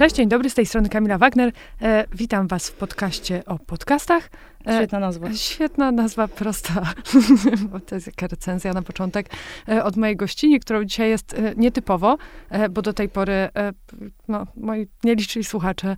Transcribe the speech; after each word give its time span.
Cześć, 0.00 0.16
dzień 0.16 0.28
dobry, 0.28 0.50
z 0.50 0.54
tej 0.54 0.66
strony 0.66 0.88
Kamila 0.88 1.18
Wagner. 1.18 1.52
E, 1.82 2.04
witam 2.12 2.48
was 2.48 2.68
w 2.68 2.72
podcaście 2.72 3.42
o 3.46 3.58
podcastach. 3.58 4.30
E, 4.66 4.76
Świetna 4.76 4.98
nazwa. 4.98 5.32
Świetna 5.32 5.92
nazwa, 5.92 6.28
prosta, 6.28 6.82
bo 7.72 7.80
to 7.80 7.94
jest 7.94 8.06
jaka 8.06 8.26
recenzja 8.26 8.72
na 8.72 8.82
początek 8.82 9.26
e, 9.68 9.84
od 9.84 9.96
mojej 9.96 10.16
gościni, 10.16 10.60
którą 10.60 10.84
dzisiaj 10.84 11.10
jest 11.10 11.34
e, 11.34 11.54
nietypowo, 11.56 12.18
e, 12.50 12.68
bo 12.68 12.82
do 12.82 12.92
tej 12.92 13.08
pory 13.08 13.32
e, 13.32 13.50
no, 14.28 14.46
moi 14.56 14.86
nieliczni 15.04 15.44
słuchacze 15.44 15.96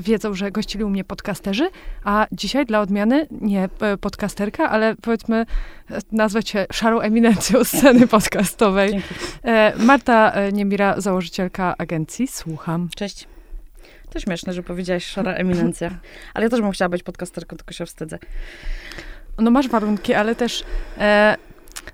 wiedzą, 0.00 0.34
że 0.34 0.50
gościli 0.50 0.84
u 0.84 0.90
mnie 0.90 1.04
podcasterzy, 1.04 1.70
a 2.04 2.26
dzisiaj 2.32 2.66
dla 2.66 2.80
odmiany 2.80 3.26
nie 3.30 3.68
podcasterka, 4.00 4.70
ale 4.70 4.96
powiedzmy 5.02 5.46
nazwę 6.12 6.44
cię 6.44 6.66
szarą 6.72 7.00
eminencją 7.00 7.64
sceny 7.64 8.06
podcastowej. 8.06 9.02
Marta 9.76 10.32
Niemira, 10.52 11.00
założycielka 11.00 11.74
agencji 11.78 12.26
Słucham. 12.26 12.88
Cześć. 12.96 13.39
To 14.10 14.20
śmieszne, 14.20 14.52
że 14.52 14.62
powiedziałaś 14.62 15.04
szara 15.06 15.32
eminencja. 15.32 15.90
Ale 16.34 16.44
ja 16.44 16.50
też 16.50 16.60
bym 16.60 16.70
chciała 16.70 16.88
być 16.88 17.02
podcasterką, 17.02 17.56
tylko 17.56 17.72
się 17.72 17.86
wstydzę. 17.86 18.18
No 19.38 19.50
masz 19.50 19.68
warunki, 19.68 20.14
ale 20.14 20.34
też 20.34 20.64
e, 20.98 21.36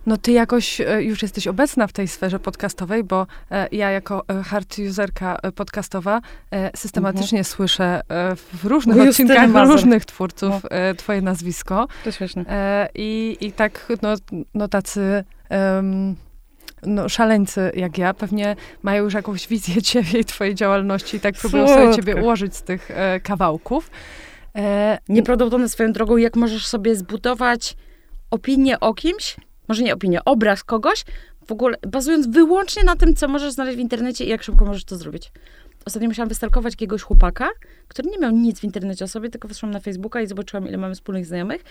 no 0.06 0.16
ty 0.16 0.32
jakoś 0.32 0.80
e, 0.80 1.02
już 1.02 1.22
jesteś 1.22 1.46
obecna 1.46 1.86
w 1.86 1.92
tej 1.92 2.08
sferze 2.08 2.38
podcastowej, 2.38 3.04
bo 3.04 3.26
e, 3.50 3.68
ja 3.72 3.90
jako 3.90 4.24
e, 4.28 4.42
hard 4.42 4.76
userka 4.88 5.38
e, 5.42 5.52
podcastowa 5.52 6.20
systematycznie 6.76 7.44
słyszę 7.44 8.00
e, 8.08 8.36
w 8.36 8.64
różnych 8.64 8.94
Mhm. 8.96 9.06
Justyny 9.08 9.32
odcinkach 9.32 9.50
Mazur. 9.54 9.74
różnych 9.74 10.04
twórców 10.04 10.52
e, 10.70 10.94
twoje 10.94 11.22
nazwisko. 11.22 11.88
To 12.04 12.12
śmieszne. 12.12 12.44
I, 12.94 13.36
I 13.40 13.52
tak, 13.52 13.86
no, 14.02 14.14
no 14.54 14.68
tacy... 14.68 15.24
em, 15.48 16.16
no, 16.82 17.08
szaleńcy 17.08 17.72
jak 17.74 17.98
ja 17.98 18.14
pewnie 18.14 18.56
mają 18.82 19.04
już 19.04 19.14
jakąś 19.14 19.48
wizję 19.48 19.82
ciebie 19.92 20.18
i 20.20 20.24
twojej 20.24 20.54
działalności 20.54 21.16
i 21.16 21.20
tak 21.20 21.34
próbują 21.34 21.68
sobie 21.68 21.94
ciebie 21.94 22.16
ułożyć 22.16 22.56
z 22.56 22.62
tych 22.62 22.90
e, 22.90 23.20
kawałków. 23.20 23.90
E, 24.56 24.98
Nieprawdopodobne 25.08 25.68
swoją 25.68 25.92
drogą, 25.92 26.16
jak 26.16 26.36
możesz 26.36 26.66
sobie 26.66 26.96
zbudować 26.96 27.76
opinię 28.30 28.80
o 28.80 28.94
kimś, 28.94 29.36
może 29.68 29.82
nie 29.82 29.94
opinię, 29.94 30.24
obraz 30.24 30.64
kogoś, 30.64 31.04
w 31.46 31.52
ogóle 31.52 31.76
bazując 31.88 32.26
wyłącznie 32.26 32.84
na 32.84 32.96
tym, 32.96 33.14
co 33.14 33.28
możesz 33.28 33.52
znaleźć 33.52 33.76
w 33.76 33.80
internecie 33.80 34.24
i 34.24 34.28
jak 34.28 34.42
szybko 34.42 34.64
możesz 34.64 34.84
to 34.84 34.96
zrobić. 34.96 35.32
Ostatnio 35.86 36.08
musiałam 36.08 36.28
wystalkować 36.28 36.72
jakiegoś 36.72 37.02
chłopaka, 37.02 37.48
który 37.88 38.10
nie 38.10 38.18
miał 38.18 38.30
nic 38.30 38.60
w 38.60 38.64
internecie 38.64 39.04
o 39.04 39.08
sobie, 39.08 39.30
tylko 39.30 39.48
weszłam 39.48 39.72
na 39.72 39.80
Facebooka 39.80 40.20
i 40.20 40.26
zobaczyłam, 40.26 40.68
ile 40.68 40.78
mamy 40.78 40.94
wspólnych 40.94 41.26
znajomych. 41.26 41.64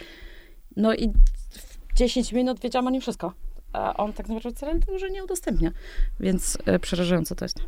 No 0.75 0.94
i 0.94 1.09
w 1.50 1.94
10 1.94 2.34
minut 2.34 2.59
wiedziałam 2.59 2.88
o 2.88 2.90
nim 2.90 3.02
wszystko. 3.02 3.34
A 3.76 3.98
on 3.98 4.14
tak 4.14 4.28
naprawdę 4.30 4.58
wcale 4.58 4.80
dużo 4.80 5.08
nie 5.08 5.23
udostępnia. 5.23 5.72
Więc 6.20 6.58
e, 6.66 6.80
przerażające 6.80 7.36
to 7.36 7.45
jest. 7.45 7.59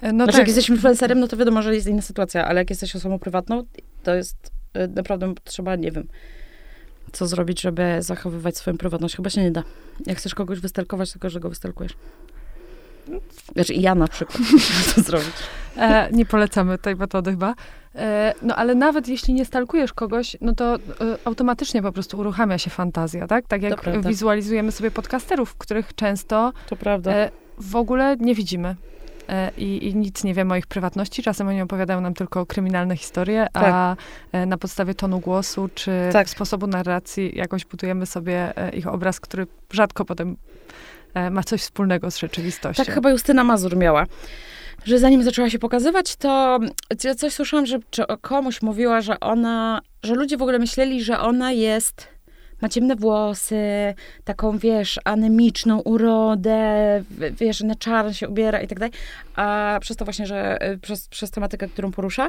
e, 0.00 0.12
no 0.12 0.24
znaczy, 0.24 0.32
tak. 0.32 0.38
jak 0.38 0.46
jesteś 0.46 0.68
influencerem, 0.68 1.20
no 1.20 1.28
to 1.28 1.36
wiadomo, 1.36 1.62
że 1.62 1.74
jest 1.74 1.86
inna 1.86 2.02
sytuacja, 2.02 2.46
ale 2.46 2.60
jak 2.60 2.70
jesteś 2.70 2.96
osobą 2.96 3.18
prywatną, 3.18 3.62
to 4.02 4.14
jest 4.14 4.52
y, 4.76 4.88
naprawdę 4.88 5.34
trzeba, 5.44 5.76
nie 5.76 5.92
wiem, 5.92 6.08
co 7.12 7.26
zrobić, 7.26 7.60
żeby 7.60 7.96
zachowywać 8.00 8.56
swoją 8.56 8.78
prywatność. 8.78 9.16
Chyba 9.16 9.30
się 9.30 9.42
nie 9.42 9.50
da. 9.50 9.62
Jak 10.06 10.18
chcesz 10.18 10.34
kogoś 10.34 10.60
wystalkować, 10.60 11.12
tylko 11.12 11.30
że 11.30 11.40
go 11.40 11.48
wystalkujesz. 11.48 11.92
Znaczy, 13.54 13.74
ja 13.74 13.94
na 13.94 14.08
przykład 14.08 14.38
muszę 14.52 14.94
to 14.94 15.00
zrobić. 15.02 15.32
E, 15.76 16.08
nie 16.12 16.26
polecamy 16.26 16.78
tej 16.78 16.96
metody 16.96 17.30
chyba. 17.30 17.54
E, 17.94 18.34
no 18.42 18.56
ale 18.56 18.74
nawet 18.74 19.08
jeśli 19.08 19.34
nie 19.34 19.44
stalkujesz 19.44 19.92
kogoś, 19.92 20.36
no 20.40 20.54
to 20.54 20.74
e, 20.74 20.78
automatycznie 21.24 21.82
po 21.82 21.92
prostu 21.92 22.18
uruchamia 22.18 22.58
się 22.58 22.70
fantazja, 22.70 23.26
tak? 23.26 23.46
Tak 23.46 23.62
jak 23.62 24.02
wizualizujemy 24.06 24.72
sobie 24.72 24.90
podcasterów, 24.90 25.54
których 25.54 25.94
często 25.94 26.52
To 26.68 26.76
prawda. 26.76 27.12
e, 27.12 27.30
w 27.58 27.76
ogóle 27.76 28.16
nie 28.20 28.34
widzimy. 28.34 28.76
E, 29.28 29.50
I, 29.58 29.88
I 29.88 29.96
nic 29.96 30.24
nie 30.24 30.34
wiemy 30.34 30.54
o 30.54 30.56
ich 30.56 30.66
prywatności. 30.66 31.22
Czasem 31.22 31.48
oni 31.48 31.62
opowiadają 31.62 32.00
nam 32.00 32.14
tylko 32.14 32.46
kryminalne 32.46 32.96
historie, 32.96 33.46
a 33.54 33.96
e, 34.32 34.46
na 34.46 34.58
podstawie 34.58 34.94
tonu 34.94 35.20
głosu 35.20 35.68
czy 35.74 35.90
Tak. 36.12 36.30
sposobu 36.30 36.66
narracji 36.66 37.32
jakoś 37.38 37.64
budujemy 37.64 38.06
sobie 38.06 38.52
ich 38.72 38.86
obraz, 38.86 39.20
który 39.20 39.46
rzadko 39.72 40.04
potem 40.04 40.36
ma 41.30 41.42
coś 41.42 41.60
wspólnego 41.60 42.10
z 42.10 42.18
rzeczywistością. 42.18 42.84
Tak 42.84 42.94
chyba 42.94 43.10
Justyna 43.10 43.44
Mazur 43.44 43.76
miała. 43.76 44.06
Że 44.84 44.98
zanim 44.98 45.22
zaczęła 45.22 45.50
się 45.50 45.58
pokazywać, 45.58 46.16
to 46.16 46.58
ja 47.04 47.14
coś 47.14 47.32
słyszałam, 47.32 47.66
że 47.66 47.78
komuś 48.20 48.62
mówiła, 48.62 49.00
że 49.00 49.20
ona, 49.20 49.80
że 50.02 50.14
ludzie 50.14 50.36
w 50.36 50.42
ogóle 50.42 50.58
myśleli, 50.58 51.04
że 51.04 51.20
ona 51.20 51.52
jest, 51.52 52.08
ma 52.62 52.68
ciemne 52.68 52.96
włosy, 52.96 53.94
taką, 54.24 54.58
wiesz, 54.58 55.00
anemiczną 55.04 55.80
urodę, 55.80 57.02
wiesz, 57.40 57.60
na 57.60 57.74
czarno 57.74 58.12
się 58.12 58.28
ubiera 58.28 58.60
i 58.60 58.66
tak 58.68 58.78
dalej, 58.78 58.92
a 59.36 59.78
przez 59.80 59.96
to 59.96 60.04
właśnie, 60.04 60.26
że 60.26 60.68
y, 60.72 60.78
przez, 60.78 61.08
przez 61.08 61.30
tematykę, 61.30 61.68
którą 61.68 61.92
porusza, 61.92 62.28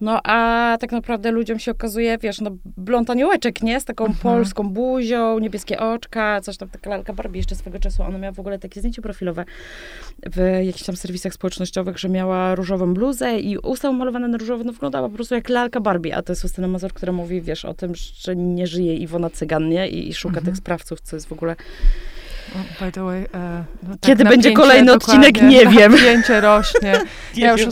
no 0.00 0.20
a 0.24 0.76
tak 0.80 0.92
naprawdę 0.92 1.30
ludziom 1.30 1.58
się 1.58 1.70
okazuje, 1.70 2.18
wiesz, 2.18 2.40
no 2.40 2.50
blond 2.76 3.10
aniołeczek, 3.10 3.62
nie? 3.62 3.80
Z 3.80 3.84
taką 3.84 4.04
Mhm. 4.06 4.22
polską 4.22 4.68
buzią, 4.68 5.38
niebieskie 5.38 5.78
oczka, 5.78 6.40
coś 6.40 6.56
tam, 6.56 6.68
taka 6.68 6.90
lalka 6.90 7.12
Barbie. 7.12 7.38
Jeszcze 7.38 7.54
swego 7.54 7.78
czasu, 7.78 8.02
ona 8.02 8.18
miała 8.18 8.32
w 8.32 8.40
ogóle 8.40 8.58
takie 8.58 8.80
zdjęcie 8.80 9.02
profilowe 9.02 9.44
w 10.32 10.60
jakichś 10.64 10.82
tam 10.86 10.96
serwisach 10.96 11.34
społecznościowych, 11.34 11.98
że 11.98 12.08
miała 12.08 12.54
różową 12.54 12.94
bluzę 12.94 13.40
i 13.40 13.58
usta 13.58 13.90
umalowane 13.90 14.28
na 14.28 14.38
różowo, 14.38 14.64
no 14.64 14.72
wyglądała 14.72 15.08
po 15.08 15.14
prostu 15.14 15.34
jak 15.34 15.48
lalka 15.48 15.80
Barbie, 15.80 16.16
a 16.16 16.22
to 16.22 16.32
jest 16.32 16.42
Justyna 16.44 16.68
Mazur, 16.68 16.92
która 16.92 17.12
mówi, 17.12 17.40
wiesz, 17.42 17.64
o 17.64 17.74
tym, 17.74 17.92
że 17.94 18.36
nie 18.36 18.66
żyje 18.66 18.96
Iwona 18.96 19.30
Cygan, 19.30 19.68
nie? 19.74 19.88
I, 19.88 20.08
i 20.08 20.14
szuka 20.14 20.36
Mhm. 20.36 20.46
tych 20.46 20.56
sprawców, 20.56 21.00
co 21.00 21.16
jest 21.16 21.28
w 21.28 21.32
ogóle... 21.32 21.56
By 22.80 22.92
the 22.92 23.04
way, 23.04 23.22
e, 23.34 23.64
no 23.82 23.88
tak 23.90 24.00
Kiedy 24.00 24.24
będzie 24.24 24.52
kolejny 24.52 24.92
odcinek, 24.92 25.42
nie 25.42 25.66
wiem. 25.66 25.92
Napięcie 25.92 26.40
rośnie. 26.40 27.00
ja 27.36 27.52
już 27.52 27.62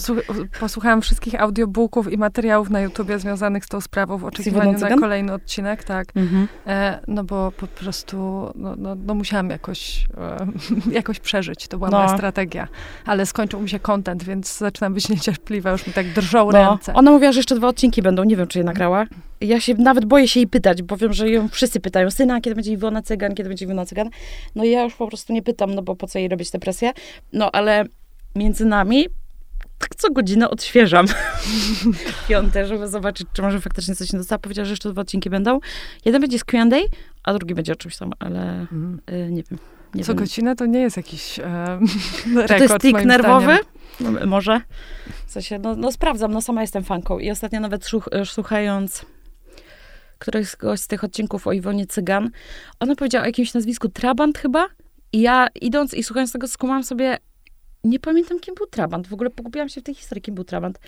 posłuchałam 0.60 1.02
wszystkich 1.02 1.40
audiobooków 1.40 2.12
i 2.12 2.18
materiałów 2.18 2.70
na 2.70 2.80
YouTubie 2.80 3.18
związanych 3.18 3.64
z 3.64 3.68
tą 3.68 3.80
sprawą 3.80 4.18
w 4.18 4.24
oczekiwaniu 4.24 4.78
na 4.78 4.96
kolejny 4.96 5.32
odcinek, 5.32 5.84
tak. 5.84 6.08
Mhm. 6.16 6.48
E, 6.66 6.98
no 7.08 7.24
bo 7.24 7.52
po 7.56 7.66
prostu, 7.66 8.16
no, 8.54 8.74
no, 8.78 8.94
no 8.94 9.14
musiałam 9.14 9.50
jakoś, 9.50 10.06
e, 10.18 10.46
jakoś 10.98 11.20
przeżyć. 11.20 11.68
To 11.68 11.78
była 11.78 11.90
No. 11.90 11.96
moja 12.02 12.16
strategia. 12.16 12.68
Ale 13.06 13.26
skończył 13.26 13.60
mi 13.60 13.68
się 13.68 13.78
content, 13.80 14.22
więc 14.24 14.58
zaczynam 14.58 14.94
być 14.94 15.08
niecierpliwa. 15.14 15.70
Już 15.70 15.86
mi 15.86 15.92
tak 15.92 16.06
drżą 16.12 16.50
No, 16.52 16.70
ręce. 16.70 16.94
ona 16.94 17.10
mówiła, 17.10 17.32
że 17.32 17.38
jeszcze 17.38 17.54
dwa 17.54 17.68
odcinki 17.68 18.02
będą, 18.02 18.24
nie 18.24 18.36
wiem, 18.36 18.46
czy 18.46 18.58
je 18.58 18.64
nagrała. 18.64 19.04
Ja 19.42 19.60
się 19.60 19.74
nawet 19.74 20.04
boję 20.04 20.28
się 20.28 20.40
jej 20.40 20.46
pytać, 20.46 20.82
bo 20.82 20.96
wiem, 20.96 21.12
że 21.12 21.30
ją 21.30 21.48
wszyscy 21.48 21.80
pytają, 21.80 22.10
syna, 22.10 22.40
kiedy 22.40 22.54
będzie 22.54 22.72
Iwona 22.72 23.02
Cygan, 23.02 23.34
kiedy 23.34 23.48
będzie 23.48 23.64
Iwona 23.64 23.86
Cygan. 23.86 24.10
No 24.54 24.64
i 24.64 24.70
ja 24.70 24.82
już 24.82 24.94
po 24.94 25.06
prostu 25.08 25.32
nie 25.32 25.42
pytam, 25.42 25.74
no 25.74 25.82
bo 25.82 25.96
po 25.96 26.06
co 26.06 26.18
jej 26.18 26.28
robić 26.28 26.50
tę 26.50 26.58
presję. 26.58 26.92
No 27.32 27.50
ale 27.52 27.84
między 28.36 28.64
nami 28.64 29.06
tak 29.78 29.94
co 29.94 30.10
godzinę 30.10 30.50
odświeżam 30.50 31.06
piąte, 32.28 32.66
żeby 32.66 32.88
zobaczyć, 32.88 33.26
czy 33.32 33.42
może 33.42 33.60
faktycznie 33.60 33.94
coś 33.94 34.12
nie 34.12 34.18
dostała. 34.18 34.38
Powiedziała, 34.38 34.64
że 34.64 34.72
jeszcze 34.72 34.90
dwa 34.90 35.02
odcinki 35.02 35.30
będą. 35.30 35.60
Jeden 36.04 36.20
będzie 36.20 36.38
z 36.38 36.44
Q&A, 36.44 36.76
a 37.24 37.32
drugi 37.34 37.54
będzie 37.54 37.72
o 37.72 37.76
czymś 37.76 37.96
tam, 37.96 38.12
ale 38.18 38.40
Mhm. 38.60 39.00
y, 39.10 39.30
nie 39.32 39.42
wiem. 39.50 39.58
Nie 39.94 40.04
Co 40.04 40.12
wiem. 40.12 40.18
godzinę 40.18 40.56
to 40.56 40.66
nie 40.66 40.80
jest 40.80 40.96
jakiś 40.96 41.38
e, 41.38 41.44
rekord, 42.36 42.48
to 42.48 42.56
jest 42.56 42.78
tik 42.80 43.04
nerwowy? 43.04 43.58
No, 44.00 44.26
może. 44.26 44.60
W 45.26 45.30
sensie, 45.30 45.58
no, 45.58 45.76
no 45.76 45.92
sprawdzam, 45.92 46.32
no 46.32 46.42
sama 46.42 46.60
jestem 46.60 46.84
fanką. 46.84 47.18
I 47.18 47.30
ostatnio 47.30 47.60
nawet 47.60 47.84
słuch, 47.84 48.08
e, 48.12 48.26
słuchając 48.26 49.06
któregoś 50.22 50.80
z 50.80 50.86
tych 50.86 51.04
odcinków 51.04 51.46
o 51.46 51.52
Iwonie 51.52 51.86
Cygan, 51.86 52.30
ona 52.80 52.96
powiedziała 52.96 53.22
o 53.22 53.26
jakimś 53.26 53.54
nazwisku 53.54 53.88
Trabant 53.88 54.38
chyba. 54.38 54.66
I 55.12 55.20
ja 55.20 55.48
idąc 55.60 55.94
i 55.94 56.02
słuchając 56.02 56.32
tego 56.32 56.48
skumałam 56.48 56.84
sobie, 56.84 57.18
nie 57.84 57.98
pamiętam 57.98 58.40
kim 58.40 58.54
był 58.54 58.66
Trabant. 58.66 59.06
W 59.06 59.12
ogóle 59.12 59.30
pogubiłam 59.30 59.68
się 59.68 59.80
w 59.80 59.84
tej 59.84 59.94
historii, 59.94 60.22
kim 60.22 60.34
był 60.34 60.44
Trabant. 60.44 60.78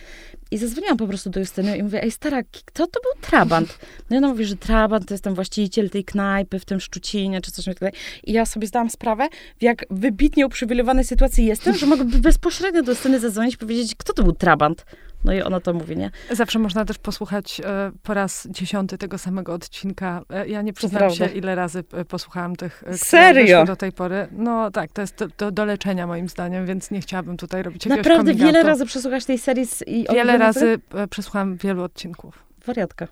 I 0.51 0.59
zadzwoniłam 0.59 0.97
po 0.97 1.07
prostu 1.07 1.31
do 1.31 1.41
Justyny 1.41 1.79
i 1.79 1.83
mówię, 1.83 2.03
ej 2.03 2.11
stara, 2.11 2.43
kto 2.43 2.87
to 2.87 3.01
był 3.01 3.23
Trabant? 3.23 3.79
No 4.11 4.17
i 4.17 4.19
ona 4.19 4.29
mówi, 4.29 4.45
że 4.45 4.57
Trabant 4.57 5.09
to 5.09 5.15
jest 5.15 5.25
ten 5.25 5.35
właściciel 5.35 5.91
tej 5.91 6.05
knajpy 6.05 6.59
w 6.59 6.65
tym 6.65 6.81
Szczucinie, 6.81 7.41
czy 7.41 7.51
coś 7.51 7.65
takiego. 7.65 7.97
I 8.25 8.33
ja 8.33 8.47
sobie 8.47 8.67
zdałam 8.67 8.91
sprawę, 8.91 9.29
w 9.59 9.63
jak 9.63 9.85
wybitnie 9.91 10.47
uprzywilejowanej 10.47 11.05
sytuacji 11.05 11.47
jestem, 11.47 11.77
że 11.77 11.87
mogę 11.87 12.05
bezpośrednio 12.05 12.83
do 12.83 12.93
Justyny 12.93 13.21
zadzwonić 13.21 13.55
i 13.55 13.59
powiedzieć, 13.59 13.95
kto 13.95 14.13
to 14.13 14.23
był 14.23 14.33
Trabant. 14.33 14.85
No 15.25 15.33
i 15.33 15.43
ona 15.43 15.61
to 15.61 15.73
mówi, 15.75 15.97
nie? 15.97 16.11
Zawsze 16.31 16.59
można 16.59 16.85
też 16.85 16.99
posłuchać 16.99 17.61
e, 17.61 17.93
po 18.03 18.15
raz 18.15 18.49
dziesiąty 18.51 18.99
tego 18.99 19.19
samego 19.19 19.53
odcinka. 19.53 20.23
E, 20.31 20.49
ja 20.49 20.63
nie 20.63 20.73
przyznam 20.73 21.11
się, 21.11 21.27
ile 21.27 21.55
razy 21.55 21.85
e, 21.93 22.05
posłuchałam 22.05 22.57
tych, 22.57 22.85
e, 22.87 22.99
Serio? 22.99 23.65
do 23.65 23.77
tej 23.77 23.93
pory. 23.93 24.29
No 24.33 24.71
tak, 24.71 24.93
to 24.93 25.01
jest 25.01 25.19
do, 25.19 25.29
do, 25.39 25.51
do 25.51 25.65
leczenia 25.65 26.07
moim 26.07 26.29
zdaniem, 26.29 26.67
więc 26.67 26.91
nie 26.91 27.01
chciałabym 27.01 27.37
tutaj 27.37 27.63
robić 27.63 27.87
jakiegoś 27.87 28.07
Naprawdę 28.07 28.35
wiele 28.35 28.63
razy 28.63 28.87
przesłuchasz 28.87 29.25
tej 29.25 29.39
serii 29.39 29.67
z, 29.67 29.83
i 29.87 30.07
Wiele 30.13 30.39
razy 30.39 30.79
e, 30.95 31.07
przesłuchałam 31.09 31.57
wielu 31.57 31.83
odcinków. 31.83 32.45
Wariatka. 32.67 33.09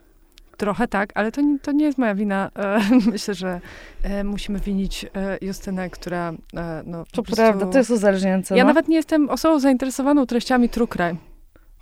Trochę 0.57 0.89
tak, 0.89 1.11
ale 1.15 1.33
to, 1.33 1.41
nie- 1.41 1.59
to 1.59 1.73
nie 1.73 1.85
jest 1.85 1.99
moja 1.99 2.15
wina. 2.15 2.51
E, 2.57 2.81
myślę, 3.13 3.35
że 3.35 3.61
e, 4.03 4.25
musimy 4.25 4.59
winić 4.59 5.05
e, 5.05 5.39
Justynę, 5.41 5.91
która 5.91 6.33
e, 6.57 6.83
no, 6.87 7.05
po 7.05 7.11
To 7.11 7.23
prostu... 7.23 7.43
prawda, 7.43 7.67
to 7.67 7.79
jest 7.79 7.91
uzależniające. 7.91 8.57
Ja 8.57 8.65
no. 8.65 8.69
nawet 8.69 8.89
nie 8.89 8.97
jestem 8.97 9.31
osobą 9.31 9.59
zainteresowaną 9.59 10.27
treściami 10.27 10.69
true 10.69 10.89
crime. 10.89 11.32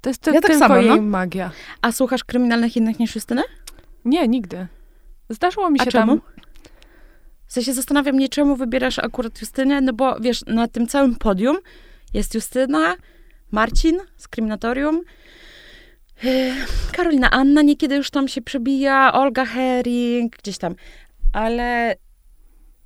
To 0.00 0.11
jest 0.11 0.23
to 0.23 0.31
Ja 0.31 0.41
tak 0.41 0.50
tylko 0.50 0.58
samo, 0.58 0.76
jej 0.76 0.88
no. 0.88 1.02
magia. 1.02 1.50
A 1.82 1.93
słuchasz 1.93 2.25
kryminalnych 2.25 2.76
innych 2.76 2.99
niż 2.99 3.14
Justynę? 3.14 3.43
Nie, 4.05 4.29
nigdy. 4.29 4.67
Zdarzyło 5.29 5.70
mi 5.70 5.81
A 5.81 5.85
się 5.85 5.91
czemu? 5.91 6.19
tam... 6.19 6.31
W 7.47 7.52
sensie 7.52 7.73
zastanawiam 7.75 8.17
mnie, 8.17 8.29
czemu 8.29 8.56
wybierasz 8.56 8.99
akurat 8.99 9.41
Justynę, 9.41 9.81
no 9.81 9.93
bo 9.93 10.20
wiesz, 10.20 10.44
na 10.47 10.69
tym 10.69 10.87
całym 10.87 11.17
podium 11.17 11.56
jest 12.14 12.35
Justyna, 12.35 12.94
Marcin 13.50 13.99
z 14.17 14.29
Kryminatorium, 14.29 15.00
e, 16.25 16.53
Karolina 16.93 17.31
Anna 17.31 17.62
niekiedy 17.62 17.96
już 17.96 18.11
tam 18.11 18.29
się 18.29 18.43
przebija, 18.43 19.12
Olga 19.12 19.44
Herring, 19.44 20.37
gdzieś 20.37 20.58
tam. 20.58 20.75
Ale 21.32 21.94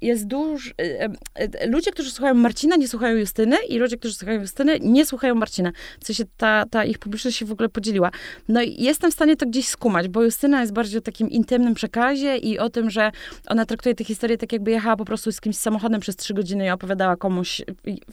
jest 0.06 0.26
dużo. 0.26 0.70
E, 0.80 1.08
e, 1.34 1.66
ludzie, 1.66 1.90
którzy 1.90 2.10
słuchają 2.10 2.34
Marcina, 2.34 2.76
nie 2.76 2.88
słuchają 2.88 3.16
Justyny, 3.16 3.56
i 3.68 3.78
ludzie, 3.78 3.96
którzy 3.96 4.14
słuchają 4.14 4.40
Justyny, 4.40 4.80
nie 4.80 5.06
słuchają 5.06 5.34
Marcina. 5.34 5.72
W 6.00 6.06
sensie 6.06 6.24
ta, 6.36 6.64
ta 6.70 6.84
ich 6.84 6.98
publiczność 6.98 7.36
się 7.36 7.46
w 7.46 7.52
ogóle 7.52 7.68
podzieliła. 7.68 8.10
No 8.48 8.62
i 8.62 8.82
jestem 8.82 9.10
w 9.10 9.14
stanie 9.14 9.36
to 9.36 9.46
gdzieś 9.46 9.68
skumać, 9.68 10.08
bo 10.08 10.22
Justyna 10.22 10.60
jest 10.60 10.72
bardziej 10.72 10.98
o 10.98 11.02
takim 11.02 11.30
intymnym 11.30 11.74
przekazie 11.74 12.36
i 12.36 12.58
o 12.58 12.70
tym, 12.70 12.90
że 12.90 13.10
ona 13.46 13.66
traktuje 13.66 13.94
tę 13.94 14.04
historię 14.04 14.38
tak, 14.38 14.52
jakby 14.52 14.70
jechała 14.70 14.96
po 14.96 15.04
prostu 15.04 15.32
z 15.32 15.40
kimś 15.40 15.56
samochodem 15.56 16.00
przez 16.00 16.16
trzy 16.16 16.34
godziny 16.34 16.66
i 16.66 16.70
opowiadała 16.70 17.16
komuś 17.16 17.62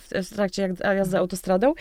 w 0.03 0.29
trakcie 0.29 0.73
jazdy 0.81 1.17
autostradą. 1.17 1.73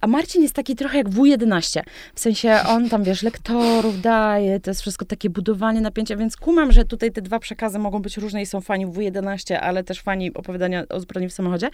A 0.00 0.06
Marcin 0.06 0.42
jest 0.42 0.54
taki 0.54 0.76
trochę 0.76 0.98
jak 0.98 1.08
W11. 1.08 1.80
W 2.14 2.20
sensie 2.20 2.58
on 2.68 2.88
tam, 2.88 3.04
wiesz, 3.04 3.22
lektorów 3.22 4.00
daje, 4.00 4.60
to 4.60 4.70
jest 4.70 4.80
wszystko 4.80 5.04
takie 5.04 5.30
budowanie 5.30 5.80
napięcia, 5.80 6.16
więc 6.16 6.36
kumam, 6.36 6.72
że 6.72 6.84
tutaj 6.84 7.12
te 7.12 7.22
dwa 7.22 7.38
przekazy 7.38 7.78
mogą 7.78 8.02
być 8.02 8.16
różne 8.16 8.42
i 8.42 8.46
są 8.46 8.60
fani 8.60 8.86
W11, 8.86 9.37
ale 9.60 9.84
też 9.84 10.00
fani 10.00 10.34
opowiadania 10.34 10.84
o 10.88 11.00
zbrodni 11.00 11.28
w 11.28 11.32
samochodzie. 11.32 11.70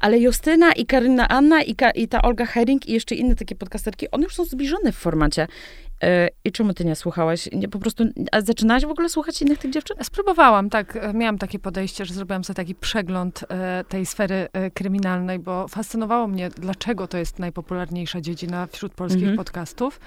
Ale 0.00 0.18
Justyna 0.18 0.72
i 0.72 0.86
Karina 0.86 1.28
Anna 1.28 1.62
i, 1.62 1.74
Ka 1.74 1.90
i 1.90 2.08
ta 2.08 2.22
Olga 2.22 2.46
Herring 2.46 2.88
i 2.88 2.92
jeszcze 2.92 3.14
inne 3.14 3.34
takie 3.34 3.54
podcasterki, 3.54 4.10
one 4.10 4.24
już 4.24 4.34
są 4.34 4.44
zbliżone 4.44 4.92
w 4.92 4.96
formacie. 4.96 5.46
E, 6.02 6.28
I 6.44 6.52
czemu 6.52 6.74
ty 6.74 6.84
nie 6.84 6.96
słuchałaś? 6.96 7.48
Nie, 7.52 7.68
po 7.68 7.78
prostu, 7.78 8.04
a 8.32 8.40
zaczynałaś 8.40 8.84
w 8.84 8.90
ogóle 8.90 9.08
słuchać 9.08 9.42
innych 9.42 9.58
tych 9.58 9.70
dziewczyn? 9.70 9.96
Spróbowałam, 10.02 10.70
tak. 10.70 10.96
E, 10.96 11.12
miałam 11.14 11.38
takie 11.38 11.58
podejście, 11.58 12.04
że 12.04 12.14
zrobiłam 12.14 12.44
sobie 12.44 12.54
taki 12.54 12.74
przegląd 12.74 13.44
e, 13.48 13.84
tej 13.88 14.06
sfery 14.06 14.48
e, 14.52 14.70
kryminalnej, 14.70 15.38
bo 15.38 15.68
fascynowało 15.68 16.26
mnie, 16.26 16.48
dlaczego 16.48 17.06
to 17.08 17.18
jest 17.18 17.38
najpopularniejsza 17.38 18.20
dziedzina 18.20 18.66
wśród 18.66 18.94
polskich 18.94 19.22
mhm. 19.22 19.36
podcastów. 19.36 20.00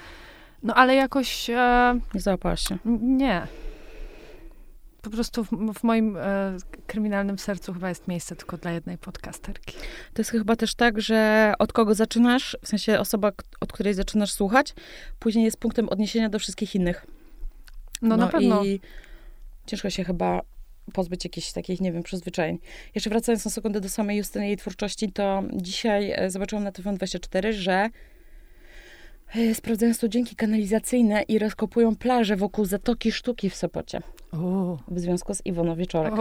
No 0.63 0.73
ale 0.73 0.95
jakoś... 0.95 1.49
E, 1.49 1.99
nie 2.13 2.21
załapałaś 2.21 2.61
się? 2.61 2.77
Nie 3.01 3.47
po 5.01 5.09
prostu 5.09 5.43
w, 5.43 5.49
w 5.73 5.83
moim 5.83 6.17
e, 6.17 6.57
kryminalnym 6.87 7.39
sercu 7.39 7.73
chyba 7.73 7.89
jest 7.89 8.07
miejsce 8.07 8.35
tylko 8.35 8.57
dla 8.57 8.71
jednej 8.71 8.97
podcasterki. 8.97 9.75
To 10.13 10.21
jest 10.21 10.31
chyba 10.31 10.55
też 10.55 10.75
tak, 10.75 11.01
że 11.01 11.53
od 11.59 11.73
kogo 11.73 11.95
zaczynasz, 11.95 12.57
w 12.61 12.67
sensie 12.67 12.99
osoba, 12.99 13.31
od 13.59 13.73
której 13.73 13.93
zaczynasz 13.93 14.31
słuchać, 14.31 14.73
później 15.19 15.45
jest 15.45 15.57
punktem 15.57 15.89
odniesienia 15.89 16.29
do 16.29 16.39
wszystkich 16.39 16.75
innych. 16.75 17.05
No, 18.01 18.17
no 18.17 18.17
na 18.17 18.27
pewno. 18.27 18.65
I 18.65 18.79
ciężko 19.65 19.89
się 19.89 20.03
chyba 20.03 20.41
pozbyć 20.93 21.23
jakichś 21.23 21.51
takich, 21.51 21.81
nie 21.81 21.91
wiem, 21.91 22.03
przyzwyczajeń. 22.03 22.59
Jeszcze 22.95 23.09
wracając 23.09 23.45
na 23.45 23.51
sekundę 23.51 23.81
do 23.81 23.89
samej 23.89 24.17
Justyny 24.17 24.45
i 24.45 24.47
jej 24.47 24.57
twórczości, 24.57 25.11
to 25.11 25.43
dzisiaj 25.53 26.11
e, 26.11 26.29
zobaczyłam 26.29 26.63
na 26.63 26.71
TVN24, 26.71 27.53
że 27.53 27.89
sprawdzają 29.53 29.93
studzienki 29.93 30.35
kanalizacyjne 30.35 31.21
i 31.21 31.39
rozkopują 31.39 31.95
plaże 31.95 32.35
wokół 32.35 32.65
Zatoki 32.65 33.11
Sztuki 33.11 33.49
w 33.49 33.55
Sopocie. 33.55 34.01
W 34.87 34.99
związku 34.99 35.33
z 35.33 35.45
Iwoną 35.45 35.75
Wieczorek. 35.75 36.13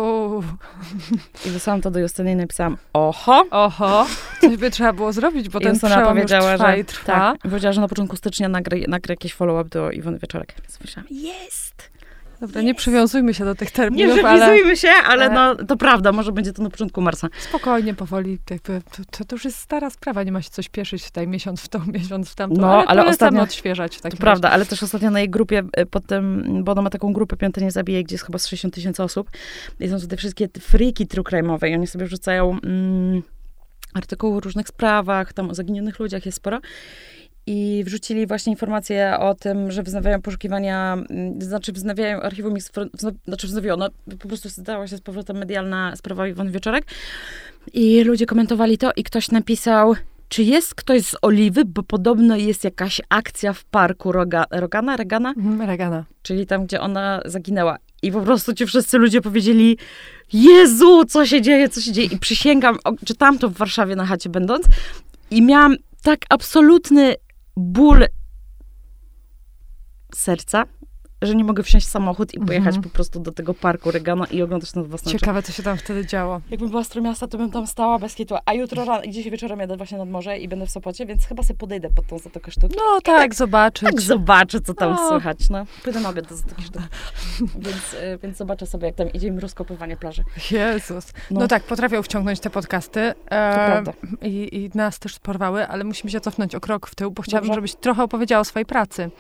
I 1.47 1.51
wysłałam 1.51 1.81
to 1.81 1.91
do 1.91 2.01
Justyny 2.01 2.33
i 2.33 2.37
napisałam, 2.37 2.77
oho. 2.93 3.45
Oho, 3.51 4.07
coś 4.41 4.57
by 4.57 4.71
trzeba 4.71 4.93
było 4.93 5.13
zrobić, 5.13 5.49
bo 5.49 5.59
I 5.59 5.63
ten 5.63 5.73
Justyna 5.73 6.07
powiedziała, 6.07 6.55
trwa 6.55 6.73
że, 6.73 6.79
i 6.79 6.85
trwa. 6.85 7.13
Tak, 7.13 7.39
powiedziała, 7.39 7.73
że 7.73 7.81
na 7.81 7.89
początku 7.89 8.17
stycznia 8.17 8.49
nagra, 8.49 8.79
nagra 8.89 9.13
jakiś 9.13 9.35
follow-up 9.35 9.71
do 9.71 9.91
Iwony 9.91 10.19
Wieczorek. 10.19 10.55
Więc 10.63 10.81
myślałam, 10.81 11.09
jest! 11.11 11.96
Dobra, 12.41 12.63
nie 12.63 12.75
przywiązujmy 12.75 13.35
się 13.35 13.45
do 13.45 13.55
tych 13.55 13.71
terminów, 13.71 14.07
Nie 14.07 14.23
przywiązujmy 14.23 14.67
ale... 14.67 14.77
się, 14.77 14.89
ale 15.07 15.31
no, 15.31 15.55
to 15.55 15.77
prawda, 15.77 16.13
może 16.13 16.33
będzie 16.33 16.53
to 16.53 16.63
na 16.63 16.71
początku 16.71 17.01
marca. 17.01 17.29
Spokojnie, 17.39 17.95
powoli, 17.95 18.39
jakby, 18.51 18.83
to, 19.11 19.25
to, 19.25 19.35
już 19.35 19.45
jest 19.45 19.59
stara 19.59 19.91
sprawa, 19.91 20.23
nie 20.23 20.33
ma 20.33 20.43
się 20.43 20.51
coś 20.51 20.69
pieszyć 20.69 21.05
tutaj 21.05 21.29
miesiąc 21.29 21.61
w 21.61 21.69
tą, 21.69 21.81
miesiąc 21.95 22.31
w 22.31 22.35
tamtą, 22.35 22.61
no, 22.61 22.73
ale, 22.73 22.87
ale 22.87 23.05
ostatnio 23.07 23.43
odświeżać. 23.43 24.01
to 24.01 24.09
prawda, 24.17 24.51
ale 24.51 24.67
też 24.67 24.83
ostatnio 24.83 25.11
na 25.11 25.19
jej 25.21 25.31
grupie, 25.31 25.63
e, 25.73 25.87
potem, 25.87 26.45
bo 26.65 26.73
ona 26.73 26.83
ma 26.83 26.91
taką 26.91 27.13
grupę 27.13 27.37
Piąte 27.37 27.61
Nie 27.61 27.71
Zabije, 27.71 28.05
gdzie 28.05 28.15
jest 28.15 28.25
chyba 28.25 28.39
z 28.39 28.47
60 28.47 28.75
tysięcy 28.75 29.03
osób 29.03 29.31
i 29.81 29.89
są 29.89 29.99
te 29.99 30.17
wszystkie 30.17 30.49
friki 30.61 31.07
true 31.07 31.25
crime'owe 31.25 31.69
i 31.71 31.75
oni 31.75 31.87
sobie 31.87 32.07
wrzucają 32.07 32.59
mm, 32.65 33.23
artykuły 33.95 34.37
o 34.37 34.41
różnych 34.41 34.69
sprawach, 34.69 35.33
tam 35.33 35.51
o 35.51 35.55
zaginionych 35.55 35.99
ludziach 35.99 36.27
jest 36.27 36.37
sporo 36.37 36.61
i 37.47 37.83
wrzucili 37.85 38.27
właśnie 38.27 38.53
informację 38.53 39.17
o 39.19 39.35
tym, 39.35 39.71
że 39.71 39.83
wznawiają 39.83 40.23
poszukiwania, 40.23 40.93
mm, 41.11 41.43
znaczy 41.43 41.73
wznawiają 41.73 42.21
archiwum, 42.21 42.55
znaczy 43.25 43.47
wznowiono, 43.47 43.89
po 44.21 44.29
prostu 44.29 44.51
stała 44.51 44.87
się 44.87 44.97
z 44.97 45.01
powrotem 45.01 45.37
medialna 45.37 45.97
sprawa 45.97 46.29
Iwon 46.29 46.51
Wieczorek 46.51 46.85
i 47.73 48.05
ludzie 48.05 48.27
komentowali 48.27 48.79
to 48.79 48.91
i 48.97 49.05
ktoś 49.05 49.31
napisał, 49.31 49.95
czy 50.29 50.43
jest 50.43 50.75
ktoś 50.75 51.03
z 51.03 51.17
Oliwy, 51.23 51.65
bo 51.65 51.83
podobno 51.83 52.37
jest 52.37 52.65
jakaś 52.65 53.01
akcja 53.09 53.53
w 53.53 53.65
parku 53.65 54.13
Roga, 54.13 54.45
Rogana, 54.51 54.97
Regana? 54.97 55.29
Mhm, 55.29 55.63
Regana. 55.63 56.05
Czyli 56.23 56.47
tam, 56.47 56.67
gdzie 56.67 56.81
ona 56.81 57.21
zaginęła. 57.25 57.79
I 58.03 58.13
po 58.13 58.21
prostu 58.21 58.55
ci 58.55 58.67
wszyscy 58.67 58.99
ludzie 58.99 59.21
powiedzieli, 59.21 59.79
Jezu, 60.33 61.05
co 61.05 61.27
się 61.27 61.43
dzieje, 61.43 61.69
co 61.69 61.81
się 61.81 61.93
dzieje. 61.93 62.09
I 62.13 62.19
przysięgam, 62.19 62.79
czytałam 63.05 63.39
to 63.39 63.49
w 63.49 63.53
Warszawie 63.53 63.97
na 63.97 64.07
chacie 64.07 64.29
będąc 64.29 64.67
i 65.31 65.43
miałam 65.43 65.77
tak 66.03 66.21
absolutny 66.29 67.15
ból 67.61 68.07
serca, 70.09 70.69
że 71.23 71.35
nie 71.35 71.45
mogę 71.45 71.63
wsiąść 71.63 71.87
w 71.87 71.91
samochód 71.91 72.35
i 72.35 72.41
pojechać 72.41 72.75
mhm. 72.75 72.83
po 72.83 72.89
prostu 72.89 73.21
do 73.21 73.33
tego 73.33 73.55
parku 73.55 73.91
Regana 73.91 74.27
i 74.27 74.43
oglądać 74.43 74.75
na 74.75 74.83
własne 74.83 75.13
Ciekawe, 75.13 75.43
co 75.43 75.53
się 75.53 75.63
tam 75.63 75.77
wtedy 75.77 76.07
działo. 76.07 76.41
Jakbym 76.51 76.71
była 76.71 76.85
z 76.85 76.89
Trójmiasta, 76.89 77.27
to 77.27 77.39
bym 77.39 77.51
tam 77.51 77.67
stała 77.67 77.99
bez 77.99 78.15
kitu. 78.15 78.35
A 78.47 78.55
jutro 78.55 78.85
rano, 78.85 79.03
i 79.03 79.11
dzisiaj 79.11 79.31
wieczorem 79.31 79.61
jadę 79.61 79.77
właśnie 79.77 79.99
nad 79.99 80.09
morze 80.09 80.39
i 80.39 80.49
będę 80.49 80.67
w 80.67 80.71
Sopocie, 80.71 81.07
więc 81.07 81.27
chyba 81.27 81.43
sobie 81.43 81.59
podejdę 81.59 81.91
pod 81.91 82.07
tą 82.07 82.19
Zatokę 82.19 82.51
Sztuki. 82.51 82.77
No 82.77 83.01
tak, 83.01 83.21
tak 83.21 83.35
zobaczyć. 83.35 83.89
Tak 83.89 84.01
zobaczę, 84.01 84.61
co 84.61 84.75
tam 84.75 84.91
no. 84.91 85.09
słychać. 85.09 85.51
No, 85.51 85.67
pójdę 85.85 86.01
na 86.01 86.09
obiad 86.09 86.29
do 86.29 86.37
Zatoki 86.37 86.63
Sztuki. 86.63 86.85
więc, 87.59 87.95
y, 87.95 88.19
więc 88.23 88.37
zobaczę 88.37 88.67
sobie, 88.67 88.87
jak 88.87 88.97
tam 88.97 89.13
idzie 89.13 89.31
mi 89.31 89.41
rozkopywanie 89.41 89.97
plaży. 89.97 90.25
Jezus. 90.51 91.13
No, 91.31 91.41
no 91.41 91.49
tak, 91.49 91.63
potrafią 91.63 92.03
wciągnąć 92.03 92.41
te 92.41 92.51
podcasty. 92.51 93.01
E, 93.01 93.15
to 93.15 93.67
prawda. 93.67 93.93
I, 94.23 94.57
I 94.57 94.71
nas 94.79 94.99
też 94.99 95.19
porwały, 95.19 95.67
ale 95.67 95.85
musimy 95.85 96.11
się 96.11 96.21
cofnąć 96.21 96.55
o 96.55 96.61
krok 96.61 96.87
w 96.87 96.95
tył, 96.95 97.11
bo 97.11 97.23
chciałabym, 97.23 97.55
żebyś 97.55 97.75
trochę 97.75 98.03
opowiedziała 98.03 98.41
o 98.41 98.45
swojej 98.45 98.67
pracy. 98.67 99.11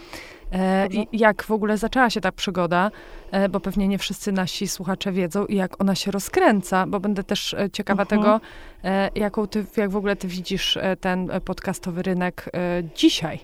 E, 0.53 0.89
jak 1.13 1.43
w 1.43 1.51
ogóle 1.51 1.79
zaczęła 1.79 2.11
się 2.11 2.21
ta 2.21 2.33
przygoda, 2.33 2.91
e, 3.31 3.49
bo 3.49 3.61
pewnie 3.61 3.89
nie 3.89 3.99
wszyscy 3.99 4.33
nasi 4.33 4.69
słuchacze 4.69 5.13
wiedzą 5.13 5.47
i 5.47 5.57
jak 5.57 5.81
ona 5.81 5.95
się 5.95 6.11
rozkręca, 6.11 6.87
bo 6.87 7.01
będę 7.01 7.25
też 7.25 7.55
e, 7.55 7.71
ciekawa 7.71 8.03
uh 8.03 8.13
mhm. 8.13 8.23
-huh. 8.23 8.41
tego, 8.41 8.47
e, 8.85 9.11
jaką 9.15 9.47
ty, 9.47 9.65
jak 9.77 9.91
w 9.91 9.97
ogóle 9.97 10.17
ty 10.17 10.29
widzisz 10.29 10.77
e, 10.77 10.97
ten 10.97 11.31
e, 11.31 11.41
podcastowy 11.41 12.03
rynek 12.03 12.51
dzisiaj. 12.95 13.41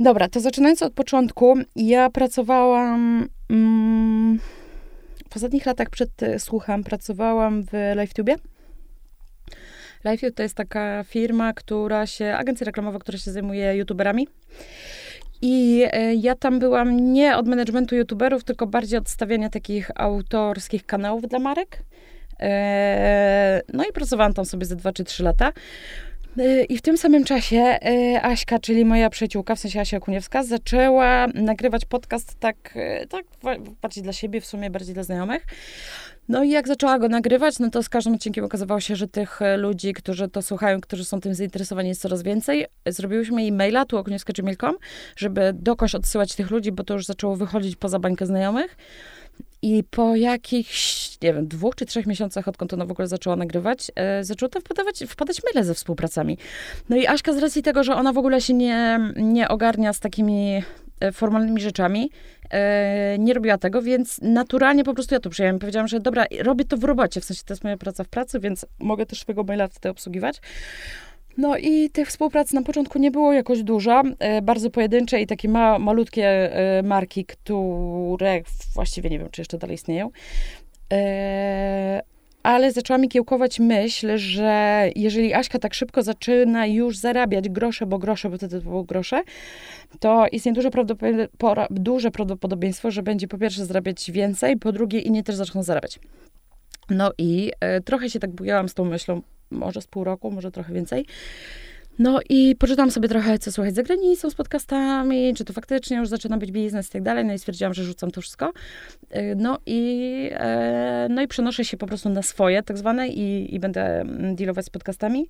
Dobra, 0.00 0.28
to 0.28 0.40
zaczynając 0.40 0.82
od 0.82 0.92
początku, 0.92 1.56
ja 1.76 2.10
pracowałam 2.10 3.28
mm, 3.50 4.38
w 5.30 5.36
ostatnich 5.36 5.66
latach 5.66 5.90
przed 5.90 6.10
słuchem, 6.38 6.84
pracowałam 6.84 7.62
w 7.62 7.72
LiveTube. 7.96 8.36
LiveTube 10.04 10.34
to 10.34 10.42
jest 10.42 10.54
taka 10.54 11.04
firma, 11.04 11.52
która 11.52 12.06
się, 12.06 12.34
agencja 12.38 12.64
reklamowa, 12.64 12.98
która 12.98 13.18
się 13.18 13.30
zajmuje 13.32 13.76
youtuberami. 13.76 14.28
I 15.42 15.84
e, 15.92 16.14
ja 16.14 16.34
tam 16.34 16.58
byłam 16.58 17.12
nie 17.12 17.36
od 17.36 17.48
managementu 17.48 17.96
youtuberów, 17.96 18.44
tylko 18.44 18.66
bardziej 18.66 18.98
od 18.98 19.08
stawiania 19.08 19.50
takich 19.50 19.90
autorskich 19.94 20.86
kanałów 20.86 21.28
dla 21.28 21.38
marek. 21.38 21.82
E, 22.40 23.62
no 23.72 23.84
i 23.84 23.92
pracowałam 23.92 24.34
tam 24.34 24.44
sobie 24.44 24.66
ze 24.66 24.76
2 24.76 24.92
czy 24.92 25.04
3 25.04 25.22
lata. 25.22 25.52
E, 26.38 26.64
I 26.64 26.78
w 26.78 26.82
tym 26.82 26.98
samym 26.98 27.24
czasie 27.24 27.78
Aśka, 28.22 28.58
czyli 28.58 28.84
moja 28.84 29.10
przyjaciółka, 29.10 29.54
w 29.54 29.58
sensie 29.58 29.80
Asia 29.80 30.00
Kuniewska, 30.00 30.42
zaczęła 30.44 31.26
nagrywać 31.34 31.84
podcast 31.84 32.34
tak, 32.40 32.74
tak 33.08 33.24
bardziej 33.82 34.02
dla 34.02 34.12
siebie, 34.12 34.40
w 34.40 34.46
sumie 34.46 34.70
bardziej 34.70 34.94
dla 34.94 35.02
znajomych. 35.02 35.46
No 36.28 36.44
i 36.44 36.50
jak 36.50 36.68
zaczęła 36.68 36.98
go 36.98 37.08
nagrywać, 37.08 37.58
no 37.58 37.70
to 37.70 37.82
z 37.82 37.88
każdym 37.88 38.14
odcinkiem 38.14 38.44
okazywało 38.44 38.80
się, 38.80 38.96
że 38.96 39.08
tych 39.08 39.40
ludzi, 39.56 39.92
którzy 39.92 40.28
to 40.28 40.42
słuchają, 40.42 40.80
którzy 40.80 41.04
są 41.04 41.20
tym 41.20 41.34
zainteresowani 41.34 41.88
jest 41.88 42.00
coraz 42.00 42.22
więcej. 42.22 42.66
Zrobiłyśmy 42.86 43.42
jej 43.42 43.52
maila, 43.52 43.84
tu 43.84 43.98
okuniewska.gmail.com, 43.98 44.76
żeby 45.16 45.52
dokądś 45.54 45.94
odsyłać 45.94 46.34
tych 46.34 46.50
ludzi, 46.50 46.72
bo 46.72 46.84
to 46.84 46.94
już 46.94 47.06
zaczęło 47.06 47.36
wychodzić 47.36 47.76
poza 47.76 47.98
bańkę 47.98 48.26
znajomych. 48.26 48.76
I 49.62 49.84
po 49.90 50.16
jakichś, 50.16 51.10
nie 51.22 51.34
wiem, 51.34 51.48
dwóch 51.48 51.74
czy 51.74 51.86
trzech 51.86 52.06
miesiącach, 52.06 52.48
odkąd 52.48 52.72
ona 52.72 52.86
w 52.86 52.90
ogóle 52.90 53.08
zaczęła 53.08 53.36
nagrywać, 53.36 53.90
e, 53.94 54.24
zaczęło 54.24 54.50
wpadawać, 54.60 55.04
wpadać 55.08 55.40
maile 55.44 55.64
ze 55.64 55.74
współpracami. 55.74 56.38
No 56.88 56.96
i 56.96 57.06
Aśka 57.06 57.32
z 57.32 57.38
racji 57.38 57.62
tego, 57.62 57.84
że 57.84 57.94
ona 57.94 58.12
w 58.12 58.18
ogóle 58.18 58.40
się 58.40 58.54
nie, 58.54 59.00
nie 59.16 59.48
ogarnia 59.48 59.92
z 59.92 60.00
takimi 60.00 60.62
e, 61.00 61.12
formalnymi 61.12 61.60
rzeczami, 61.60 62.10
e, 62.50 63.18
nie 63.18 63.34
robiła 63.34 63.58
tego, 63.58 63.82
więc 63.82 64.20
naturalnie 64.22 64.84
po 64.84 64.94
prostu 64.94 65.14
ja 65.14 65.20
to 65.20 65.30
przyjęłam. 65.30 65.58
Powiedziałam, 65.58 65.88
że 65.88 66.00
dobra, 66.00 66.24
robię 66.40 66.64
to 66.64 66.76
w 66.76 66.84
robocie, 66.84 67.20
w 67.20 67.24
sensie 67.24 67.42
to 67.46 67.54
jest 67.54 67.64
moja 67.64 67.76
praca 67.76 68.04
w 68.04 68.08
pracy, 68.08 68.40
więc 68.40 68.66
mogę 68.78 69.06
też 69.06 69.20
swojego 69.20 69.44
maila 69.44 69.68
wtedy 69.68 69.88
obsługiwać. 69.88 70.40
No 71.36 71.56
i 71.56 71.90
tych 71.90 72.08
współprac 72.08 72.52
na 72.52 72.62
początku 72.62 72.98
nie 72.98 73.10
było 73.10 73.32
jakoś 73.32 73.62
dużo, 73.62 74.02
e, 74.18 74.42
bardzo 74.42 74.70
pojedyncze 74.70 75.20
i 75.20 75.26
takie 75.26 75.48
ma, 75.48 75.78
malutkie 75.78 76.26
e, 76.26 76.82
marki, 76.82 77.24
które 77.24 78.40
właściwie 78.74 79.10
nie 79.10 79.18
wiem, 79.18 79.28
czy 79.30 79.40
jeszcze 79.40 79.58
dalej 79.58 79.74
istnieją. 79.74 80.10
E, 80.92 82.02
ale 82.42 82.72
zaczęła 82.72 82.98
mi 82.98 83.08
kiełkować 83.08 83.60
myśl, 83.60 84.18
że 84.18 84.90
jeżeli 84.96 85.34
Aśka 85.34 85.58
tak 85.58 85.74
szybko 85.74 86.02
zaczyna 86.02 86.66
już 86.66 86.96
zarabiać 86.96 87.48
grosze, 87.48 87.86
bo 87.86 87.98
grosze, 87.98 88.30
bo 88.30 88.36
wtedy 88.36 88.58
to 88.58 88.62
było 88.62 88.84
grosze, 88.84 89.22
to 90.00 90.26
istnieje 90.32 90.54
duże, 90.54 90.70
prawdopodobieństwo, 90.70 91.66
duże 91.70 92.10
prawdopodobieństwo, 92.10 92.90
że 92.90 93.02
będzie 93.02 93.28
po 93.28 93.38
pierwsze 93.38 93.66
zarabiać 93.66 94.10
więcej, 94.10 94.56
po 94.56 94.72
drugie 94.72 94.98
inni 94.98 95.22
też 95.22 95.36
zaczną 95.36 95.62
zarabiać. 95.62 95.98
No 96.90 97.12
i 97.18 97.52
trochę 97.84 98.10
się 98.10 98.20
tak 98.20 98.30
bujałam 98.30 98.68
z 98.68 98.74
tą 98.74 98.84
myślą, 98.84 99.22
może 99.52 99.80
z 99.80 99.86
pół 99.86 100.04
roku, 100.04 100.30
może 100.30 100.50
trochę 100.50 100.72
więcej. 100.72 101.06
No 101.98 102.20
i 102.28 102.56
poczytam 102.56 102.90
sobie 102.90 103.08
trochę, 103.08 103.38
co 103.38 103.52
słuchać 103.52 103.74
za 103.74 103.82
granicą 103.82 104.30
z 104.30 104.34
podcastami, 104.34 105.34
czy 105.34 105.44
to 105.44 105.52
faktycznie 105.52 105.96
już 105.96 106.08
zaczyna 106.08 106.36
być 106.38 106.52
biznes 106.52 106.88
i 106.88 106.92
tak 106.92 107.02
dalej. 107.02 107.24
No 107.24 107.32
i 107.32 107.38
stwierdziłam, 107.38 107.74
że 107.74 107.84
rzucam 107.84 108.10
to 108.10 108.20
wszystko. 108.20 108.52
Y, 109.16 109.34
no 109.36 109.58
i, 109.66 110.30
e, 110.32 111.06
no 111.10 111.22
i 111.22 111.28
przenoszę 111.28 111.64
się 111.64 111.76
po 111.76 111.86
prostu 111.86 112.08
na 112.08 112.22
swoje, 112.22 112.62
tak 112.62 112.78
zwane, 112.78 113.08
i, 113.08 113.54
i 113.54 113.60
będę 113.60 114.00
mm, 114.00 114.36
dealować 114.36 114.66
z 114.66 114.70
podcastami. 114.70 115.28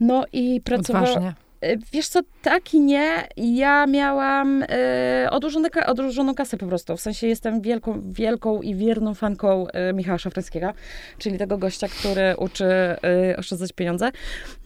No 0.00 0.24
i 0.32 0.60
pracowałam. 0.60 1.34
E, 1.60 1.76
wiesz 1.92 2.08
co, 2.08 2.20
tak 2.42 2.74
i 2.74 2.80
nie. 2.80 3.28
Ja 3.36 3.86
miałam 3.86 4.64
e, 4.68 5.28
odłożone, 5.30 5.68
odłożoną 5.86 6.34
kasę 6.34 6.56
po 6.56 6.66
prostu. 6.66 6.96
W 6.96 7.00
sensie 7.00 7.26
jestem 7.26 7.60
wielką, 7.60 8.02
wielką 8.12 8.62
i 8.62 8.74
wierną 8.74 9.14
fanką 9.14 9.66
e, 9.68 9.92
Michała 9.92 10.18
Szafrańskiego, 10.18 10.72
czyli 11.18 11.38
tego 11.38 11.58
gościa, 11.58 11.88
który 11.88 12.36
uczy 12.38 12.64
e, 12.64 13.36
oszczędzać 13.36 13.72
pieniądze. 13.72 14.10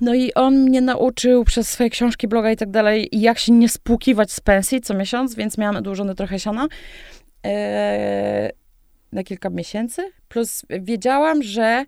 No 0.00 0.14
i 0.14 0.34
on 0.34 0.54
mnie 0.54 0.80
nauczył 0.80 1.44
przez 1.44 1.68
swoje 1.68 1.90
książki, 1.90 2.28
bloga 2.28 2.50
i 2.50 2.56
tak 2.56 2.70
dalej, 2.70 3.08
jak 3.12 3.38
się 3.38 3.52
nie 3.52 3.68
spłukiwać 3.68 4.32
z 4.32 4.40
pensji 4.40 4.80
co 4.80 4.94
miesiąc, 4.94 5.34
więc 5.34 5.58
miałam 5.58 5.76
odłożone 5.76 6.14
trochę 6.14 6.38
siana. 6.38 6.68
E, 7.46 8.50
na 9.12 9.22
kilka 9.24 9.50
miesięcy. 9.50 10.02
Plus 10.28 10.62
wiedziałam, 10.70 11.42
że 11.42 11.84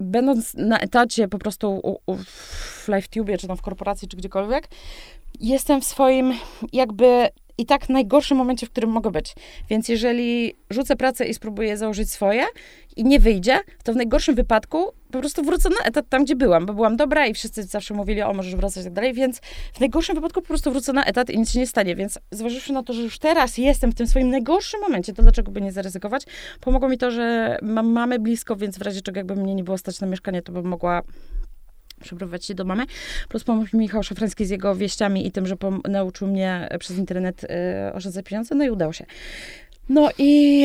będąc 0.00 0.54
na 0.54 0.78
etacie 0.78 1.28
po 1.28 1.38
prostu 1.38 1.70
u, 1.70 2.12
u, 2.12 2.16
w 2.16 2.88
LiveTube, 2.88 3.38
czy 3.38 3.46
tam 3.48 3.56
w 3.56 3.62
korporacji, 3.62 4.08
czy 4.08 4.16
gdziekolwiek, 4.16 4.68
jestem 5.40 5.80
w 5.80 5.84
swoim 5.84 6.34
jakby 6.72 7.28
i 7.58 7.66
tak 7.66 7.88
najgorszym 7.88 8.38
momencie, 8.38 8.66
w 8.66 8.70
którym 8.70 8.90
mogę 8.90 9.10
być. 9.10 9.34
Więc 9.70 9.88
jeżeli 9.88 10.54
rzucę 10.70 10.96
pracę 10.96 11.24
i 11.24 11.34
spróbuję 11.34 11.76
założyć 11.76 12.12
swoje 12.12 12.44
i 12.96 13.04
nie 13.04 13.20
wyjdzie, 13.20 13.60
to 13.84 13.92
w 13.92 13.96
najgorszym 13.96 14.34
wypadku 14.34 14.92
po 15.12 15.20
prostu 15.20 15.42
wrócę 15.42 15.68
na 15.68 15.84
etat 15.84 16.08
tam, 16.08 16.24
gdzie 16.24 16.36
byłam, 16.36 16.66
bo 16.66 16.74
byłam 16.74 16.96
dobra 16.96 17.26
i 17.26 17.34
wszyscy 17.34 17.62
zawsze 17.62 17.94
mówili, 17.94 18.22
o, 18.22 18.32
możesz 18.34 18.56
wracać 18.56 18.82
i 18.82 18.84
tak 18.84 18.92
dalej, 18.92 19.14
więc 19.14 19.40
w 19.74 19.80
najgorszym 19.80 20.14
wypadku 20.14 20.42
po 20.42 20.48
prostu 20.48 20.70
wrócę 20.70 20.92
na 20.92 21.04
etat 21.04 21.30
i 21.30 21.38
nic 21.38 21.50
się 21.50 21.58
nie 21.58 21.66
stanie. 21.66 21.96
Więc 21.96 22.18
zważywszy 22.30 22.72
na 22.72 22.82
to, 22.82 22.92
że 22.92 23.02
już 23.02 23.18
teraz 23.18 23.58
jestem 23.58 23.92
w 23.92 23.94
tym 23.94 24.06
swoim 24.06 24.30
najgorszym 24.30 24.80
momencie, 24.80 25.12
to 25.12 25.22
dlaczego 25.22 25.52
by 25.52 25.60
nie 25.60 25.72
zaryzykować? 25.72 26.22
Pomogło 26.60 26.88
mi 26.88 26.98
to, 26.98 27.10
że 27.10 27.58
mam 27.62 27.86
mamy 27.86 28.18
blisko, 28.18 28.56
więc 28.56 28.78
w 28.78 28.82
razie 28.82 29.02
czego 29.02 29.18
jakby 29.18 29.36
mnie 29.36 29.54
nie 29.54 29.64
było 29.64 29.78
stać 29.78 30.00
na 30.00 30.06
mieszkanie, 30.06 30.42
to 30.42 30.52
bym 30.52 30.64
mogła 30.64 31.02
przeprowadzić 32.00 32.46
się 32.46 32.54
do 32.54 32.64
mamy. 32.64 32.84
Plus 33.28 33.44
pomógł 33.44 33.68
mi 33.76 33.80
Michał 33.80 34.02
Szafrański 34.02 34.46
z 34.46 34.50
jego 34.50 34.74
wieściami 34.74 35.26
i 35.26 35.32
tym, 35.32 35.46
że 35.46 35.56
nauczył 35.88 36.28
mnie 36.28 36.68
przez 36.78 36.98
internet 36.98 37.44
y, 37.44 37.48
oszczędzać 37.94 38.24
pieniądze, 38.24 38.54
no 38.54 38.64
i 38.64 38.70
udało 38.70 38.92
się. 38.92 39.06
No 39.88 40.08
i 40.18 40.64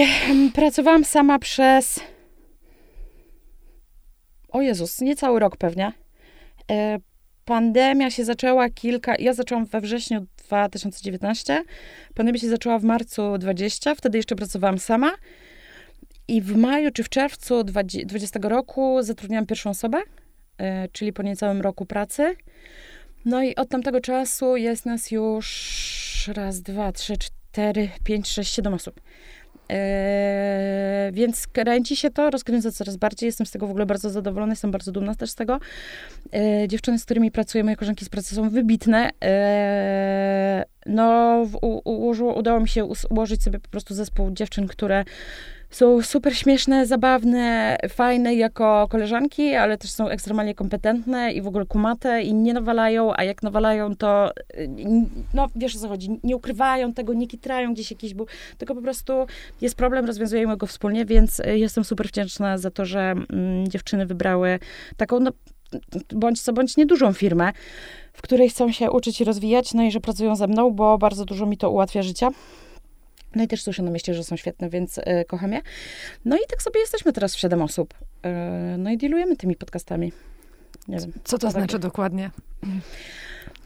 pracowałam 0.56 1.06
sama 1.06 1.40
przez 1.40 2.00
o 4.53 4.62
Jezus, 4.62 5.01
niecały 5.01 5.39
rok 5.39 5.57
pewnie. 5.57 5.91
E, 6.72 6.98
pandemia 7.45 8.12
się 8.12 8.25
zaczęła 8.25 8.69
kilka, 8.69 9.15
ja 9.19 9.33
zaczęłam 9.33 9.65
we 9.65 9.81
wrześniu 9.81 10.25
2019, 10.48 11.63
pandemia 12.15 12.39
się 12.39 12.50
zaczęła 12.50 12.79
w 12.79 12.83
marcu 12.83 13.38
20, 13.38 13.95
wtedy 13.95 14.17
jeszcze 14.17 14.36
pracowałam 14.36 14.79
sama. 14.79 15.12
I 16.27 16.41
w 16.41 16.55
maju 16.55 16.91
czy 16.91 17.03
w 17.03 17.10
czerwcu 17.10 17.63
2020 17.63 18.39
roku 18.43 18.98
zatrudniłam 19.01 19.45
pierwszą 19.45 19.69
osobę, 19.69 20.01
E, 20.57 20.88
czyli 20.88 21.13
po 21.13 21.24
niecałym 21.24 21.62
roku 21.62 21.86
pracy. 21.86 22.36
No 23.25 23.43
i 23.43 23.55
od 23.55 23.69
tamtego 23.69 24.01
czasu 24.01 24.57
jest 24.57 24.86
nas 24.86 25.12
już 25.12 26.29
raz, 26.33 26.62
dwa, 26.62 26.91
trzy, 26.91 27.17
cztery, 27.17 27.89
pięć, 28.03 28.27
sześć, 28.27 28.53
siedem 28.53 28.74
osób. 28.74 29.01
Eee, 29.70 31.12
więc 31.12 31.48
kręci 31.48 31.96
się 31.96 32.10
to, 32.10 32.29
rozkręca 32.29 32.72
coraz 32.72 32.98
bardziej. 32.98 33.27
Jestem 33.27 33.48
z 33.48 33.51
tego 33.51 33.67
w 33.67 33.70
ogóle 33.70 33.86
bardzo 33.86 34.10
zadowolona, 34.10 34.51
jestem 34.51 34.72
bardzo 34.72 34.91
dumna 34.91 35.15
też 35.15 35.29
z 35.29 35.36
tego. 35.36 35.60
Eee, 36.32 36.67
dziewczyny, 36.67 37.00
z 37.00 37.05
którymi 37.05 37.32
pracuję, 37.32 37.63
moje 37.63 37.75
koleżanki 37.75 38.05
z 38.05 38.10
pracy 38.10 38.36
są 38.36 38.50
wybitne. 38.50 39.10
Eee, 39.22 40.63
no, 40.86 41.46
w, 41.46 41.55
u, 41.62 42.10
udało 42.36 42.60
mi 42.60 42.70
się 42.70 42.86
ułożyć 43.10 43.43
sobie 43.43 43.60
po 43.60 43.70
prostu 43.70 43.93
zespół 43.93 44.32
dziewczyn, 44.32 44.67
które 44.67 45.05
są 45.74 46.01
super 46.01 46.38
śmieszne, 46.38 46.86
zabawne, 46.86 47.77
fajne 47.89 48.36
jako 48.36 48.88
koleżanki, 48.89 49.53
ale 49.53 49.77
też 49.77 49.92
są 49.92 50.10
ekstremalnie 50.10 50.56
kompetentne 50.56 51.32
i 51.32 51.42
w 51.42 51.48
ogóle 51.48 51.65
kumate 51.65 52.22
i 52.22 52.34
nie 52.34 52.53
nawalają, 52.53 53.13
a 53.15 53.24
jak 53.24 53.44
nawalają, 53.44 53.96
to 53.96 54.32
no 55.34 55.48
wiesz 55.56 55.75
o 55.75 55.80
co 55.80 55.88
chodzi, 55.88 56.20
nie 56.24 56.36
ukrywają 56.36 56.94
tego, 56.94 57.13
nie 57.13 57.27
kitrają 57.27 57.74
gdzieś 57.74 57.92
jakiś 57.92 58.13
był, 58.13 58.27
tylko 58.58 58.75
po 58.75 58.82
prostu 58.82 59.13
jest 59.62 59.75
problem, 59.75 60.06
rozwiązujemy 60.06 60.58
go 60.58 60.68
wspólnie, 60.68 61.06
więc 61.06 61.42
jestem 61.46 61.84
super 61.84 62.08
wdzięczna 62.08 62.58
za 62.58 62.72
to, 62.72 62.86
że 62.86 63.00
mm, 63.00 63.68
dziewczyny 63.68 64.06
wybrały 64.06 64.60
taką, 64.98 65.20
no, 65.20 65.32
bądź 66.12 66.42
co 66.42 66.53
bądź 66.53 66.77
niedużą 66.77 67.13
firmę, 67.13 67.51
w 68.13 68.22
której 68.22 68.50
chcą 68.50 68.72
się 68.72 68.92
uczyć 68.92 69.22
i 69.22 69.24
rozwijać, 69.24 69.74
no 69.74 69.84
i 69.84 69.92
że 69.92 70.00
pracują 70.00 70.36
ze 70.36 70.48
mną, 70.48 70.72
bo 70.72 70.98
bardzo 70.98 71.25
dużo 71.25 71.46
mi 71.46 71.58
to 71.58 71.70
ułatwia 71.70 72.03
życia. 72.03 72.30
No 73.36 73.44
i 73.44 73.48
też 73.48 73.63
słyszę 73.63 73.84
na 73.84 73.92
mieście, 73.92 74.13
że 74.13 74.24
są 74.24 74.36
świetne, 74.36 74.70
więc 74.70 74.98
y, 74.98 75.04
kocham 75.28 75.54
je. 75.54 75.62
No 76.25 76.36
i 76.36 76.40
tak 76.50 76.62
sobie 76.62 76.80
jesteśmy 76.80 77.13
teraz 77.13 77.36
w 77.36 77.40
siedem 77.40 77.62
osób. 77.62 77.94
Y, 77.94 78.78
no 78.78 78.92
i 78.92 78.98
dealujemy 78.98 79.36
tymi 79.36 79.56
podcastami. 79.56 80.12
Nie 80.88 80.98
wiem. 81.00 81.12
Co 81.24 81.38
to 81.38 81.52
znaczy 81.52 81.80
dokładnie? 81.80 82.32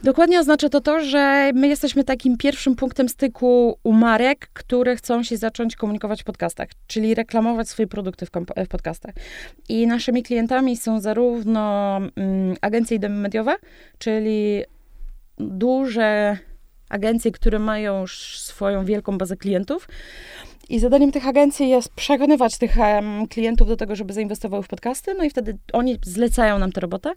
Dokładnie 0.03 0.39
oznacza 0.39 0.69
to 0.69 0.81
to, 0.81 1.01
że 1.01 1.51
my 1.53 1.67
jesteśmy 1.67 2.03
takim 2.03 2.37
pierwszym 2.37 2.75
punktem 2.75 3.09
styku 3.09 3.77
u 3.83 3.93
marek, 3.93 4.49
które 4.53 4.95
chcą 4.95 5.23
się 5.23 5.37
zacząć 5.37 5.75
komunikować 5.75 6.21
w 6.21 6.25
podcastach, 6.25 6.67
czyli 6.87 7.15
reklamować 7.15 7.69
swoje 7.69 7.87
produkty 7.87 8.25
w, 8.25 8.29
w 8.65 8.67
podcastach. 8.67 9.15
I 9.69 9.87
naszymi 9.87 10.23
klientami 10.23 10.77
są 10.77 10.99
zarówno 10.99 11.97
mm, 11.97 12.55
agencje 12.61 13.09
mediowe, 13.09 13.55
czyli 13.97 14.63
duże 15.37 16.37
agencje, 16.89 17.31
które 17.31 17.59
mają 17.59 18.01
już 18.01 18.39
swoją 18.39 18.85
wielką 18.85 19.17
bazę 19.17 19.37
klientów. 19.37 19.87
I 20.69 20.79
zadaniem 20.79 21.11
tych 21.11 21.27
agencji 21.27 21.69
jest 21.69 21.89
przekonywać 21.89 22.57
tych 22.57 22.77
um, 22.77 23.27
klientów 23.27 23.67
do 23.67 23.77
tego, 23.77 23.95
żeby 23.95 24.13
zainwestowały 24.13 24.63
w 24.63 24.67
podcasty, 24.67 25.13
no 25.13 25.23
i 25.23 25.29
wtedy 25.29 25.57
oni 25.73 25.97
zlecają 26.03 26.59
nam 26.59 26.71
tę 26.71 26.81
robotę. 26.81 27.13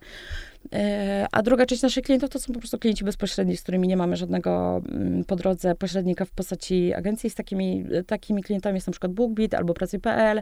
E, 0.73 1.27
a 1.31 1.41
druga 1.41 1.65
część 1.65 1.81
naszych 1.81 2.03
klientów 2.03 2.29
to 2.29 2.39
są 2.39 2.53
po 2.53 2.59
prostu 2.59 2.79
klienci 2.79 3.03
bezpośredni, 3.03 3.57
z 3.57 3.63
którymi 3.63 3.87
nie 3.87 3.97
mamy 3.97 4.15
żadnego 4.15 4.81
mm, 4.91 5.23
po 5.23 5.35
drodze 5.35 5.75
pośrednika 5.75 6.25
w 6.25 6.31
postaci 6.31 6.93
agencji. 6.93 7.29
Z 7.29 7.35
takimi, 7.35 7.85
takimi 8.07 8.43
klientami 8.43 8.75
jest 8.75 8.87
na 8.87 8.91
przykład 8.91 9.13
BookBeat 9.13 9.53
albo 9.53 9.73
Pracuj.pl. 9.73 10.41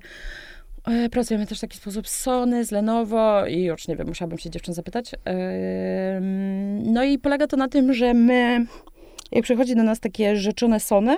E, 0.87 1.09
pracujemy 1.09 1.47
też 1.47 1.57
w 1.57 1.61
taki 1.61 1.77
sposób 1.77 2.07
z 2.07 2.15
Sony, 2.15 2.65
z 2.65 2.71
Lenovo 2.71 3.45
i 3.45 3.63
już 3.63 3.87
nie 3.87 3.95
wiem, 3.95 4.07
musiałabym 4.07 4.37
się 4.37 4.49
dziewczyn 4.49 4.73
zapytać. 4.73 5.13
E, 5.13 6.19
no 6.83 7.03
i 7.03 7.19
polega 7.19 7.47
to 7.47 7.57
na 7.57 7.67
tym, 7.67 7.93
że 7.93 8.13
my 8.13 8.65
jak 9.31 9.43
przychodzi 9.43 9.75
do 9.75 9.83
nas 9.83 9.99
takie 9.99 10.35
rzeczone 10.35 10.79
Sony 10.79 11.17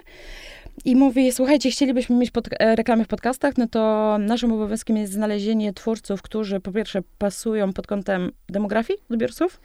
i 0.85 0.95
mówi, 0.95 1.31
słuchajcie, 1.31 1.71
chcielibyśmy 1.71 2.15
mieć 2.15 2.31
pod, 2.31 2.49
e, 2.59 2.75
reklamy 2.75 3.05
w 3.05 3.07
podcastach, 3.07 3.57
no 3.57 3.67
to 3.67 4.17
naszym 4.19 4.51
obowiązkiem 4.53 4.97
jest 4.97 5.13
znalezienie 5.13 5.73
twórców, 5.73 6.21
którzy 6.21 6.59
po 6.59 6.71
pierwsze 6.71 7.01
pasują 7.17 7.73
pod 7.73 7.87
kątem 7.87 8.31
demografii 8.49 8.99
odbiorców, 9.09 9.61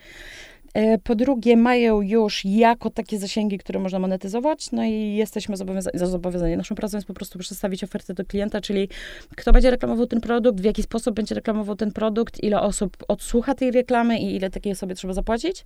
e, 0.74 0.98
po 0.98 1.14
drugie, 1.14 1.56
mają 1.56 2.00
już 2.00 2.44
jako 2.44 2.90
takie 2.90 3.18
zasięgi, 3.18 3.58
które 3.58 3.80
można 3.80 3.98
monetyzować, 3.98 4.72
no 4.72 4.84
i 4.84 5.14
jesteśmy 5.16 5.56
zobowiązani, 5.56 5.98
zobowiązani. 5.98 6.56
Naszą 6.56 6.74
pracą 6.74 6.96
jest 6.96 7.06
po 7.06 7.14
prostu 7.14 7.38
przedstawić 7.38 7.84
ofertę 7.84 8.14
do 8.14 8.24
klienta, 8.24 8.60
czyli 8.60 8.88
kto 9.36 9.52
będzie 9.52 9.70
reklamował 9.70 10.06
ten 10.06 10.20
produkt, 10.20 10.60
w 10.60 10.64
jaki 10.64 10.82
sposób 10.82 11.14
będzie 11.14 11.34
reklamował 11.34 11.76
ten 11.76 11.92
produkt, 11.92 12.42
ile 12.44 12.60
osób 12.60 12.96
odsłucha 13.08 13.54
tej 13.54 13.70
reklamy 13.70 14.18
i 14.18 14.36
ile 14.36 14.50
takiej 14.50 14.72
osobie 14.72 14.94
trzeba 14.94 15.14
zapłacić. 15.14 15.64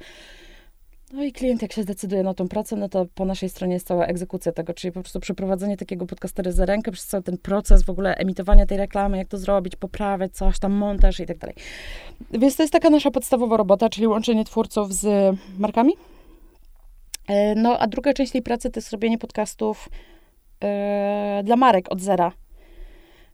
No 1.12 1.24
i 1.24 1.32
klient, 1.32 1.62
jak 1.62 1.72
się 1.72 1.82
zdecyduje 1.82 2.22
na 2.22 2.34
tą 2.34 2.48
pracę, 2.48 2.76
no 2.76 2.88
to 2.88 3.06
po 3.14 3.24
naszej 3.24 3.48
stronie 3.48 3.74
jest 3.74 3.86
cała 3.86 4.06
egzekucja 4.06 4.52
tego, 4.52 4.74
czyli 4.74 4.92
po 4.92 5.00
prostu 5.00 5.20
przeprowadzenie 5.20 5.76
takiego 5.76 6.06
podcastery 6.06 6.52
za 6.52 6.66
rękę 6.66 6.92
przez 6.92 7.06
cały 7.06 7.22
ten 7.22 7.38
proces 7.38 7.82
w 7.82 7.90
ogóle 7.90 8.14
emitowania 8.14 8.66
tej 8.66 8.78
reklamy, 8.78 9.18
jak 9.18 9.28
to 9.28 9.38
zrobić, 9.38 9.76
poprawiać 9.76 10.32
coś 10.36 10.58
tam, 10.58 10.72
montaż 10.72 11.20
i 11.20 11.26
tak 11.26 11.38
dalej. 11.38 11.56
Więc 12.30 12.56
to 12.56 12.62
jest 12.62 12.72
taka 12.72 12.90
nasza 12.90 13.10
podstawowa 13.10 13.56
robota, 13.56 13.88
czyli 13.88 14.06
łączenie 14.06 14.44
twórców 14.44 14.94
z 14.94 15.36
markami. 15.58 15.92
E, 17.28 17.54
no, 17.54 17.78
a 17.78 17.86
druga 17.86 18.12
część 18.12 18.32
tej 18.32 18.42
pracy 18.42 18.70
to 18.70 18.80
jest 18.80 18.92
robienie 18.92 19.18
podcastów 19.18 19.88
yy, 20.62 20.68
dla 21.44 21.56
marek 21.56 21.92
od 21.92 22.00
zera. 22.00 22.32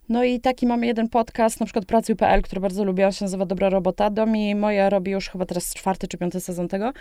No 0.09 0.25
i 0.25 0.41
taki 0.41 0.67
mamy 0.67 0.87
jeden 0.87 1.09
podcast, 1.09 1.61
na 1.61 1.67
przykład 1.67 1.85
Pracuj.pl, 1.85 2.43
który 2.43 2.61
bardzo 2.61 2.85
lubię, 2.85 3.07
on 3.07 3.13
się 3.13 3.25
nazywa 3.25 3.47
Dobra 3.47 3.71
Robota. 3.71 4.11
Domi 4.11 4.55
moja 4.55 4.91
robi 4.91 5.11
już 5.11 5.29
chyba 5.29 5.47
teraz 5.47 5.75
czwarty 5.75 6.09
czy 6.09 6.19
piąty 6.19 6.41
sezon 6.41 6.69
tego. 6.69 6.93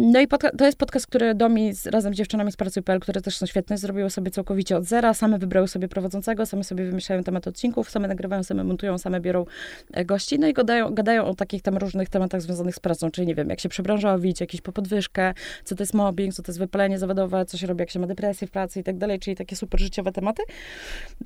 No 0.00 0.20
i 0.20 0.28
to 0.58 0.64
jest 0.64 0.78
podcast, 0.78 1.06
który 1.06 1.34
Domi 1.34 1.74
z, 1.74 1.86
razem 1.86 2.14
z 2.14 2.16
dziewczynami 2.16 2.52
z 2.52 2.56
Pracuj.pl, 2.56 3.00
które 3.00 3.20
też 3.20 3.36
są 3.36 3.46
świetne, 3.46 3.78
zrobiły 3.78 4.10
sobie 4.10 4.30
całkowicie 4.30 4.76
od 4.76 4.84
zera, 4.84 5.14
same 5.14 5.38
wybrały 5.38 5.68
sobie 5.68 5.88
prowadzącego, 5.88 6.46
same 6.46 6.64
sobie 6.64 6.84
wymyślają 6.84 7.22
temat 7.22 7.46
odcinków, 7.46 7.90
same 7.90 8.08
nagrywają, 8.08 8.42
same 8.42 8.64
montują, 8.64 8.98
same 8.98 9.20
biorą 9.20 9.44
e, 9.92 10.04
gości, 10.04 10.38
no 10.38 10.46
i 10.46 10.52
gadają, 10.52 10.94
gadają 10.94 11.24
o 11.24 11.34
takich 11.34 11.62
tam 11.62 11.76
różnych 11.76 12.08
tematach 12.08 12.42
związanych 12.42 12.74
z 12.74 12.80
pracą, 12.80 13.10
czyli 13.10 13.26
nie 13.26 13.34
wiem, 13.34 13.50
jak 13.50 13.60
się 13.60 13.68
przebranżowić, 13.68 14.40
jakiś 14.40 14.60
po 14.60 14.72
podwyżkę, 14.72 15.34
co 15.64 15.74
to 15.74 15.82
jest 15.82 15.94
mobbing, 15.94 16.34
co 16.34 16.42
to 16.42 16.52
jest 16.52 16.58
wypalenie 16.58 16.98
zawodowe, 16.98 17.44
co 17.44 17.58
się 17.58 17.66
robi, 17.66 17.80
jak 17.80 17.90
się 17.90 17.98
ma 17.98 18.06
depresję 18.06 18.46
w 18.46 18.50
pracy 18.50 18.80
i 18.80 18.82
tak 18.82 18.98
dalej, 18.98 19.18
czyli 19.18 19.36
takie 19.36 19.56
super 19.56 19.80
życiowe 19.80 20.12
tematy. 20.12 20.42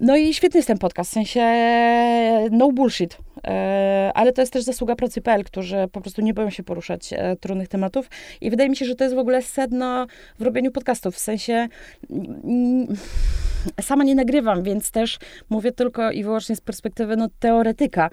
No 0.01 0.14
i 0.17 0.35
świetny 0.35 0.59
jest 0.59 0.69
ten 0.69 0.79
podcast, 0.79 1.11
w 1.11 1.15
sensie 1.15 1.41
no 2.51 2.73
bullshit, 2.73 3.19
e, 3.45 4.11
ale 4.15 4.33
to 4.33 4.43
jest 4.43 4.53
też 4.53 4.63
zasługa 4.63 4.97
Pracy.pl, 4.97 5.45
którzy 5.45 5.77
po 5.93 6.01
prostu 6.01 6.23
nie 6.23 6.35
boją 6.35 6.51
się 6.51 6.63
poruszać 6.63 7.13
e, 7.13 7.37
trudnych 7.37 7.69
tematów. 7.69 8.11
I 8.41 8.51
wydaje 8.51 8.71
mi 8.71 8.77
się, 8.77 8.85
że 8.85 8.95
to 8.95 9.05
jest 9.05 9.17
w 9.17 9.19
ogóle 9.19 9.43
sedno 9.43 10.07
w 10.39 10.43
robieniu 10.43 10.73
podcastów. 10.73 11.15
W 11.15 11.19
sensie 11.19 11.69
mm, 12.11 12.87
sama 13.81 14.05
nie 14.05 14.15
nagrywam, 14.15 14.63
więc 14.63 14.91
też 14.91 15.19
mówię 15.51 15.73
tylko 15.73 16.11
i 16.11 16.25
wyłącznie 16.25 16.57
z 16.57 16.61
perspektywy 16.61 17.17
no, 17.17 17.29
teoretyka. 17.39 18.11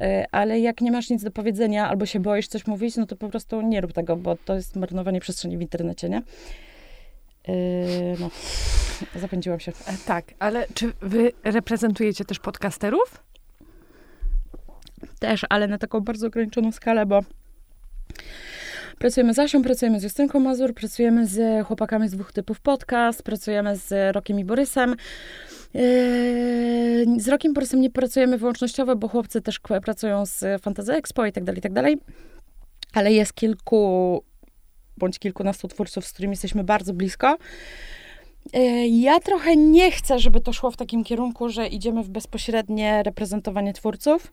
E, 0.00 0.24
ale 0.32 0.60
jak 0.60 0.80
nie 0.80 0.92
masz 0.92 1.10
nic 1.10 1.24
do 1.24 1.30
powiedzenia 1.30 1.88
albo 1.88 2.06
się 2.06 2.20
boisz 2.20 2.48
coś 2.48 2.66
mówić, 2.66 2.96
no 2.96 3.06
to 3.06 3.16
po 3.16 3.28
prostu 3.28 3.62
nie 3.62 3.80
rób 3.80 3.92
tego, 3.92 4.16
bo 4.16 4.36
to 4.44 4.54
jest 4.54 4.76
marnowanie 4.76 5.20
przestrzeni 5.20 5.58
w 5.58 5.60
internecie, 5.60 6.08
nie? 6.08 6.22
Yy, 7.48 7.54
no, 8.20 8.30
zapędziłam 9.16 9.60
się. 9.60 9.72
Tak, 10.06 10.24
ale 10.38 10.66
czy 10.74 10.92
wy 11.00 11.32
reprezentujecie 11.44 12.24
też 12.24 12.38
podcasterów? 12.38 13.24
Też, 15.18 15.46
ale 15.48 15.68
na 15.68 15.78
taką 15.78 16.00
bardzo 16.00 16.26
ograniczoną 16.26 16.72
skalę, 16.72 17.06
bo 17.06 17.20
Pracujemy 18.98 19.34
z 19.34 19.38
Asią, 19.38 19.62
pracujemy 19.62 20.00
z 20.00 20.02
Justynką 20.02 20.40
Mazur, 20.40 20.74
pracujemy 20.74 21.26
z 21.26 21.66
chłopakami 21.66 22.08
z 22.08 22.12
dwóch 22.12 22.32
typów 22.32 22.60
podcast, 22.60 23.22
pracujemy 23.22 23.76
z 23.76 24.14
Rokiem 24.14 24.38
i 24.38 24.44
Borysem. 24.44 24.96
Yy, 25.74 27.20
z 27.20 27.28
Rokiem 27.28 27.52
i 27.52 27.54
Borysem 27.54 27.80
nie 27.80 27.90
pracujemy 27.90 28.38
wyłącznościowo, 28.38 28.96
bo 28.96 29.08
chłopcy 29.08 29.40
też 29.40 29.60
pracują 29.82 30.26
z 30.26 30.62
Fantasy 30.62 30.92
Expo 30.92 31.26
i 31.26 31.32
tak 31.32 31.44
dalej, 31.44 31.58
i 31.58 31.62
tak 31.62 31.72
dalej. 31.72 31.98
Ale 32.92 33.12
jest 33.12 33.32
kilku 33.32 34.22
bądź 34.98 35.18
kilkunastu 35.18 35.68
twórców, 35.68 36.06
z 36.06 36.12
którymi 36.12 36.32
jesteśmy 36.32 36.64
bardzo 36.64 36.94
blisko. 36.94 37.38
Yy, 38.52 38.88
ja 38.88 39.20
trochę 39.20 39.56
nie 39.56 39.90
chcę, 39.90 40.18
żeby 40.18 40.40
to 40.40 40.52
szło 40.52 40.70
w 40.70 40.76
takim 40.76 41.04
kierunku, 41.04 41.48
że 41.48 41.66
idziemy 41.66 42.02
w 42.02 42.08
bezpośrednie 42.08 43.02
reprezentowanie 43.02 43.72
twórców. 43.72 44.32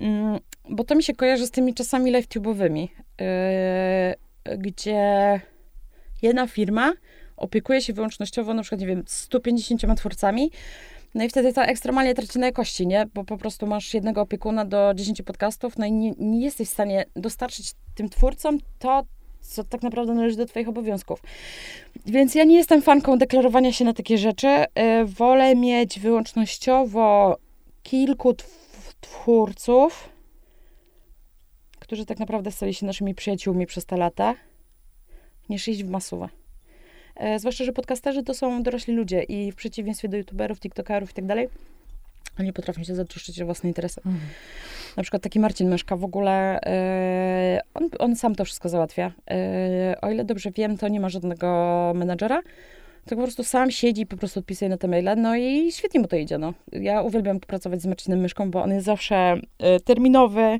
Mm, 0.00 0.38
bo 0.70 0.84
to 0.84 0.94
mi 0.94 1.02
się 1.02 1.14
kojarzy 1.14 1.46
z 1.46 1.50
tymi 1.50 1.74
czasami 1.74 2.12
live-tube'owymi, 2.12 2.88
yy, 4.48 4.58
gdzie 4.58 5.40
jedna 6.22 6.46
firma 6.46 6.92
opiekuje 7.36 7.80
się 7.80 7.92
wyłącznościowo 7.92 8.54
na 8.54 8.62
przykład, 8.62 8.80
nie 8.80 8.86
wiem, 8.86 9.02
150 9.06 9.96
twórcami, 9.96 10.50
no 11.14 11.24
i 11.24 11.28
wtedy 11.28 11.52
ta 11.52 11.64
ekstremalnie 11.64 12.14
traci 12.14 12.38
na 12.38 12.46
jakości, 12.46 12.86
nie? 12.86 13.06
Bo 13.14 13.24
po 13.24 13.36
prostu 13.36 13.66
masz 13.66 13.94
jednego 13.94 14.20
opiekuna 14.20 14.64
do 14.64 14.92
10 14.94 15.22
podcastów, 15.22 15.78
no 15.78 15.86
i 15.86 15.92
nie, 15.92 16.12
nie 16.18 16.44
jesteś 16.44 16.68
w 16.68 16.72
stanie 16.72 17.04
dostarczyć 17.16 17.72
tym 17.94 18.08
twórcom 18.08 18.58
to, 18.78 19.02
co 19.44 19.64
tak 19.64 19.82
naprawdę 19.82 20.14
należy 20.14 20.36
do 20.36 20.46
Twoich 20.46 20.68
obowiązków. 20.68 21.22
Więc 22.06 22.34
ja 22.34 22.44
nie 22.44 22.56
jestem 22.56 22.82
fanką 22.82 23.18
deklarowania 23.18 23.72
się 23.72 23.84
na 23.84 23.92
takie 23.92 24.18
rzeczy. 24.18 24.46
Yy, 24.46 25.04
wolę 25.04 25.56
mieć 25.56 26.00
wyłącznościowo 26.00 27.36
kilku 27.82 28.34
twórców, 29.00 30.08
którzy 31.78 32.06
tak 32.06 32.18
naprawdę 32.18 32.50
stali 32.50 32.74
się 32.74 32.86
naszymi 32.86 33.14
przyjaciółmi 33.14 33.66
przez 33.66 33.86
te 33.86 33.96
lata, 33.96 34.34
niż 35.48 35.68
iść 35.68 35.84
w 35.84 35.88
masówę. 35.88 36.28
E, 37.16 37.38
zwłaszcza, 37.38 37.64
że 37.64 37.72
podcasterzy 37.72 38.22
to 38.22 38.34
są 38.34 38.62
dorośli 38.62 38.94
ludzie 38.94 39.22
i 39.22 39.52
w 39.52 39.54
przeciwieństwie 39.54 40.08
do 40.08 40.16
youtuberów, 40.16 40.60
tiktokerów 40.60 41.10
i 41.10 41.14
tak 41.14 41.26
dalej, 41.26 41.48
oni 42.40 42.52
potrafią 42.52 42.84
się 42.84 42.94
zatroszczyć 42.94 43.40
o 43.40 43.44
własne 43.44 43.68
interesy. 43.68 44.00
Mhm. 44.06 44.24
Na 44.96 45.02
przykład 45.02 45.22
taki 45.22 45.40
Marcin 45.40 45.68
Myszka 45.68 45.96
w 45.96 46.04
ogóle, 46.04 46.60
e, 46.60 47.60
on, 47.74 47.88
on 47.98 48.16
sam 48.16 48.34
to 48.34 48.44
wszystko 48.44 48.68
załatwia. 48.68 49.12
E, 49.30 49.96
o 50.02 50.10
ile 50.10 50.24
dobrze 50.24 50.50
wiem, 50.50 50.78
to 50.78 50.88
nie 50.88 51.00
ma 51.00 51.08
żadnego 51.08 51.92
menadżera, 51.94 52.42
tak 53.04 53.18
po 53.18 53.22
prostu 53.24 53.44
sam 53.44 53.70
siedzi 53.70 54.02
i 54.02 54.06
po 54.06 54.16
prostu 54.16 54.40
odpisuje 54.40 54.68
na 54.68 54.76
te 54.76 54.88
maile, 54.88 55.16
no 55.16 55.36
i 55.36 55.72
świetnie 55.72 56.00
mu 56.00 56.06
to 56.06 56.16
idzie, 56.16 56.38
no. 56.38 56.54
Ja 56.72 57.02
uwielbiam 57.02 57.40
pracować 57.40 57.82
z 57.82 57.86
Marcinem 57.86 58.20
Myszką, 58.20 58.50
bo 58.50 58.62
on 58.62 58.70
jest 58.70 58.86
zawsze 58.86 59.34
y, 59.76 59.80
terminowy, 59.80 60.58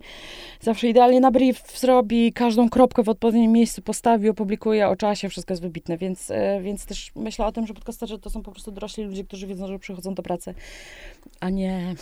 zawsze 0.61 0.89
idealnie 0.89 1.21
na 1.21 1.31
brief 1.31 1.79
zrobi, 1.81 2.33
każdą 2.33 2.69
kropkę 2.69 3.03
w 3.03 3.09
odpowiednim 3.09 3.53
miejscu 3.53 3.83
postawi, 3.83 4.29
opublikuje 4.29 4.89
o 4.89 4.97
czasie, 4.97 5.29
wszystko 5.29 5.53
jest 5.53 5.63
wybitne, 5.63 5.99
więc, 5.99 6.31
y, 6.31 6.35
więc 6.63 6.87
też 6.87 7.13
myślę 7.17 7.47
o 7.47 7.53
tym, 7.53 7.67
że 7.67 7.75
podcasterzy 7.75 8.19
to 8.19 8.31
są 8.31 8.43
po 8.43 8.51
prostu 8.51 8.71
dorośli 8.71 9.05
ludzie, 9.05 9.25
którzy 9.25 9.47
wiedzą, 9.47 9.67
że 9.67 9.79
przychodzą 9.79 10.15
do 10.15 10.23
pracy, 10.23 10.55
a 11.41 11.51
nie 11.51 11.95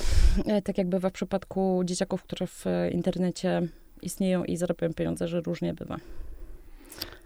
y, 0.59 0.63
tak 0.63 0.79
jak 0.79 0.87
bywa 0.87 1.11
w 1.11 1.13
przypadku 1.13 1.83
dzieciaków, 1.85 2.23
które 2.23 2.47
w 2.47 2.65
internecie 2.93 3.63
istnieją 4.03 4.45
i 4.45 4.57
zarabiają 4.57 4.95
pieniądze, 4.95 5.29
że 5.29 5.41
różnie 5.41 5.75
bywa. 5.75 5.97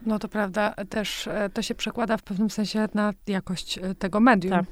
No 0.06 0.18
to 0.18 0.28
prawda, 0.28 0.74
też 0.90 1.26
e, 1.26 1.50
to 1.54 1.62
się 1.62 1.74
przekłada 1.74 2.16
w 2.16 2.22
pewnym 2.22 2.50
sensie 2.50 2.88
na 2.94 3.12
jakość 3.26 3.78
e, 3.78 3.94
tego 3.94 4.20
medium. 4.20 4.52
Tak. 4.52 4.64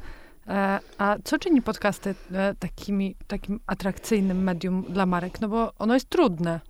E, 0.48 0.80
a 0.98 1.16
co 1.24 1.38
czyni 1.38 1.62
podcasty 1.62 2.14
takimi, 2.58 3.16
takim 3.26 3.60
atrakcyjnym 3.66 4.42
medium 4.42 4.84
dla 4.88 5.06
marek? 5.06 5.40
No 5.40 5.48
bo 5.48 5.72
ono 5.78 5.94
jest 5.94 6.08
trudne. 6.08 6.60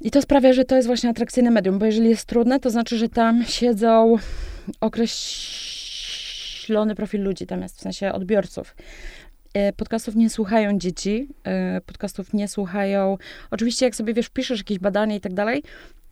I 0.00 0.10
to 0.10 0.22
sprawia, 0.22 0.52
że 0.52 0.64
to 0.64 0.76
jest 0.76 0.86
właśnie 0.86 1.10
atrakcyjne 1.10 1.50
medium, 1.50 1.78
bo 1.78 1.86
jeżeli 1.86 2.08
jest 2.08 2.26
trudne, 2.26 2.60
to 2.60 2.70
znaczy, 2.70 2.98
że 2.98 3.08
tam 3.08 3.44
siedzą 3.44 4.16
określony 4.80 6.14
profil 6.94 7.22
ludzi, 7.22 7.46
tam 7.46 7.62
jest 7.62 7.76
w 7.78 7.80
sensie 7.80 8.12
odbiorców. 8.12 8.74
Podcastów 9.76 10.14
nie 10.14 10.30
słuchają 10.30 10.78
dzieci, 10.78 11.28
podcastów 11.86 12.32
nie 12.34 12.48
słuchają. 12.48 13.18
Oczywiście, 13.50 13.86
jak 13.86 13.96
sobie 13.96 14.14
wiesz, 14.14 14.28
piszesz 14.28 14.58
jakieś 14.58 14.78
badania 14.78 15.16
i 15.16 15.20
tak 15.20 15.34
dalej, 15.34 15.62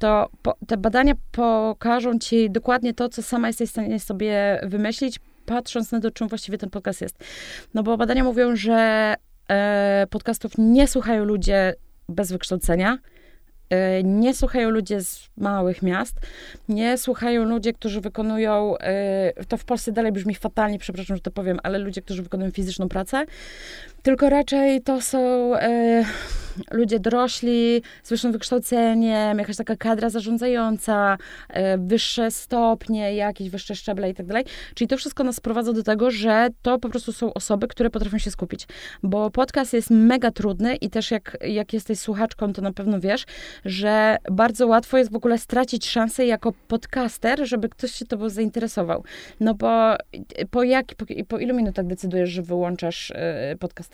to 0.01 0.29
po, 0.43 0.57
te 0.67 0.77
badania 0.77 1.15
pokażą 1.33 2.19
ci 2.19 2.51
dokładnie 2.51 2.95
to, 2.95 3.09
co 3.09 3.23
sama 3.23 3.47
jesteś 3.47 3.69
w 3.69 3.73
stanie 3.73 4.01
sobie 4.01 4.61
wymyślić, 4.63 5.21
patrząc 5.47 5.93
na 5.93 6.01
to, 6.01 6.11
czym 6.11 6.29
właściwie 6.29 6.59
ten 6.59 6.71
podcast 6.71 7.01
jest. 7.01 7.25
No 7.75 7.83
bo 7.83 7.97
badania 7.97 8.25
mówią, 8.25 8.57
że 8.57 9.15
e, 9.51 10.07
podcastów 10.11 10.53
nie 10.59 10.89
słuchają 10.89 11.25
ludzie 11.25 11.75
bez 12.09 12.33
wykształcenia, 12.33 12.93
e, 12.95 13.20
nie 14.05 14.35
słuchają 14.35 14.71
ludzie 14.71 15.01
z 15.01 15.29
małych 15.37 15.83
miast, 15.83 16.17
nie 16.69 16.99
słuchają 16.99 17.45
ludzie, 17.45 17.73
którzy 17.73 18.01
wykonują, 18.01 18.79
e, 18.79 19.45
to 19.49 19.57
w 19.57 19.65
Polsce 19.65 19.93
dalej 19.93 20.13
brzmi 20.13 20.35
fatalnie, 20.35 20.79
przepraszam, 20.79 21.17
że 21.17 21.23
to 21.23 21.31
powiem, 21.31 21.59
ale 21.63 21.79
ludzie, 21.79 22.03
którzy 22.03 22.23
wykonują 22.23 22.51
fizyczną 22.51 22.89
pracę, 22.89 23.25
tylko 24.03 24.31
raczej 24.31 24.83
to 24.83 25.01
są 25.01 25.55
e, 25.57 26.05
ludzie 26.71 27.01
dorośli, 27.01 27.83
z 28.03 28.11
wyższym 28.11 28.33
wykształceniem, 28.33 29.39
jakaś 29.39 29.57
taka 29.57 29.77
kadra 29.77 30.11
zarządzająca, 30.11 31.19
e, 31.49 31.79
wyższe 31.79 32.31
stopnie, 32.31 33.15
jakieś 33.15 33.51
wyższe 33.51 33.75
szczeble 33.75 34.11
i 34.11 34.15
tak 34.15 34.27
dalej. 34.27 34.45
Czyli 34.75 34.89
to 34.89 34.97
wszystko 34.97 35.25
nas 35.25 35.37
sprowadza 35.37 35.73
do 35.73 35.83
tego, 35.83 36.11
że 36.11 36.49
to 36.63 36.79
po 36.79 36.89
prostu 36.89 37.13
są 37.13 37.35
osoby, 37.35 37.69
które 37.69 37.91
potrafią 37.91 38.19
się 38.19 38.31
skupić. 38.31 38.67
Bo 39.03 39.31
podcast 39.31 39.73
jest 39.73 39.91
mega 39.91 40.31
trudny 40.31 40.77
i 40.77 40.91
też 40.91 41.11
jak, 41.11 41.37
jak 41.41 41.73
jesteś 41.73 41.99
słuchaczką, 41.99 42.53
to 42.53 42.63
na 42.63 42.73
pewno 42.73 43.01
wiesz, 43.01 43.25
że 43.65 44.17
bardzo 44.31 44.67
łatwo 44.67 44.99
jest 44.99 45.13
w 45.13 45.17
ogóle 45.17 45.39
stracić 45.39 45.89
szansę 45.89 46.27
jako 46.27 46.53
podcaster, 46.69 47.49
żeby 47.49 47.69
ktoś 47.69 47.93
się 47.93 48.05
tobą 48.05 48.29
zainteresował. 48.29 49.05
No 49.41 49.55
bo 49.55 49.97
po, 50.51 50.63
jak, 50.63 50.95
po, 50.95 51.05
po 51.29 51.39
ilu 51.39 51.55
minutach 51.55 51.87
decydujesz, 51.87 52.31
że 52.31 52.43
wyłączasz 52.43 53.11
e, 53.15 53.57
podcast 53.61 53.90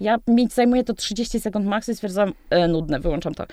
Ja 0.00 0.18
mi 0.28 0.48
zajmuje 0.48 0.84
to 0.84 0.94
30 0.94 1.40
sekund 1.40 1.66
maks 1.66 1.88
i 1.88 1.94
stwierdzam, 1.94 2.32
e, 2.50 2.68
nudne, 2.68 3.00
wyłączam 3.00 3.34
to. 3.34 3.46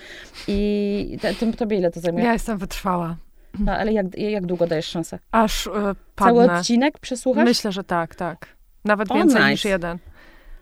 I 0.47 1.17
te, 1.21 1.33
to, 1.33 1.45
tobie 1.57 1.77
ile 1.77 1.91
to 1.91 1.99
zajmuje? 1.99 2.25
Ja 2.25 2.33
jestem 2.33 2.57
wytrwała. 2.57 3.15
No, 3.59 3.71
ale 3.71 3.93
jak, 3.93 4.17
jak 4.17 4.45
długo 4.45 4.67
dajesz 4.67 4.85
szansę? 4.85 5.19
Aż 5.31 5.67
e, 5.67 5.71
Cały 6.15 6.51
odcinek 6.51 6.99
przesłuchasz? 6.99 7.45
Myślę, 7.45 7.71
że 7.71 7.83
tak, 7.83 8.15
tak. 8.15 8.47
Nawet 8.85 9.13
więcej 9.13 9.41
nice. 9.41 9.51
niż 9.51 9.65
jeden. 9.65 9.97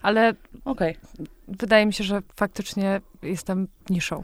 Ale 0.01 0.33
okay. 0.65 0.95
wydaje 1.47 1.85
mi 1.85 1.93
się, 1.93 2.03
że 2.03 2.21
faktycznie 2.35 3.01
jestem 3.23 3.67
niszą. 3.89 4.23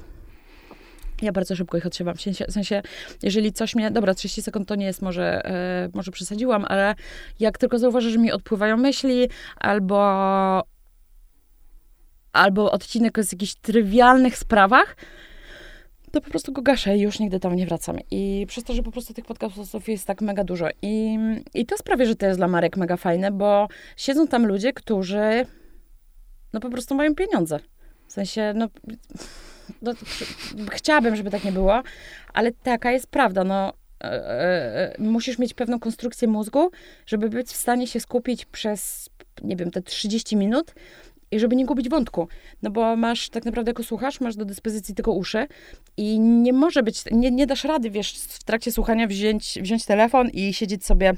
Ja 1.22 1.32
bardzo 1.32 1.56
szybko 1.56 1.78
ich 1.78 1.86
odsiewam. 1.86 2.16
W 2.16 2.22
sensie, 2.22 2.46
w 2.46 2.52
sensie, 2.52 2.82
jeżeli 3.24 3.54
coś 3.54 3.76
mnie... 3.76 3.92
Dobra, 3.92 4.14
30 4.14 4.42
sekund 4.42 4.68
to 4.68 4.76
nie 4.76 4.86
jest, 4.86 5.02
może, 5.02 5.46
e, 5.46 5.90
może 5.94 6.12
przesadziłam, 6.12 6.66
ale 6.68 6.96
jak 7.40 7.58
tylko 7.58 7.80
zauważę, 7.80 8.10
że 8.10 8.18
mi 8.18 8.32
odpływają 8.32 8.78
myśli, 8.78 9.30
albo 9.56 10.62
albo 12.34 12.72
odcinek 12.72 13.18
o 13.18 13.22
jakichś 13.32 13.56
trywialnych 13.56 14.38
sprawach, 14.38 14.96
to 16.12 16.22
po 16.22 16.30
prostu 16.30 16.52
go 16.52 16.62
gaszę 16.62 16.98
i 16.98 17.02
już 17.02 17.20
nigdy 17.20 17.40
tam 17.40 17.56
nie 17.56 17.66
wracam. 17.66 17.98
I 18.12 18.46
przez 18.48 18.64
to, 18.64 18.74
że 18.74 18.84
po 18.84 18.92
prostu 18.92 19.14
tych 19.14 19.26
podcastów 19.26 19.90
jest 19.90 20.08
tak 20.08 20.22
mega 20.22 20.44
dużo. 20.44 20.68
I, 20.82 21.18
i 21.54 21.66
to 21.66 21.78
sprawia, 21.78 22.06
że 22.06 22.16
to 22.16 22.26
jest 22.26 22.40
dla 22.40 22.48
marek 22.48 22.78
mega 22.78 22.98
fajne, 22.98 23.32
bo 23.32 23.68
siedzą 23.98 24.28
tam 24.28 24.46
ludzie, 24.46 24.74
którzy 24.74 25.46
no 26.54 26.60
po 26.60 26.70
prostu 26.70 26.96
mają 26.96 27.16
pieniądze. 27.16 27.60
W 28.08 28.12
sensie, 28.14 28.54
no, 28.56 28.68
no 29.82 29.94
chciałabym, 30.72 31.16
żeby 31.16 31.32
tak 31.32 31.44
nie 31.44 31.52
było, 31.52 31.82
ale 32.34 32.52
taka 32.52 32.92
jest 32.92 33.08
prawda, 33.08 33.44
no 33.44 33.74
e, 34.04 34.06
e, 34.06 34.96
musisz 35.00 35.40
mieć 35.40 35.54
pewną 35.54 35.80
konstrukcję 35.80 36.28
mózgu, 36.28 36.72
żeby 37.06 37.30
być 37.30 37.48
w 37.48 37.56
stanie 37.56 37.88
się 37.88 38.00
skupić 38.00 38.46
przez, 38.46 39.10
nie 39.44 39.56
wiem, 39.56 39.72
te 39.72 39.82
30 39.82 40.38
minut 40.38 40.74
i 41.32 41.40
żeby 41.40 41.56
nie 41.56 41.66
gubić 41.66 41.90
wątku. 41.90 42.28
No 42.62 42.72
bo 42.72 42.96
masz, 42.96 43.30
tak 43.30 43.46
naprawdę 43.46 43.70
jako 43.70 43.84
słuchasz, 43.84 44.22
masz 44.22 44.36
do 44.36 44.46
dyspozycji 44.46 44.96
tylko 44.96 45.12
uszy 45.12 45.48
i 45.98 46.20
nie 46.20 46.54
może 46.54 46.84
być, 46.84 47.04
nie, 47.12 47.32
nie 47.32 47.48
dasz 47.48 47.64
rady, 47.64 47.90
wiesz, 47.90 48.14
w 48.14 48.44
trakcie 48.44 48.72
słuchania 48.72 49.08
wziąć, 49.08 49.60
wziąć 49.62 49.86
telefon 49.86 50.30
i 50.30 50.54
siedzieć 50.54 50.86
sobie 50.86 51.14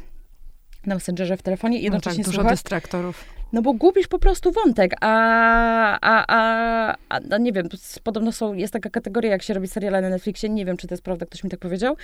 na 0.85 0.95
Messengerze 0.95 1.37
w 1.37 1.41
telefonie 1.41 1.79
i 1.79 1.83
jednocześnie 1.83 2.17
no 2.17 2.23
tak, 2.23 2.31
dużo 2.31 2.41
słuchać. 2.41 2.53
dystraktorów. 2.53 3.25
No 3.53 3.61
bo 3.61 3.73
gubisz 3.73 4.07
po 4.07 4.19
prostu 4.19 4.51
wątek, 4.51 4.95
a, 5.01 5.99
a, 6.01 6.25
a, 6.27 6.95
a, 7.09 7.37
nie 7.37 7.51
wiem, 7.51 7.69
podobno 8.03 8.31
są, 8.31 8.53
jest 8.53 8.73
taka 8.73 8.89
kategoria, 8.89 9.31
jak 9.31 9.43
się 9.43 9.53
robi 9.53 9.67
seriale 9.67 10.01
na 10.01 10.09
Netflixie, 10.09 10.49
nie 10.49 10.65
wiem, 10.65 10.77
czy 10.77 10.87
to 10.87 10.93
jest 10.93 11.03
prawda, 11.03 11.25
ktoś 11.25 11.43
mi 11.43 11.49
tak 11.49 11.59
powiedział, 11.59 11.95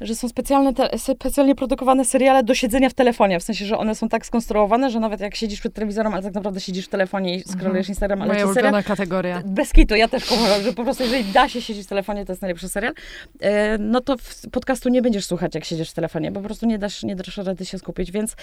że 0.00 0.14
są 0.14 0.28
specjalne 0.28 0.74
te, 0.74 0.98
specjalnie 0.98 1.54
produkowane 1.54 2.04
seriale 2.04 2.42
do 2.42 2.54
siedzenia 2.54 2.88
w 2.88 2.94
telefonie, 2.94 3.40
w 3.40 3.42
sensie, 3.42 3.64
że 3.64 3.78
one 3.78 3.94
są 3.94 4.08
tak 4.08 4.26
skonstruowane, 4.26 4.90
że 4.90 5.00
nawet 5.00 5.20
jak 5.20 5.34
siedzisz 5.34 5.60
przed 5.60 5.74
telewizorem, 5.74 6.14
ale 6.14 6.22
tak 6.22 6.34
naprawdę 6.34 6.60
siedzisz 6.60 6.86
w 6.86 6.88
telefonie 6.88 7.36
i 7.36 7.40
scrollujesz 7.42 7.66
mhm. 7.66 7.88
Instagram, 7.88 8.22
ale 8.22 8.32
Moja 8.32 8.46
ulubiona 8.46 8.82
kategoria. 8.82 9.42
Bez 9.46 9.72
kitu, 9.72 9.94
ja 9.94 10.08
też 10.08 10.24
kocham, 10.24 10.62
że 10.62 10.72
po 10.72 10.84
prostu 10.84 11.02
jeżeli 11.02 11.24
da 11.24 11.48
się 11.48 11.62
siedzieć 11.62 11.86
w 11.86 11.88
telefonie, 11.88 12.26
to 12.26 12.32
jest 12.32 12.42
najlepszy 12.42 12.68
serial, 12.68 12.94
e, 13.40 13.78
no 13.78 14.00
to 14.00 14.16
w 14.18 14.50
podcastu 14.50 14.88
nie 14.88 15.02
będziesz 15.02 15.26
słuchać, 15.26 15.54
jak 15.54 15.64
siedzisz 15.64 15.90
w 15.90 15.94
telefonie, 15.94 16.32
bo 16.32 16.40
po 16.40 16.46
prostu 16.46 16.66
nie 16.66 16.78
dasz, 16.78 17.02
nie 17.02 17.16
dasz 17.16 17.36
rady 17.36 17.66
się 17.66 17.78
skupić, 17.78 18.12
więc, 18.12 18.36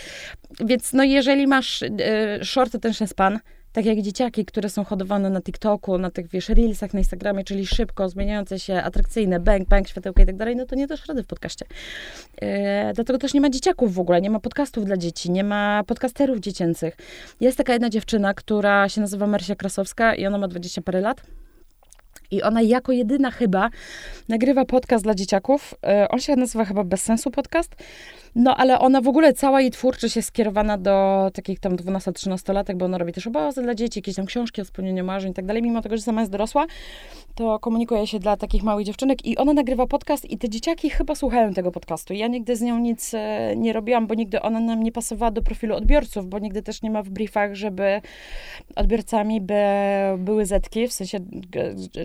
więc 0.60 0.94
no 0.94 1.04
jeżeli 1.04 1.48
masz 1.48 1.84
e, 1.84 2.39
shorty 2.44 2.80
ten 2.80 2.94
span, 2.94 3.40
tak 3.74 3.86
jak 3.86 4.02
dzieciaki, 4.02 4.46
które 4.46 4.70
są 4.70 4.84
hodowane 4.84 5.30
na 5.30 5.42
TikToku, 5.42 5.98
na 5.98 6.12
tych, 6.12 6.28
wiesz, 6.28 6.50
reelsach 6.50 6.94
na 6.94 7.00
Instagramie, 7.00 7.44
czyli 7.44 7.68
szybko, 7.68 8.10
zmieniające 8.10 8.60
się, 8.60 8.76
atrakcyjne, 8.76 9.40
bang, 9.40 9.68
bang, 9.68 9.88
światełka 9.88 10.24
i 10.24 10.26
tak 10.26 10.36
dalej, 10.36 10.56
no 10.56 10.66
to 10.66 10.76
nie 10.76 10.88
dasz 10.88 11.06
rady 11.06 11.24
w 11.24 11.28
podcaście. 11.28 11.66
Yy, 12.42 12.48
dlatego 12.94 13.20
też 13.20 13.34
nie 13.34 13.42
ma 13.42 13.50
dzieciaków 13.50 13.94
w 13.94 14.00
ogóle, 14.00 14.22
nie 14.22 14.30
ma 14.30 14.40
podcastów 14.40 14.86
dla 14.86 14.98
dzieci, 14.98 15.32
nie 15.32 15.44
ma 15.44 15.84
podcasterów 15.88 16.40
dziecięcych. 16.40 16.98
Jest 17.40 17.58
taka 17.58 17.74
jedna 17.74 17.90
dziewczyna, 17.90 18.34
która 18.34 18.90
się 18.90 19.02
nazywa 19.02 19.28
Marsia 19.28 19.56
Krasowska 19.56 20.16
i 20.16 20.26
ona 20.26 20.38
ma 20.38 20.48
20 20.48 20.82
parę 20.82 21.02
lat. 21.02 21.22
I 22.32 22.42
ona 22.42 22.62
jako 22.62 22.92
jedyna 22.92 23.32
chyba 23.32 23.70
nagrywa 24.30 24.66
podcast 24.66 25.04
dla 25.04 25.16
dzieciaków. 25.16 25.76
Yy, 25.84 26.10
on 26.10 26.20
się 26.20 26.36
nazywa 26.36 26.66
chyba 26.66 26.84
Bez 26.84 27.02
Sensu 27.02 27.32
Podcast. 27.32 27.76
No, 28.40 28.58
ale 28.58 28.80
ona 28.80 29.02
w 29.02 29.08
ogóle, 29.08 29.34
cała 29.34 29.62
jej 29.62 29.72
twórczość 29.72 30.16
jest 30.16 30.28
skierowana 30.28 30.78
do 30.78 31.30
takich 31.34 31.60
tam 31.60 31.76
12-13 31.76 32.54
latek, 32.54 32.78
bo 32.78 32.86
ona 32.86 32.98
robi 32.98 33.14
też 33.14 33.28
obozy 33.28 33.62
dla 33.62 33.76
dzieci, 33.76 34.00
jakieś 34.00 34.16
tam 34.16 34.26
książki 34.26 34.62
o 34.62 34.66
spełnieniu 34.66 35.06
marzeń 35.06 35.32
i 35.32 35.34
tak 35.34 35.46
dalej. 35.46 35.64
Mimo 35.64 35.82
tego, 35.82 35.98
że 35.98 36.04
sama 36.04 36.22
jest 36.22 36.32
dorosła, 36.32 36.66
to 37.36 37.60
komunikuje 37.60 38.08
się 38.08 38.20
dla 38.20 38.38
takich 38.38 38.64
małych 38.64 38.86
dziewczynek 38.86 39.26
i 39.26 39.38
ona 39.38 39.54
nagrywa 39.54 39.88
podcast 39.88 40.30
i 40.32 40.38
te 40.38 40.50
dzieciaki 40.50 40.90
chyba 40.90 41.16
słuchają 41.16 41.54
tego 41.54 41.72
podcastu. 41.72 42.14
Ja 42.14 42.28
nigdy 42.28 42.56
z 42.56 42.62
nią 42.62 42.80
nic 42.80 43.14
e, 43.14 43.56
nie 43.56 43.74
robiłam, 43.74 44.08
bo 44.08 44.14
nigdy 44.14 44.42
ona 44.42 44.60
nam 44.60 44.84
nie 44.84 44.92
pasowała 44.92 45.32
do 45.32 45.42
profilu 45.42 45.76
odbiorców, 45.76 46.28
bo 46.28 46.40
nigdy 46.40 46.62
też 46.62 46.82
nie 46.82 46.92
ma 46.92 47.04
w 47.04 47.10
briefach, 47.10 47.56
żeby 47.56 48.02
odbiorcami 48.76 49.42
by 49.42 49.56
były 50.18 50.46
zetki, 50.46 50.88
w 50.88 50.94
sensie 50.94 51.18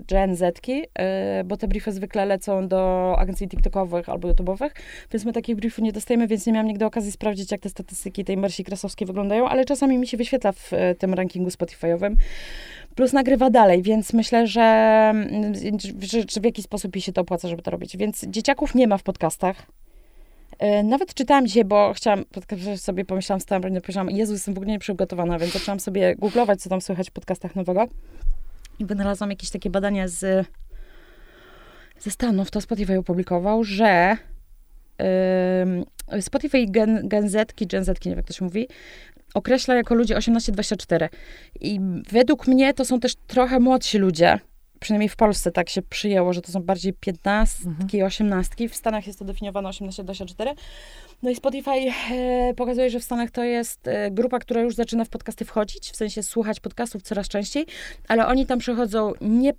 gen 0.09 0.37
zetki, 0.37 0.83
e, 0.99 1.45
bo 1.45 1.57
te 1.57 1.69
briefy 1.69 1.93
zwykle 1.93 2.27
lecą 2.27 2.69
do 2.69 3.15
agencji 3.19 3.49
TikTokowych 3.49 4.09
albo 4.09 4.29
YouTube'owych, 4.29 4.71
więc 5.13 5.25
my 5.25 5.33
takich 5.33 5.57
briefów 5.57 5.85
nie 5.85 5.93
dostajemy 5.93 6.24
więc 6.27 6.47
nie 6.47 6.53
miałam 6.53 6.67
nigdy 6.67 6.85
okazji 6.85 7.13
sprawdzić, 7.13 7.53
jak 7.53 7.61
te 7.61 7.69
statystyki 7.69 8.25
tej 8.25 8.37
Mersi 8.37 8.65
Krasowskiej 8.65 9.07
wyglądają, 9.07 9.49
ale 9.49 9.65
czasami 9.65 9.99
mi 9.99 10.07
się 10.07 10.17
wyświetla 10.17 10.53
w 10.53 10.73
e, 10.73 10.95
tym 10.95 11.15
rankingu 11.15 11.51
Spotify'owym. 11.51 12.15
Plus 12.95 13.13
nagrywa 13.13 13.51
dalej, 13.51 13.83
więc 13.83 14.13
myślę, 14.13 14.47
że, 14.47 14.63
mm, 15.11 15.55
że, 16.01 16.23
że 16.31 16.41
w 16.41 16.45
jakiś 16.45 16.65
sposób 16.65 16.97
jej 16.97 17.03
się 17.03 17.13
to 17.13 17.21
opłaca, 17.21 17.49
żeby 17.49 17.63
to 17.63 17.71
robić. 17.71 17.97
Więc 17.97 18.25
dzieciaków 18.27 18.75
nie 18.75 18.89
ma 18.89 18.99
w 18.99 19.03
podcastach. 19.03 19.67
E, 20.59 20.83
nawet 20.83 21.15
czytałam 21.15 21.47
dzisiaj, 21.47 21.65
bo 21.65 21.93
chciałam, 21.93 22.25
sobie 22.77 23.05
pomyślałam, 23.05 23.41
stałam, 23.41 23.63
pomyślałam, 23.63 24.11
Jezu, 24.11 24.33
jestem 24.33 24.55
w 24.55 24.59
ogóle 24.59 24.73
nieprzygotowana, 24.73 25.39
więc 25.39 25.53
zaczęłam 25.53 25.81
sobie 25.81 26.17
googlować, 26.17 26.63
co 26.63 26.71
tam 26.71 26.81
słychać 26.81 27.11
w 27.11 27.13
podcastach 27.13 27.57
nowego. 27.57 27.87
I 28.79 28.85
wynalazłam 28.85 29.31
jakieś 29.31 29.51
takie 29.51 29.71
badania 29.71 30.09
z, 30.09 30.47
ze 31.99 32.11
Stanów, 32.11 32.51
to 32.51 32.61
Spotify 32.61 32.99
opublikował, 32.99 33.65
że 33.65 34.17
Spotify 36.21 36.67
Gen, 36.67 37.09
Gen 37.09 37.29
Zetki, 37.29 37.67
Gen 37.67 37.85
Zetki, 37.85 38.09
nie 38.09 38.15
wiem 38.15 38.19
jak 38.19 38.27
to 38.27 38.33
się 38.33 38.45
mówi, 38.45 38.69
określa 39.35 39.75
jako 39.75 39.95
ludzie 39.95 40.17
18-24. 40.17 41.09
I 41.61 41.81
według 42.11 42.47
mnie 42.47 42.75
to 42.75 42.85
są 42.85 43.01
też 43.01 43.15
trochę 43.27 43.61
młodsi 43.61 43.99
ludzie, 43.99 44.39
przynajmniej 44.85 45.09
w 45.09 45.17
Polsce 45.17 45.51
tak 45.51 45.69
się 45.69 45.83
przyjęło, 45.83 46.33
że 46.33 46.43
to 46.43 46.53
są 46.53 46.63
bardziej 46.63 46.93
15, 46.93 47.69
mhm. 47.69 48.07
18. 48.07 48.69
W 48.69 48.75
Stanach 48.75 49.07
jest 49.07 49.19
to 49.19 49.25
definiowane 49.25 49.69
18-24. 49.69 50.55
No 51.23 51.31
i 51.31 51.35
Spotify 51.35 51.71
e, 51.71 52.55
pokazuje, 52.55 52.91
że 52.91 53.01
w 53.01 53.05
Stanach 53.05 53.31
to 53.31 53.45
jest 53.45 53.89
e, 53.89 54.11
grupa, 54.11 54.39
która 54.39 54.61
już 54.61 54.75
zaczyna 54.75 55.05
w 55.05 55.09
podcasty 55.09 55.45
wchodzić, 55.45 55.91
w 55.91 55.97
sensie 55.97 56.23
słuchać 56.23 56.61
podcastów 56.61 57.03
coraz 57.03 57.29
częściej, 57.29 57.67
ale 58.09 58.27
oni 58.27 58.47
tam 58.47 58.59
przychodzą 58.59 59.13
nie, 59.21 59.53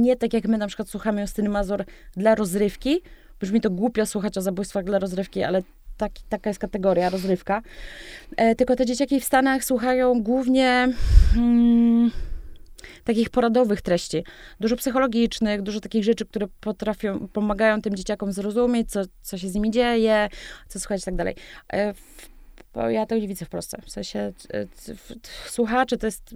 nie 0.00 0.16
tak 0.16 0.32
jak 0.32 0.44
my 0.44 0.58
na 0.58 0.66
przykład 0.66 0.88
słuchamy 0.88 1.20
Justyny 1.20 1.48
Mazur 1.48 1.84
dla 2.16 2.34
rozrywki, 2.34 3.00
Brzmi 3.40 3.60
to 3.60 3.70
głupio 3.70 4.06
słuchać 4.06 4.38
o 4.38 4.42
zabójstwach 4.42 4.84
dla 4.84 4.98
rozrywki, 4.98 5.42
ale 5.42 5.62
taki, 5.96 6.22
taka 6.28 6.50
jest 6.50 6.60
kategoria, 6.60 7.10
rozrywka. 7.10 7.62
E, 8.36 8.54
tylko 8.54 8.76
te 8.76 8.86
dzieciaki 8.86 9.20
w 9.20 9.24
Stanach 9.24 9.64
słuchają 9.64 10.22
głównie 10.22 10.88
hmm, 11.34 12.10
takich 13.04 13.30
poradowych 13.30 13.82
treści. 13.82 14.24
Dużo 14.60 14.76
psychologicznych, 14.76 15.62
dużo 15.62 15.80
takich 15.80 16.04
rzeczy, 16.04 16.26
które 16.26 16.46
potrafią, 16.60 17.28
pomagają 17.28 17.82
tym 17.82 17.94
dzieciakom 17.94 18.32
zrozumieć, 18.32 18.90
co, 18.90 19.00
co 19.22 19.38
się 19.38 19.48
z 19.48 19.54
nimi 19.54 19.70
dzieje, 19.70 20.28
co 20.68 20.80
słuchać 20.80 21.00
i 21.00 21.04
tak 21.04 21.16
dalej. 21.16 21.34
E, 21.72 21.94
bo 22.74 22.90
ja 22.90 23.06
tego 23.06 23.20
nie 23.20 23.28
widzę 23.28 23.44
w 23.44 23.48
Polsce. 23.48 23.78
W 23.82 23.90
sensie 23.90 24.18
e, 24.18 24.66
słuchacze 25.46 25.96
to 25.96 26.06
jest 26.06 26.34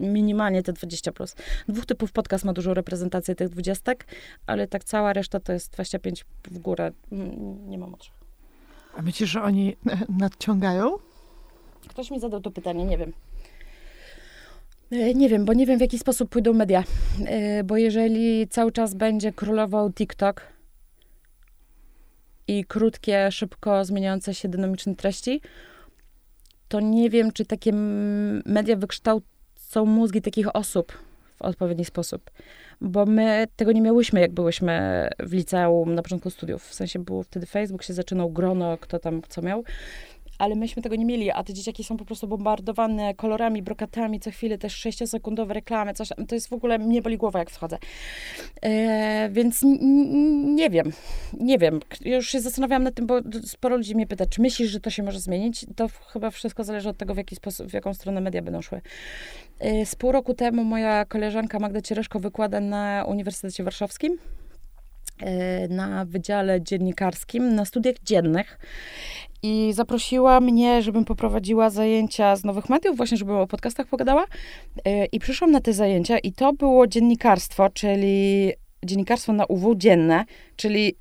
minimalnie 0.00 0.62
te 0.62 0.72
20 0.72 1.12
plus. 1.12 1.34
Dwóch 1.68 1.86
typów 1.86 2.12
podcast 2.12 2.44
ma 2.44 2.52
dużą 2.52 2.74
reprezentację 2.74 3.34
tych 3.34 3.48
dwudziestek, 3.48 4.06
ale 4.46 4.66
tak 4.66 4.84
cała 4.84 5.12
reszta 5.12 5.40
to 5.40 5.52
jest 5.52 5.72
25 5.72 6.24
w 6.44 6.58
górę. 6.58 6.92
Mm, 7.12 7.70
nie 7.70 7.78
mam 7.78 7.90
młodszych. 7.90 8.14
A 8.96 9.02
myślisz, 9.02 9.30
że 9.30 9.42
oni 9.42 9.76
nadciągają? 10.18 10.96
Ktoś 11.88 12.10
mi 12.10 12.20
zadał 12.20 12.40
to 12.40 12.50
pytanie, 12.50 12.84
nie 12.84 12.98
wiem. 12.98 13.12
E, 14.90 15.14
nie 15.14 15.28
wiem, 15.28 15.44
bo 15.44 15.52
nie 15.52 15.66
wiem 15.66 15.78
w 15.78 15.80
jaki 15.80 15.98
sposób 15.98 16.30
pójdą 16.30 16.52
media. 16.52 16.84
E, 17.26 17.64
bo 17.64 17.76
jeżeli 17.76 18.48
cały 18.48 18.72
czas 18.72 18.94
będzie 18.94 19.32
królował 19.32 19.92
TikTok 19.92 20.42
i 22.48 22.64
krótkie, 22.64 23.32
szybko 23.32 23.84
zmieniające 23.84 24.34
się 24.34 24.48
dynamiczne 24.48 24.94
treści, 24.94 25.40
to 26.68 26.80
nie 26.80 27.10
wiem, 27.10 27.32
czy 27.32 27.44
takie 27.44 27.72
media 28.44 28.76
wykształcą 28.76 29.37
są 29.68 29.84
mózgi 29.84 30.22
takich 30.22 30.56
osób 30.56 30.92
w 31.36 31.42
odpowiedni 31.42 31.84
sposób. 31.84 32.30
Bo 32.80 33.06
my 33.06 33.46
tego 33.56 33.72
nie 33.72 33.80
miałyśmy, 33.80 34.20
jak 34.20 34.32
byłyśmy 34.32 35.08
w 35.18 35.32
liceum 35.32 35.94
na 35.94 36.02
początku 36.02 36.30
studiów. 36.30 36.62
W 36.68 36.74
sensie 36.74 36.98
było 36.98 37.22
wtedy 37.22 37.46
Facebook, 37.46 37.82
się 37.82 37.94
zaczynał 37.94 38.30
grono, 38.30 38.78
kto 38.78 38.98
tam 38.98 39.22
co 39.28 39.42
miał 39.42 39.64
ale 40.38 40.54
myśmy 40.54 40.82
tego 40.82 40.96
nie 40.96 41.04
mieli, 41.04 41.30
a 41.30 41.44
te 41.44 41.54
dzieciaki 41.54 41.84
są 41.84 41.96
po 41.96 42.04
prostu 42.04 42.28
bombardowane 42.28 43.14
kolorami, 43.14 43.62
brokatami, 43.62 44.20
co 44.20 44.30
chwilę 44.30 44.58
też 44.58 44.86
6-sekundowe 44.86 45.50
reklamy, 45.50 45.94
coś, 45.94 46.08
to 46.28 46.34
jest 46.34 46.48
w 46.48 46.52
ogóle, 46.52 46.78
mnie 46.78 47.02
boli 47.02 47.16
głowa, 47.16 47.38
jak 47.38 47.50
wchodzę. 47.50 47.78
E, 48.62 49.28
więc 49.32 49.60
nie 50.44 50.70
wiem, 50.70 50.92
nie 51.40 51.58
wiem, 51.58 51.80
już 52.04 52.28
się 52.28 52.40
zastanawiałam 52.40 52.82
nad 52.82 52.94
tym, 52.94 53.06
bo 53.06 53.20
sporo 53.46 53.76
ludzi 53.76 53.94
mnie 53.94 54.06
pyta, 54.06 54.26
czy 54.26 54.42
myślisz, 54.42 54.70
że 54.70 54.80
to 54.80 54.90
się 54.90 55.02
może 55.02 55.20
zmienić? 55.20 55.66
To 55.76 55.88
chyba 55.88 56.30
wszystko 56.30 56.64
zależy 56.64 56.88
od 56.88 56.96
tego, 56.96 57.14
w 57.14 57.16
jaki 57.16 57.36
sposób, 57.36 57.66
w 57.66 57.72
jaką 57.72 57.94
stronę 57.94 58.20
media 58.20 58.42
będą 58.42 58.62
szły. 58.62 58.80
E, 59.60 59.86
z 59.86 59.94
pół 59.94 60.12
roku 60.12 60.34
temu 60.34 60.64
moja 60.64 61.04
koleżanka 61.04 61.58
Magda 61.58 61.80
Ciereszko 61.80 62.20
wykłada 62.20 62.60
na 62.60 63.04
Uniwersytecie 63.08 63.64
Warszawskim 63.64 64.18
e, 65.20 65.68
na 65.68 66.04
Wydziale 66.04 66.62
Dziennikarskim, 66.62 67.54
na 67.54 67.64
studiach 67.64 67.94
dziennych 68.04 68.58
i 69.42 69.72
zaprosiła 69.72 70.40
mnie, 70.40 70.82
żebym 70.82 71.04
poprowadziła 71.04 71.70
zajęcia 71.70 72.36
z 72.36 72.44
nowych 72.44 72.68
mediów, 72.68 72.96
właśnie 72.96 73.16
żebym 73.16 73.36
o 73.36 73.46
podcastach 73.46 73.86
pogadała. 73.86 74.24
E, 74.84 75.06
I 75.06 75.18
przyszłam 75.18 75.50
na 75.50 75.60
te 75.60 75.72
zajęcia 75.72 76.18
i 76.18 76.32
to 76.32 76.52
było 76.52 76.86
dziennikarstwo, 76.86 77.70
czyli 77.70 78.52
dziennikarstwo 78.84 79.32
na 79.32 79.44
UW 79.44 79.74
dzienne, 79.74 80.24
czyli 80.56 80.96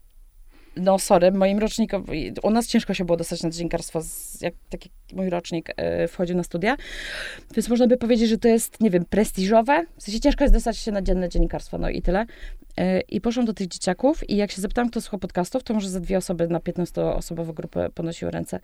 no 0.78 1.00
sorry, 1.00 1.32
moim 1.32 1.60
rocznikowi, 1.60 2.34
u 2.44 2.50
nas 2.50 2.68
ciężko 2.68 2.94
się 2.94 3.06
było 3.06 3.18
dostać 3.18 3.44
na 3.44 3.50
dziennikarstwo, 3.50 4.02
jak 4.42 4.54
taki 4.70 4.90
mój 5.14 5.30
rocznik 5.30 5.74
e, 5.78 6.08
wchodził 6.08 6.38
na 6.38 6.44
studia, 6.44 6.78
więc 7.56 7.70
można 7.70 7.88
by 7.88 7.98
powiedzieć, 7.98 8.30
że 8.30 8.38
to 8.38 8.48
jest, 8.48 8.82
nie 8.82 8.90
wiem, 8.90 9.06
prestiżowe, 9.06 9.86
w 9.98 10.04
sensie 10.04 10.20
ciężko 10.20 10.44
jest 10.44 10.54
dostać 10.54 10.78
się 10.78 10.92
na 10.92 11.02
dzienne 11.02 11.30
dziennikarstwo, 11.30 11.78
no 11.78 11.90
i 11.90 12.02
tyle. 12.02 12.26
E, 12.78 13.00
I 13.00 13.22
poszłam 13.22 13.46
do 13.46 13.54
tych 13.54 13.68
dzieciaków 13.68 14.30
i 14.30 14.36
jak 14.36 14.52
się 14.52 14.62
zapytałam, 14.62 14.90
kto 14.90 15.02
słucha 15.02 15.18
podcastów, 15.18 15.64
to 15.64 15.74
może 15.74 15.90
ze 15.90 16.02
dwie 16.02 16.18
osoby 16.18 16.48
na 16.48 16.60
15-osobową 16.60 17.54
grupę 17.54 17.90
ponosiły 17.90 18.32
ręce, 18.32 18.60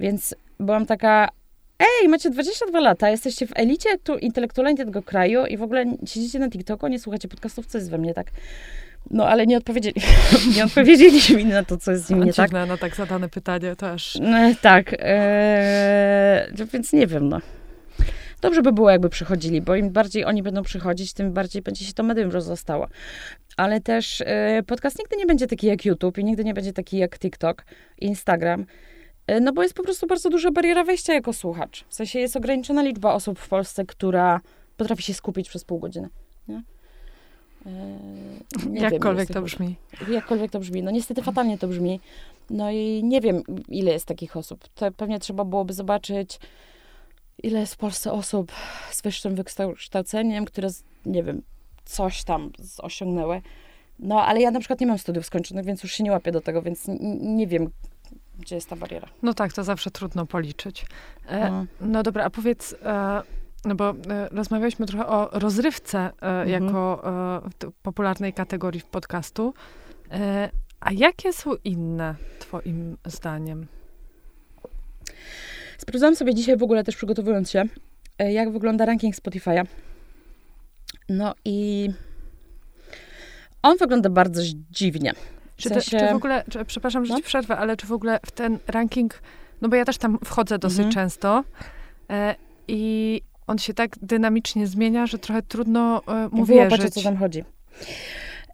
więc 0.00 0.34
byłam 0.60 0.86
taka, 0.86 1.28
ej, 1.78 2.08
macie 2.08 2.30
22 2.30 2.80
lata, 2.80 3.10
jesteście 3.10 3.46
w 3.46 3.52
elicie 3.54 3.98
tu 3.98 4.18
intelektualnie 4.18 4.76
tego 4.76 5.02
kraju 5.02 5.46
i 5.46 5.56
w 5.56 5.62
ogóle 5.62 5.84
siedzicie 6.06 6.38
na 6.38 6.50
TikToku, 6.50 6.88
nie 6.88 6.98
słuchacie 6.98 7.28
podcastów, 7.28 7.66
co 7.66 7.78
jest 7.78 7.90
we 7.90 7.98
mnie 7.98 8.14
tak? 8.14 8.26
No, 9.10 9.28
ale 9.28 9.46
nie 9.46 9.56
odpowiedzieli, 9.56 10.02
nie 10.56 10.64
odpowiedzieliśmy 10.64 11.36
mi 11.36 11.44
na 11.44 11.64
to, 11.64 11.76
co 11.76 11.90
jest 11.90 12.04
z 12.04 12.10
nimi 12.10 12.26
nie 12.26 12.32
tak. 12.32 12.52
na 12.52 12.76
tak 12.76 12.96
zadane 12.96 13.28
pytanie 13.28 13.76
też. 13.76 14.18
No, 14.20 14.38
tak, 14.62 14.96
e, 14.98 16.48
więc 16.72 16.92
nie 16.92 17.06
wiem, 17.06 17.28
no. 17.28 17.40
Dobrze 18.42 18.62
by 18.62 18.72
było, 18.72 18.90
jakby 18.90 19.08
przychodzili, 19.08 19.60
bo 19.60 19.76
im 19.76 19.90
bardziej 19.90 20.24
oni 20.24 20.42
będą 20.42 20.62
przychodzić, 20.62 21.12
tym 21.12 21.32
bardziej 21.32 21.62
będzie 21.62 21.84
się 21.84 21.92
to 21.92 22.02
medium 22.02 22.30
rozrastało. 22.30 22.88
Ale 23.56 23.80
też 23.80 24.22
e, 24.26 24.62
podcast 24.66 24.98
nigdy 24.98 25.16
nie 25.16 25.26
będzie 25.26 25.46
taki 25.46 25.66
jak 25.66 25.84
YouTube 25.84 26.18
i 26.18 26.24
nigdy 26.24 26.44
nie 26.44 26.54
będzie 26.54 26.72
taki 26.72 26.98
jak 26.98 27.18
TikTok, 27.18 27.64
Instagram. 27.98 28.66
E, 29.26 29.40
no 29.40 29.52
bo 29.52 29.62
jest 29.62 29.74
po 29.74 29.82
prostu 29.82 30.06
bardzo 30.06 30.30
duża 30.30 30.50
bariera 30.50 30.84
wejścia 30.84 31.14
jako 31.14 31.32
słuchacz. 31.32 31.84
W 31.88 31.94
sensie 31.94 32.18
jest 32.18 32.36
ograniczona 32.36 32.82
liczba 32.82 33.14
osób 33.14 33.38
w 33.38 33.48
Polsce, 33.48 33.84
która 33.86 34.40
potrafi 34.76 35.02
się 35.02 35.14
skupić 35.14 35.48
przez 35.48 35.64
pół 35.64 35.78
godziny. 35.78 36.08
Nie? 36.48 36.62
Nie 38.66 38.80
jakkolwiek 38.80 39.28
wiem, 39.28 39.34
to 39.34 39.42
brzmi. 39.42 39.76
Jakkolwiek 40.08 40.50
to 40.50 40.60
brzmi. 40.60 40.82
No 40.82 40.90
niestety 40.90 41.22
fatalnie 41.22 41.58
to 41.58 41.68
brzmi. 41.68 42.00
No 42.50 42.70
i 42.70 43.00
nie 43.04 43.20
wiem, 43.20 43.42
ile 43.68 43.92
jest 43.92 44.06
takich 44.06 44.36
osób. 44.36 44.68
To 44.74 44.90
pewnie 44.92 45.18
trzeba 45.18 45.44
byłoby 45.44 45.72
zobaczyć, 45.72 46.38
ile 47.42 47.60
jest 47.60 47.74
w 47.74 47.76
Polsce 47.76 48.12
osób 48.12 48.52
z 48.90 49.02
wyższym 49.02 49.34
wykształceniem, 49.34 50.44
które, 50.44 50.68
nie 51.06 51.22
wiem, 51.22 51.42
coś 51.84 52.24
tam 52.24 52.50
osiągnęły. 52.78 53.42
No, 53.98 54.24
ale 54.24 54.40
ja 54.40 54.50
na 54.50 54.60
przykład 54.60 54.80
nie 54.80 54.86
mam 54.86 54.98
studiów 54.98 55.26
skończonych, 55.26 55.64
więc 55.64 55.82
już 55.82 55.92
się 55.92 56.04
nie 56.04 56.12
łapię 56.12 56.32
do 56.32 56.40
tego, 56.40 56.62
więc 56.62 56.84
nie 57.20 57.46
wiem, 57.46 57.70
gdzie 58.38 58.54
jest 58.54 58.68
ta 58.68 58.76
bariera. 58.76 59.08
No 59.22 59.34
tak, 59.34 59.52
to 59.52 59.64
zawsze 59.64 59.90
trudno 59.90 60.26
policzyć. 60.26 60.86
E, 61.26 61.50
no. 61.50 61.66
no 61.80 62.02
dobra, 62.02 62.24
a 62.24 62.30
powiedz, 62.30 62.74
e, 62.84 63.22
no 63.64 63.74
bo 63.74 63.90
e, 63.90 63.94
rozmawialiśmy 64.30 64.86
trochę 64.86 65.06
o 65.06 65.38
rozrywce 65.38 65.98
e, 65.98 66.10
mhm. 66.10 66.48
jako 66.48 67.02
e, 67.66 67.70
popularnej 67.82 68.32
kategorii 68.32 68.82
podcastu. 68.90 69.54
E, 70.10 70.50
a 70.80 70.92
jakie 70.92 71.32
są 71.32 71.50
inne, 71.64 72.14
Twoim 72.38 72.96
zdaniem? 73.06 73.66
Sprawdzałam 75.82 76.16
sobie 76.16 76.34
dzisiaj 76.34 76.56
w 76.56 76.62
ogóle 76.62 76.84
też 76.84 76.96
przygotowując 76.96 77.50
się, 77.50 77.64
e, 78.18 78.32
jak 78.32 78.52
wygląda 78.52 78.86
ranking 78.86 79.14
Spotify'a. 79.14 79.64
No 81.08 81.34
i 81.44 81.88
on 83.62 83.76
wygląda 83.78 84.10
bardzo 84.10 84.42
dziwnie. 84.70 85.12
W 85.56 85.62
czy, 85.62 85.68
sensie... 85.68 85.90
te, 85.90 86.06
czy 86.06 86.12
w 86.12 86.16
ogóle, 86.16 86.44
czy, 86.50 86.64
przepraszam, 86.64 87.06
że 87.06 87.12
no? 87.12 87.18
ci 87.18 87.24
przerwę, 87.24 87.56
ale 87.56 87.76
czy 87.76 87.86
w 87.86 87.92
ogóle 87.92 88.20
w 88.26 88.30
ten 88.30 88.58
ranking, 88.66 89.22
no 89.60 89.68
bo 89.68 89.76
ja 89.76 89.84
też 89.84 89.98
tam 89.98 90.18
wchodzę 90.24 90.58
dosyć 90.58 90.78
mhm. 90.78 90.94
często 90.94 91.44
e, 92.10 92.34
i 92.68 93.20
on 93.46 93.58
się 93.58 93.74
tak 93.74 93.90
dynamicznie 94.02 94.66
zmienia, 94.66 95.06
że 95.06 95.18
trochę 95.18 95.42
trudno 95.42 96.02
e, 96.06 96.28
mu 96.32 96.44
Wyłapać, 96.44 96.80
o 96.80 96.90
co 96.90 97.02
tam 97.02 97.16
chodzi. 97.16 97.44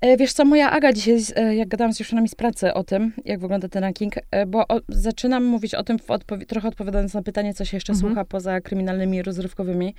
E, 0.00 0.16
wiesz 0.16 0.32
co, 0.32 0.44
moja 0.44 0.70
Aga 0.70 0.92
dzisiaj, 0.92 1.18
e, 1.36 1.54
jak 1.54 1.68
gadałam 1.68 1.92
z 1.92 1.98
dziewczynami 1.98 2.28
z 2.28 2.34
pracy 2.34 2.74
o 2.74 2.84
tym, 2.84 3.12
jak 3.24 3.40
wygląda 3.40 3.68
ten 3.68 3.82
ranking, 3.82 4.14
e, 4.30 4.46
bo 4.46 4.68
o, 4.68 4.80
zaczynam 4.88 5.44
mówić 5.44 5.74
o 5.74 5.84
tym, 5.84 5.96
odpowi 6.08 6.46
trochę 6.46 6.68
odpowiadając 6.68 7.14
na 7.14 7.22
pytanie, 7.22 7.54
co 7.54 7.64
się 7.64 7.76
jeszcze 7.76 7.92
mhm. 7.92 8.08
słucha 8.08 8.24
poza 8.24 8.60
kryminalnymi, 8.60 9.22
rozrywkowymi. 9.22 9.94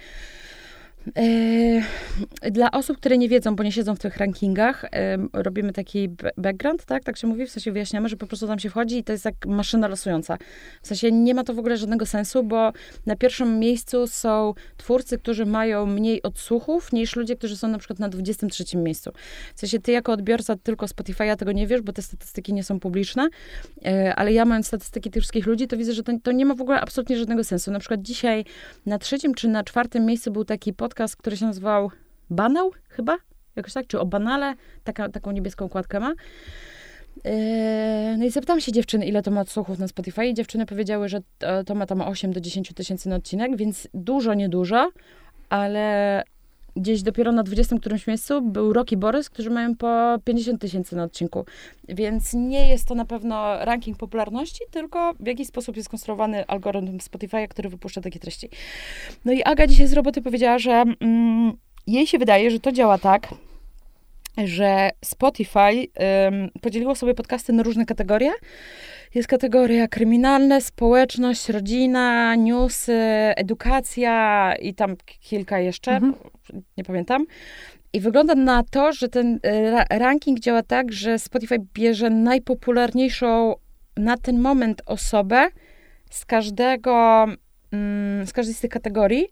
Yy, 1.16 2.52
dla 2.52 2.72
osób, 2.72 2.98
które 2.98 3.18
nie 3.18 3.30
wiedzą, 3.30 3.56
bo 3.56 3.64
nie 3.64 3.72
siedzą 3.72 3.96
w 3.96 4.00
tych 4.00 4.18
rankingach, 4.18 4.84
yy, 4.84 5.42
robimy 5.44 5.74
taki 5.74 6.10
background, 6.38 6.86
tak? 6.86 7.04
Tak 7.04 7.18
się 7.18 7.28
mówi, 7.28 7.46
w 7.46 7.52
sensie 7.52 7.72
wyjaśniamy, 7.72 8.10
że 8.10 8.18
po 8.18 8.28
prostu 8.28 8.48
tam 8.48 8.60
się 8.60 8.70
wchodzi 8.70 8.98
i 8.98 9.04
to 9.04 9.12
jest 9.12 9.26
jak 9.26 9.36
maszyna 9.46 9.88
losująca. 9.88 10.38
W 10.82 10.88
sensie 10.88 11.12
nie 11.12 11.34
ma 11.34 11.44
to 11.44 11.54
w 11.54 11.60
ogóle 11.60 11.78
żadnego 11.78 12.06
sensu, 12.06 12.44
bo 12.44 12.72
na 13.06 13.16
pierwszym 13.16 13.60
miejscu 13.60 14.08
są 14.08 14.54
twórcy, 14.78 15.18
którzy 15.18 15.46
mają 15.46 15.86
mniej 15.86 16.22
odsłuchów 16.24 16.94
niż 16.94 17.16
ludzie, 17.16 17.36
którzy 17.36 17.58
są 17.58 17.68
na 17.68 17.78
przykład 17.78 18.00
na 18.00 18.10
23 18.10 18.78
miejscu. 18.78 19.12
W 19.56 19.60
sensie 19.60 19.80
ty 19.80 19.92
jako 19.92 20.12
odbiorca 20.12 20.56
tylko 20.56 20.86
Spotify'a 20.86 21.36
tego 21.36 21.52
nie 21.52 21.68
wiesz, 21.68 21.82
bo 21.82 21.94
te 21.94 22.02
statystyki 22.02 22.54
nie 22.54 22.64
są 22.64 22.80
publiczne, 22.80 23.30
yy, 23.82 24.16
ale 24.16 24.34
ja 24.34 24.46
mając 24.46 24.68
statystyki 24.68 25.10
tych 25.10 25.22
wszystkich 25.22 25.46
ludzi, 25.46 25.68
to 25.68 25.78
widzę, 25.78 25.94
że 25.94 26.04
to, 26.04 26.12
to 26.24 26.32
nie 26.32 26.46
ma 26.46 26.56
w 26.56 26.62
ogóle 26.62 26.82
absolutnie 26.82 27.18
żadnego 27.18 27.44
sensu. 27.44 27.72
Na 27.72 27.80
przykład 27.80 28.02
dzisiaj 28.02 28.46
na 28.86 29.00
trzecim 29.00 29.34
czy 29.34 29.48
na 29.48 29.64
czwartym 29.64 30.06
miejscu 30.06 30.32
był 30.32 30.46
taki 30.46 30.74
podcast 30.74 30.99
podcast, 31.00 31.16
który 31.16 31.38
się 31.38 31.46
nazywał 31.46 31.92
Banał 32.30 32.72
chyba? 32.90 33.18
Jakoś 33.56 33.74
tak? 33.74 33.88
Czy 33.88 34.00
o 34.00 34.06
banale? 34.06 34.56
Taka, 34.84 35.10
taką 35.10 35.32
niebieską 35.32 35.66
okładkę 35.66 36.00
ma. 36.00 36.14
Yy, 37.26 37.32
no 38.18 38.26
i 38.26 38.30
zapytałam 38.30 38.62
się 38.62 38.72
dziewczyny, 38.72 39.06
ile 39.06 39.22
to 39.22 39.32
ma 39.32 39.42
odsłuchów 39.42 39.80
na 39.80 39.88
Spotify 39.88 40.26
i 40.26 40.34
dziewczyny 40.34 40.66
powiedziały, 40.66 41.10
że 41.10 41.22
to 41.66 41.76
ma 41.76 41.86
tam 41.86 42.02
8 42.02 42.34
do 42.34 42.42
10 42.42 42.74
tysięcy 42.74 43.10
na 43.10 43.16
odcinek, 43.16 43.58
więc 43.58 43.88
dużo, 43.94 44.34
niedużo, 44.34 44.92
ale 45.50 46.24
gdzieś 46.80 47.02
dopiero 47.02 47.32
na 47.32 47.44
20 47.44 47.78
którymś 47.78 48.08
miejscu 48.08 48.42
był 48.42 48.74
Rocky 48.74 48.98
Borys, 48.98 49.30
którzy 49.30 49.50
mają 49.50 49.76
po 49.76 50.20
50 50.24 50.62
tysięcy 50.62 50.96
na 50.96 51.04
odcinku. 51.04 51.46
Więc 51.90 52.34
nie 52.34 52.70
jest 52.70 52.88
to 52.88 52.96
na 52.96 53.06
pewno 53.06 53.66
ranking 53.66 53.98
popularności, 53.98 54.64
tylko 54.72 55.14
w 55.20 55.28
jakiś 55.28 55.48
sposób 55.48 55.78
jest 55.78 55.90
konstruowany 55.90 56.48
algorytm 56.48 56.98
Spotify'a, 56.98 57.48
który 57.48 57.70
wypuszcza 57.70 58.02
takie 58.02 58.20
treści. 58.20 58.50
No 59.26 59.32
i 59.32 59.44
Aga 59.44 59.68
dzisiaj 59.68 59.88
z 59.88 59.94
roboty 59.94 60.22
powiedziała, 60.22 60.60
że 60.60 60.84
mm, 61.00 61.54
jej 61.88 62.08
się 62.08 62.18
wydaje, 62.18 62.52
że 62.52 62.60
to 62.60 62.72
działa 62.72 62.98
tak, 62.98 63.28
że 64.38 64.90
Spotify 65.06 65.60
ym, 66.28 66.50
podzieliło 66.62 66.96
sobie 66.96 67.14
podcasty 67.14 67.54
na 67.54 67.64
różne 67.64 67.86
kategorie. 67.86 68.32
Jest 69.16 69.28
kategoria 69.28 69.88
kryminalne, 69.88 70.62
społeczność, 70.62 71.50
rodzina, 71.50 72.36
newsy, 72.36 73.00
edukacja 73.36 74.56
i 74.62 74.74
tam 74.74 74.96
kilka 75.06 75.60
jeszcze, 75.60 75.92
mhm. 75.92 76.14
nie 76.78 76.84
pamiętam. 76.84 77.26
I 77.94 78.00
wygląda 78.00 78.36
na 78.36 78.64
to, 78.64 78.94
że 78.94 79.10
ten 79.10 79.40
e, 79.44 80.00
ranking 80.00 80.40
działa 80.40 80.64
tak, 80.64 80.92
że 80.92 81.20
Spotify 81.20 81.56
bierze 81.74 82.10
najpopularniejszą 82.10 83.56
na 83.98 84.18
ten 84.18 84.40
moment 84.40 84.82
osobę 84.86 85.48
z 86.10 86.26
każdego, 86.26 87.26
mm, 87.72 88.28
z 88.28 88.34
każdej 88.34 88.56
z 88.56 88.60
tych 88.60 88.72
kategorii 88.72 89.28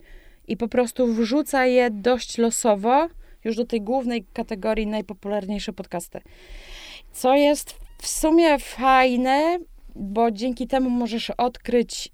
i 0.47 0.57
po 0.57 0.67
prostu 0.67 1.07
wrzuca 1.07 1.65
je 1.65 1.91
dość 1.91 2.37
losowo 2.37 3.07
już 3.47 3.55
do 3.55 3.65
tej 3.65 3.81
głównej 3.81 4.25
kategorii 4.33 4.87
najpopularniejsze 4.87 5.73
podcasty. 5.73 6.21
Co 7.11 7.35
jest 7.35 7.79
w 8.01 8.07
sumie 8.07 8.59
fajne, 8.59 9.59
bo 9.95 10.31
dzięki 10.31 10.67
temu 10.67 10.89
możesz 10.89 11.29
odkryć 11.29 12.11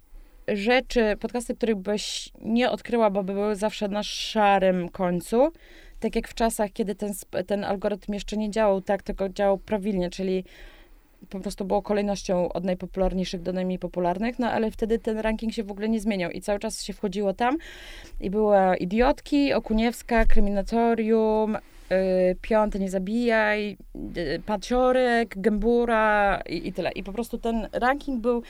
rzeczy, 0.48 1.16
podcasty, 1.20 1.54
których 1.54 1.76
byś 1.76 2.32
nie 2.40 2.70
odkryła, 2.70 3.10
bo 3.10 3.22
by 3.24 3.32
były 3.32 3.56
zawsze 3.56 3.88
na 3.88 4.02
szarym 4.02 4.88
końcu. 4.88 5.52
Tak 6.00 6.16
jak 6.16 6.28
w 6.28 6.34
czasach, 6.34 6.72
kiedy 6.72 6.94
ten, 6.94 7.12
ten 7.46 7.64
algorytm 7.64 8.12
jeszcze 8.12 8.36
nie 8.36 8.50
działał 8.50 8.80
tak, 8.80 9.02
tylko 9.02 9.28
działał 9.28 9.58
prawilnie, 9.58 10.10
czyli 10.10 10.44
po 11.30 11.40
prostu 11.40 11.64
było 11.64 11.82
kolejnością 11.82 12.52
od 12.52 12.64
najpopularniejszych 12.64 13.42
do 13.42 13.52
najmniej 13.52 13.78
popularnych, 13.78 14.38
no 14.38 14.50
ale 14.50 14.70
wtedy 14.70 14.98
ten 14.98 15.18
ranking 15.18 15.52
się 15.52 15.64
w 15.64 15.70
ogóle 15.70 15.88
nie 15.88 16.00
zmieniał 16.00 16.30
i 16.30 16.40
cały 16.40 16.58
czas 16.58 16.82
się 16.82 16.92
wchodziło 16.92 17.32
tam 17.32 17.56
i 18.20 18.30
była 18.30 18.76
Idiotki, 18.76 19.52
Okuniewska, 19.52 20.24
Kryminatorium, 20.24 21.58
yy, 21.90 22.36
Piąte 22.40 22.78
Nie 22.78 22.90
Zabijaj, 22.90 23.76
yy, 23.94 24.40
Paciorek, 24.46 25.34
Gębura 25.36 26.42
i, 26.48 26.68
i 26.68 26.72
tyle. 26.72 26.92
I 26.92 27.02
po 27.02 27.12
prostu 27.12 27.38
ten 27.38 27.68
ranking 27.72 28.20
był 28.20 28.42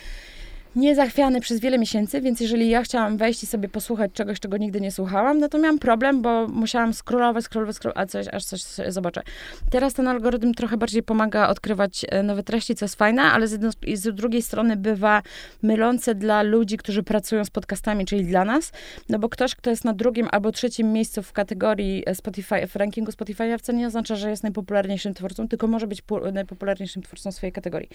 niezachwiany 0.77 1.41
przez 1.41 1.61
wiele 1.61 1.79
miesięcy, 1.79 2.21
więc 2.21 2.41
jeżeli 2.41 2.69
ja 2.69 2.83
chciałam 2.83 3.17
wejść 3.17 3.43
i 3.43 3.47
sobie 3.47 3.69
posłuchać 3.69 4.13
czegoś, 4.13 4.41
czego 4.41 4.57
nigdy 4.57 4.81
nie 4.81 4.91
słuchałam, 4.91 5.39
no 5.39 5.49
to 5.49 5.59
miałam 5.59 5.79
problem, 5.79 6.23
bo 6.23 6.49
musiałam 6.49 6.93
scrollować, 6.95 7.45
scrollować, 7.45 7.77
scrollować, 7.77 8.05
a 8.05 8.07
coś, 8.07 8.29
aż 8.29 8.45
coś 8.45 8.63
zobaczę. 8.89 9.23
Teraz 9.71 9.95
ten 9.95 10.09
algorytm 10.09 10.55
trochę 10.55 10.77
bardziej 10.77 11.03
pomaga 11.03 11.49
odkrywać 11.49 12.07
e, 12.09 12.23
nowe 12.23 12.43
treści, 12.43 12.75
co 12.75 12.85
jest 12.85 12.95
fajne, 12.95 13.23
ale 13.23 13.49
z, 13.49 13.53
jedno, 13.53 13.71
z 13.95 14.15
drugiej 14.15 14.43
strony 14.43 14.77
bywa 14.77 15.23
mylące 15.63 16.15
dla 16.15 16.43
ludzi, 16.43 16.77
którzy 16.77 17.03
pracują 17.03 17.45
z 17.45 17.51
podcastami, 17.51 18.07
czyli 18.07 18.25
dla 18.25 18.45
nas, 18.45 18.73
no 19.09 19.19
bo 19.19 19.29
ktoś, 19.29 19.55
kto 19.55 19.71
jest 19.71 19.85
na 19.85 19.93
drugim 19.93 20.29
albo 20.33 20.53
trzecim 20.53 20.93
miejscu 20.93 21.23
w 21.23 21.33
kategorii 21.33 22.03
e, 22.07 22.15
Spotify, 22.15 22.67
w 22.67 22.77
rankingu 22.77 23.13
Spotify, 23.13 23.59
wcale 23.59 23.79
nie 23.79 23.87
oznacza, 23.87 24.17
że 24.17 24.31
jest 24.31 24.43
najpopularniejszym 24.43 25.15
twórcą, 25.15 25.49
tylko 25.49 25.67
może 25.67 25.87
być 25.87 26.03
najpopularniejszym 26.33 27.03
twórcą 27.03 27.33
swojej 27.33 27.53
kategorii. 27.53 27.89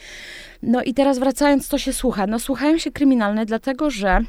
No 0.63 0.83
i 0.83 0.93
teraz 0.93 1.19
wracając, 1.19 1.67
co 1.67 1.77
się 1.77 1.93
słucha? 1.93 2.27
No 2.27 2.39
słuchaj, 2.39 2.68
wydają 2.69 2.79
się 2.79 2.91
kryminalne, 2.91 3.45
dlatego 3.45 3.89
że 3.89 4.21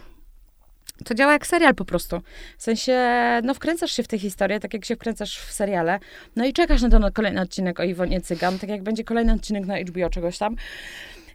to 1.05 1.15
działa 1.15 1.33
jak 1.33 1.47
serial 1.47 1.75
po 1.75 1.85
prostu. 1.85 2.21
W 2.59 2.63
sensie, 2.63 3.01
no 3.45 3.55
wkręcasz 3.55 3.93
się 3.93 4.03
w 4.03 4.09
tę 4.09 4.19
historię, 4.19 4.61
tak 4.61 4.75
jak 4.75 4.85
się 4.85 4.97
wkręcasz 4.97 5.39
w 5.39 5.53
seriale, 5.53 5.99
no 6.37 6.45
i 6.45 6.53
czekasz 6.53 6.83
na 6.83 6.89
ten 6.89 7.13
kolejny 7.13 7.41
odcinek 7.41 7.81
o 7.81 7.83
Iwonie 7.83 8.21
Cygan, 8.21 8.59
tak 8.59 8.71
jak 8.71 8.83
będzie 8.83 9.05
kolejny 9.05 9.33
odcinek 9.33 9.67
na 9.67 9.79
HBO 9.79 10.11
czegoś 10.11 10.39
tam. 10.39 10.57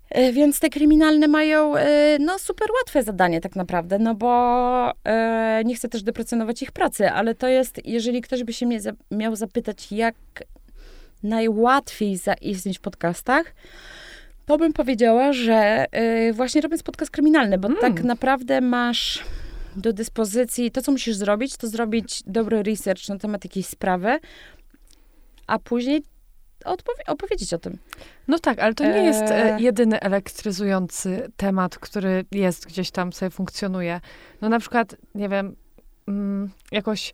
E, 0.10 0.34
więc 0.34 0.60
te 0.60 0.70
kryminalne 0.70 1.28
mają 1.28 1.76
e, 1.76 2.18
no, 2.20 2.40
super 2.40 2.68
łatwe 2.80 3.04
zadanie 3.04 3.42
tak 3.42 3.56
naprawdę, 3.56 4.00
no 4.00 4.16
bo 4.16 4.94
e, 5.04 5.62
nie 5.66 5.76
chcę 5.76 5.90
też 5.90 6.04
deprecjonować 6.04 6.62
ich 6.62 6.72
pracy, 6.72 7.10
ale 7.12 7.36
to 7.36 7.48
jest, 7.48 7.86
jeżeli 7.86 8.22
ktoś 8.22 8.44
by 8.44 8.54
się 8.54 8.66
mnie 8.66 8.80
miał 9.12 9.36
zapytać, 9.36 9.92
jak 9.92 10.16
najłatwiej 11.24 12.18
zaistnieć 12.18 12.78
w 12.78 12.82
podcastach, 12.82 13.54
to 14.46 14.58
bym 14.58 14.74
powiedziała, 14.74 15.34
że 15.34 15.86
właśnie 16.34 16.62
robiąc 16.62 16.84
podcast 16.84 17.12
kryminalny, 17.12 17.58
bo 17.58 17.68
hmm. 17.68 17.82
tak 17.82 18.04
naprawdę 18.04 18.62
masz 18.62 19.24
do 19.76 19.94
dyspozycji, 19.94 20.72
to 20.72 20.82
co 20.82 20.92
musisz 20.92 21.16
zrobić, 21.16 21.58
to 21.58 21.68
zrobić 21.68 22.24
dobry 22.28 22.64
research 22.64 23.10
na 23.10 23.18
temat 23.18 23.44
jakiejś 23.44 23.66
sprawy, 23.66 24.20
a 25.48 25.60
później 25.60 26.04
opowiedzieć 27.08 27.54
o 27.54 27.58
tym. 27.58 27.78
No 28.28 28.40
tak, 28.40 28.60
ale 28.60 28.74
to 28.74 28.84
nie 28.84 29.04
jest 29.04 29.22
e, 29.22 29.58
jedyny 29.60 30.00
elektryzujący 30.00 31.32
temat, 31.38 31.78
który 31.78 32.26
jest 32.32 32.68
gdzieś 32.68 32.92
tam, 32.92 33.14
sobie 33.14 33.30
funkcjonuje. 33.30 34.02
No 34.42 34.50
na 34.50 34.60
przykład, 34.60 34.96
nie 35.16 35.30
wiem, 35.30 35.56
mm, 36.08 36.50
jakoś 36.72 37.14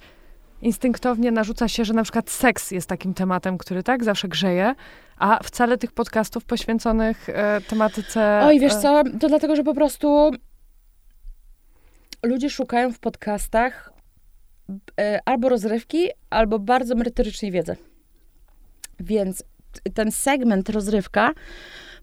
instynktownie 0.61 1.31
narzuca 1.31 1.67
się, 1.67 1.85
że 1.85 1.93
na 1.93 2.03
przykład 2.03 2.29
seks 2.29 2.71
jest 2.71 2.89
takim 2.89 3.13
tematem, 3.13 3.57
który 3.57 3.83
tak 3.83 4.03
zawsze 4.03 4.27
grzeje, 4.27 4.75
a 5.17 5.39
wcale 5.43 5.77
tych 5.77 5.91
podcastów 5.91 6.45
poświęconych 6.45 7.29
e, 7.29 7.61
tematyce... 7.61 8.41
Oj, 8.43 8.59
wiesz 8.59 8.73
e, 8.73 8.79
co, 8.79 9.03
to 9.19 9.27
dlatego, 9.27 9.55
że 9.55 9.63
po 9.63 9.73
prostu 9.73 10.31
ludzie 12.23 12.49
szukają 12.49 12.91
w 12.91 12.99
podcastach 12.99 13.93
e, 14.99 15.19
albo 15.25 15.49
rozrywki, 15.49 16.09
albo 16.29 16.59
bardzo 16.59 16.95
merytorycznej 16.95 17.51
wiedzy. 17.51 17.75
Więc 18.99 19.43
ten 19.93 20.11
segment 20.11 20.69
rozrywka 20.69 21.31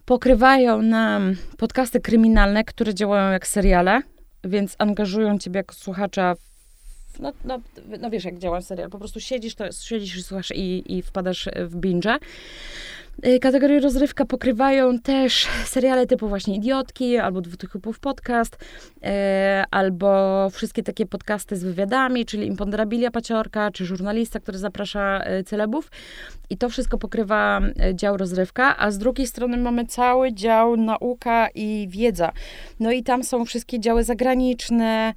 pokrywają 0.05 0.83
nam 0.83 1.35
podcasty 1.59 2.01
kryminalne, 2.01 2.65
które 2.65 2.95
działają 2.95 3.33
jak 3.33 3.47
seriale, 3.47 4.03
więc 4.45 4.75
angażują 4.79 5.39
ciebie 5.39 5.59
jako 5.59 5.75
słuchacza 5.75 6.35
w, 6.35 6.58
no, 7.21 7.33
no, 7.45 7.61
no 8.01 8.11
wiesz, 8.11 8.25
jak 8.25 8.39
działa 8.39 8.61
serial. 8.61 8.91
Po 8.91 8.99
prostu 8.99 9.21
siedzisz, 9.21 9.55
to 9.55 9.73
siedzisz 9.73 10.17
i 10.17 10.23
słuchasz 10.23 10.53
i, 10.55 10.97
i 10.97 11.03
wpadasz 11.03 11.49
w 11.57 11.77
binge. 11.77 12.19
Y, 13.27 13.39
kategorie 13.39 13.81
rozrywka 13.81 14.25
pokrywają 14.25 14.99
też 14.99 15.49
seriale 15.65 16.07
typu 16.07 16.29
właśnie 16.29 16.57
Idiotki, 16.57 17.19
albo 17.19 17.41
Dwutychopów 17.41 18.01
Podcast, 18.01 18.57
e, 19.03 19.65
albo 19.71 20.51
wszystkie 20.51 20.83
takie 20.83 21.07
podcasty 21.07 21.57
z 21.57 21.65
wywiadami, 21.65 22.25
czyli 22.25 22.47
Imponderabilia 22.47 23.11
Paciorka, 23.11 23.71
czy 23.71 23.87
Żurnalista, 23.87 24.41
który 24.41 24.59
zaprasza 24.59 25.21
e, 25.25 25.45
celebów. 25.45 25.91
I 26.51 26.57
to 26.57 26.69
wszystko 26.69 26.99
pokrywa 26.99 27.61
dział 27.95 28.17
rozrywka, 28.17 28.77
a 28.79 28.91
z 28.91 28.99
drugiej 28.99 29.27
strony 29.27 29.57
mamy 29.57 29.87
cały 29.87 30.33
dział 30.33 30.77
nauka 30.77 31.49
i 31.55 31.87
wiedza. 31.91 32.33
No 32.81 32.93
i 32.93 33.03
tam 33.03 33.25
są 33.25 33.45
wszystkie 33.45 33.81
działy 33.81 34.05
zagraniczne, 34.05 35.15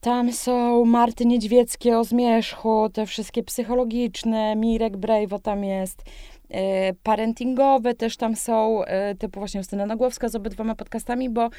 tam 0.00 0.32
są 0.32 0.84
Marty 0.84 1.26
Niedźwieckie 1.26 1.98
o 1.98 2.04
zmierzchu, 2.04 2.90
te 2.92 3.06
wszystkie 3.06 3.42
psychologiczne, 3.42 4.56
Mirek 4.56 4.96
Brejwo 4.96 5.38
tam 5.38 5.64
jest, 5.64 6.02
parentingowe 7.02 7.94
też 7.94 8.16
tam 8.16 8.36
są, 8.36 8.84
e, 8.84 9.14
typu 9.14 9.40
właśnie 9.40 9.58
Justyna 9.58 9.86
Nagłowska 9.86 10.28
z 10.28 10.34
obydwoma 10.34 10.74
podcastami, 10.74 11.30
bo 11.30 11.50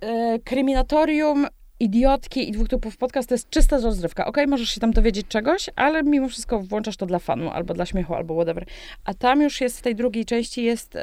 e, 0.00 0.38
kryminatorium 0.38 1.46
idiotki 1.80 2.48
i 2.48 2.52
dwóch 2.52 2.68
typów 2.68 2.96
podcast 2.96 3.28
to 3.28 3.34
jest 3.34 3.50
czysta 3.50 3.78
rozrywka. 3.78 4.26
Ok, 4.26 4.36
możesz 4.48 4.70
się 4.70 4.80
tam 4.80 4.90
dowiedzieć 4.90 5.28
czegoś, 5.28 5.70
ale 5.76 6.02
mimo 6.02 6.28
wszystko 6.28 6.58
włączasz 6.58 6.96
to 6.96 7.06
dla 7.06 7.18
fanu, 7.18 7.50
albo 7.50 7.74
dla 7.74 7.86
śmiechu, 7.86 8.14
albo 8.14 8.34
whatever. 8.34 8.64
A 9.04 9.14
tam 9.14 9.42
już 9.42 9.60
jest 9.60 9.78
w 9.78 9.82
tej 9.82 9.94
drugiej 9.94 10.24
części 10.24 10.64
jest 10.64 10.98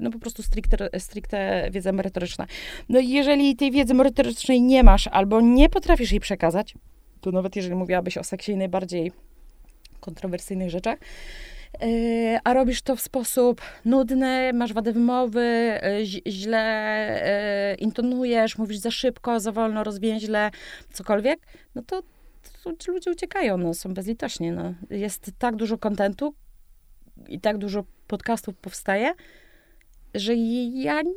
no 0.00 0.10
po 0.10 0.18
prostu 0.18 0.42
stricte, 0.42 0.88
stricte 0.98 1.68
wiedza 1.70 1.92
merytoryczna. 1.92 2.46
No 2.88 3.00
i 3.00 3.08
jeżeli 3.08 3.56
tej 3.56 3.70
wiedzy 3.70 3.94
merytorycznej 3.94 4.62
nie 4.62 4.82
masz, 4.82 5.06
albo 5.06 5.40
nie 5.40 5.68
potrafisz 5.68 6.12
jej 6.12 6.20
przekazać, 6.20 6.74
to 7.20 7.30
nawet 7.30 7.56
jeżeli 7.56 7.74
mówiłabyś 7.74 8.18
o 8.18 8.24
seksie 8.24 8.52
i 8.52 8.56
najbardziej 8.56 9.12
kontrowersyjnych 10.00 10.70
rzeczach, 10.70 10.98
E, 10.98 11.51
a 12.44 12.52
robisz 12.52 12.82
to 12.82 12.96
w 12.96 13.00
sposób 13.00 13.60
nudny, 13.84 14.52
masz 14.52 14.72
wadę 14.72 14.92
wymowy, 14.92 15.40
e, 15.40 16.04
źle 16.26 16.58
e, 16.58 17.74
intonujesz, 17.74 18.58
mówisz 18.58 18.78
za 18.78 18.90
szybko, 18.90 19.40
za 19.40 19.52
wolno, 19.52 19.84
rozwięźle, 19.84 20.50
cokolwiek, 20.92 21.40
no 21.74 21.82
to, 21.82 22.02
to 22.64 22.92
ludzie 22.92 23.10
uciekają, 23.10 23.56
no, 23.56 23.74
są 23.74 23.94
bezlitośni. 23.94 24.50
No. 24.50 24.74
Jest 24.90 25.30
tak 25.38 25.56
dużo 25.56 25.78
kontentu 25.78 26.34
i 27.28 27.40
tak 27.40 27.58
dużo 27.58 27.84
podcastów 28.06 28.56
powstaje, 28.56 29.12
że 30.14 30.34
ja 30.72 31.02
nie 31.02 31.12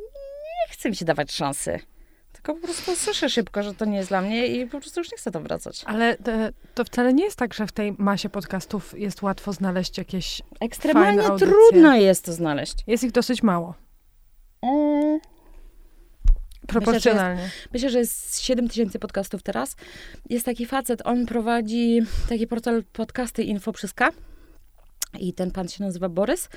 chcę 0.70 0.90
mi 0.90 0.96
się 0.96 1.04
dawać 1.04 1.32
szansy. 1.32 1.80
Tylko 2.46 2.60
po 2.60 2.66
prostu 2.66 2.96
słyszę 2.96 3.30
szybko, 3.30 3.62
że 3.62 3.74
to 3.74 3.84
nie 3.84 3.96
jest 3.96 4.08
dla 4.08 4.22
mnie 4.22 4.46
i 4.46 4.66
po 4.66 4.80
prostu 4.80 5.00
już 5.00 5.12
nie 5.12 5.18
chcę 5.18 5.30
to 5.30 5.40
wracać. 5.40 5.82
Ale 5.86 6.16
to, 6.16 6.30
to 6.74 6.84
wcale 6.84 7.14
nie 7.14 7.24
jest 7.24 7.36
tak, 7.36 7.54
że 7.54 7.66
w 7.66 7.72
tej 7.72 7.94
masie 7.98 8.28
podcastów 8.28 8.98
jest 8.98 9.22
łatwo 9.22 9.52
znaleźć 9.52 9.98
jakieś 9.98 10.42
Ekstremalnie 10.60 11.22
trudno 11.38 11.96
jest 11.96 12.24
to 12.24 12.32
znaleźć. 12.32 12.74
Jest 12.86 13.04
ich 13.04 13.12
dosyć 13.12 13.42
mało. 13.42 13.74
Mm. 14.62 15.20
Proporcjonalnie. 16.66 17.42
Myślę, 17.42 17.50
że 17.50 17.58
jest, 17.58 17.72
myślę, 17.72 17.90
że 17.90 17.98
jest 17.98 18.40
7 18.40 18.68
tysięcy 18.68 18.98
podcastów 18.98 19.42
teraz. 19.42 19.76
Jest 20.30 20.46
taki 20.46 20.66
facet, 20.66 21.02
on 21.04 21.26
prowadzi 21.26 22.02
taki 22.28 22.46
portal 22.46 22.84
podcasty 22.92 23.42
Info 23.44 23.72
przez 23.72 23.92
K. 23.92 24.10
I 25.18 25.32
ten 25.32 25.50
pan 25.50 25.68
się 25.68 25.84
nazywa 25.84 26.08
Borys. 26.08 26.48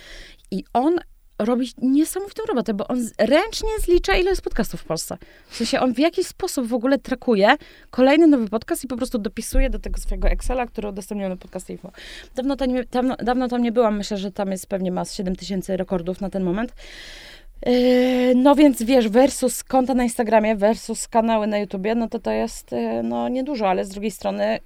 I 0.52 0.64
on 0.74 1.00
robić 1.40 1.74
niesamowitą 1.82 2.44
robotę, 2.48 2.74
bo 2.74 2.88
on 2.88 3.10
ręcznie 3.18 3.70
zlicza, 3.80 4.16
ile 4.16 4.30
jest 4.30 4.42
podcastów 4.42 4.82
w 4.82 4.84
Polsce. 4.84 5.18
W 5.48 5.56
sensie 5.56 5.80
on 5.80 5.94
w 5.94 6.00
jakiś 6.00 6.28
sposób 6.28 6.68
w 6.68 6.74
ogóle 6.74 6.98
trakuje 6.98 7.56
kolejny 7.90 8.28
nowy 8.28 8.50
podcast 8.50 8.84
i 8.84 8.88
po 8.88 8.98
prostu 8.98 9.18
dopisuje 9.18 9.70
do 9.70 9.80
tego 9.80 10.00
swojego 10.00 10.28
Excela, 10.28 10.66
który 10.66 10.90
udostępniony 10.90 11.38
podcast 11.38 11.70
info. 11.70 11.92
Dawno, 12.36 12.56
tam 12.56 12.70
nie, 12.70 12.84
dawno, 12.84 13.16
dawno 13.16 13.48
tam 13.48 13.62
nie 13.62 13.72
byłam, 13.72 13.98
myślę, 13.98 14.18
że 14.18 14.32
tam 14.32 14.52
jest 14.52 14.68
pewnie 14.68 14.92
ma 14.92 15.06
7 15.06 15.36
tysięcy 15.36 15.78
rekordów 15.78 16.22
na 16.22 16.30
ten 16.30 16.44
moment. 16.44 16.74
Yy, 17.66 18.36
no 18.36 18.56
więc 18.56 18.84
wiesz, 18.84 19.10
versus 19.10 19.64
konta 19.64 19.94
na 19.94 20.04
Instagramie, 20.04 20.56
versus 20.56 21.08
kanały 21.08 21.48
na 21.48 21.58
YouTubie, 21.58 21.96
no 21.96 22.10
to 22.10 22.20
to 22.20 22.32
jest 22.32 22.72
yy, 22.72 23.04
no 23.04 23.30
niedużo, 23.30 23.70
ale 23.70 23.86
z 23.86 23.90
drugiej 23.90 24.12
strony 24.12 24.60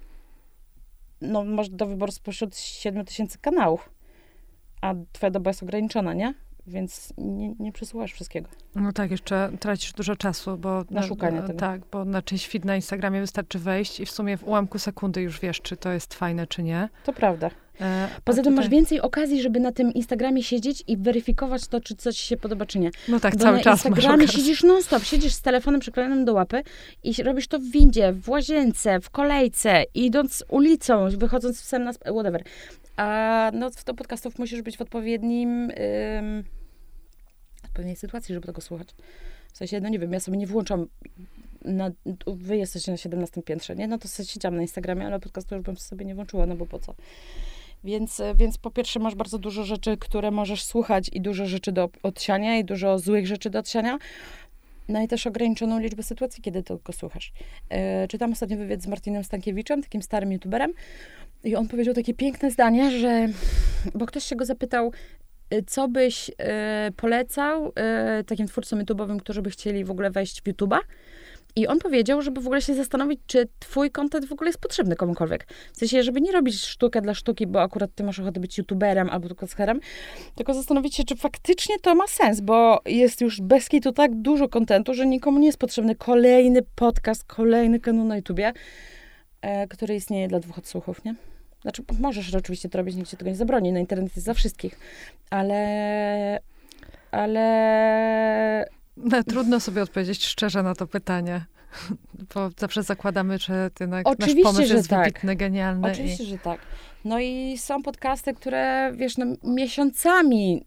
no 1.22 1.44
masz 1.44 1.70
do 1.70 1.86
wyboru 1.86 2.12
spośród 2.12 2.58
7 2.58 3.06
tysięcy 3.06 3.38
kanałów, 3.42 3.90
a 4.82 4.94
twoja 5.12 5.32
doba 5.32 5.50
jest 5.50 5.64
ograniczona, 5.64 6.14
nie? 6.14 6.34
Więc 6.68 7.14
nie, 7.18 7.54
nie 7.60 7.72
przesłuchasz 7.72 8.14
wszystkiego. 8.14 8.50
No 8.76 8.92
tak, 8.92 9.12
jeszcze 9.12 9.52
tracisz 9.60 9.94
dużo 9.94 10.16
czasu, 10.16 10.58
bo... 10.58 10.86
Na 10.90 11.04
szukanie 11.04 11.42
tego. 11.42 11.60
Tak, 11.60 11.82
bo 11.92 12.06
na 12.06 12.22
czyjś 12.22 12.48
feed 12.48 12.66
na 12.66 12.76
Instagramie 12.76 13.22
wystarczy 13.22 13.60
wejść 13.60 14.00
i 14.00 14.06
w 14.06 14.12
sumie 14.12 14.38
w 14.38 14.44
ułamku 14.44 14.80
sekundy 14.80 15.22
już 15.22 15.40
wiesz, 15.40 15.62
czy 15.62 15.78
to 15.78 15.92
jest 15.92 16.14
fajne, 16.14 16.48
czy 16.48 16.64
nie. 16.64 16.90
To 17.04 17.14
prawda. 17.14 17.50
E, 17.82 18.08
Poza 18.24 18.44
tym 18.44 18.54
tutaj... 18.54 18.66
masz 18.66 18.70
więcej 18.70 19.02
okazji, 19.02 19.42
żeby 19.42 19.60
na 19.60 19.72
tym 19.72 19.94
Instagramie 19.94 20.44
siedzieć 20.44 20.84
i 20.88 20.98
weryfikować 20.98 21.68
to, 21.68 21.82
czy 21.82 21.96
coś 21.96 22.18
się 22.18 22.38
podoba, 22.38 22.66
czy 22.66 22.80
nie. 22.80 22.92
No 23.08 23.20
tak, 23.20 23.36
Bo 23.36 23.44
cały 23.44 23.58
na 23.58 23.64
czas 23.64 23.86
Instagramie 23.86 24.28
siedzisz 24.28 24.64
non-stop, 24.64 25.04
siedzisz 25.04 25.34
z 25.34 25.42
telefonem 25.42 25.82
przyklejonym 25.82 26.26
do 26.26 26.34
łapy 26.34 26.64
i 27.04 27.24
robisz 27.24 27.48
to 27.48 27.60
w 27.60 27.64
windzie, 27.64 28.14
w 28.14 28.30
łazience, 28.30 29.00
w 29.00 29.10
kolejce, 29.10 29.84
idąc 29.94 30.44
ulicą, 30.50 31.10
wychodząc 31.18 31.62
w 31.62 31.66
sen 31.66 31.84
na... 31.84 31.94
whatever. 31.94 32.44
A 32.98 33.52
no, 33.54 33.70
do 33.86 33.94
podcastów 33.94 34.40
musisz 34.40 34.62
być 34.62 34.78
w 34.78 34.82
odpowiednim... 34.82 35.72
Ym, 36.18 36.44
pewnej 37.74 37.96
sytuacji, 37.96 38.34
żeby 38.34 38.48
tego 38.48 38.62
słuchać. 38.62 38.88
W 39.54 39.58
sensie, 39.58 39.80
no 39.82 39.90
nie 39.90 40.00
wiem, 40.00 40.14
ja 40.14 40.20
sobie 40.20 40.38
nie 40.38 40.48
włączam 40.48 40.88
na, 41.66 41.92
wy 42.28 42.58
jesteście 42.58 42.92
na 42.92 42.98
17 42.98 43.42
piętrze, 43.42 43.76
nie? 43.76 43.88
No 43.88 43.98
to 43.98 44.08
sobie 44.08 44.28
siedziałam 44.28 44.56
na 44.56 44.62
Instagramie, 44.62 45.06
ale 45.06 45.20
podcastu 45.20 45.56
już 45.56 45.64
bym 45.64 45.78
sobie 45.78 46.06
nie 46.06 46.16
włączyła, 46.16 46.46
no 46.46 46.56
bo 46.56 46.66
po 46.66 46.80
co? 46.80 46.96
Więc, 47.84 48.22
więc 48.36 48.58
po 48.58 48.72
pierwsze 48.72 49.00
masz 49.00 49.16
bardzo 49.16 49.40
dużo 49.40 49.64
rzeczy, 49.64 49.98
które 49.98 50.32
możesz 50.32 50.64
słuchać 50.64 51.10
i 51.14 51.22
dużo 51.22 51.46
rzeczy 51.46 51.72
do 51.72 51.90
odsiania 52.04 52.58
i 52.58 52.66
dużo 52.66 53.00
złych 53.00 53.28
rzeczy 53.28 53.50
do 53.50 53.60
odsiania. 53.60 53.98
No 54.90 55.02
i 55.02 55.08
też 55.08 55.28
ograniczoną 55.28 55.80
liczbę 55.80 56.04
sytuacji, 56.04 56.44
kiedy 56.44 56.64
tylko 56.64 56.94
słuchasz. 56.94 57.32
E, 57.70 58.08
czytam 58.08 58.32
ostatnio 58.32 58.58
wywiad 58.58 58.82
z 58.82 58.88
Martinem 58.88 59.24
Stankiewiczem, 59.24 59.84
takim 59.84 60.02
starym 60.02 60.32
youtuberem, 60.32 60.74
i 61.44 61.56
on 61.56 61.68
powiedział 61.68 61.94
takie 61.94 62.14
piękne 62.14 62.52
zdanie, 62.52 63.00
że, 63.00 63.28
bo 63.96 64.06
ktoś 64.06 64.24
się 64.24 64.36
go 64.36 64.46
zapytał, 64.46 64.92
Y, 65.54 65.64
co 65.68 65.88
byś 65.88 66.30
y, 66.30 66.34
polecał 66.92 67.68
y, 68.20 68.24
takim 68.24 68.48
twórcom 68.48 68.80
YouTube'owym, 68.80 69.20
którzy 69.20 69.42
by 69.42 69.50
chcieli 69.50 69.86
w 69.86 69.92
ogóle 69.92 70.12
wejść 70.12 70.42
w 70.42 70.44
YouTube'a? 70.44 70.80
I 71.56 71.68
on 71.68 71.80
powiedział, 71.80 72.22
żeby 72.22 72.42
w 72.42 72.46
ogóle 72.46 72.62
się 72.62 72.76
zastanowić, 72.76 73.20
czy 73.28 73.48
twój 73.60 73.92
kontent 73.92 74.26
w 74.26 74.32
ogóle 74.32 74.50
jest 74.50 74.60
potrzebny 74.60 74.96
komukolwiek. 74.96 75.48
W 75.74 75.78
sensie, 75.78 76.04
żeby 76.04 76.22
nie 76.22 76.32
robić 76.32 76.62
sztukę 76.62 77.02
dla 77.02 77.14
sztuki, 77.14 77.48
bo 77.48 77.62
akurat 77.62 77.96
ty 77.96 78.04
masz 78.04 78.20
ochotę 78.20 78.40
być 78.40 78.58
youtuberem 78.58 79.10
albo 79.10 79.28
tylko 79.28 79.48
tylko 80.36 80.54
zastanowić 80.54 80.96
się, 80.96 81.04
czy 81.04 81.16
faktycznie 81.16 81.80
to 81.80 81.96
ma 81.96 82.08
sens, 82.08 82.42
bo 82.42 82.82
jest 82.86 83.22
już 83.22 83.42
bez 83.42 83.70
kitu 83.70 83.92
tak 83.92 84.16
dużo 84.16 84.50
kontentu, 84.50 84.94
że 84.94 85.06
nikomu 85.06 85.40
nie 85.40 85.46
jest 85.46 85.58
potrzebny 85.58 85.96
kolejny 85.96 86.62
podcast, 86.76 87.24
kolejny 87.24 87.80
kanał 87.80 88.06
na 88.06 88.16
YouTubie, 88.16 88.54
e, 89.42 89.68
który 89.68 89.96
istnieje 89.96 90.28
dla 90.28 90.40
dwóch 90.40 90.58
odsłuchów, 90.58 91.06
nie? 91.06 91.16
Znaczy, 91.64 91.84
możesz 92.00 92.36
oczywiście 92.36 92.70
to 92.70 92.78
robić, 92.78 92.96
nikt 92.96 93.10
ci 93.10 93.18
tego 93.18 93.30
nie 93.30 93.36
zabroni, 93.36 93.72
na 93.72 93.80
internet 93.80 94.16
jest 94.16 94.26
za 94.26 94.34
wszystkich, 94.34 94.80
ale... 95.30 96.40
ale 97.12 98.66
no, 98.98 99.24
trudno 99.24 99.60
sobie 99.60 99.82
odpowiedzieć 99.84 100.26
szczerze 100.26 100.64
na 100.64 100.76
to 100.76 100.88
pytanie. 100.88 101.46
Bo 102.36 102.50
zawsze 102.58 102.84
zakładamy, 102.84 103.38
że 103.38 103.70
ty 103.74 103.88
Oczywiście, 104.04 104.44
nasz 104.44 104.54
pomysł 104.54 104.74
jest 104.74 104.90
tak. 104.90 105.06
wybitny, 105.06 105.36
genialny. 105.36 105.92
Oczywiście, 105.92 106.24
i... 106.24 106.28
że 106.28 106.38
tak. 106.38 106.60
No 107.06 107.20
i 107.20 107.58
są 107.58 107.82
podcasty, 107.82 108.34
które, 108.34 108.92
wiesz, 108.96 109.18
no, 109.18 109.26
miesiącami 109.44 110.66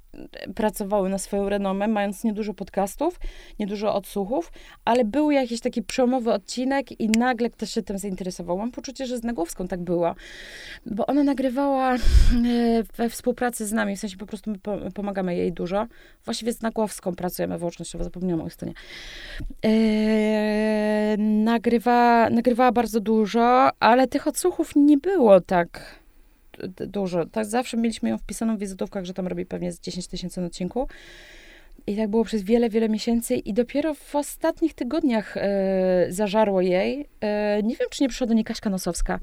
pracowały 0.55 1.09
na 1.09 1.19
swoją 1.19 1.49
renomę, 1.49 1.89
mając 1.89 2.25
niedużo 2.25 2.55
podcastów, 2.55 3.21
niedużo 3.59 3.95
odsłuchów, 3.95 4.53
ale 4.85 5.05
był 5.05 5.31
jakiś 5.31 5.61
taki 5.61 5.83
przełomowy 5.83 6.33
odcinek 6.33 7.01
i 7.01 7.09
nagle 7.09 7.51
ktoś 7.51 7.71
się 7.71 7.83
tym 7.83 7.99
zainteresował. 7.99 8.59
Mam 8.59 8.71
poczucie, 8.71 9.07
że 9.07 9.19
z 9.19 9.25
Nagłowską 9.25 9.69
tak 9.69 9.81
było, 9.81 10.15
bo 10.87 11.07
ona 11.07 11.23
nagrywała 11.23 11.95
e, 11.95 11.99
we 12.97 13.11
współpracy 13.11 13.67
z 13.67 13.73
nami, 13.73 13.97
w 13.97 14.01
sensie 14.01 14.17
po 14.17 14.27
prostu 14.27 14.51
my 14.51 14.91
pomagamy 14.95 15.37
jej 15.37 15.53
dużo. 15.53 15.87
Właściwie 16.25 16.53
z 16.53 16.63
Nagłowską 16.63 17.15
pracujemy 17.15 17.59
wyłącznościowo, 17.59 18.05
zapomniałam 18.05 18.41
o 18.41 18.45
Justynie. 18.45 18.73
Eee, 19.63 21.19
nagrywa, 21.19 22.31
nagrywała 22.31 22.73
bardzo 22.73 23.01
dużo, 23.01 23.71
ale 23.81 24.07
tych 24.07 24.27
odsłuchów 24.27 24.73
nie 24.77 24.99
było 24.99 25.41
tak 25.41 26.06
dużo. 26.69 27.27
Tak 27.27 27.45
zawsze 27.45 27.77
mieliśmy 27.77 28.09
ją 28.09 28.19
wpisaną 28.19 28.57
w 28.57 28.61
wizytówkach, 28.61 29.05
że 29.05 29.15
tam 29.15 29.27
robi 29.27 29.47
pewnie 29.47 29.73
z 29.73 29.81
10 29.81 30.07
tysięcy 30.07 30.41
na 30.41 30.47
odcinku. 30.47 30.89
I 31.87 31.97
tak 31.97 32.09
było 32.09 32.25
przez 32.25 32.43
wiele, 32.43 32.71
wiele 32.71 32.89
miesięcy 32.89 33.35
i 33.35 33.55
dopiero 33.55 33.95
w 33.95 34.17
ostatnich 34.17 34.75
tygodniach 34.75 35.37
e, 35.37 36.07
zażarło 36.09 36.61
jej. 36.61 37.09
E, 37.21 37.63
nie 37.63 37.77
wiem, 37.77 37.89
czy 37.91 38.03
nie 38.03 38.09
przyszła 38.09 38.27
do 38.27 38.35
niej 38.35 38.45
Kaśka 38.45 38.71
Nosowska. 38.71 39.21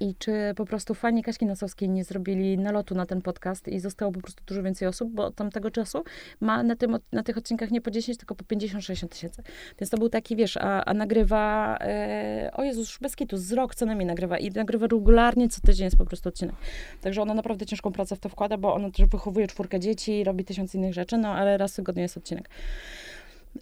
I 0.00 0.14
czy 0.14 0.32
po 0.56 0.64
prostu 0.64 0.94
fani 0.94 1.22
Kaśki 1.22 1.46
Nosowskiej 1.46 1.88
nie 1.88 2.04
zrobili 2.04 2.58
nalotu 2.58 2.94
na 2.94 3.06
ten 3.06 3.22
podcast 3.22 3.68
i 3.68 3.80
zostało 3.80 4.12
po 4.12 4.20
prostu 4.20 4.42
dużo 4.46 4.62
więcej 4.62 4.88
osób, 4.88 5.12
bo 5.12 5.30
tamtego 5.30 5.70
czasu 5.70 6.04
ma 6.40 6.62
na, 6.62 6.76
tym, 6.76 6.98
na 7.12 7.22
tych 7.22 7.38
odcinkach 7.38 7.70
nie 7.70 7.80
po 7.80 7.90
10, 7.90 8.18
tylko 8.18 8.34
po 8.34 8.44
50-60 8.44 9.08
tysięcy. 9.08 9.42
Więc 9.80 9.90
to 9.90 9.98
był 9.98 10.08
taki, 10.08 10.36
wiesz, 10.36 10.56
a, 10.56 10.84
a 10.84 10.94
nagrywa, 10.94 11.76
e, 11.80 12.50
o 12.54 12.64
Jezus, 12.64 12.98
bez 12.98 13.16
kitu, 13.16 13.36
z 13.36 13.52
rok 13.52 13.74
co 13.74 13.86
najmniej 13.86 14.06
nagrywa 14.06 14.38
i 14.38 14.50
nagrywa 14.50 14.86
regularnie, 14.86 15.48
co 15.48 15.60
tydzień 15.60 15.84
jest 15.84 15.96
po 15.96 16.06
prostu 16.06 16.28
odcinek. 16.28 16.54
Także 17.00 17.22
ona 17.22 17.34
naprawdę 17.34 17.66
ciężką 17.66 17.92
pracę 17.92 18.16
w 18.16 18.20
to 18.20 18.28
wkłada, 18.28 18.56
bo 18.56 18.74
ona 18.74 18.90
też 18.90 19.06
wychowuje 19.06 19.46
czwórkę 19.46 19.80
dzieci, 19.80 20.24
robi 20.24 20.44
tysiąc 20.44 20.74
innych 20.74 20.94
rzeczy, 20.94 21.18
no 21.18 21.28
ale 21.28 21.58
raz 21.58 21.72
tygodnie 21.72 22.02
jest 22.02 22.16
odcinek. 22.16 22.48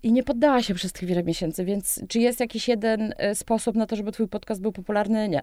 I 0.03 0.13
nie 0.13 0.23
poddała 0.23 0.63
się 0.63 0.75
przez 0.75 0.93
tych 0.93 1.09
wiele 1.09 1.23
miesięcy, 1.23 1.65
więc 1.65 2.01
czy 2.09 2.19
jest 2.19 2.41
jakiś 2.41 2.69
jeden 2.69 3.15
e, 3.17 3.35
sposób 3.35 3.77
na 3.77 3.87
to, 3.87 3.97
żeby 3.97 4.13
twój 4.13 4.29
podcast 4.29 4.61
był 4.61 4.73
popularny? 4.73 5.29
Nie. 5.29 5.43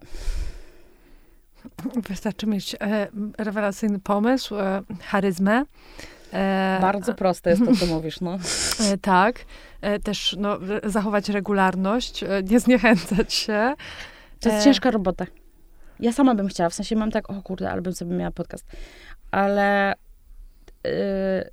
Wystarczy 2.09 2.47
mieć 2.47 2.75
e, 2.75 3.07
rewelacyjny 3.37 3.99
pomysł, 3.99 4.55
e, 4.55 4.81
charyzmę. 5.01 5.63
E, 6.33 6.77
Bardzo 6.81 7.13
proste 7.13 7.49
jest 7.49 7.65
to, 7.65 7.75
co 7.75 7.85
mówisz, 7.95 8.21
no. 8.21 8.37
E, 8.91 8.97
tak. 8.97 9.45
E, 9.81 9.99
też 9.99 10.35
no, 10.39 10.57
zachować 10.83 11.29
regularność, 11.29 12.23
e, 12.23 12.27
nie 12.49 12.59
zniechęcać 12.59 13.33
się. 13.33 13.73
To 14.39 14.49
jest 14.49 14.63
ciężka 14.63 14.91
robota. 14.91 15.25
Ja 15.99 16.13
sama 16.13 16.35
bym 16.35 16.47
chciała, 16.47 16.69
w 16.69 16.73
sensie 16.73 16.95
mam 16.95 17.11
tak, 17.11 17.29
o 17.29 17.41
kurde, 17.41 17.71
ale 17.71 17.81
bym 17.81 17.93
sobie 17.93 18.15
miała 18.15 18.31
podcast. 18.31 18.65
Ale 19.31 19.93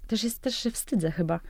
też 0.06 0.24
jest, 0.24 0.38
też 0.38 0.54
się 0.54 0.70
wstydzę 0.70 1.10
chyba 1.10 1.40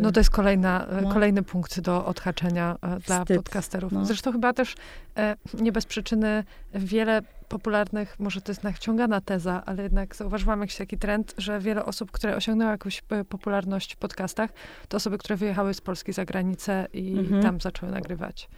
no 0.00 0.12
to 0.12 0.20
jest 0.20 0.30
kolejna, 0.30 0.86
no. 1.02 1.12
kolejny 1.12 1.42
punkt 1.42 1.80
do 1.80 2.06
odhaczenia 2.06 2.76
e, 2.82 3.00
dla 3.00 3.20
Wstyd. 3.20 3.36
podcasterów. 3.36 3.92
No. 3.92 4.04
Zresztą 4.04 4.32
chyba 4.32 4.52
też 4.52 4.74
e, 5.16 5.36
nie 5.54 5.72
bez 5.72 5.86
przyczyny 5.86 6.44
wiele 6.74 7.22
popularnych, 7.48 8.20
może 8.20 8.40
to 8.40 8.52
jest 8.52 8.62
naciągana 8.62 9.20
teza, 9.20 9.62
ale 9.66 9.82
jednak 9.82 10.16
zauważyłam 10.16 10.60
jakiś 10.60 10.76
taki 10.76 10.98
trend, 10.98 11.34
że 11.38 11.60
wiele 11.60 11.84
osób, 11.84 12.10
które 12.10 12.36
osiągnęły 12.36 12.70
jakąś 12.70 13.02
e, 13.10 13.24
popularność 13.24 13.94
w 13.94 13.96
podcastach, 13.96 14.50
to 14.88 14.96
osoby, 14.96 15.18
które 15.18 15.36
wyjechały 15.36 15.74
z 15.74 15.80
Polski 15.80 16.12
za 16.12 16.24
granicę 16.24 16.86
i 16.92 17.18
mhm. 17.18 17.42
tam 17.42 17.60
zaczęły 17.60 17.92
nagrywać. 17.92 18.48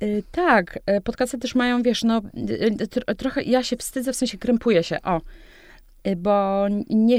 Yy, 0.00 0.22
tak, 0.30 0.78
podcasty 1.04 1.38
też 1.38 1.54
mają, 1.54 1.82
wiesz, 1.82 2.04
no, 2.04 2.22
trochę 3.18 3.42
ja 3.42 3.62
się 3.62 3.76
wstydzę, 3.76 4.12
w 4.12 4.16
sensie 4.16 4.38
krępuję 4.38 4.82
się, 4.82 5.02
o, 5.02 5.16
Y, 5.16 5.20
bo 6.16 6.66
nie, 6.90 7.18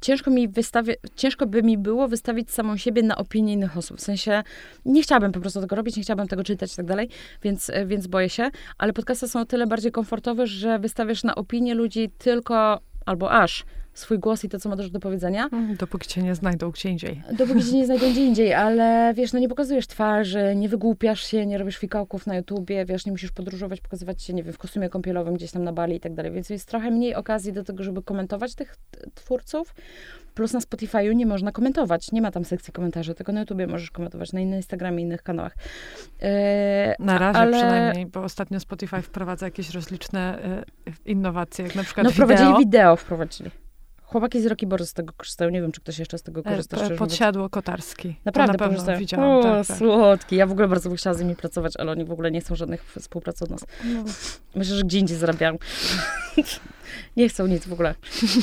ciężko, 0.00 0.30
mi 0.30 0.48
wystawi, 0.48 0.92
ciężko 1.16 1.46
by 1.46 1.62
mi 1.62 1.78
było 1.78 2.08
wystawić 2.08 2.50
samą 2.50 2.76
siebie 2.76 3.02
na 3.02 3.16
opinię 3.16 3.52
innych 3.52 3.76
osób. 3.76 3.98
W 3.98 4.00
sensie 4.00 4.42
nie 4.84 5.02
chciałabym 5.02 5.32
po 5.32 5.40
prostu 5.40 5.60
tego 5.60 5.76
robić, 5.76 5.96
nie 5.96 6.02
chciałabym 6.02 6.28
tego 6.28 6.44
czytać 6.44 6.72
i 6.72 6.76
tak 6.76 6.86
dalej, 6.86 7.08
więc, 7.42 7.68
y, 7.68 7.86
więc 7.86 8.06
boję 8.06 8.28
się. 8.28 8.50
Ale 8.78 8.92
podcasty 8.92 9.28
są 9.28 9.40
o 9.40 9.44
tyle 9.44 9.66
bardziej 9.66 9.92
komfortowe, 9.92 10.46
że 10.46 10.78
wystawiasz 10.78 11.24
na 11.24 11.34
opinię 11.34 11.74
ludzi 11.74 12.10
tylko 12.18 12.80
albo 13.06 13.32
aż 13.32 13.64
swój 13.94 14.18
głos 14.18 14.44
i 14.44 14.48
to, 14.48 14.58
co 14.58 14.68
ma 14.68 14.76
też 14.76 14.90
do 14.90 15.00
powiedzenia. 15.00 15.48
Mm, 15.52 15.76
dopóki 15.76 16.08
cię 16.08 16.22
nie 16.22 16.34
znajdą 16.34 16.70
gdzie 16.70 16.88
indziej. 16.88 17.22
Dopóki 17.32 17.64
cię 17.64 17.76
nie 17.76 17.86
znajdą 17.86 18.10
gdzie 18.10 18.24
indziej, 18.30 18.54
ale 18.54 19.14
wiesz, 19.14 19.32
no 19.32 19.38
nie 19.38 19.48
pokazujesz 19.48 19.86
twarzy, 19.86 20.54
nie 20.56 20.68
wygłupiasz 20.68 21.26
się, 21.26 21.46
nie 21.46 21.58
robisz 21.58 21.76
fikołków 21.76 22.26
na 22.26 22.36
YouTubie, 22.36 22.84
wiesz, 22.84 23.06
nie 23.06 23.12
musisz 23.12 23.32
podróżować, 23.32 23.80
pokazywać 23.80 24.22
się, 24.22 24.34
nie 24.34 24.42
wiem, 24.42 24.52
w 24.52 24.58
kostiumie 24.58 24.88
kąpielowym 24.88 25.34
gdzieś 25.34 25.50
tam 25.50 25.64
na 25.64 25.72
Bali 25.72 25.96
i 25.96 26.00
tak 26.00 26.14
dalej, 26.14 26.32
więc 26.32 26.50
jest 26.50 26.68
trochę 26.68 26.90
mniej 26.90 27.14
okazji 27.14 27.52
do 27.52 27.64
tego, 27.64 27.82
żeby 27.82 28.02
komentować 28.02 28.54
tych 28.54 28.76
twórców. 29.14 29.74
Plus 30.34 30.52
na 30.52 30.60
Spotify'u 30.60 31.14
nie 31.14 31.26
można 31.26 31.52
komentować, 31.52 32.12
nie 32.12 32.22
ma 32.22 32.30
tam 32.30 32.44
sekcji 32.44 32.72
komentarzy, 32.72 33.14
tylko 33.14 33.32
na 33.32 33.40
YouTubie 33.40 33.66
możesz 33.66 33.90
komentować, 33.90 34.32
na 34.32 34.40
Instagramie, 34.40 35.02
innych 35.02 35.22
kanałach. 35.22 35.54
E, 36.22 36.94
na 36.98 37.18
razie 37.18 37.38
ale... 37.38 37.56
przynajmniej, 37.56 38.06
bo 38.06 38.22
ostatnio 38.22 38.60
Spotify 38.60 39.02
wprowadza 39.02 39.46
jakieś 39.46 39.70
rozliczne 39.70 40.42
e, 40.42 40.64
innowacje, 41.04 41.64
jak 41.64 41.74
na 41.74 41.82
przykład 41.82 42.04
No 42.04 42.10
wprowadzili 42.10 42.48
wideo, 42.48 42.58
wideo 42.58 42.96
wprowadzili. 42.96 43.50
Chłopaki 44.10 44.40
z 44.40 44.46
Rocky 44.46 44.66
Bory 44.66 44.86
z 44.86 44.92
tego 44.92 45.12
korzystają. 45.16 45.50
Nie 45.50 45.60
wiem, 45.60 45.72
czy 45.72 45.80
ktoś 45.80 45.98
jeszcze 45.98 46.18
z 46.18 46.22
tego 46.22 46.40
e, 46.40 46.44
korzysta. 46.44 46.76
E, 46.76 46.90
podsiadło 46.90 47.48
kotarski. 47.48 48.16
Naprawdę 48.24 48.58
to 48.58 48.64
na 48.64 48.70
pewno 48.70 48.98
widziałam. 48.98 49.30
O, 49.30 49.42
tak, 49.42 49.66
tak. 49.66 49.76
słodki. 49.76 50.36
Ja 50.36 50.46
w 50.46 50.52
ogóle 50.52 50.68
bardzo 50.68 50.88
bym 50.88 50.98
chciała 50.98 51.14
z 51.14 51.20
nimi 51.20 51.36
pracować, 51.36 51.72
ale 51.78 51.92
oni 51.92 52.04
w 52.04 52.12
ogóle 52.12 52.30
nie 52.30 52.40
chcą 52.40 52.54
żadnych 52.54 52.84
współpracy 52.98 53.44
od 53.44 53.50
nas. 53.50 53.66
No. 53.84 54.04
Myślę, 54.54 54.76
że 54.76 54.84
gdzie 54.84 54.98
indziej 54.98 55.16
zarabiają. 55.16 55.58
nie 57.16 57.28
chcą 57.28 57.46
nic 57.46 57.66
w 57.66 57.72
ogóle. 57.72 57.94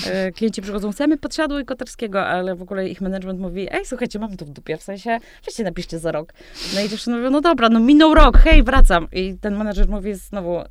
E, 0.05 0.31
klienci 0.31 0.61
przychodzą, 0.61 0.91
chcemy 0.91 1.17
podsiadło 1.17 1.59
i 1.59 1.65
kotarskiego, 1.65 2.25
ale 2.25 2.55
w 2.55 2.61
ogóle 2.61 2.89
ich 2.89 3.01
management 3.01 3.39
mówi, 3.39 3.67
ej, 3.71 3.85
słuchajcie, 3.85 4.19
mam 4.19 4.37
to 4.37 4.45
w 4.45 4.49
dupie, 4.49 4.77
w 4.77 4.83
sensie, 4.83 5.17
weźcie 5.45 5.63
napiszcie 5.63 5.99
za 5.99 6.11
rok. 6.11 6.33
No 6.75 6.81
i 6.81 6.89
dziewczyny 6.89 7.17
mówią, 7.17 7.29
no 7.29 7.41
dobra, 7.41 7.69
no 7.69 7.79
minął 7.79 8.13
rok, 8.13 8.37
hej, 8.37 8.63
wracam. 8.63 9.07
I 9.11 9.37
ten 9.41 9.55
manager 9.55 9.89
mówi 9.89 10.13
znowu, 10.13 10.59
e, 10.59 10.65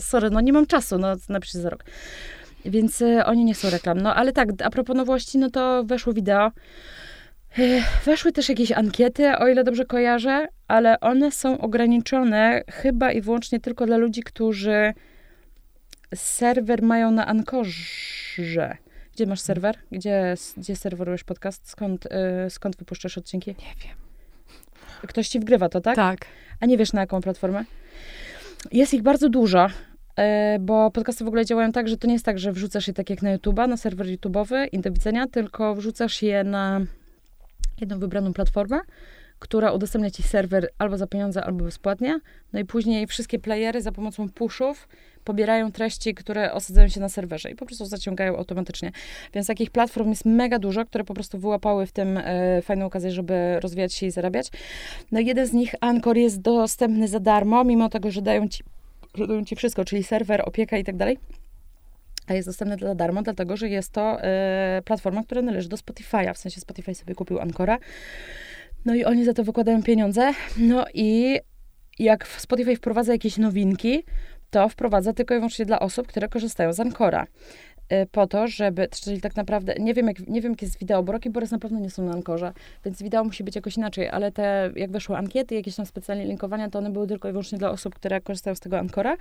sorry, 0.00 0.30
no 0.30 0.40
nie 0.40 0.52
mam 0.52 0.66
czasu, 0.66 0.98
no 0.98 1.16
napiszcie 1.28 1.60
za 1.60 1.70
rok. 1.70 1.84
Więc 2.64 3.02
y, 3.02 3.24
oni 3.24 3.44
nie 3.44 3.54
chcą 3.54 3.70
reklam. 3.70 4.00
No 4.00 4.14
ale 4.14 4.32
tak, 4.32 4.48
a 4.64 4.70
propos 4.70 4.96
nowości, 4.96 5.38
no 5.38 5.50
to 5.50 5.84
weszło 5.84 6.12
wideo. 6.12 6.50
Weszły 8.04 8.32
też 8.32 8.48
jakieś 8.48 8.72
ankiety, 8.72 9.36
o 9.36 9.48
ile 9.48 9.64
dobrze 9.64 9.84
kojarzę, 9.84 10.48
ale 10.68 11.00
one 11.00 11.32
są 11.32 11.58
ograniczone 11.58 12.62
chyba 12.70 13.12
i 13.12 13.20
wyłącznie 13.20 13.60
tylko 13.60 13.86
dla 13.86 13.96
ludzi, 13.96 14.22
którzy 14.22 14.94
serwer 16.14 16.82
mają 16.82 17.10
na 17.10 17.26
Ankorze. 17.26 18.76
Gdzie 19.12 19.26
masz 19.26 19.40
serwer? 19.40 19.76
Gdzie, 19.92 20.34
gdzie 20.56 20.76
serwerujesz 20.76 21.24
podcast? 21.24 21.70
Skąd, 21.70 22.06
y, 22.06 22.50
skąd 22.50 22.76
wypuszczasz 22.76 23.18
odcinki? 23.18 23.50
Nie 23.50 23.74
wiem. 23.84 23.96
Ktoś 25.06 25.28
ci 25.28 25.40
wgrywa 25.40 25.68
to, 25.68 25.80
tak? 25.80 25.96
Tak. 25.96 26.26
A 26.60 26.66
nie 26.66 26.78
wiesz 26.78 26.92
na 26.92 27.00
jaką 27.00 27.20
platformę? 27.20 27.64
Jest 28.72 28.94
ich 28.94 29.02
bardzo 29.02 29.28
dużo. 29.28 29.68
E, 30.20 30.58
bo 30.60 30.90
podcasty 30.90 31.24
w 31.24 31.28
ogóle 31.28 31.44
działają 31.44 31.72
tak, 31.72 31.88
że 31.88 31.96
to 31.96 32.06
nie 32.06 32.12
jest 32.12 32.24
tak, 32.24 32.38
że 32.38 32.52
wrzucasz 32.52 32.88
je 32.88 32.94
tak 32.94 33.10
jak 33.10 33.22
na 33.22 33.36
YouTube'a, 33.36 33.68
na 33.68 33.76
serwer 33.76 34.06
YouTube'owy 34.06 34.68
i 34.72 34.78
do 34.78 34.92
widzenia, 34.92 35.26
tylko 35.26 35.74
wrzucasz 35.74 36.22
je 36.22 36.44
na 36.44 36.80
jedną 37.80 37.98
wybraną 37.98 38.32
platformę, 38.32 38.80
która 39.38 39.72
udostępnia 39.72 40.10
ci 40.10 40.22
serwer 40.22 40.68
albo 40.78 40.98
za 40.98 41.06
pieniądze, 41.06 41.44
albo 41.44 41.64
bezpłatnie. 41.64 42.20
No 42.52 42.60
i 42.60 42.64
później 42.64 43.06
wszystkie 43.06 43.38
playery 43.38 43.82
za 43.82 43.92
pomocą 43.92 44.28
pushów 44.28 44.88
pobierają 45.24 45.72
treści, 45.72 46.14
które 46.14 46.52
osadzają 46.52 46.88
się 46.88 47.00
na 47.00 47.08
serwerze 47.08 47.50
i 47.50 47.54
po 47.54 47.66
prostu 47.66 47.84
zaciągają 47.84 48.36
automatycznie. 48.36 48.92
Więc 49.34 49.46
takich 49.46 49.70
platform 49.70 50.08
jest 50.08 50.24
mega 50.24 50.58
dużo, 50.58 50.84
które 50.84 51.04
po 51.04 51.14
prostu 51.14 51.38
wyłapały 51.38 51.86
w 51.86 51.92
tym 51.92 52.18
e, 52.18 52.62
fajną 52.62 52.86
okazję, 52.86 53.10
żeby 53.10 53.60
rozwijać 53.60 53.94
się 53.94 54.06
i 54.06 54.10
zarabiać. 54.10 54.48
No 55.12 55.20
jeden 55.20 55.46
z 55.46 55.52
nich, 55.52 55.74
Anchor, 55.80 56.16
jest 56.16 56.40
dostępny 56.40 57.08
za 57.08 57.20
darmo, 57.20 57.64
mimo 57.64 57.88
tego, 57.88 58.10
że 58.10 58.22
dają 58.22 58.48
ci 58.48 58.64
dają 59.14 59.44
ci 59.44 59.56
wszystko, 59.56 59.84
czyli 59.84 60.02
serwer, 60.04 60.42
opieka 60.46 60.78
i 60.78 60.84
tak 60.84 60.96
dalej. 60.96 61.18
A 62.26 62.34
jest 62.34 62.48
dostępne 62.48 62.76
za 62.78 62.94
darmo, 62.94 63.22
dlatego 63.22 63.56
że 63.56 63.68
jest 63.68 63.92
to 63.92 64.18
y, 64.78 64.82
platforma, 64.82 65.24
która 65.24 65.42
należy 65.42 65.68
do 65.68 65.76
Spotify'a. 65.76 66.34
W 66.34 66.38
sensie 66.38 66.60
Spotify 66.60 66.94
sobie 66.94 67.14
kupił 67.14 67.40
Ancora. 67.40 67.78
No 68.84 68.94
i 68.94 69.04
oni 69.04 69.24
za 69.24 69.34
to 69.34 69.44
wykładają 69.44 69.82
pieniądze. 69.82 70.32
No 70.56 70.84
i 70.94 71.40
jak 71.98 72.26
Spotify 72.26 72.76
wprowadza 72.76 73.12
jakieś 73.12 73.38
nowinki, 73.38 74.04
to 74.50 74.68
wprowadza 74.68 75.12
tylko 75.12 75.34
i 75.34 75.36
wyłącznie 75.36 75.64
dla 75.64 75.80
osób, 75.80 76.06
które 76.06 76.28
korzystają 76.28 76.72
z 76.72 76.80
Ancora. 76.80 77.26
Y, 77.92 78.06
po 78.12 78.26
to, 78.26 78.46
żeby, 78.46 78.88
czyli 79.04 79.20
tak 79.20 79.36
naprawdę, 79.36 79.74
nie 79.78 79.94
wiem, 79.94 80.06
jak, 80.06 80.28
nie 80.28 80.40
wiem, 80.40 80.52
jak 80.52 80.62
jest 80.62 80.78
wideo, 80.78 81.02
bo 81.02 81.12
Rocky 81.12 81.30
na 81.50 81.58
pewno 81.58 81.80
nie 81.80 81.90
są 81.90 82.04
na 82.04 82.12
Ankorze, 82.12 82.52
więc 82.84 83.02
wideo 83.02 83.24
musi 83.24 83.44
być 83.44 83.56
jakoś 83.56 83.76
inaczej, 83.76 84.08
ale 84.08 84.32
te, 84.32 84.70
jak 84.76 84.90
weszły 84.90 85.16
ankiety, 85.16 85.54
jakieś 85.54 85.76
tam 85.76 85.86
specjalnie 85.86 86.24
linkowania, 86.24 86.70
to 86.70 86.78
one 86.78 86.90
były 86.90 87.06
tylko 87.06 87.28
i 87.28 87.32
wyłącznie 87.32 87.58
dla 87.58 87.70
osób, 87.70 87.94
które 87.94 88.20
korzystają 88.20 88.54
z 88.54 88.60
tego 88.60 88.78
Ankora. 88.78 89.16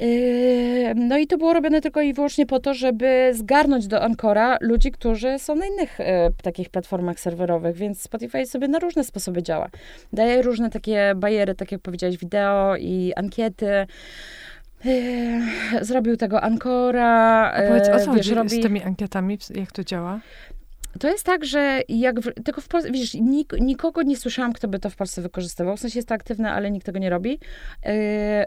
Yy, 0.00 0.94
no 0.94 1.18
i 1.18 1.26
to 1.26 1.38
było 1.38 1.52
robione 1.52 1.80
tylko 1.80 2.00
i 2.00 2.12
wyłącznie 2.12 2.46
po 2.46 2.60
to, 2.60 2.74
żeby 2.74 3.30
zgarnąć 3.34 3.86
do 3.86 4.02
Ankora 4.02 4.58
ludzi, 4.60 4.90
którzy 4.90 5.38
są 5.38 5.54
na 5.54 5.66
innych 5.66 6.00
y, 6.00 6.04
takich 6.42 6.70
platformach 6.70 7.20
serwerowych, 7.20 7.76
więc 7.76 8.02
Spotify 8.02 8.46
sobie 8.46 8.68
na 8.68 8.78
różne 8.78 9.04
sposoby 9.04 9.42
działa. 9.42 9.68
Daje 10.12 10.42
różne 10.42 10.70
takie 10.70 11.12
bariery, 11.16 11.54
tak 11.54 11.72
jak 11.72 11.80
powiedziałeś, 11.80 12.18
wideo 12.18 12.76
i 12.76 13.12
ankiety, 13.16 13.66
Yy, 13.66 13.86
zrobił 15.80 16.16
tego 16.16 16.40
Ankora. 16.40 17.52
A 17.54 17.62
powiedz, 17.68 17.88
o 17.88 18.04
co 18.04 18.14
wiesz, 18.14 18.30
robi... 18.30 18.60
z 18.60 18.62
tymi 18.62 18.82
ankietami, 18.82 19.38
jak 19.54 19.72
to 19.72 19.84
działa? 19.84 20.20
To 21.00 21.08
jest 21.08 21.26
tak, 21.26 21.44
że 21.44 21.80
jak 21.88 22.20
w, 22.20 22.42
tylko 22.44 22.60
w 22.60 22.68
Polsce, 22.68 22.90
widzisz, 22.90 23.14
nik, 23.14 23.52
nikogo 23.60 24.02
nie 24.02 24.16
słyszałam, 24.16 24.52
kto 24.52 24.68
by 24.68 24.78
to 24.78 24.90
w 24.90 24.96
Polsce 24.96 25.22
wykorzystywał. 25.22 25.76
W 25.76 25.80
sensie 25.80 25.98
jest 25.98 26.08
to 26.08 26.14
aktywne, 26.14 26.52
ale 26.52 26.70
nikt 26.70 26.86
tego 26.86 26.98
nie 26.98 27.10
robi. 27.10 27.30
Yy, 27.84 27.90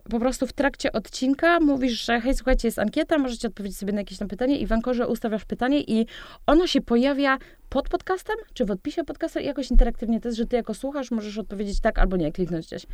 po 0.09 0.19
prostu 0.19 0.47
w 0.47 0.53
trakcie 0.53 0.91
odcinka 0.91 1.59
mówisz, 1.59 2.05
że 2.05 2.21
hej, 2.21 2.33
słuchajcie, 2.35 2.67
jest 2.67 2.79
ankieta, 2.79 3.17
możecie 3.17 3.47
odpowiedzieć 3.47 3.77
sobie 3.77 3.93
na 3.93 3.99
jakieś 3.99 4.17
tam 4.17 4.27
pytanie 4.27 4.59
i 4.59 4.67
w 4.67 4.71
Ankorze 4.71 5.07
ustawiasz 5.07 5.45
pytanie 5.45 5.81
i 5.81 6.07
ono 6.47 6.67
się 6.67 6.81
pojawia 6.81 7.37
pod 7.69 7.89
podcastem, 7.89 8.35
czy 8.53 8.65
w 8.65 8.71
odpisie 8.71 9.03
podcastu 9.03 9.39
jakoś 9.39 9.71
interaktywnie 9.71 10.21
to 10.21 10.27
jest, 10.27 10.37
że 10.37 10.45
ty 10.45 10.55
jako 10.55 10.73
słuchasz 10.73 11.11
możesz 11.11 11.37
odpowiedzieć 11.37 11.79
tak 11.79 11.99
albo 11.99 12.17
nie, 12.17 12.31
kliknąć 12.31 12.67
gdzieś. 12.67 12.85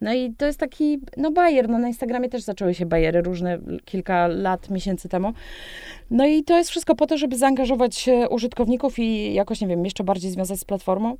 No 0.00 0.14
i 0.14 0.34
to 0.34 0.46
jest 0.46 0.60
taki, 0.60 1.00
no 1.16 1.30
bajer, 1.30 1.68
no 1.68 1.78
na 1.78 1.88
Instagramie 1.88 2.28
też 2.28 2.42
zaczęły 2.42 2.74
się 2.74 2.86
bajery 2.86 3.22
różne 3.22 3.58
kilka 3.84 4.26
lat, 4.26 4.70
miesięcy 4.70 5.08
temu. 5.08 5.32
No 6.10 6.26
i 6.26 6.44
to 6.44 6.56
jest 6.56 6.70
wszystko 6.70 6.94
po 6.94 7.06
to, 7.06 7.18
żeby 7.18 7.36
zaangażować 7.36 8.08
użytkowników 8.30 8.98
i 8.98 9.34
jakoś, 9.34 9.60
nie 9.60 9.66
wiem, 9.68 9.84
jeszcze 9.84 10.04
bardziej 10.04 10.30
związać 10.30 10.60
z 10.60 10.64
platformą. 10.64 11.16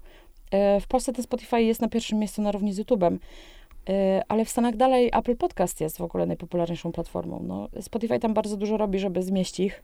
E, 0.51 0.81
w 0.81 0.87
Polsce 0.87 1.13
ten 1.13 1.25
Spotify 1.25 1.63
jest 1.63 1.81
na 1.81 1.89
pierwszym 1.89 2.19
miejscu 2.19 2.43
na 2.43 2.53
równi 2.53 2.73
z 2.73 2.81
YouTube'em. 2.81 3.19
E, 3.89 4.23
ale 4.29 4.45
w 4.45 4.51
Stanach 4.51 4.77
dalej 4.77 5.11
Apple 5.13 5.37
Podcast 5.37 5.81
jest 5.81 5.99
w 5.99 6.03
ogóle 6.03 6.27
najpopularniejszą 6.27 6.93
platformą. 6.93 7.43
No, 7.47 7.69
Spotify 7.81 8.19
tam 8.19 8.35
bardzo 8.35 8.57
dużo 8.57 8.77
robi, 8.77 8.99
żeby 8.99 9.23
zmieścić 9.23 9.61
ich 9.61 9.83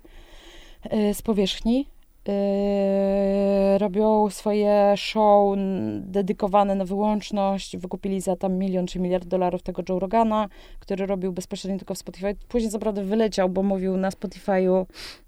e, 0.82 1.14
z 1.14 1.22
powierzchni. 1.22 1.86
Yy, 2.28 3.78
robią 3.78 4.30
swoje 4.30 4.94
show 4.96 5.56
dedykowane 6.00 6.74
na 6.74 6.84
wyłączność. 6.84 7.76
Wykupili 7.76 8.20
za 8.20 8.36
tam 8.36 8.52
milion 8.52 8.86
czy 8.86 9.00
miliard 9.00 9.26
dolarów 9.26 9.62
tego 9.62 9.82
Joe 9.88 9.98
Rogana, 9.98 10.48
który 10.78 11.06
robił 11.06 11.32
bezpośrednio 11.32 11.78
tylko 11.78 11.94
w 11.94 11.98
Spotify. 11.98 12.36
Później 12.48 12.70
co 12.70 12.92
wyleciał, 12.92 13.48
bo 13.48 13.62
mówił 13.62 13.96
na 13.96 14.10
Spotify'u 14.10 14.86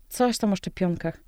coś 0.08 0.38
tam 0.38 0.52
o 0.52 0.56
szczepionkach, 0.56 1.20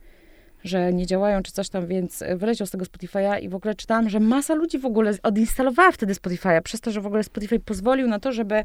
że 0.65 0.93
nie 0.93 1.07
działają 1.07 1.43
czy 1.43 1.53
coś 1.53 1.69
tam, 1.69 1.87
więc 1.87 2.25
wyleciał 2.37 2.67
z 2.67 2.71
tego 2.71 2.85
Spotify'a 2.85 3.43
i 3.43 3.49
w 3.49 3.55
ogóle 3.55 3.75
czytałam, 3.75 4.09
że 4.09 4.21
masa 4.21 4.55
ludzi 4.55 4.79
w 4.79 4.87
ogóle 4.87 5.13
odinstalowała 5.23 5.93
wtedy 5.93 6.13
Spotify'a 6.13 6.63
przez 6.63 6.81
to, 6.81 6.91
że 6.91 7.01
w 7.01 7.07
ogóle 7.07 7.25
Spotify 7.25 7.61
pozwolił 7.61 8.09
na 8.09 8.19
to, 8.19 8.33
żeby 8.33 8.65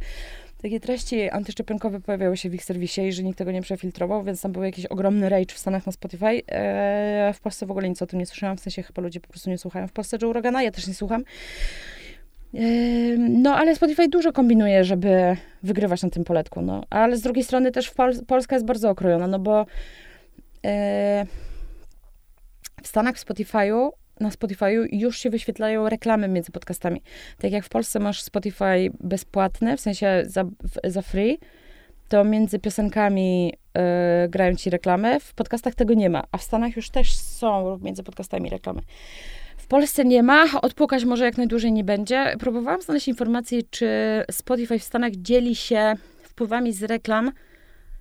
takie 0.63 0.79
treści 0.79 1.29
antyszczepionkowe 1.29 1.99
pojawiały 1.99 2.37
się 2.37 2.49
w 2.49 2.53
ich 2.53 2.63
serwisie 2.63 3.01
i 3.01 3.13
że 3.13 3.23
nikt 3.23 3.37
tego 3.37 3.51
nie 3.51 3.61
przefiltrował, 3.61 4.23
więc 4.23 4.41
tam 4.41 4.51
był 4.51 4.63
jakiś 4.63 4.85
ogromny 4.85 5.29
rage 5.29 5.55
w 5.55 5.57
Stanach 5.57 5.85
na 5.85 5.91
Spotify. 5.91 6.41
Eee, 6.47 7.33
w 7.33 7.39
Polsce 7.39 7.65
w 7.65 7.71
ogóle 7.71 7.89
nic 7.89 8.01
o 8.01 8.07
tym 8.07 8.19
nie 8.19 8.25
słyszałam, 8.25 8.57
w 8.57 8.59
sensie 8.59 8.83
chyba 8.83 9.01
ludzie 9.01 9.19
po 9.19 9.27
prostu 9.27 9.49
nie 9.49 9.57
słuchają 9.57 9.87
w 9.87 9.91
Polsce 9.91 10.17
Joe 10.21 10.33
Rogana, 10.33 10.63
ja 10.63 10.71
też 10.71 10.87
nie 10.87 10.93
słucham. 10.93 11.23
Eee, 12.53 13.19
no, 13.19 13.55
ale 13.55 13.75
Spotify 13.75 14.07
dużo 14.07 14.33
kombinuje, 14.33 14.83
żeby 14.83 15.37
wygrywać 15.63 16.03
na 16.03 16.09
tym 16.09 16.23
poletku, 16.23 16.61
no. 16.61 16.83
Ale 16.89 17.17
z 17.17 17.21
drugiej 17.21 17.43
strony 17.43 17.71
też 17.71 17.91
Pol 17.91 18.13
Polska 18.27 18.55
jest 18.55 18.65
bardzo 18.65 18.89
okrojona, 18.89 19.27
no 19.27 19.39
bo 19.39 19.65
eee, 20.63 21.25
w 22.83 22.87
Stanach 22.87 23.15
w 23.15 23.25
Spotify'u 23.25 23.89
na 24.19 24.29
Spotify'u 24.29 24.87
już 24.91 25.17
się 25.17 25.29
wyświetlają 25.29 25.89
reklamy 25.89 26.27
między 26.27 26.51
podcastami. 26.51 27.01
Tak 27.37 27.51
jak 27.51 27.65
w 27.65 27.69
Polsce 27.69 27.99
masz 27.99 28.21
Spotify 28.21 28.89
bezpłatne, 28.99 29.77
w 29.77 29.81
sensie 29.81 30.23
za, 30.25 30.43
za 30.83 31.01
free, 31.01 31.39
to 32.09 32.23
między 32.23 32.59
piosenkami 32.59 33.53
y, 34.25 34.29
grają 34.29 34.55
ci 34.55 34.69
reklamy. 34.69 35.19
W 35.19 35.33
podcastach 35.33 35.75
tego 35.75 35.93
nie 35.93 36.09
ma, 36.09 36.23
a 36.31 36.37
w 36.37 36.43
Stanach 36.43 36.75
już 36.75 36.89
też 36.89 37.15
są 37.15 37.79
między 37.81 38.03
podcastami 38.03 38.49
reklamy. 38.49 38.81
W 39.57 39.67
Polsce 39.67 40.05
nie 40.05 40.23
ma, 40.23 40.45
odpukać 40.61 41.05
może 41.05 41.25
jak 41.25 41.37
najdłużej 41.37 41.71
nie 41.71 41.83
będzie. 41.83 42.35
Próbowałam 42.39 42.81
znaleźć 42.81 43.07
informację, 43.07 43.61
czy 43.69 43.87
Spotify 44.31 44.79
w 44.79 44.83
Stanach 44.83 45.11
dzieli 45.11 45.55
się 45.55 45.93
wpływami 46.23 46.73
z 46.73 46.83
reklam 46.83 47.31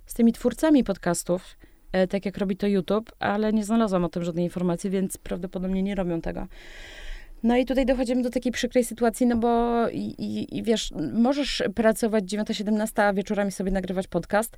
z 0.05 0.13
tymi 0.13 0.33
twórcami 0.33 0.83
podcastów. 0.83 1.57
E, 1.93 2.07
tak 2.07 2.25
jak 2.25 2.37
robi 2.37 2.57
to 2.57 2.67
YouTube, 2.67 3.11
ale 3.19 3.53
nie 3.53 3.63
znalazłam 3.63 4.05
o 4.05 4.09
tym 4.09 4.23
żadnej 4.23 4.45
informacji, 4.45 4.89
więc 4.89 5.17
prawdopodobnie 5.17 5.83
nie 5.83 5.95
robią 5.95 6.21
tego. 6.21 6.47
No 7.43 7.57
i 7.57 7.65
tutaj 7.65 7.85
dochodzimy 7.85 8.21
do 8.21 8.29
takiej 8.29 8.51
przykrej 8.51 8.83
sytuacji, 8.83 9.27
no 9.27 9.37
bo 9.37 9.89
i, 9.89 10.47
i, 10.57 10.63
wiesz, 10.63 10.93
możesz 11.13 11.63
pracować 11.75 12.23
9-17, 12.23 13.01
a 13.01 13.13
wieczorami 13.13 13.51
sobie 13.51 13.71
nagrywać 13.71 14.07
podcast, 14.07 14.57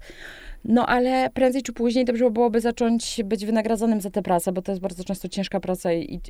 no 0.65 0.85
ale 0.85 1.29
prędzej 1.29 1.61
czy 1.61 1.73
później 1.73 2.05
dobrze 2.05 2.31
byłoby 2.31 2.61
zacząć 2.61 3.21
być 3.25 3.45
wynagradzanym 3.45 4.01
za 4.01 4.09
tę 4.09 4.21
pracę, 4.21 4.51
bo 4.51 4.61
to 4.61 4.71
jest 4.71 4.81
bardzo 4.81 5.03
często 5.03 5.29
ciężka 5.29 5.59
praca 5.59 5.93
i, 5.93 6.21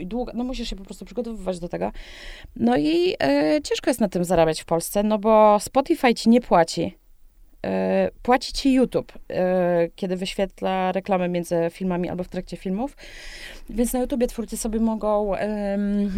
i 0.00 0.06
długa, 0.06 0.32
no 0.36 0.44
musisz 0.44 0.70
się 0.70 0.76
po 0.76 0.84
prostu 0.84 1.04
przygotowywać 1.04 1.60
do 1.60 1.68
tego. 1.68 1.92
No 2.56 2.76
i 2.76 3.14
e, 3.22 3.60
ciężko 3.64 3.90
jest 3.90 4.00
na 4.00 4.08
tym 4.08 4.24
zarabiać 4.24 4.62
w 4.62 4.64
Polsce, 4.64 5.02
no 5.02 5.18
bo 5.18 5.60
Spotify 5.60 6.14
ci 6.14 6.28
nie 6.28 6.40
płaci 6.40 7.03
płaci 8.22 8.52
ci 8.52 8.72
YouTube, 8.72 9.12
e, 9.30 9.88
kiedy 9.96 10.16
wyświetla 10.16 10.92
reklamy 10.92 11.28
między 11.28 11.56
filmami 11.70 12.08
albo 12.08 12.24
w 12.24 12.28
trakcie 12.28 12.56
filmów. 12.56 12.96
Więc 13.70 13.92
na 13.92 14.00
YouTubie 14.00 14.26
twórcy 14.26 14.56
sobie 14.56 14.80
mogą, 14.80 15.32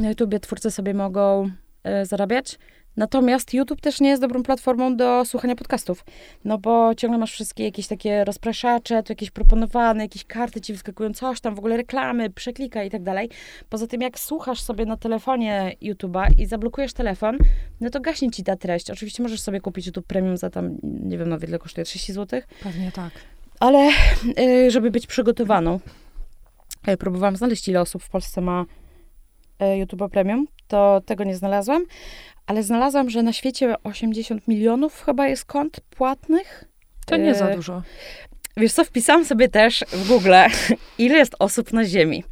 na 0.00 0.08
YouTubie 0.08 0.40
twórcy 0.40 0.70
sobie 0.70 0.94
mogą 0.94 1.50
e, 1.84 2.06
zarabiać. 2.06 2.58
Natomiast 2.96 3.54
YouTube 3.54 3.80
też 3.80 4.00
nie 4.00 4.08
jest 4.08 4.22
dobrą 4.22 4.42
platformą 4.42 4.96
do 4.96 5.24
słuchania 5.24 5.56
podcastów, 5.56 6.04
no 6.44 6.58
bo 6.58 6.94
ciągle 6.94 7.18
masz 7.18 7.32
wszystkie 7.32 7.64
jakieś 7.64 7.86
takie 7.86 8.24
rozpraszacze, 8.24 9.02
tu 9.02 9.12
jakieś 9.12 9.30
proponowane, 9.30 10.04
jakieś 10.04 10.24
karty 10.24 10.60
ci 10.60 10.72
wyskakują, 10.72 11.12
coś 11.12 11.40
tam, 11.40 11.54
w 11.54 11.58
ogóle 11.58 11.76
reklamy, 11.76 12.30
przeklika 12.30 12.84
i 12.84 12.90
tak 12.90 13.02
dalej. 13.02 13.30
Poza 13.68 13.86
tym, 13.86 14.00
jak 14.00 14.18
słuchasz 14.18 14.60
sobie 14.60 14.86
na 14.86 14.96
telefonie 14.96 15.72
YouTube'a 15.82 16.26
i 16.38 16.46
zablokujesz 16.46 16.92
telefon, 16.92 17.38
no 17.80 17.90
to 17.90 18.00
gaśnie 18.00 18.30
ci 18.30 18.44
ta 18.44 18.56
treść. 18.56 18.90
Oczywiście 18.90 19.22
możesz 19.22 19.40
sobie 19.40 19.60
kupić 19.60 19.86
YouTube 19.86 20.06
Premium 20.06 20.36
za 20.36 20.50
tam, 20.50 20.76
nie 20.82 21.18
wiem, 21.18 21.28
nawet 21.28 21.48
ile 21.48 21.58
kosztuje, 21.58 21.84
30 21.84 22.12
zł? 22.12 22.40
Pewnie 22.62 22.92
tak. 22.92 23.10
Ale 23.60 23.90
y, 24.38 24.70
żeby 24.70 24.90
być 24.90 25.06
przygotowaną, 25.06 25.80
y, 26.88 26.96
próbowałam 26.96 27.36
znaleźć, 27.36 27.68
ile 27.68 27.80
osób 27.80 28.02
w 28.02 28.08
Polsce 28.10 28.40
ma 28.40 28.64
y, 29.62 29.76
YouTube 29.76 30.10
Premium, 30.10 30.46
to 30.68 31.00
tego 31.06 31.24
nie 31.24 31.36
znalazłam, 31.36 31.84
ale 32.46 32.62
znalazłam, 32.62 33.10
że 33.10 33.22
na 33.22 33.32
świecie 33.32 33.74
80 33.82 34.48
milionów 34.48 35.02
chyba 35.04 35.28
jest 35.28 35.44
kont 35.44 35.80
płatnych. 35.80 36.64
To 37.06 37.16
nie 37.16 37.34
za 37.34 37.48
e, 37.48 37.56
dużo. 37.56 37.82
Wiesz 38.56 38.72
co, 38.72 38.84
wpisałam 38.84 39.24
sobie 39.24 39.48
też 39.48 39.84
w 39.92 40.08
Google, 40.08 40.32
ile 40.98 41.18
jest 41.18 41.34
osób 41.38 41.72
na 41.72 41.84
Ziemi. 41.84 42.24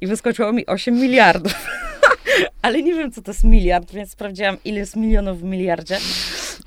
I 0.00 0.06
wyskoczyło 0.06 0.52
mi 0.52 0.66
8 0.66 0.94
miliardów. 0.94 1.54
Ale 2.62 2.82
nie 2.82 2.94
wiem, 2.94 3.12
co 3.12 3.22
to 3.22 3.30
jest 3.30 3.44
miliard, 3.44 3.92
więc 3.92 4.10
sprawdziłam, 4.10 4.56
ile 4.64 4.78
jest 4.78 4.96
milionów 4.96 5.40
w 5.40 5.44
miliardzie. 5.44 5.98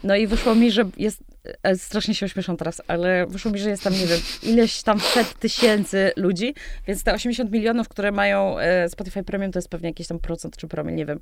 No 0.03 0.15
i 0.15 0.27
wyszło 0.27 0.55
mi, 0.55 0.71
że 0.71 0.89
jest, 0.97 1.23
e, 1.63 1.77
strasznie 1.77 2.15
się 2.15 2.25
ośmieszam 2.25 2.57
teraz, 2.57 2.81
ale 2.87 3.27
wyszło 3.27 3.51
mi, 3.51 3.59
że 3.59 3.69
jest 3.69 3.83
tam, 3.83 3.93
nie 3.93 4.05
wiem, 4.07 4.19
ileś 4.43 4.83
tam 4.83 4.99
set 4.99 5.39
tysięcy 5.39 6.11
ludzi, 6.15 6.53
więc 6.87 7.03
te 7.03 7.13
80 7.13 7.51
milionów, 7.51 7.89
które 7.89 8.11
mają 8.11 8.59
e, 8.59 8.89
Spotify 8.89 9.23
Premium, 9.23 9.51
to 9.51 9.59
jest 9.59 9.69
pewnie 9.69 9.89
jakiś 9.89 10.07
tam 10.07 10.19
procent 10.19 10.57
czy 10.57 10.67
promil, 10.67 10.95
nie 10.95 11.05
wiem. 11.05 11.19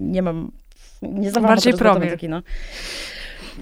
Nie 0.00 0.22
mam 0.22 0.52
nie 1.02 1.30
zdawałam 1.30 1.54
Bardziej 1.54 1.74
promil. 1.74 2.16
No. 2.28 2.42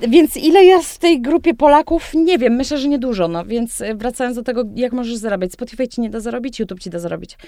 Więc 0.08 0.36
ile 0.36 0.64
jest 0.64 0.94
w 0.94 0.98
tej 0.98 1.20
grupie 1.20 1.54
Polaków? 1.54 2.14
Nie 2.14 2.38
wiem, 2.38 2.52
myślę, 2.52 2.78
że 2.78 2.88
niedużo. 2.88 3.28
No. 3.28 3.44
Więc 3.44 3.80
e, 3.80 3.94
wracając 3.94 4.36
do 4.36 4.42
tego, 4.42 4.64
jak 4.74 4.92
możesz 4.92 5.16
zarobić. 5.16 5.52
Spotify 5.52 5.88
ci 5.88 6.00
nie 6.00 6.10
da 6.10 6.20
zarobić, 6.20 6.60
YouTube 6.60 6.80
ci 6.80 6.90
da 6.90 6.98
zarobić. 6.98 7.38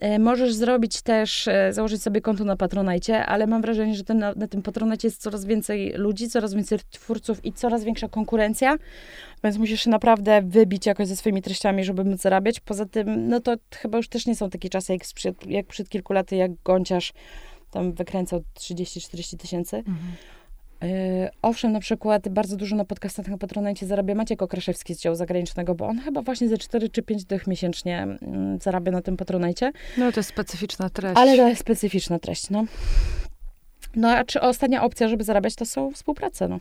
E, 0.00 0.18
możesz 0.18 0.54
zrobić 0.54 1.02
też, 1.02 1.48
e, 1.48 1.72
założyć 1.72 2.02
sobie 2.02 2.20
konto 2.20 2.44
na 2.44 2.56
Patronite, 2.56 3.26
ale 3.26 3.46
mam 3.46 3.62
wrażenie, 3.62 3.94
że 3.94 4.04
ten, 4.04 4.18
na, 4.18 4.32
na 4.36 4.48
tym 4.48 4.62
Patronite 4.62 5.06
jest 5.06 5.22
coraz 5.22 5.44
więcej 5.44 5.92
ludzi, 5.96 6.28
coraz 6.28 6.54
więcej 6.54 6.78
twórców 6.90 7.44
i 7.44 7.52
coraz 7.52 7.84
większa 7.84 8.08
konkurencja. 8.08 8.76
Więc 9.44 9.58
musisz 9.58 9.82
się 9.82 9.90
naprawdę 9.90 10.42
wybić 10.42 10.86
jakoś 10.86 11.06
ze 11.06 11.16
swoimi 11.16 11.42
treściami, 11.42 11.84
żeby 11.84 12.04
móc 12.04 12.20
zarabiać. 12.20 12.60
Poza 12.60 12.86
tym, 12.86 13.28
no 13.28 13.40
to 13.40 13.56
chyba 13.74 13.96
już 13.96 14.08
też 14.08 14.26
nie 14.26 14.36
są 14.36 14.50
takie 14.50 14.68
czasy, 14.68 14.92
jak, 14.92 15.06
sprzed, 15.06 15.46
jak 15.46 15.66
przed 15.66 15.88
kilku 15.88 16.12
laty, 16.12 16.36
jak 16.36 16.50
Gąciarz 16.64 17.12
tam 17.70 17.92
wykręcał 17.92 18.42
30-40 18.58 19.36
tysięcy. 19.36 19.76
Mhm. 19.76 19.96
Yy, 20.82 21.30
owszem, 21.42 21.72
na 21.72 21.80
przykład 21.80 22.28
bardzo 22.28 22.56
dużo 22.56 22.76
na 22.76 22.84
podcastach 22.84 23.28
na 23.28 23.38
Patronajcie 23.38 23.86
zarabia 23.86 24.14
Maciek 24.14 24.42
Okraszewski 24.42 24.94
z 24.94 25.00
działu 25.00 25.16
zagranicznego, 25.16 25.74
bo 25.74 25.86
on 25.86 25.98
chyba 25.98 26.22
właśnie 26.22 26.48
ze 26.48 26.58
4 26.58 26.88
czy 26.88 27.02
5 27.02 27.24
dych 27.24 27.46
miesięcznie 27.46 28.02
mm, 28.02 28.58
zarabia 28.60 28.92
na 28.92 29.02
tym 29.02 29.16
Patronajcie. 29.16 29.72
No 29.98 30.12
to 30.12 30.20
jest 30.20 30.30
specyficzna 30.30 30.90
treść. 30.90 31.16
Ale 31.16 31.36
to 31.36 31.48
jest 31.48 31.60
specyficzna 31.60 32.18
treść, 32.18 32.50
no. 32.50 32.64
No, 33.96 34.10
a 34.10 34.24
czy 34.24 34.40
ostatnia 34.40 34.82
opcja, 34.82 35.08
żeby 35.08 35.24
zarabiać, 35.24 35.54
to 35.54 35.66
są 35.66 35.92
współprace, 35.92 36.48
no. 36.48 36.58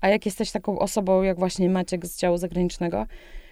A 0.00 0.08
jak 0.08 0.26
jesteś 0.26 0.50
taką 0.50 0.78
osobą, 0.78 1.22
jak 1.22 1.38
właśnie 1.38 1.70
Maciek 1.70 2.06
z 2.06 2.18
działu 2.18 2.38
zagranicznego, 2.38 3.06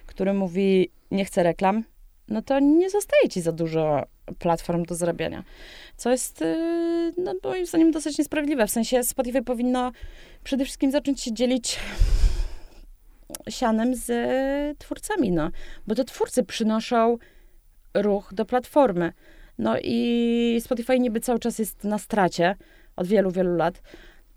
który 0.07 0.35
mówi, 0.35 0.91
nie 1.11 1.25
chcę 1.25 1.43
reklam, 1.43 1.85
no 2.29 2.43
to 2.43 2.59
nie 2.61 2.91
zostaje 2.91 3.29
ci 3.29 3.41
za 3.41 3.53
dużo 3.53 4.03
platform 4.39 4.83
do 4.83 4.95
zarabiania. 4.95 5.45
Co 5.97 6.11
jest, 6.11 6.41
yy, 6.41 7.13
no 7.17 7.35
moim 7.45 7.67
zdaniem, 7.67 7.91
dosyć 7.91 8.19
niesprawiedliwe. 8.19 8.67
W 8.67 8.71
sensie 8.71 9.03
Spotify 9.03 9.43
powinno 9.43 9.93
przede 10.45 10.65
wszystkim 10.65 10.91
zacząć 10.91 11.21
się 11.21 11.33
dzielić 11.33 11.79
sianem 13.49 13.95
z 13.95 14.09
twórcami, 14.79 15.33
no. 15.33 15.51
Bo 15.87 15.95
to 15.95 16.05
twórcy 16.05 16.43
przynoszą 16.43 17.19
ruch 17.95 18.35
do 18.35 18.45
platformy. 18.45 19.13
No 19.59 19.77
i 19.83 20.61
Spotify 20.65 20.99
niby 20.99 21.21
cały 21.21 21.39
czas 21.39 21.59
jest 21.59 21.85
na 21.85 21.99
stracie 21.99 22.57
od 22.97 23.07
wielu, 23.07 23.31
wielu 23.31 23.57
lat. 23.57 23.83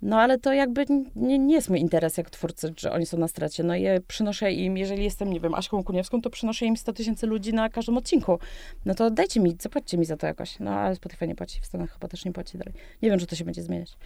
No 0.02 0.22
ale 0.22 0.38
to 0.38 0.54
jakby 0.54 0.86
nie, 1.16 1.40
nie 1.40 1.56
jest 1.56 1.70
mój 1.70 1.80
interes 1.80 2.18
jak 2.18 2.30
twórcy, 2.30 2.74
że 2.78 2.92
oni 2.92 3.06
są 3.06 3.18
na 3.18 3.28
stracie. 3.28 3.64
No 3.64 3.76
i 3.76 3.86
przynoszę 4.08 4.52
im, 4.52 4.78
jeżeli 4.78 5.04
jestem, 5.04 5.34
nie 5.34 5.40
wiem, 5.40 5.54
Aśką 5.54 5.84
Kuniewską, 5.84 6.22
to 6.22 6.30
przynoszę 6.30 6.66
im 6.66 6.78
100 6.78 6.94
tysięcy 6.94 7.28
ludzi 7.28 7.54
na 7.54 7.70
każdym 7.70 7.98
odcinku. 7.98 8.40
No 8.86 8.96
to 8.96 9.12
dajcie 9.12 9.40
mi, 9.40 9.58
zapłaćcie 9.60 9.98
mi 9.98 10.06
za 10.06 10.18
to 10.18 10.28
jakoś. 10.28 10.60
No 10.60 10.72
ale 10.72 10.96
Spotify 10.96 11.28
nie 11.28 11.36
płaci, 11.36 11.62
w 11.62 11.66
Stanach 11.66 11.94
chyba 11.94 12.08
też 12.08 12.26
nie 12.26 12.32
płaci 12.32 12.58
dalej. 12.58 12.74
Nie 13.02 13.10
wiem, 13.10 13.20
czy 13.20 13.26
to 13.28 13.36
się 13.36 13.46
będzie 13.46 13.64
zmieniać. 13.64 13.98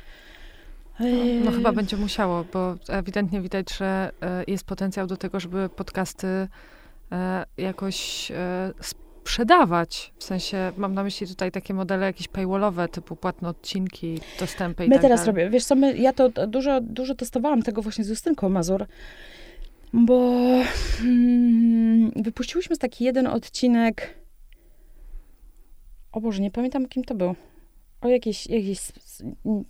No, 1.00 1.06
no 1.46 1.52
chyba 1.52 1.72
będzie 1.72 1.98
musiało, 1.98 2.46
bo 2.54 2.76
ewidentnie 2.90 3.42
widać, 3.42 3.78
że 3.78 4.12
e, 4.22 4.44
jest 4.48 4.64
potencjał 4.64 5.08
do 5.08 5.18
tego, 5.18 5.40
żeby 5.40 5.70
podcasty 5.70 6.28
e, 7.12 7.46
jakoś 7.58 8.32
e, 8.32 8.74
sprzedawać. 9.24 10.14
W 10.18 10.24
sensie, 10.24 10.72
mam 10.78 10.94
na 10.94 11.04
myśli 11.04 11.28
tutaj 11.28 11.52
takie 11.52 11.74
modele 11.74 12.06
jakieś 12.06 12.28
paywallowe, 12.28 12.88
typu 12.88 13.16
płatne 13.16 13.50
odcinki, 13.50 14.20
dostępy 14.40 14.86
i 14.86 14.90
My 14.90 14.96
tak 14.96 15.02
teraz 15.02 15.20
dalej. 15.20 15.28
robię, 15.28 15.50
wiesz 15.50 15.66
co, 15.66 15.76
my, 15.76 15.98
ja 15.98 16.14
to 16.14 16.30
dużo, 16.30 16.82
dużo 16.82 17.16
testowałam 17.16 17.64
tego 17.64 17.82
właśnie 17.82 18.04
z 18.04 18.10
Justynką 18.10 18.50
Mazur, 18.50 18.86
bo 19.94 20.40
hmm, 20.98 22.12
wypuściłyśmy 22.16 22.78
taki 22.78 23.04
jeden 23.04 23.28
odcinek, 23.28 24.18
o 26.12 26.22
Boże, 26.22 26.42
nie 26.42 26.52
pamiętam 26.52 26.88
kim 26.88 27.04
to 27.04 27.16
był. 27.16 27.36
O 28.02 28.08
jakiejś, 28.08 28.48
jakiejś 28.48 28.80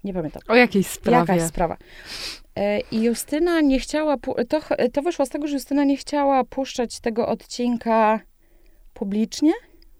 nie 0.03 0.13
pamiętam. 0.13 0.41
O 0.47 0.55
jakiejś 0.55 0.87
sprawie. 0.87 1.33
Jakaś 1.33 1.49
sprawa. 1.49 1.77
E, 2.55 2.79
I 2.79 3.03
Justyna 3.03 3.61
nie 3.61 3.79
chciała, 3.79 4.17
to, 4.49 4.61
to 4.93 5.01
wyszło 5.01 5.25
z 5.25 5.29
tego, 5.29 5.47
że 5.47 5.53
Justyna 5.53 5.83
nie 5.83 5.97
chciała 5.97 6.43
puszczać 6.43 6.99
tego 6.99 7.27
odcinka 7.27 8.19
publicznie, 8.93 9.51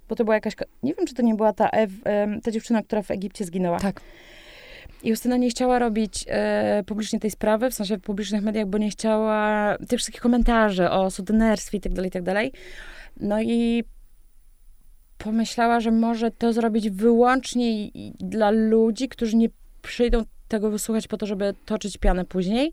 bo 0.10 0.16
to 0.16 0.24
była 0.24 0.36
jakaś, 0.36 0.54
nie 0.84 0.94
wiem, 0.94 1.06
czy 1.08 1.14
to 1.14 1.22
nie 1.22 1.36
była 1.36 1.54
ta, 1.54 1.70
Ew, 1.70 1.92
ta 2.44 2.52
dziewczyna, 2.52 2.84
która 2.84 3.02
w 3.02 3.12
Egipcie 3.12 3.46
zginęła. 3.46 3.80
Tak. 3.80 4.02
I 5.04 5.10
Justyna 5.10 5.38
nie 5.38 5.50
chciała 5.50 5.80
robić 5.80 6.26
e, 6.28 6.84
publicznie 6.86 7.20
tej 7.20 7.32
sprawy, 7.32 7.72
w 7.72 7.74
sensie 7.74 7.98
w 7.98 8.02
publicznych 8.02 8.44
mediach, 8.44 8.68
bo 8.68 8.78
nie 8.78 8.90
chciała 8.90 9.78
tych 9.78 10.00
wszystkich 10.00 10.22
komentarzy 10.22 10.90
o 10.90 11.12
sutenerstwie 11.12 11.78
i 11.78 11.82
tak 11.82 11.94
dalej, 11.94 12.10
i 12.10 12.12
tak 12.12 12.24
dalej. 12.24 12.52
No 13.20 13.42
i 13.42 13.84
pomyślała, 15.18 15.80
że 15.80 15.92
może 15.92 16.32
to 16.32 16.54
zrobić 16.54 16.90
wyłącznie 16.90 17.90
dla 18.20 18.52
ludzi, 18.52 19.10
którzy 19.10 19.38
nie 19.38 19.50
przyjdą 19.82 20.24
tego 20.48 20.72
wysłuchać 20.72 21.08
po 21.08 21.18
to, 21.18 21.26
żeby 21.26 21.54
toczyć 21.66 21.98
pianę 21.98 22.26
później. 22.26 22.72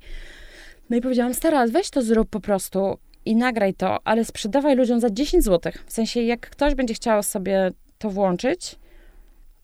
No 0.90 0.96
i 0.96 1.00
powiedziałam, 1.00 1.34
stara, 1.34 1.66
weź 1.66 1.90
to 1.90 2.02
zrób 2.02 2.30
po 2.30 2.40
prostu 2.40 2.98
i 3.24 3.36
nagraj 3.36 3.74
to, 3.74 3.98
ale 4.04 4.24
sprzedawaj 4.24 4.76
ludziom 4.76 5.00
za 5.00 5.10
10 5.10 5.44
zł. 5.44 5.72
W 5.86 5.92
sensie, 5.92 6.22
jak 6.22 6.40
ktoś 6.40 6.74
będzie 6.74 6.94
chciał 6.94 7.22
sobie 7.22 7.70
to 7.98 8.10
włączyć, 8.10 8.76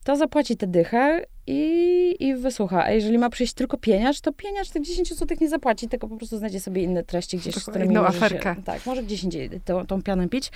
to 0.04 0.16
zapłaci 0.16 0.56
tę 0.56 0.66
dychę 0.66 1.24
i, 1.46 2.16
i 2.20 2.34
wysłucha. 2.34 2.84
A 2.84 2.90
jeżeli 2.90 3.18
ma 3.18 3.30
przyjść 3.30 3.52
tylko 3.52 3.76
pieniacz, 3.76 4.20
to 4.20 4.32
pieniacz 4.32 4.70
tych 4.70 4.82
10 4.82 5.14
zł 5.14 5.36
nie 5.40 5.48
zapłaci, 5.48 5.88
tylko 5.88 6.08
po 6.08 6.16
prostu 6.16 6.38
znajdzie 6.38 6.60
sobie 6.60 6.82
inne 6.82 7.04
treści 7.04 7.38
gdzieś, 7.38 7.54
z 7.54 7.64
którymi 7.64 7.96
aferkę. 7.96 8.54
Się, 8.54 8.62
tak, 8.62 8.86
może 8.86 9.02
gdzieś 9.02 9.24
indziej 9.24 9.50
tą, 9.64 9.86
tą 9.86 10.02
pianę 10.02 10.28
pić. 10.28 10.50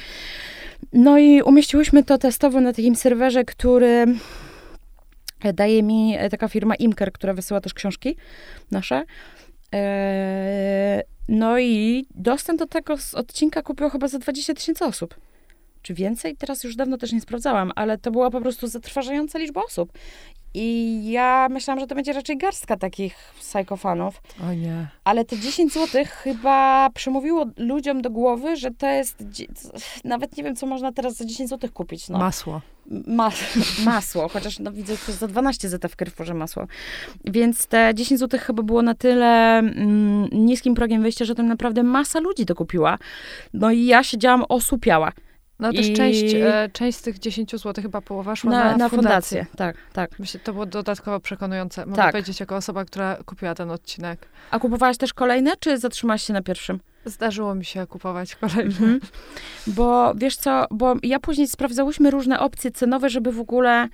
No 0.92 1.18
i 1.18 1.42
umieściłyśmy 1.42 2.04
to 2.04 2.18
testowo 2.18 2.60
na 2.60 2.72
takim 2.72 2.96
serwerze, 2.96 3.44
który 3.44 4.06
daje 5.54 5.82
mi 5.82 6.16
taka 6.30 6.48
firma 6.48 6.74
Imker, 6.74 7.12
która 7.12 7.34
wysyła 7.34 7.60
też 7.60 7.74
książki 7.74 8.16
nasze. 8.70 9.04
Eee, 9.72 11.02
no 11.30 11.58
i 11.58 12.06
dostęp 12.14 12.58
do 12.58 12.66
tego 12.66 12.96
odcinka 13.14 13.62
kupiło 13.62 13.90
chyba 13.90 14.08
za 14.08 14.18
20 14.18 14.54
tysięcy 14.54 14.84
osób. 14.84 15.14
Czy 15.82 15.94
więcej? 15.94 16.36
Teraz 16.36 16.64
już 16.64 16.76
dawno 16.76 16.98
też 16.98 17.12
nie 17.12 17.20
sprawdzałam, 17.20 17.72
ale 17.76 17.98
to 17.98 18.10
była 18.10 18.30
po 18.30 18.40
prostu 18.40 18.66
zatrważająca 18.66 19.38
liczba 19.38 19.62
osób. 19.62 19.92
I 20.54 21.00
ja 21.10 21.48
myślałam, 21.50 21.80
że 21.80 21.86
to 21.86 21.94
będzie 21.94 22.12
raczej 22.12 22.38
garstka 22.38 22.76
takich 22.76 23.16
psychofanów. 23.40 24.22
O 24.48 24.52
nie. 24.52 24.88
Ale 25.04 25.24
te 25.24 25.38
10 25.38 25.72
zł 25.72 26.04
chyba 26.08 26.90
przemówiło 26.94 27.46
ludziom 27.56 28.02
do 28.02 28.10
głowy, 28.10 28.56
że 28.56 28.70
to 28.70 28.86
jest. 28.86 29.24
Nawet 30.04 30.36
nie 30.36 30.44
wiem, 30.44 30.56
co 30.56 30.66
można 30.66 30.92
teraz 30.92 31.16
za 31.16 31.24
10 31.24 31.50
zł 31.50 31.70
kupić. 31.74 32.08
No. 32.08 32.18
Masło. 32.18 32.60
Ma, 33.06 33.30
masło, 33.84 34.28
chociaż 34.28 34.58
no, 34.58 34.72
widzę, 34.72 34.96
że 35.06 35.12
za 35.12 35.28
12 35.28 35.68
zł 35.68 35.90
w 35.90 35.96
Carrefourze 35.96 36.34
masło. 36.34 36.66
Więc 37.24 37.66
te 37.66 37.92
10 37.94 38.20
zł 38.20 38.40
chyba 38.42 38.62
było 38.62 38.82
na 38.82 38.94
tyle 38.94 39.58
mm, 39.58 40.28
niskim 40.32 40.74
progiem 40.74 41.02
wyjścia, 41.02 41.24
że 41.24 41.34
tam 41.34 41.46
naprawdę 41.46 41.82
masa 41.82 42.20
ludzi 42.20 42.46
to 42.46 42.54
kupiła. 42.54 42.98
No 43.54 43.70
i 43.70 43.86
ja 43.86 44.04
siedziałam 44.04 44.44
osłupiała. 44.48 45.12
No 45.60 45.72
też 45.72 45.88
I... 45.88 45.92
część, 45.92 46.34
e, 46.34 46.70
część 46.72 46.98
z 46.98 47.02
tych 47.02 47.18
10 47.18 47.50
zł, 47.50 47.82
chyba 47.82 48.00
połowa 48.00 48.36
szła 48.36 48.50
na, 48.50 48.64
na, 48.64 48.76
na 48.76 48.88
fundację. 48.88 49.38
fundację. 49.38 49.46
Tak, 49.56 49.76
tak. 49.92 50.18
Myślę, 50.18 50.40
to 50.40 50.52
było 50.52 50.66
dodatkowo 50.66 51.20
przekonujące. 51.20 51.86
Mogę 51.86 51.96
tak. 51.96 52.12
powiedzieć 52.12 52.40
jako 52.40 52.56
osoba, 52.56 52.84
która 52.84 53.16
kupiła 53.26 53.54
ten 53.54 53.70
odcinek. 53.70 54.28
A 54.50 54.58
kupowałaś 54.58 54.96
też 54.96 55.14
kolejne, 55.14 55.52
czy 55.60 55.78
zatrzymałaś 55.78 56.22
się 56.22 56.32
na 56.32 56.42
pierwszym? 56.42 56.80
Zdarzyło 57.04 57.54
mi 57.54 57.64
się 57.64 57.86
kupować 57.86 58.34
kolejne. 58.36 58.70
Mhm. 58.70 59.00
Bo 59.66 60.14
wiesz 60.14 60.36
co, 60.36 60.66
bo 60.70 60.94
ja 61.02 61.20
później 61.20 61.48
sprawdzałyśmy 61.48 62.10
różne 62.10 62.40
opcje 62.40 62.70
cenowe, 62.70 63.08
żeby 63.10 63.32
w 63.32 63.40
ogóle 63.40 63.88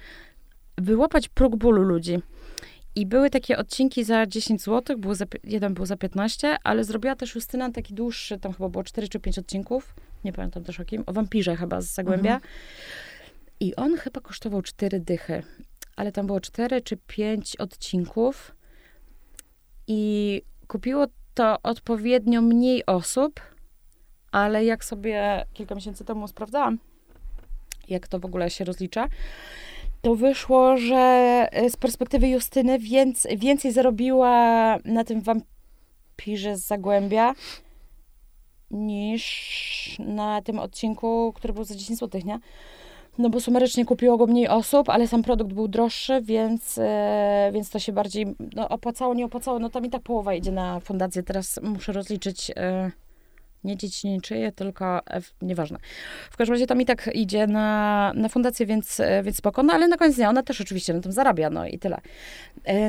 wyłapać 0.78 1.28
próg 1.28 1.56
bólu 1.56 1.82
ludzi. 1.82 2.18
I 2.94 3.06
były 3.06 3.30
takie 3.30 3.58
odcinki 3.58 4.04
za 4.04 4.26
10 4.26 4.62
zł, 4.62 4.98
był 4.98 5.14
za, 5.14 5.24
jeden 5.44 5.74
był 5.74 5.86
za 5.86 5.96
15, 5.96 6.56
ale 6.64 6.84
zrobiła 6.84 7.16
też 7.16 7.34
Justyna 7.34 7.70
taki 7.70 7.94
dłuższy, 7.94 8.38
tam 8.38 8.52
chyba 8.52 8.68
było 8.68 8.84
4 8.84 9.08
czy 9.08 9.20
5 9.20 9.38
odcinków, 9.38 9.94
nie 10.24 10.32
pamiętam 10.32 10.64
też 10.64 10.80
o 10.80 10.84
kim, 10.84 11.04
o 11.06 11.12
wampirze 11.12 11.56
chyba 11.56 11.80
z 11.80 11.86
Zagłębia. 11.86 12.34
Mhm. 12.34 12.52
I 13.60 13.76
on 13.76 13.96
chyba 13.96 14.20
kosztował 14.20 14.62
4 14.62 15.00
dychy, 15.00 15.42
ale 15.96 16.12
tam 16.12 16.26
było 16.26 16.40
4 16.40 16.82
czy 16.82 16.96
5 16.96 17.56
odcinków 17.56 18.54
i 19.86 20.42
kupiło 20.68 21.06
to 21.34 21.62
odpowiednio 21.62 22.42
mniej 22.42 22.86
osób, 22.86 23.40
ale 24.32 24.64
jak 24.64 24.84
sobie 24.84 25.44
kilka 25.54 25.74
miesięcy 25.74 26.04
temu 26.04 26.28
sprawdzałam, 26.28 26.78
jak 27.88 28.08
to 28.08 28.18
w 28.18 28.24
ogóle 28.24 28.50
się 28.50 28.64
rozlicza, 28.64 29.08
to 30.02 30.14
wyszło, 30.14 30.76
że 30.76 30.96
e, 31.52 31.70
z 31.70 31.76
perspektywy 31.76 32.28
Justyny 32.28 32.78
więc, 32.78 33.26
więcej 33.36 33.72
zarobiła 33.72 34.30
na 34.84 35.04
tym 35.04 35.20
wampirze 35.20 36.56
z 36.56 36.66
Zagłębia 36.66 37.34
niż 38.70 39.96
na 39.98 40.42
tym 40.42 40.58
odcinku, 40.58 41.32
który 41.36 41.52
był 41.52 41.64
za 41.64 41.74
10 41.74 41.98
zł, 41.98 42.20
nie? 42.24 42.38
No 43.18 43.30
bo 43.30 43.40
sumarycznie 43.40 43.84
kupiło 43.84 44.16
go 44.16 44.26
mniej 44.26 44.48
osób, 44.48 44.88
ale 44.88 45.08
sam 45.08 45.22
produkt 45.22 45.52
był 45.52 45.68
droższy, 45.68 46.20
więc, 46.22 46.78
e, 46.78 47.50
więc 47.52 47.70
to 47.70 47.78
się 47.78 47.92
bardziej 47.92 48.26
no, 48.54 48.68
opłacało, 48.68 49.14
nie 49.14 49.24
opłacało. 49.24 49.58
No 49.58 49.70
tam 49.70 49.84
i 49.84 49.90
tak 49.90 50.02
połowa 50.02 50.34
idzie 50.34 50.52
na 50.52 50.80
fundację. 50.80 51.22
Teraz 51.22 51.60
muszę 51.62 51.92
rozliczyć 51.92 52.52
e, 52.56 52.90
nie 53.64 53.76
dziecięczyje, 53.76 54.52
tylko 54.52 55.06
F, 55.06 55.34
nieważne. 55.42 55.78
W 56.30 56.36
każdym 56.36 56.54
razie 56.54 56.66
tam 56.66 56.80
i 56.80 56.84
tak 56.84 57.10
idzie 57.14 57.46
na, 57.46 58.12
na 58.14 58.28
fundację, 58.28 58.66
więc, 58.66 59.00
e, 59.00 59.22
więc 59.22 59.36
spoko. 59.36 59.62
No 59.62 59.72
ale 59.72 59.88
na 59.88 59.96
koniec 59.96 60.16
dnia 60.16 60.30
ona 60.30 60.42
też 60.42 60.60
oczywiście 60.60 60.94
na 60.94 61.00
tym 61.00 61.12
zarabia, 61.12 61.50
no 61.50 61.66
i 61.66 61.78
tyle. 61.78 62.00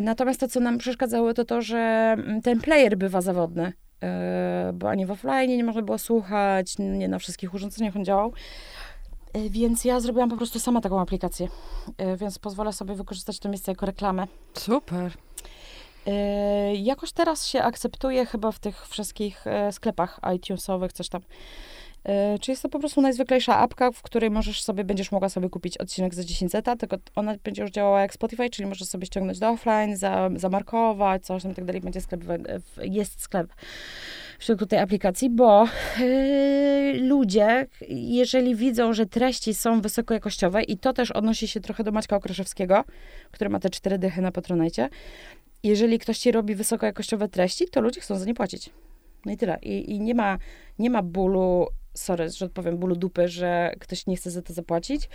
Natomiast 0.01 0.39
to, 0.39 0.47
co 0.47 0.59
nam 0.59 0.77
przeszkadzało, 0.77 1.33
to 1.33 1.45
to, 1.45 1.61
że 1.61 1.77
mm, 2.17 2.41
ten 2.41 2.61
player 2.61 2.97
bywa 2.97 3.21
zawodny. 3.21 3.73
E, 4.03 4.71
bo 4.73 4.89
ani 4.89 5.05
w 5.05 5.11
offline 5.11 5.57
nie 5.57 5.63
można 5.63 5.81
było 5.81 5.97
słuchać, 5.97 6.75
nie 6.79 7.07
na 7.07 7.19
wszystkich 7.19 7.53
urządzeniach 7.53 7.95
on 7.95 8.05
działał. 8.05 8.33
Więc 9.49 9.85
ja 9.85 9.99
zrobiłam 9.99 10.29
po 10.29 10.37
prostu 10.37 10.59
sama 10.59 10.81
taką 10.81 11.01
aplikację. 11.01 11.47
Więc 12.17 12.39
pozwolę 12.39 12.73
sobie 12.73 12.95
wykorzystać 12.95 13.39
to 13.39 13.49
miejsce 13.49 13.71
jako 13.71 13.85
reklamę. 13.85 14.27
Super. 14.53 15.11
Jakoś 16.73 17.11
teraz 17.11 17.47
się 17.47 17.63
akceptuje 17.63 18.25
chyba 18.25 18.51
w 18.51 18.59
tych 18.59 18.87
wszystkich 18.87 19.45
sklepach 19.71 20.19
iTunesowych, 20.35 20.93
coś 20.93 21.09
tam. 21.09 21.21
Yy, 22.07 22.39
czy 22.39 22.51
jest 22.51 22.63
to 22.63 22.69
po 22.69 22.79
prostu 22.79 23.01
najzwyklejsza 23.01 23.57
apka, 23.57 23.91
w 23.91 24.01
której 24.01 24.31
możesz 24.31 24.63
sobie, 24.63 24.83
będziesz 24.83 25.11
mogła 25.11 25.29
sobie 25.29 25.49
kupić 25.49 25.77
odcinek 25.77 26.15
za 26.15 26.23
10 26.23 26.51
zeta, 26.51 26.75
tylko 26.75 26.97
ona 27.15 27.35
będzie 27.43 27.61
już 27.61 27.71
działała 27.71 28.01
jak 28.01 28.13
Spotify, 28.13 28.49
czyli 28.49 28.69
możesz 28.69 28.87
sobie 28.87 29.05
ściągnąć 29.05 29.39
do 29.39 29.49
offline, 29.49 29.97
za, 29.97 30.29
zamarkować, 30.35 31.25
coś 31.25 31.43
tam 31.43 31.51
i 31.51 31.55
tak 31.55 31.65
dalej, 31.65 31.81
będzie 31.81 32.01
sklep, 32.01 32.21
jest 32.81 33.21
sklep 33.21 33.47
w 34.39 34.67
tej 34.67 34.79
aplikacji, 34.79 35.29
bo 35.29 35.67
yy, 35.99 36.93
ludzie, 36.93 37.67
jeżeli 37.89 38.55
widzą, 38.55 38.93
że 38.93 39.05
treści 39.05 39.53
są 39.53 39.81
wysokojakościowe 39.81 40.63
i 40.63 40.77
to 40.77 40.93
też 40.93 41.11
odnosi 41.11 41.47
się 41.47 41.59
trochę 41.59 41.83
do 41.83 41.91
Maćka 41.91 42.15
Okraszewskiego, 42.15 42.83
który 43.31 43.49
ma 43.49 43.59
te 43.59 43.69
cztery 43.69 43.97
dychy 43.97 44.21
na 44.21 44.31
Patronite, 44.31 44.89
jeżeli 45.63 45.99
ktoś 45.99 46.17
ci 46.17 46.31
robi 46.31 46.55
wysokojakościowe 46.55 47.27
treści, 47.27 47.65
to 47.67 47.81
ludzie 47.81 48.01
chcą 48.01 48.15
za 48.15 48.25
nie 48.25 48.33
płacić. 48.33 48.69
No 49.25 49.31
i 49.31 49.37
tyle. 49.37 49.59
I, 49.61 49.91
i 49.91 49.99
nie, 49.99 50.15
ma, 50.15 50.37
nie 50.79 50.89
ma 50.89 51.03
bólu, 51.03 51.67
sorry, 51.97 52.29
że 52.29 52.45
odpowiem, 52.45 52.77
bólu 52.77 52.95
dupy, 52.95 53.27
że 53.27 53.73
ktoś 53.79 54.07
nie 54.07 54.15
chce 54.15 54.31
za 54.31 54.41
to 54.41 54.53
zapłacić, 54.53 55.09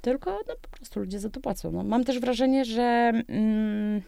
tylko 0.00 0.30
no, 0.48 0.54
po 0.62 0.68
prostu 0.68 1.00
ludzie 1.00 1.18
za 1.18 1.30
to 1.30 1.40
płacą. 1.40 1.72
No, 1.72 1.82
mam 1.82 2.04
też 2.04 2.20
wrażenie, 2.20 2.64
że... 2.64 3.12
Mm, 3.28 4.02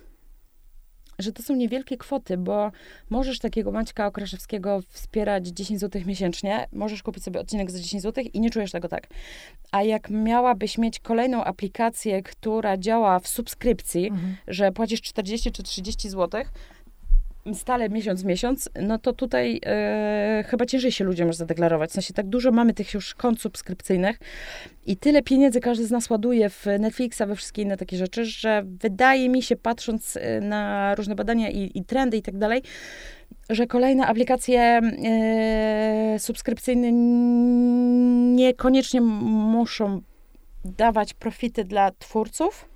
że 1.19 1.33
to 1.33 1.43
są 1.43 1.57
niewielkie 1.57 1.97
kwoty, 1.97 2.37
bo 2.37 2.73
możesz 3.11 3.39
takiego 3.39 3.73
Maćka 3.73 4.07
Okraszewskiego 4.07 4.81
wspierać 4.89 5.47
10 5.47 5.81
zł 5.81 6.03
miesięcznie, 6.07 6.69
możesz 6.73 7.03
kupić 7.03 7.25
sobie 7.25 7.41
odcinek 7.41 7.71
za 7.71 7.79
10 7.79 8.03
zł 8.03 8.25
i 8.33 8.41
nie 8.41 8.51
czujesz 8.51 8.73
tego 8.73 8.89
tak. 8.89 9.07
A 9.73 9.83
jak 9.83 10.11
miałabyś 10.11 10.79
mieć 10.79 11.01
kolejną 11.01 11.45
aplikację, 11.45 12.23
która 12.23 12.77
działa 12.77 13.21
w 13.21 13.29
subskrypcji, 13.29 14.07
mhm. 14.07 14.37
że 14.49 14.73
płacisz 14.73 15.03
40 15.03 15.53
czy 15.53 15.63
30 15.63 16.11
zł, 16.11 16.43
stale 17.55 17.89
miesiąc 17.89 18.23
w 18.23 18.25
miesiąc, 18.25 18.69
no 18.83 18.99
to 18.99 19.13
tutaj 19.13 19.61
e, 19.67 20.45
chyba 20.49 20.67
ciężej 20.67 20.93
się 20.93 21.05
ludziom 21.05 21.33
zadeklarować. 21.33 21.91
W 21.91 21.93
sensie 21.93 22.15
tak 22.15 22.27
dużo 22.27 22.51
mamy 22.51 22.75
tych 22.75 22.95
już 22.95 23.15
kont 23.15 23.41
subskrypcyjnych 23.41 24.19
i 24.87 24.97
tyle 24.97 25.23
pieniędzy 25.23 25.61
każdy 25.61 25.87
z 25.87 25.91
nas 25.91 26.11
ładuje 26.11 26.51
w 26.51 26.67
Netflixa, 26.79 27.23
we 27.27 27.37
wszystkie 27.37 27.63
inne 27.63 27.77
takie 27.77 27.97
rzeczy, 27.97 28.25
że 28.25 28.63
wydaje 28.67 29.29
mi 29.29 29.43
się, 29.43 29.57
patrząc 29.57 30.17
e, 30.17 30.41
na 30.41 30.95
różne 30.95 31.15
badania 31.15 31.51
i, 31.51 31.71
i 31.75 31.85
trendy 31.85 32.17
i 32.17 32.23
tak 32.23 32.39
dalej, 32.39 32.63
że 33.51 33.67
kolejne 33.67 34.07
aplikacje 34.07 34.61
e, 34.61 36.19
subskrypcyjne 36.19 36.93
niekoniecznie 38.37 39.01
muszą 39.01 40.01
dawać 40.65 41.15
profity 41.15 41.65
dla 41.65 41.91
twórców, 41.91 42.72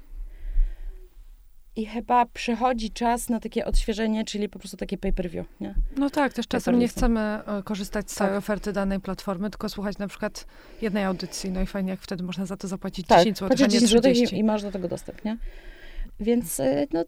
i 1.77 1.87
chyba 1.87 2.27
przychodzi 2.27 2.91
czas 2.91 3.29
na 3.29 3.41
takie 3.41 3.65
odświeżenie, 3.65 4.25
czyli 4.25 4.49
po 4.49 4.59
prostu 4.59 4.77
takie 4.77 4.99
pay-per-view, 4.99 5.47
nie? 5.61 5.75
No 5.97 6.11
tak, 6.11 6.33
też 6.33 6.49
czasem 6.49 6.79
nie 6.79 6.89
chcemy 6.89 7.21
e, 7.21 7.63
korzystać 7.65 8.11
z 8.11 8.15
całej 8.15 8.33
tak. 8.33 8.39
oferty 8.39 8.73
danej 8.73 9.01
platformy, 9.01 9.51
tylko 9.51 9.69
słuchać 9.69 9.99
na 9.99 10.09
przykład 10.09 10.47
jednej 10.83 11.05
audycji. 11.05 11.51
No 11.51 11.61
i 11.61 11.67
fajnie, 11.67 11.91
jak 11.91 12.01
wtedy 12.01 12.25
można 12.25 12.47
za 12.47 12.57
to 12.57 12.69
zapłacić 12.69 13.07
tak, 13.07 13.19
10 13.19 13.39
zł, 13.39 13.57
a 13.59 13.63
nie 13.63 13.69
10 13.69 13.91
zł 13.91 14.13
i, 14.13 14.39
i 14.39 14.45
masz 14.45 14.63
do 14.63 14.73
tego 14.73 14.89
dostęp, 14.89 15.25
nie? 15.25 15.37
Więc 16.21 16.61
e, 16.61 16.87
no, 16.93 17.05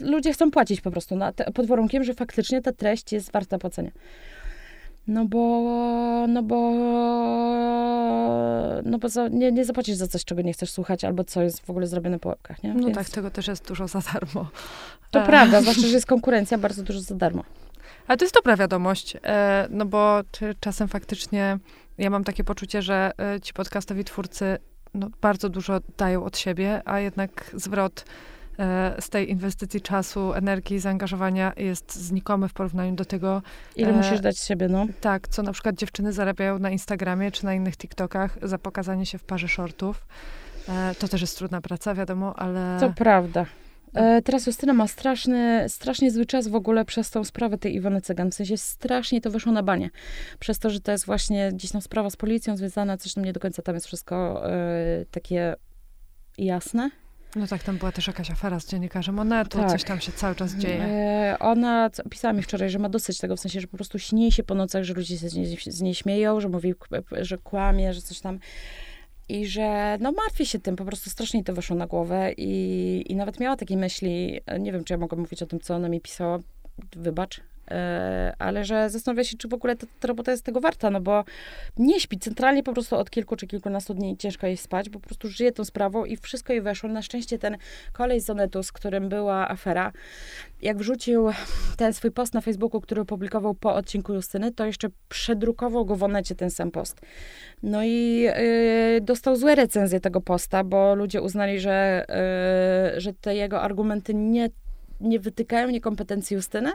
ludzie 0.00 0.32
chcą 0.32 0.50
płacić 0.50 0.80
po 0.80 0.90
prostu 0.90 1.16
na 1.16 1.32
te, 1.32 1.52
pod 1.52 1.66
warunkiem, 1.66 2.04
że 2.04 2.14
faktycznie 2.14 2.62
ta 2.62 2.72
treść 2.72 3.12
jest 3.12 3.32
warta 3.32 3.58
płacenia. 3.58 3.90
No 5.08 5.24
bo, 5.24 5.38
no 6.28 6.42
bo, 6.42 6.72
no 8.84 8.98
bo 8.98 9.08
za, 9.08 9.28
nie, 9.28 9.52
nie 9.52 9.64
zapłacisz 9.64 9.96
za 9.96 10.08
coś, 10.08 10.24
czego 10.24 10.42
nie 10.42 10.52
chcesz 10.52 10.70
słuchać, 10.70 11.04
albo 11.04 11.24
co 11.24 11.42
jest 11.42 11.66
w 11.66 11.70
ogóle 11.70 11.86
zrobione 11.86 12.18
po 12.18 12.28
łebkach, 12.28 12.62
nie? 12.62 12.74
No 12.74 12.86
Więc... 12.86 12.94
tak, 12.94 13.08
tego 13.08 13.30
też 13.30 13.48
jest 13.48 13.68
dużo 13.68 13.88
za 13.88 14.00
darmo. 14.12 14.46
To 15.10 15.22
e... 15.22 15.26
prawda, 15.26 15.60
zwłaszcza, 15.60 15.86
że 15.86 15.94
jest 15.94 16.06
konkurencja 16.06 16.58
bardzo 16.58 16.82
dużo 16.82 17.00
za 17.00 17.14
darmo. 17.14 17.44
Ale 18.06 18.18
to 18.18 18.24
jest 18.24 18.34
dobra 18.34 18.56
wiadomość, 18.56 19.16
e, 19.24 19.66
no 19.70 19.86
bo 19.86 20.20
czasem 20.60 20.88
faktycznie 20.88 21.58
ja 21.98 22.10
mam 22.10 22.24
takie 22.24 22.44
poczucie, 22.44 22.82
że 22.82 23.10
e, 23.18 23.40
ci 23.40 23.52
podcastowi 23.52 24.04
twórcy 24.04 24.58
no, 24.94 25.10
bardzo 25.20 25.48
dużo 25.48 25.80
dają 25.98 26.24
od 26.24 26.38
siebie, 26.38 26.82
a 26.84 27.00
jednak 27.00 27.50
zwrot 27.54 28.04
z 29.00 29.08
tej 29.08 29.30
inwestycji 29.30 29.80
czasu, 29.80 30.32
energii, 30.32 30.78
zaangażowania 30.78 31.52
jest 31.56 31.94
znikomy 31.94 32.48
w 32.48 32.52
porównaniu 32.52 32.94
do 32.94 33.04
tego. 33.04 33.42
Ile 33.76 33.90
e, 33.90 33.92
musisz 33.92 34.20
dać 34.20 34.38
siebie, 34.38 34.68
no? 34.68 34.86
Tak, 35.00 35.28
co 35.28 35.42
na 35.42 35.52
przykład 35.52 35.76
dziewczyny 35.76 36.12
zarabiają 36.12 36.58
na 36.58 36.70
Instagramie 36.70 37.30
czy 37.30 37.44
na 37.44 37.54
innych 37.54 37.76
TikTokach 37.76 38.38
za 38.42 38.58
pokazanie 38.58 39.06
się 39.06 39.18
w 39.18 39.24
parze 39.24 39.48
shortów. 39.48 40.06
E, 40.68 40.94
to 40.94 41.08
też 41.08 41.20
jest 41.20 41.38
trudna 41.38 41.60
praca, 41.60 41.94
wiadomo, 41.94 42.38
ale... 42.38 42.76
To 42.80 42.92
prawda. 42.92 43.46
E, 43.94 44.22
teraz 44.22 44.46
Justyna 44.46 44.72
ma 44.72 44.88
straszny, 44.88 45.64
strasznie 45.68 46.10
zły 46.10 46.26
czas 46.26 46.48
w 46.48 46.54
ogóle 46.54 46.84
przez 46.84 47.10
tą 47.10 47.24
sprawę 47.24 47.58
tej 47.58 47.74
Iwony 47.74 48.00
Cygan. 48.00 48.30
W 48.30 48.34
sensie 48.34 48.56
strasznie 48.56 49.20
to 49.20 49.30
wyszło 49.30 49.52
na 49.52 49.62
banie. 49.62 49.90
Przez 50.38 50.58
to, 50.58 50.70
że 50.70 50.80
to 50.80 50.92
jest 50.92 51.06
właśnie 51.06 51.52
gdzieś 51.52 51.72
tam 51.72 51.82
sprawa 51.82 52.10
z 52.10 52.16
policją 52.16 52.56
związana, 52.56 52.96
coś 52.96 53.14
tam 53.14 53.24
nie 53.24 53.32
do 53.32 53.40
końca 53.40 53.62
tam 53.62 53.74
jest 53.74 53.86
wszystko 53.86 54.46
e, 54.50 55.04
takie 55.10 55.54
jasne. 56.38 56.90
No 57.36 57.46
tak, 57.46 57.62
tam 57.62 57.78
była 57.78 57.92
też 57.92 58.06
jakaś 58.06 58.30
afera 58.30 58.60
z 58.60 58.66
dziennikarzem 58.66 59.18
Onetu, 59.18 59.58
tak. 59.58 59.70
coś 59.70 59.84
tam 59.84 60.00
się 60.00 60.12
cały 60.12 60.34
czas 60.34 60.54
dzieje. 60.54 60.84
E, 60.84 61.36
ona 61.40 61.90
pisała 62.10 62.34
mi 62.34 62.42
wczoraj, 62.42 62.70
że 62.70 62.78
ma 62.78 62.88
dosyć 62.88 63.18
tego, 63.18 63.36
w 63.36 63.40
sensie, 63.40 63.60
że 63.60 63.66
po 63.66 63.76
prostu 63.76 63.98
śni 63.98 64.32
się 64.32 64.42
po 64.42 64.54
nocach, 64.54 64.84
że 64.84 64.94
ludzie 64.94 65.18
się 65.18 65.28
z 65.28 65.34
niej, 65.34 65.58
z 65.66 65.80
niej 65.80 65.94
śmieją, 65.94 66.40
że 66.40 66.48
mówi, 66.48 66.74
że 67.20 67.38
kłamie, 67.38 67.94
że 67.94 68.02
coś 68.02 68.20
tam 68.20 68.38
i 69.28 69.46
że 69.46 69.98
no 70.00 70.12
martwi 70.12 70.46
się 70.46 70.58
tym, 70.58 70.76
po 70.76 70.84
prostu 70.84 71.10
strasznie 71.10 71.44
to 71.44 71.54
weszło 71.54 71.76
na 71.76 71.86
głowę 71.86 72.32
i, 72.36 73.04
i 73.08 73.16
nawet 73.16 73.40
miała 73.40 73.56
takie 73.56 73.76
myśli, 73.76 74.40
nie 74.60 74.72
wiem, 74.72 74.84
czy 74.84 74.92
ja 74.94 74.98
mogę 74.98 75.16
mówić 75.16 75.42
o 75.42 75.46
tym, 75.46 75.60
co 75.60 75.74
ona 75.74 75.88
mi 75.88 76.00
pisała, 76.00 76.38
wybacz, 76.96 77.40
E, 77.40 77.57
ale 78.38 78.64
że 78.64 78.90
zastanawia 78.90 79.24
się, 79.24 79.36
czy 79.36 79.48
w 79.48 79.54
ogóle 79.54 79.76
ta, 79.76 79.86
ta, 80.00 80.08
robota 80.08 80.30
jest 80.30 80.44
tego 80.44 80.60
warta, 80.60 80.90
no 80.90 81.00
bo 81.00 81.24
nie 81.76 82.00
śpi. 82.00 82.18
Centralnie 82.18 82.62
po 82.62 82.72
prostu 82.72 82.96
od 82.96 83.10
kilku 83.10 83.36
czy 83.36 83.46
kilkunastu 83.46 83.94
dni 83.94 84.16
ciężko 84.16 84.46
jej 84.46 84.56
spać, 84.56 84.90
bo 84.90 85.00
po 85.00 85.06
prostu 85.06 85.28
żyje 85.28 85.52
tą 85.52 85.64
sprawą 85.64 86.04
i 86.04 86.16
wszystko 86.16 86.52
jej 86.52 86.62
weszło. 86.62 86.88
Na 86.88 87.02
szczęście 87.02 87.38
ten 87.38 87.56
kolej 87.92 88.20
z 88.20 88.30
Onetu, 88.30 88.62
z 88.62 88.72
którym 88.72 89.08
była 89.08 89.48
afera, 89.48 89.92
jak 90.62 90.78
wrzucił 90.78 91.28
ten 91.76 91.92
swój 91.92 92.10
post 92.10 92.34
na 92.34 92.40
Facebooku, 92.40 92.80
który 92.80 93.00
opublikował 93.00 93.54
po 93.54 93.74
odcinku 93.74 94.14
Justyny, 94.14 94.52
to 94.52 94.64
jeszcze 94.66 94.88
przedrukował 95.08 95.84
go 95.84 95.96
w 95.96 96.02
Onecie 96.02 96.34
ten 96.34 96.50
sam 96.50 96.70
post. 96.70 97.00
No 97.62 97.84
i 97.84 98.20
yy, 98.20 99.00
dostał 99.00 99.36
złe 99.36 99.54
recenzje 99.54 100.00
tego 100.00 100.20
posta, 100.20 100.64
bo 100.64 100.94
ludzie 100.94 101.22
uznali, 101.22 101.60
że, 101.60 102.06
yy, 102.94 103.00
że 103.00 103.12
te 103.12 103.34
jego 103.34 103.60
argumenty 103.60 104.14
nie, 104.14 104.48
nie 105.00 105.20
wytykają 105.20 105.68
niekompetencji 105.68 106.34
Justyny, 106.34 106.72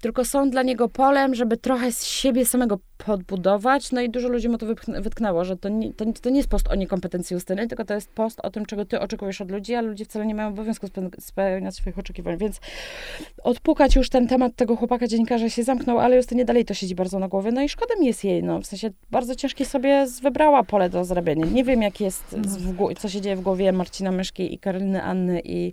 tylko 0.00 0.24
są 0.24 0.50
dla 0.50 0.62
niego 0.62 0.88
polem, 0.88 1.34
żeby 1.34 1.56
trochę 1.56 1.92
z 1.92 2.04
siebie 2.04 2.46
samego 2.46 2.78
podbudować. 3.06 3.92
No 3.92 4.00
i 4.00 4.10
dużo 4.10 4.28
ludzi 4.28 4.48
mu 4.48 4.58
to 4.58 4.66
wytknęło, 4.88 5.44
że 5.44 5.56
to 5.56 5.68
nie, 5.68 5.92
to, 5.92 6.04
to 6.22 6.30
nie 6.30 6.36
jest 6.36 6.48
post 6.48 6.68
o 6.68 6.74
niekompetencji 6.74 7.34
Justyny, 7.34 7.68
tylko 7.68 7.84
to 7.84 7.94
jest 7.94 8.12
post 8.12 8.40
o 8.40 8.50
tym, 8.50 8.66
czego 8.66 8.84
ty 8.84 9.00
oczekujesz 9.00 9.40
od 9.40 9.50
ludzi, 9.50 9.74
a 9.74 9.80
ludzie 9.80 10.04
wcale 10.04 10.26
nie 10.26 10.34
mają 10.34 10.48
obowiązku 10.48 10.86
spełniać 11.18 11.74
swoich 11.74 11.98
oczekiwań. 11.98 12.38
Więc 12.38 12.60
odpukać 13.42 13.96
już 13.96 14.08
ten 14.08 14.28
temat 14.28 14.56
tego 14.56 14.76
chłopaka 14.76 15.06
dziennikarza 15.06 15.48
się 15.48 15.62
zamknął, 15.62 15.98
ale 15.98 16.16
Justynie 16.16 16.44
dalej 16.44 16.64
to 16.64 16.74
siedzi 16.74 16.94
bardzo 16.94 17.18
na 17.18 17.28
głowie. 17.28 17.52
No 17.52 17.62
i 17.62 17.68
szkoda 17.68 17.94
mi 18.00 18.06
jest 18.06 18.24
jej, 18.24 18.42
no 18.42 18.60
w 18.60 18.66
sensie 18.66 18.90
bardzo 19.10 19.34
ciężkie 19.34 19.64
sobie 19.64 20.06
wybrała 20.22 20.62
pole 20.62 20.90
do 20.90 21.04
zarabiania. 21.04 21.46
Nie 21.46 21.64
wiem, 21.64 21.82
jak 21.82 22.00
jest, 22.00 22.24
w, 22.24 22.94
co 22.98 23.08
się 23.08 23.20
dzieje 23.20 23.36
w 23.36 23.40
głowie 23.40 23.72
Marcina 23.72 24.12
Myszki 24.12 24.54
i 24.54 24.58
Karoliny 24.58 25.02
Anny 25.02 25.40
i 25.44 25.72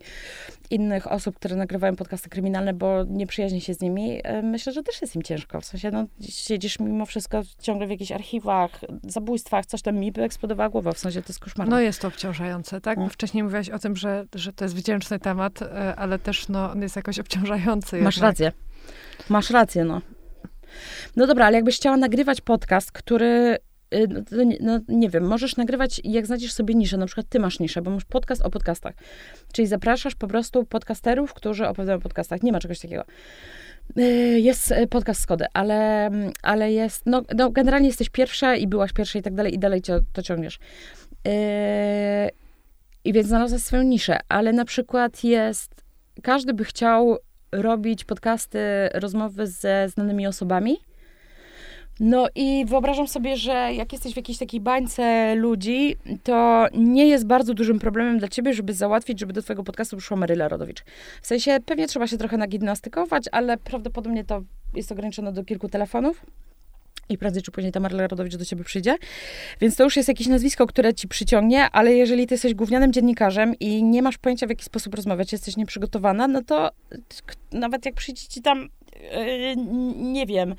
innych 0.70 1.12
osób, 1.12 1.36
które 1.36 1.56
nagrywają 1.56 1.96
podcasty 1.96 2.30
kryminalne, 2.30 2.74
bo 2.74 3.04
nie 3.04 3.28
przyjaźni 3.28 3.62
się 3.62 3.74
z 3.74 3.82
nimi. 3.82 4.17
E, 4.24 4.42
myślę, 4.42 4.74
że 4.74 4.84
też 4.84 5.02
jest 5.02 5.16
im 5.16 5.24
ciężko. 5.24 5.62
W 5.62 5.66
sensie, 5.66 5.92
no, 5.92 6.06
siedzisz 6.30 6.80
mimo 6.80 7.06
wszystko 7.06 7.42
ciągle 7.62 7.88
w 7.88 7.90
jakichś 7.90 8.12
archiwach, 8.12 8.72
zabójstwach, 9.04 9.66
coś 9.66 9.82
tam 9.82 9.96
mi 9.96 10.12
by 10.12 10.24
eksplodowała 10.24 10.70
głowa. 10.70 10.92
W 10.92 11.00
sensie, 11.00 11.22
to 11.22 11.28
jest 11.30 11.40
koszmarne. 11.40 11.76
No 11.76 11.82
jest 11.82 12.02
to 12.02 12.08
obciążające, 12.08 12.82
tak? 12.82 12.98
No. 12.98 13.10
Wcześniej 13.10 13.44
mówiłaś 13.44 13.70
o 13.70 13.80
tym, 13.80 13.96
że, 13.96 14.26
że 14.36 14.54
to 14.54 14.66
jest 14.66 14.76
wdzięczny 14.76 15.20
temat, 15.20 15.62
e, 15.62 15.96
ale 15.96 16.20
też, 16.20 16.48
no, 16.48 16.72
on 16.72 16.82
jest 16.82 16.96
jakoś 16.96 17.20
obciążający. 17.20 18.02
Masz 18.02 18.16
jednak. 18.16 18.30
rację. 18.30 18.52
Masz 19.30 19.50
rację, 19.50 19.86
no. 19.86 20.02
No 21.16 21.28
dobra, 21.28 21.46
ale 21.46 21.56
jakbyś 21.56 21.76
chciała 21.76 21.98
nagrywać 21.98 22.42
podcast, 22.42 22.92
który 22.92 23.58
no, 23.92 24.44
no, 24.60 24.80
nie 24.88 25.10
wiem, 25.10 25.28
możesz 25.28 25.56
nagrywać, 25.56 26.02
jak 26.04 26.26
znajdziesz 26.26 26.54
sobie 26.54 26.76
niszę, 26.76 26.98
na 26.98 27.06
przykład 27.06 27.30
ty 27.30 27.40
masz 27.40 27.60
niszę, 27.60 27.82
bo 27.82 27.92
masz 27.92 28.06
podcast 28.06 28.42
o 28.42 28.50
podcastach. 28.50 28.94
Czyli 29.54 29.68
zapraszasz 29.68 30.16
po 30.16 30.28
prostu 30.28 30.66
podcasterów, 30.66 31.34
którzy 31.34 31.68
opowiadają 31.68 31.98
o 31.98 32.02
podcastach. 32.02 32.44
Nie 32.44 32.52
ma 32.52 32.60
czegoś 32.60 32.80
takiego. 32.80 33.04
Y, 33.98 34.40
jest 34.40 34.72
y, 34.72 34.88
podcast 34.88 35.22
Skody, 35.22 35.46
ale, 35.54 36.10
ale 36.44 36.72
jest, 36.72 37.06
no, 37.06 37.22
no 37.36 37.52
generalnie 37.52 37.88
jesteś 37.88 38.10
pierwsza 38.10 38.56
i 38.56 38.68
byłaś 38.68 38.94
pierwsza 38.94 39.20
i 39.20 39.22
tak 39.22 39.34
dalej 39.34 39.56
i 39.56 39.60
dalej 39.60 39.82
to, 39.82 40.00
to 40.14 40.22
ciągniesz. 40.22 40.60
I 43.04 43.14
więc 43.14 43.28
znalazłaś 43.28 43.62
swoją 43.62 43.84
niszę, 43.84 44.20
ale 44.30 44.54
na 44.54 44.66
przykład 44.66 45.24
jest, 45.24 45.84
każdy 46.24 46.54
by 46.54 46.64
chciał 46.64 47.18
robić 47.52 48.04
podcasty, 48.04 48.60
rozmowy 48.94 49.48
ze 49.48 49.90
znanymi 49.90 50.28
osobami, 50.28 50.78
no 52.00 52.28
i 52.36 52.66
wyobrażam 52.66 53.08
sobie, 53.08 53.38
że 53.38 53.74
jak 53.74 53.92
jesteś 53.94 54.14
w 54.14 54.18
jakiejś 54.18 54.38
takiej 54.38 54.60
bańce 54.60 55.36
ludzi, 55.36 55.96
to 56.24 56.68
nie 56.74 57.08
jest 57.08 57.26
bardzo 57.28 57.54
dużym 57.54 57.80
problemem 57.80 58.20
dla 58.20 58.28
ciebie, 58.28 58.54
żeby 58.54 58.74
załatwić, 58.74 59.20
żeby 59.20 59.34
do 59.34 59.42
twojego 59.42 59.64
podcastu 59.64 59.98
przyszła 59.98 60.18
Maryla 60.18 60.48
Rodowicz. 60.48 60.84
W 61.22 61.28
sensie 61.28 61.58
pewnie 61.66 61.88
trzeba 61.88 62.08
się 62.08 62.18
trochę 62.18 62.38
nagimnastykować, 62.38 63.24
ale 63.32 63.58
prawdopodobnie 63.58 64.24
to 64.24 64.42
jest 64.76 64.92
ograniczone 64.92 65.34
do 65.34 65.44
kilku 65.44 65.70
telefonów. 65.70 66.26
i 67.10 67.18
prędzej 67.18 67.44
czy 67.44 67.52
później 67.52 67.72
ta 67.74 67.80
Marla 67.80 68.08
Rodowicz 68.08 68.36
do 68.36 68.46
ciebie 68.46 68.64
przyjdzie. 68.64 68.96
Więc 69.62 69.76
to 69.76 69.84
już 69.84 69.96
jest 69.96 70.10
jakieś 70.10 70.28
nazwisko, 70.28 70.68
które 70.68 70.94
ci 70.94 71.08
przyciągnie, 71.08 71.70
ale 71.70 71.94
jeżeli 71.94 72.28
ty 72.28 72.34
jesteś 72.34 72.54
gównianym 72.54 72.94
dziennikarzem 72.94 73.56
i 73.60 73.84
nie 73.84 74.02
masz 74.02 74.18
pojęcia, 74.18 74.48
w 74.48 74.50
jaki 74.50 74.64
sposób 74.66 74.96
rozmawiać, 74.96 75.32
jesteś 75.32 75.58
nieprzygotowana, 75.58 76.28
no 76.28 76.44
to 76.44 76.70
nawet 77.52 77.86
jak 77.86 77.96
przyjdzie 77.96 78.28
ci 78.28 78.42
tam, 78.42 78.70
yy, 78.94 79.56
nie 79.96 80.26
wiem, 80.26 80.56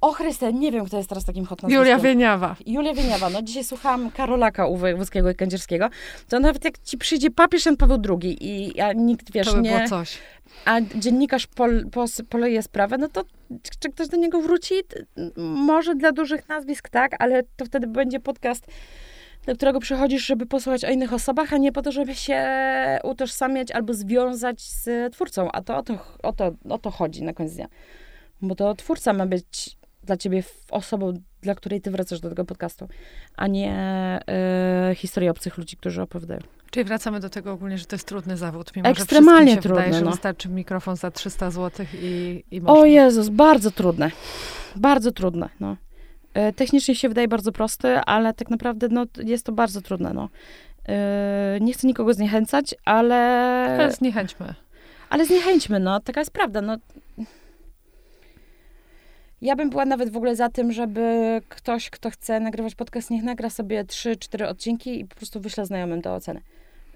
o 0.00 0.12
Chryste, 0.12 0.52
nie 0.52 0.72
wiem, 0.72 0.84
kto 0.84 0.96
jest 0.96 1.08
teraz 1.08 1.24
takim 1.24 1.44
hot 1.44 1.62
nazwiskiem. 1.62 1.86
Julia 1.86 1.98
Wieniawa. 1.98 2.56
Julia 2.66 2.94
Wieniawa. 2.94 3.30
No 3.30 3.42
dzisiaj 3.42 3.64
słuchałam 3.64 4.10
Karolaka 4.10 4.66
u 4.66 4.76
Wojewódzkiego 4.76 5.30
i 5.30 5.34
Kędzierskiego. 5.34 5.88
To 6.28 6.40
nawet 6.40 6.64
jak 6.64 6.78
ci 6.78 6.98
przyjdzie 6.98 7.30
papież 7.30 7.66
Jan 7.66 7.76
Paweł 7.76 7.98
II 8.22 8.36
i 8.40 8.80
a 8.80 8.92
nikt, 8.92 9.32
wiesz, 9.32 9.46
to 9.46 9.54
by 9.54 9.60
nie... 9.60 9.76
było 9.76 9.88
coś. 9.88 10.18
A 10.64 10.80
dziennikarz 10.80 11.46
pol, 11.46 11.86
pos, 11.90 12.22
poleje 12.28 12.62
sprawę, 12.62 12.98
no 12.98 13.08
to 13.08 13.24
czy 13.80 13.88
ktoś 13.88 14.08
do 14.08 14.16
niego 14.16 14.40
wróci? 14.40 14.74
Może 15.36 15.94
dla 15.94 16.12
dużych 16.12 16.48
nazwisk 16.48 16.88
tak, 16.88 17.16
ale 17.18 17.42
to 17.56 17.64
wtedy 17.64 17.86
będzie 17.86 18.20
podcast 18.20 18.66
do 19.46 19.54
którego 19.54 19.80
przychodzisz, 19.80 20.26
żeby 20.26 20.46
posłuchać 20.46 20.84
o 20.84 20.90
innych 20.90 21.12
osobach, 21.12 21.52
a 21.52 21.56
nie 21.56 21.72
po 21.72 21.82
to, 21.82 21.92
żeby 21.92 22.14
się 22.14 22.48
utożsamiać 23.04 23.70
albo 23.70 23.94
związać 23.94 24.60
z 24.60 25.12
twórcą. 25.12 25.52
A 25.52 25.62
to 25.62 25.76
o 25.76 25.82
to, 25.82 25.98
o 26.22 26.32
to, 26.32 26.52
o 26.68 26.78
to 26.78 26.90
chodzi 26.90 27.22
na 27.22 27.32
koniec 27.32 27.54
dnia. 27.54 27.68
Bo 28.42 28.54
to 28.54 28.74
twórca 28.74 29.12
ma 29.12 29.26
być 29.26 29.76
dla 30.04 30.16
ciebie 30.16 30.42
osobą, 30.70 31.12
dla 31.42 31.54
której 31.54 31.80
ty 31.80 31.90
wracasz 31.90 32.20
do 32.20 32.28
tego 32.28 32.44
podcastu, 32.44 32.88
a 33.36 33.46
nie 33.46 34.20
y, 34.90 34.94
historia 34.94 35.30
obcych 35.30 35.58
ludzi, 35.58 35.76
którzy 35.76 36.02
opowiadają. 36.02 36.40
Czyli 36.70 36.84
wracamy 36.84 37.20
do 37.20 37.30
tego 37.30 37.52
ogólnie, 37.52 37.78
że 37.78 37.84
to 37.84 37.96
jest 37.96 38.08
trudny 38.08 38.36
zawód, 38.36 38.76
mimo 38.76 38.88
Ekstremalnie 38.88 39.50
że 39.50 39.56
się 39.56 39.62
trudny, 39.62 39.82
wydaje, 39.82 39.98
że 39.98 40.04
no. 40.04 40.10
wystarczy 40.10 40.48
mikrofon 40.48 40.96
za 40.96 41.10
300 41.10 41.50
zł 41.50 41.86
i, 41.94 42.44
i 42.50 42.60
można. 42.60 42.80
O 42.80 42.84
Jezus, 42.84 43.28
bardzo 43.28 43.70
trudne. 43.70 44.10
Bardzo 44.76 45.12
trudne, 45.12 45.48
no. 45.60 45.76
E, 46.34 46.52
technicznie 46.52 46.94
się 46.94 47.08
wydaje 47.08 47.28
bardzo 47.28 47.52
prosty, 47.52 47.88
ale 47.88 48.34
tak 48.34 48.50
naprawdę 48.50 48.88
no, 48.88 49.06
jest 49.24 49.46
to 49.46 49.52
bardzo 49.52 49.80
trudne, 49.80 50.12
no. 50.14 50.28
E, 50.88 51.58
nie 51.60 51.72
chcę 51.72 51.86
nikogo 51.86 52.14
zniechęcać, 52.14 52.74
ale... 52.84 53.16
Ale 53.78 53.92
zniechęćmy. 53.92 54.54
Ale 55.10 55.26
zniechęćmy, 55.26 55.80
no. 55.80 56.00
Taka 56.00 56.20
jest 56.20 56.32
prawda, 56.32 56.60
no. 56.60 56.76
Ja 59.42 59.56
bym 59.56 59.70
była 59.70 59.84
nawet 59.84 60.10
w 60.10 60.16
ogóle 60.16 60.36
za 60.36 60.48
tym, 60.48 60.72
żeby 60.72 61.40
ktoś, 61.48 61.90
kto 61.90 62.10
chce 62.10 62.40
nagrywać 62.40 62.74
podcast, 62.74 63.10
niech 63.10 63.22
nagra 63.22 63.50
sobie 63.50 63.84
3-4 63.84 64.44
odcinki 64.44 65.00
i 65.00 65.04
po 65.04 65.16
prostu 65.16 65.40
wyśle 65.40 65.66
znajomym 65.66 66.00
do 66.00 66.14
oceny. 66.14 66.40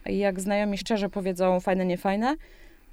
I 0.06 0.18
jak 0.18 0.40
znajomi 0.40 0.78
szczerze 0.78 1.08
powiedzą 1.08 1.60
fajne, 1.60 1.86
nie 1.86 1.98
fajne, 1.98 2.36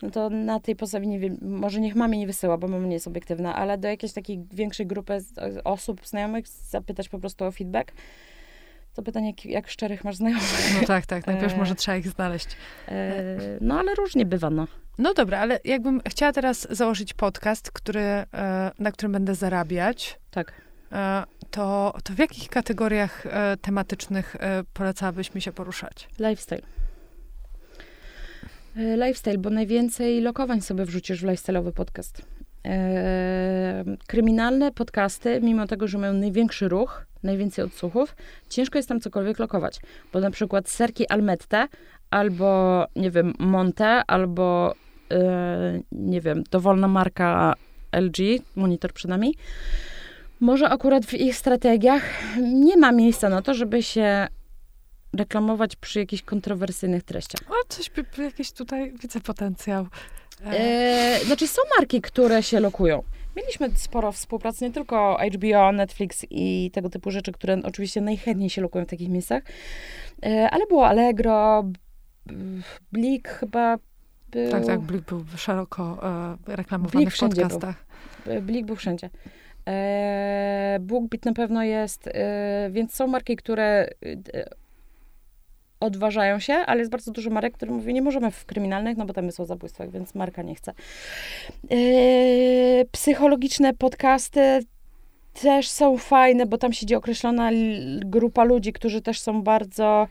no 0.01 0.09
to 0.09 0.29
na 0.29 0.59
tej 0.59 0.75
podstawie 0.75 1.07
nie 1.07 1.19
wiem, 1.19 1.37
może 1.41 1.79
niech 1.79 1.95
mamie 1.95 2.17
nie 2.17 2.27
wysyła, 2.27 2.57
bo 2.57 2.67
mama 2.67 2.87
nie 2.87 2.93
jest 2.93 3.07
obiektywna, 3.07 3.55
ale 3.55 3.77
do 3.77 3.87
jakiejś 3.87 4.13
takiej 4.13 4.45
większej 4.51 4.87
grupy 4.87 5.17
osób, 5.63 6.07
znajomych 6.07 6.47
zapytać 6.47 7.09
po 7.09 7.19
prostu 7.19 7.45
o 7.45 7.51
feedback. 7.51 7.91
To 8.93 9.01
pytanie, 9.03 9.27
jak, 9.27 9.45
jak 9.45 9.67
szczerych 9.69 10.03
masz 10.03 10.15
znajomych. 10.15 10.77
No 10.81 10.87
tak, 10.87 11.05
tak. 11.05 11.27
Najpierw 11.27 11.53
E, 11.53 11.57
może 11.57 11.75
trzeba 11.75 11.97
ich 11.97 12.07
znaleźć. 12.09 12.47
E, 12.87 13.37
no 13.61 13.79
ale 13.79 13.95
różnie 13.95 14.25
bywa, 14.25 14.49
no. 14.49 14.67
No 14.97 15.13
dobra, 15.13 15.39
ale 15.39 15.59
jakbym 15.63 16.01
chciała 16.09 16.31
teraz 16.31 16.67
założyć 16.69 17.13
podcast, 17.13 17.71
który, 17.71 18.01
e, 18.01 18.25
na 18.79 18.91
którym 18.91 19.11
będę 19.11 19.35
zarabiać, 19.35 20.19
Tak. 20.31 20.61
to, 21.51 21.93
to 22.03 22.13
w 22.13 22.17
jakich 22.19 22.49
kategoriach 22.49 23.23
tematycznych 23.61 24.35
polecałabyś 24.73 25.33
mi 25.33 25.41
się 25.41 25.51
poruszać? 25.51 26.09
Lifestyle. 26.19 26.61
Lifestyle, 28.75 29.37
bo 29.37 29.49
najwięcej 29.49 30.21
lokowań 30.21 30.61
sobie 30.61 30.85
wrzucisz 30.85 31.21
w 31.21 31.25
lifestyle'owy 31.25 31.71
podcast. 31.71 32.21
Kryminalne 34.07 34.71
podcasty, 34.71 35.41
mimo 35.41 35.67
tego, 35.67 35.87
że 35.87 35.97
mają 35.97 36.13
największy 36.13 36.67
ruch, 36.67 37.05
najwięcej 37.23 37.65
odsłuchów, 37.65 38.15
ciężko 38.49 38.79
jest 38.79 38.89
tam 38.89 38.99
cokolwiek 38.99 39.39
lokować. 39.39 39.79
Bo 40.13 40.19
na 40.19 40.31
przykład 40.31 40.69
serki 40.69 41.07
Almette, 41.07 41.67
albo, 42.09 42.85
nie 42.95 43.11
wiem, 43.11 43.33
Monte, 43.39 44.03
albo, 44.07 44.75
e, 45.11 45.79
nie 45.91 46.21
wiem, 46.21 46.43
dowolna 46.51 46.87
marka 46.87 47.53
LG, 47.91 48.17
monitor 48.55 48.93
przynajmniej, 48.93 49.35
może 50.39 50.69
akurat 50.69 51.05
w 51.05 51.13
ich 51.13 51.35
strategiach 51.35 52.03
nie 52.41 52.77
ma 52.77 52.91
miejsca 52.91 53.29
na 53.29 53.41
to, 53.41 53.53
żeby 53.53 53.83
się 53.83 54.27
reklamować 55.13 55.75
przy 55.75 55.99
jakichś 55.99 56.23
kontrowersyjnych 56.23 57.03
treściach. 57.03 57.41
O, 57.49 57.53
coś, 57.67 57.91
jakieś 58.17 58.51
tutaj 58.51 58.93
widzę 59.01 59.19
potencjał. 59.19 59.87
E, 60.45 60.81
E, 61.21 61.25
znaczy 61.25 61.47
są 61.47 61.61
marki, 61.79 62.01
które 62.01 62.43
się 62.43 62.59
lokują. 62.59 63.03
Mieliśmy 63.35 63.69
sporo 63.75 64.11
współpracy, 64.11 64.65
nie 64.65 64.71
tylko 64.71 65.17
HBO, 65.35 65.71
Netflix 65.71 66.25
i 66.29 66.71
tego 66.73 66.89
typu 66.89 67.11
rzeczy, 67.11 67.31
które 67.31 67.57
oczywiście 67.63 68.01
najchętniej 68.01 68.49
się 68.49 68.61
lokują 68.61 68.85
w 68.85 68.89
takich 68.89 69.09
miejscach, 69.09 69.43
e, 70.25 70.49
ale 70.51 70.65
było 70.67 70.87
Allegro, 70.87 71.63
Blik 72.91 73.29
chyba 73.29 73.77
był. 74.31 74.51
tak, 74.51 74.65
tak, 74.65 74.79
Blik 74.79 75.01
był 75.01 75.25
szeroko 75.35 75.99
e, 76.47 76.55
reklamowany 76.55 76.97
Blik 76.99 77.09
w 77.09 77.13
wszędzie 77.13 77.41
był. 77.41 77.49
podcastach. 77.49 77.85
E, 78.27 78.41
Blik 78.41 78.65
był 78.65 78.75
wszędzie. 78.75 79.09
E, 79.67 80.77
BookBeat 80.81 81.25
na 81.25 81.33
pewno 81.33 81.63
jest, 81.63 82.07
e, 82.07 82.69
więc 82.71 82.93
są 82.93 83.07
marki, 83.07 83.35
które 83.35 83.89
e, 84.33 84.49
odważają 85.81 86.39
się, 86.39 86.53
ale 86.53 86.79
jest 86.79 86.91
bardzo 86.91 87.11
dużo 87.11 87.29
marek, 87.29 87.53
które 87.53 87.71
mówią, 87.71 87.93
nie 87.93 88.01
możemy 88.01 88.31
w 88.31 88.45
kryminalnych, 88.45 88.97
no 88.97 89.05
bo 89.05 89.13
tam 89.13 89.25
jest 89.25 89.39
o 89.39 89.45
zabójstwach, 89.45 89.91
więc 89.91 90.15
marka 90.15 90.41
nie 90.41 90.55
chce. 90.55 90.73
E, 91.71 91.75
psychologiczne 92.91 93.73
podcasty 93.73 94.59
też 95.33 95.69
są 95.69 95.97
fajne, 95.97 96.45
bo 96.45 96.57
tam 96.57 96.73
siedzi 96.73 96.95
określona 96.95 97.49
grupa 98.05 98.43
ludzi, 98.43 98.73
którzy 98.73 99.01
też 99.01 99.19
są 99.19 99.41
bardzo 99.41 100.07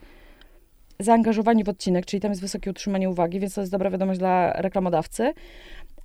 zaangażowani 0.99 1.63
w 1.63 1.69
odcinek, 1.69 2.05
czyli 2.05 2.21
tam 2.21 2.31
jest 2.31 2.41
wysokie 2.41 2.69
utrzymanie 2.69 3.09
uwagi, 3.09 3.39
więc 3.39 3.53
to 3.53 3.61
jest 3.61 3.71
dobra 3.71 3.89
wiadomość 3.89 4.19
dla 4.19 4.53
reklamodawcy, 4.53 5.33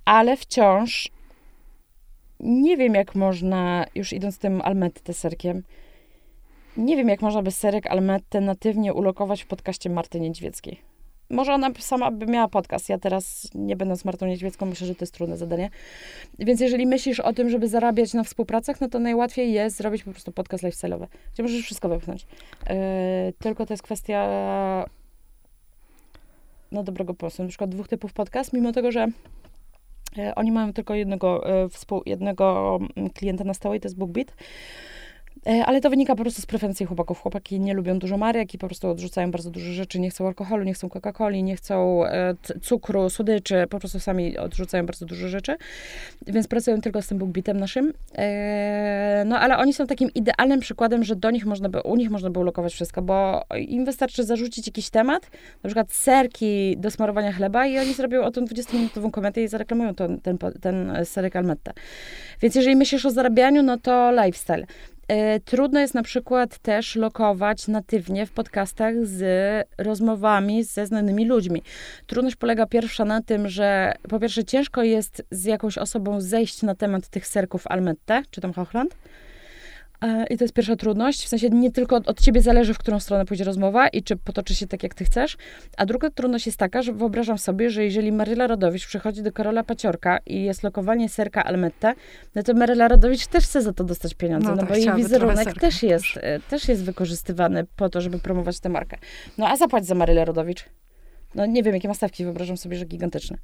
ale 0.05 0.37
wciąż 0.37 1.11
nie 2.39 2.77
wiem, 2.77 2.93
jak 2.93 3.15
można, 3.15 3.85
już 3.95 4.13
idąc 4.13 4.37
tym 4.37 4.61
Almette 4.61 5.13
serkiem, 5.13 5.63
nie 6.77 6.97
wiem, 6.97 7.09
jak 7.09 7.21
można 7.21 7.41
by 7.41 7.51
serek 7.51 7.87
Almette 7.87 8.41
natywnie 8.41 8.93
ulokować 8.93 9.43
w 9.43 9.47
podcaście 9.47 9.89
Marty 9.89 10.19
Niedźwieckiej. 10.19 10.81
Może 11.29 11.53
ona 11.53 11.71
sama 11.79 12.11
by 12.11 12.25
miała 12.25 12.47
podcast. 12.47 12.89
Ja 12.89 12.97
teraz, 12.97 13.47
nie 13.55 13.75
będąc 13.75 14.05
Martą 14.05 14.25
Niedźwiecką, 14.25 14.65
myślę, 14.65 14.87
że 14.87 14.95
to 14.95 15.03
jest 15.03 15.13
trudne 15.13 15.37
zadanie. 15.37 15.69
Więc 16.39 16.61
jeżeli 16.61 16.87
myślisz 16.87 17.19
o 17.19 17.33
tym, 17.33 17.49
żeby 17.49 17.67
zarabiać 17.67 18.13
na 18.13 18.23
współpracach, 18.23 18.81
no 18.81 18.89
to 18.89 18.99
najłatwiej 18.99 19.53
jest 19.53 19.77
zrobić 19.77 20.03
po 20.03 20.11
prostu 20.11 20.31
podcast 20.31 20.63
lifestyle'owy, 20.63 21.07
gdzie 21.33 21.43
możesz 21.43 21.61
wszystko 21.61 21.89
wepchnąć. 21.89 22.25
Yy, 22.69 22.75
tylko 23.39 23.65
to 23.65 23.73
jest 23.73 23.83
kwestia 23.83 24.27
no, 26.71 26.83
dobrego 26.83 27.13
pomysłu. 27.13 27.43
Na 27.43 27.49
przykład 27.49 27.69
dwóch 27.69 27.87
typów 27.87 28.13
podcast, 28.13 28.53
mimo 28.53 28.71
tego, 28.71 28.91
że 28.91 29.07
e, 30.17 30.35
oni 30.35 30.51
mają 30.51 30.73
tylko 30.73 30.95
jednego, 30.95 31.49
e, 31.49 31.69
współ, 31.69 32.01
jednego 32.05 32.77
mm, 32.97 33.09
klienta 33.09 33.43
na 33.43 33.53
stałe 33.53 33.77
i 33.77 33.79
to 33.79 33.87
jest 33.87 33.97
BookBeat. 33.97 34.33
E, 35.45 35.65
Ale 35.65 35.81
to 35.81 35.89
wynika 35.89 36.15
po 36.15 36.23
prostu 36.23 36.41
z 36.41 36.45
preferencji 36.45 36.85
chłopaków. 36.85 37.19
Chłopaki 37.19 37.59
nie 37.59 37.73
lubią 37.73 37.99
dużo 37.99 38.17
marek 38.17 38.53
i 38.53 38.57
po 38.57 38.67
prostu 38.67 38.89
odrzucają 38.89 39.31
bardzo 39.31 39.51
dużo 39.51 39.71
rzeczy. 39.71 39.99
Nie 39.99 40.09
chcą 40.09 40.27
alkoholu, 40.27 40.63
nie 40.63 40.73
chcą 40.73 40.87
Coca-Coli, 40.87 41.43
nie 41.43 41.55
chcą 41.55 42.05
e, 42.05 42.35
cukru, 42.61 43.09
słodyczy. 43.09 43.65
Po 43.69 43.79
prostu 43.79 43.99
sami 43.99 44.37
odrzucają 44.37 44.85
bardzo 44.85 45.05
dużo 45.05 45.27
rzeczy. 45.27 45.55
Więc 46.27 46.47
pracują 46.47 46.81
tylko 46.81 47.01
z 47.01 47.07
tym 47.07 47.17
BookBeatem 47.17 47.59
naszym. 47.59 47.93
E, 48.17 49.23
No 49.25 49.39
ale 49.39 49.57
oni 49.57 49.73
są 49.73 49.87
takim 49.87 50.09
idealnym 50.15 50.59
przykładem, 50.59 51.03
że 51.03 51.15
do 51.15 51.31
nich 51.31 51.45
można 51.45 51.69
by, 51.69 51.81
u 51.81 51.95
nich 51.95 52.09
można 52.09 52.29
było 52.29 52.45
lokować 52.45 52.73
wszystko, 52.73 53.01
bo 53.01 53.43
im 53.67 53.85
wystarczy 53.85 54.23
zarzucić 54.23 54.67
jakiś 54.67 54.89
temat, 54.89 55.31
na 55.63 55.67
przykład 55.67 55.91
serki 55.91 56.77
do 56.77 56.91
smarowania 56.91 57.31
chleba 57.31 57.67
i 57.67 57.79
oni 57.79 57.93
zrobią 57.93 58.23
o 58.23 58.31
tym 58.31 58.45
20-minutową 58.45 59.11
komentę 59.11 59.43
i 59.43 59.47
zareklamują 59.47 59.95
ten, 59.95 60.21
ten, 60.21 60.37
ten 60.61 60.93
serek 61.05 61.35
Almette. 61.35 61.73
Więc 62.41 62.55
jeżeli 62.55 62.75
myślisz 62.75 63.05
o 63.05 63.11
zarabianiu, 63.11 63.63
no 63.63 63.77
to 63.77 64.11
lifestyle. 64.11 64.65
E, 65.07 65.39
Trudno 65.39 65.79
jest 65.79 65.93
na 65.93 66.03
przykład 66.03 66.57
też 66.57 66.95
lokować 66.95 67.67
natywnie 67.67 68.25
w 68.25 68.31
podcastach 68.31 69.05
z 69.05 69.23
rozmowami 69.77 70.63
ze 70.63 70.85
znanymi 70.85 71.25
ludźmi. 71.25 71.63
Trudność 72.07 72.35
polega 72.35 72.65
pierwsza 72.65 73.05
na 73.05 73.21
tym, 73.21 73.47
że 73.47 73.93
po 74.09 74.19
pierwsze 74.19 74.43
ciężko 74.43 74.83
jest 74.83 75.23
z 75.31 75.45
jakąś 75.45 75.77
osobą 75.77 76.21
zejść 76.21 76.61
na 76.63 76.75
temat 76.75 77.07
tych 77.07 77.27
serków 77.27 77.67
Almette, 77.67 78.23
czy 78.31 78.41
tam 78.41 78.53
Hochland. 78.53 78.95
E, 80.01 80.25
I 80.29 80.37
to 80.37 80.43
jest 80.43 80.53
pierwsza 80.53 80.75
trudność. 80.75 81.25
W 81.25 81.27
sensie 81.27 81.49
nie 81.49 81.71
tylko 81.71 81.95
od, 81.95 82.21
ciebie 82.21 82.41
zależy, 82.41 82.73
w 82.73 82.77
którą 82.77 82.99
stronę 82.99 83.25
pójdzie 83.25 83.43
rozmowa 83.43 83.87
i 83.87 84.03
czy 84.03 84.15
potoczy 84.15 84.55
się 84.55 84.67
tak, 84.67 84.83
jak 84.83 84.93
ty 84.93 85.05
chcesz. 85.05 85.37
A 85.77 85.85
druga 85.85 86.09
trudność 86.09 86.45
jest 86.45 86.57
taka, 86.57 86.81
że 86.81 86.93
wyobrażam 86.93 87.37
sobie, 87.37 87.69
że 87.69 87.83
jeżeli 87.83 88.11
Maryla 88.11 88.47
Rodowicz 88.47 88.87
przychodzi 88.87 89.23
do 89.23 89.31
Karola 89.31 89.63
Paciorka 89.63 90.19
i 90.25 90.43
jest 90.43 90.63
lokowanie 90.63 91.09
serka 91.09 91.43
Almette, 91.43 91.93
no 92.35 92.43
to 92.43 92.53
Maryla 92.53 92.87
Rodowicz 92.87 93.27
też 93.27 93.43
chce 93.43 93.61
za 93.61 93.73
to 93.73 93.83
dostać 93.83 94.13
pieniądze, 94.13 94.49
No 94.49 94.55
no, 94.55 94.61
tak, 94.61 94.69
bo 94.69 94.75
jej 94.75 94.93
wizerunek 94.95 95.59
też 95.59 95.83
jest, 95.83 96.05
e, 96.15 96.39
też 96.39 96.67
jest 96.67 96.83
wykorzystywany 96.83 97.65
po 97.75 97.89
to, 97.89 98.01
żeby 98.01 98.19
promować 98.19 98.59
tę 98.59 98.69
markę. 98.69 98.97
No 99.37 99.47
a 99.47 99.55
zapłać 99.55 99.85
za 99.85 99.95
Marylę 99.95 100.25
Rodowicz. 100.25 100.65
No 101.35 101.45
nie 101.45 101.63
wiem, 101.63 101.73
jakie 101.73 101.87
ma 101.87 101.93
stawki, 101.93 102.23
wyobrażam 102.23 102.57
sobie, 102.57 102.77
że 102.77 102.85
gigantyczne. 102.85 103.37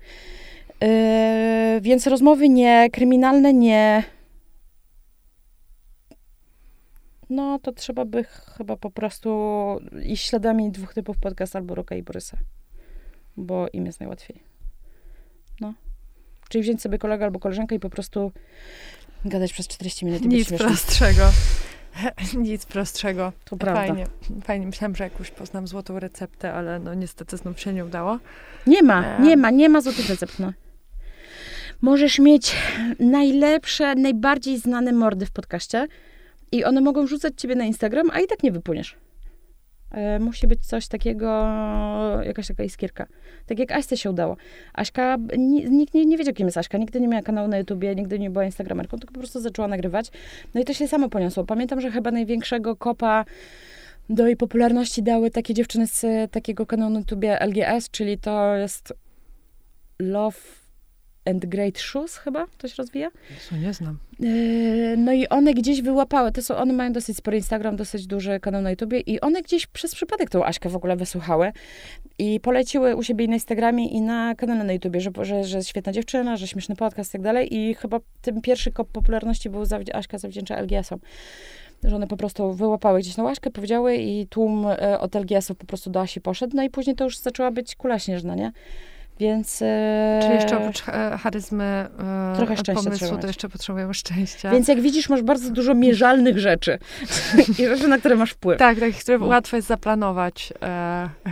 Yy, 0.82 1.82
więc 1.82 2.08
rozmowy 2.08 2.50
nie, 2.50 2.90
kryminalne 2.92 3.54
nie, 3.54 4.04
no 7.30 7.60
to 7.60 7.72
trzeba 7.72 8.06
by 8.06 8.24
chyba 8.24 8.78
po 8.78 8.92
prostu 8.92 9.30
iść 10.06 10.30
śladami 10.30 10.72
dwóch 10.72 10.94
typów 10.94 11.18
podcast 11.18 11.56
albo 11.56 11.76
Roka 11.76 11.96
i 11.96 12.04
Borysa. 12.04 12.38
Bo 13.38 13.68
im 13.74 13.86
jest 13.86 14.00
najłatwiej. 14.00 14.44
No. 15.62 15.74
Czyli 16.50 16.62
wziąć 16.64 16.82
sobie 16.82 16.98
kolegę 16.98 17.26
albo 17.26 17.40
koleżankę 17.40 17.76
i 17.76 17.80
po 17.80 17.90
prostu 17.90 18.32
gadać 19.26 19.54
przez 19.54 19.68
40 19.68 20.06
minut 20.06 20.22
i 20.22 20.24
być 20.30 20.38
Nic 20.38 20.48
śmiesznym. 20.48 20.70
prostszego. 20.70 21.24
Nic 22.38 22.66
prostszego. 22.66 23.34
To 23.46 23.58
prawda. 23.58 23.88
Fajnie. 23.88 24.06
Fajnie. 24.44 24.66
Myślałam, 24.66 24.96
że 24.96 25.04
jakąś 25.04 25.32
poznam 25.32 25.68
złotą 25.68 26.00
receptę, 26.00 26.54
ale 26.54 26.80
no 26.80 26.94
niestety 26.94 27.38
znów 27.38 27.60
się 27.60 27.74
nie 27.74 27.86
udało. 27.86 28.20
Nie 28.68 28.84
ma, 28.84 29.06
E. 29.06 29.22
nie 29.22 29.38
ma, 29.38 29.50
nie 29.52 29.70
ma 29.70 29.82
złotych 29.82 30.10
recept, 30.10 30.40
no. 30.40 30.54
Możesz 31.82 32.20
mieć 32.20 32.56
najlepsze, 33.00 33.96
najbardziej 33.96 34.60
znane 34.60 34.92
mordy 34.92 35.26
w 35.26 35.32
podcaście 35.32 35.88
i 36.54 36.64
one 36.64 36.82
mogą 36.82 37.06
wrzucać 37.06 37.34
ciebie 37.38 37.56
na 37.56 37.66
Instagram, 37.66 38.10
a 38.14 38.20
i 38.20 38.28
tak 38.28 38.44
nie 38.44 38.52
wypłyniesz. 38.52 38.98
E, 39.92 40.20
musi 40.20 40.48
być 40.48 40.66
coś 40.66 40.88
takiego, 40.88 41.28
jakaś 42.24 42.48
taka 42.48 42.64
iskierka. 42.64 43.08
Tak 43.46 43.60
jak 43.60 43.72
Aśce 43.72 43.98
się 43.98 44.10
udało. 44.10 44.38
Aśka, 44.74 45.18
ni- 45.38 45.70
nikt 45.70 45.94
nie, 45.94 46.06
nie 46.06 46.18
wiedział, 46.18 46.34
kim 46.34 46.48
jest 46.48 46.58
Aśka. 46.58 46.78
Nigdy 46.78 47.02
nie 47.02 47.08
miała 47.08 47.24
kanału 47.24 47.48
na 47.48 47.58
YouTubie, 47.58 47.96
nigdy 47.96 48.20
nie 48.20 48.30
była 48.30 48.46
Instagramerką, 48.46 49.00
tylko 49.00 49.14
po 49.14 49.20
prostu 49.20 49.40
zaczęła 49.40 49.68
nagrywać. 49.68 50.12
No 50.54 50.62
i 50.62 50.66
to 50.66 50.74
się 50.74 50.88
samo 50.88 51.10
poniosło. 51.10 51.44
Pamiętam, 51.44 51.82
że 51.82 51.92
chyba 51.92 52.12
największego 52.12 52.76
kopa 52.76 53.26
do 54.10 54.28
jej 54.28 54.38
popularności 54.38 55.04
dały 55.04 55.32
takie 55.32 55.54
dziewczyny 55.54 55.88
z 55.88 56.32
takiego 56.32 56.66
kanału 56.66 56.92
na 56.92 57.00
YouTubie 57.00 57.40
LGS, 57.40 57.90
czyli 57.90 58.18
to 58.18 58.56
jest 58.56 58.94
Love 60.00 60.63
and 61.26 61.46
Great 61.46 61.80
Shoes 61.80 62.18
chyba, 62.18 62.46
to 62.58 62.68
się 62.68 62.74
rozwija. 62.78 63.10
Jezu, 63.30 63.56
nie 63.66 63.74
znam. 63.74 63.98
Yy, 64.20 64.96
No 64.98 65.14
i 65.14 65.28
one 65.28 65.54
gdzieś 65.54 65.82
wyłapały, 65.82 66.32
to 66.32 66.42
są, 66.42 66.56
one 66.56 66.74
mają 66.74 66.92
dosyć 66.94 67.18
spory 67.18 67.38
Instagram, 67.38 67.76
dosyć 67.76 68.08
duży 68.08 68.40
kanał 68.40 68.62
na 68.62 68.70
YouTubie 68.72 69.00
i 69.00 69.22
one 69.22 69.42
gdzieś 69.42 69.68
przez 69.68 69.96
przypadek 69.96 70.30
tą 70.30 70.46
Aśkę 70.46 70.70
w 70.70 70.76
ogóle 70.76 70.96
wysłuchały 70.96 71.52
i 72.20 72.40
poleciły 72.40 72.96
u 72.96 73.04
siebie 73.04 73.26
i 73.26 73.28
na 73.28 73.34
Instagramie 73.34 73.88
i 73.88 74.02
na 74.02 74.36
kanale 74.36 74.64
na 74.64 74.74
YouTubie, 74.74 75.02
że, 75.02 75.12
że, 75.22 75.44
że 75.44 75.64
świetna 75.64 75.92
dziewczyna, 75.92 76.38
że 76.38 76.48
śmieszny 76.48 76.76
podcast 76.76 77.10
i 77.10 77.14
tak 77.14 77.22
dalej 77.22 77.56
i 77.56 77.74
chyba 77.76 78.00
tym 78.22 78.42
pierwszy 78.42 78.72
kop 78.72 78.88
popularności 78.92 79.50
był 79.50 79.64
zawd- 79.64 79.96
Aśka 79.96 80.18
zawdzięcza 80.18 80.56
LGS-om. 80.62 81.00
Że 81.84 81.96
one 81.96 82.08
po 82.08 82.18
prostu 82.18 82.54
wyłapały 82.54 83.00
gdzieś 83.00 83.18
na 83.18 83.30
Aśkę, 83.30 83.50
powiedziały 83.52 83.96
i 83.96 84.28
tłum 84.28 84.66
e, 84.68 85.00
od 85.00 85.16
LGS-ów 85.16 85.58
po 85.58 85.66
prostu 85.66 85.90
do 85.90 86.02
Asi 86.02 86.22
poszedł, 86.22 86.56
no 86.56 86.64
i 86.64 86.70
później 86.70 86.96
to 86.96 87.04
już 87.04 87.18
zaczęła 87.18 87.52
być 87.52 87.76
kula 87.76 88.00
śnieżna, 88.00 88.36
nie? 88.36 88.52
Więc... 89.20 89.62
e, 89.62 90.20
Czyli 90.22 90.34
jeszcze 90.34 90.58
oprócz 90.58 90.84
e, 90.88 91.18
charyzmy 91.18 91.64
e, 91.64 92.34
Trochę 92.36 92.58
szczęścia 92.58 92.84
pomysłu, 92.84 93.08
trzeba 93.08 93.22
to 93.22 93.28
jeszcze 93.28 93.50
potrzebujemy 93.50 93.94
szczęścia. 93.94 94.52
Więc 94.52 94.68
jak 94.68 94.82
widzisz, 94.82 95.10
masz 95.10 95.22
bardzo 95.22 95.52
dużo 95.52 95.76
mierzalnych 95.76 96.40
rzeczy. 96.40 96.80
I 97.60 97.66
rzeczy, 97.66 97.88
na 97.88 97.98
które 97.98 98.16
masz 98.16 98.32
wpływ. 98.32 98.60
Tak, 98.60 98.80
tak, 98.80 98.94
które 98.94 99.20
łatwo 99.20 99.56
jest 99.56 99.68
zaplanować, 99.68 100.54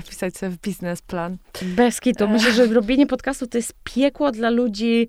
wpisać 0.05 0.37
sobie 0.37 0.49
w 0.49 0.57
biznesplan. 0.57 1.37
Bez 1.61 1.99
kitu. 1.99 2.27
Myślę, 2.27 2.51
że 2.51 2.65
robienie 2.65 3.07
podcastu 3.07 3.47
to 3.47 3.57
jest 3.57 3.73
piekło 3.83 4.31
dla 4.31 4.49
ludzi, 4.49 5.07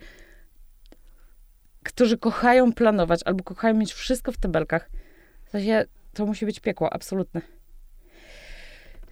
którzy 1.83 2.19
kochają 2.19 2.73
planować 2.73 3.21
albo 3.25 3.45
kochają 3.45 3.75
mieć 3.75 3.93
wszystko 3.93 4.33
w 4.33 4.37
tabelkach. 4.37 4.91
W 5.45 5.51
sensie, 5.51 5.85
to 6.15 6.27
musi 6.27 6.47
być 6.47 6.61
piekło, 6.61 6.93
absolutne. 6.93 7.41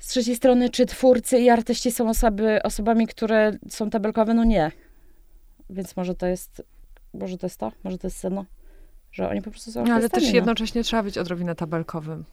Z 0.01 0.07
trzeciej 0.07 0.37
strony, 0.37 0.71
czy 0.71 0.87
twórcy 0.87 1.39
i 1.39 1.51
artyści 1.51 1.91
są 1.91 2.09
osoby, 2.11 2.63
osobami, 2.63 3.07
które 3.07 3.53
są 3.69 3.91
tabelkowe? 3.91 4.35
No 4.35 4.45
nie. 4.45 4.73
Więc 5.71 5.97
może 5.97 6.15
to 6.15 6.27
jest, 6.27 6.63
może 7.15 7.39
to 7.39 7.47
jest 7.47 7.57
to, 7.57 7.73
może 7.85 7.99
to 7.99 8.07
jest 8.07 8.17
seno, 8.17 8.45
że 9.13 9.29
oni 9.29 9.43
po 9.43 9.51
prostu 9.51 9.73
są 9.73 9.85
No, 9.85 9.95
ale 9.95 10.09
też 10.09 10.25
no. 10.25 10.35
jednocześnie 10.35 10.85
trzeba 10.85 11.03
być 11.03 11.19
odrobinę 11.19 11.55
tabelkowym. 11.55 12.25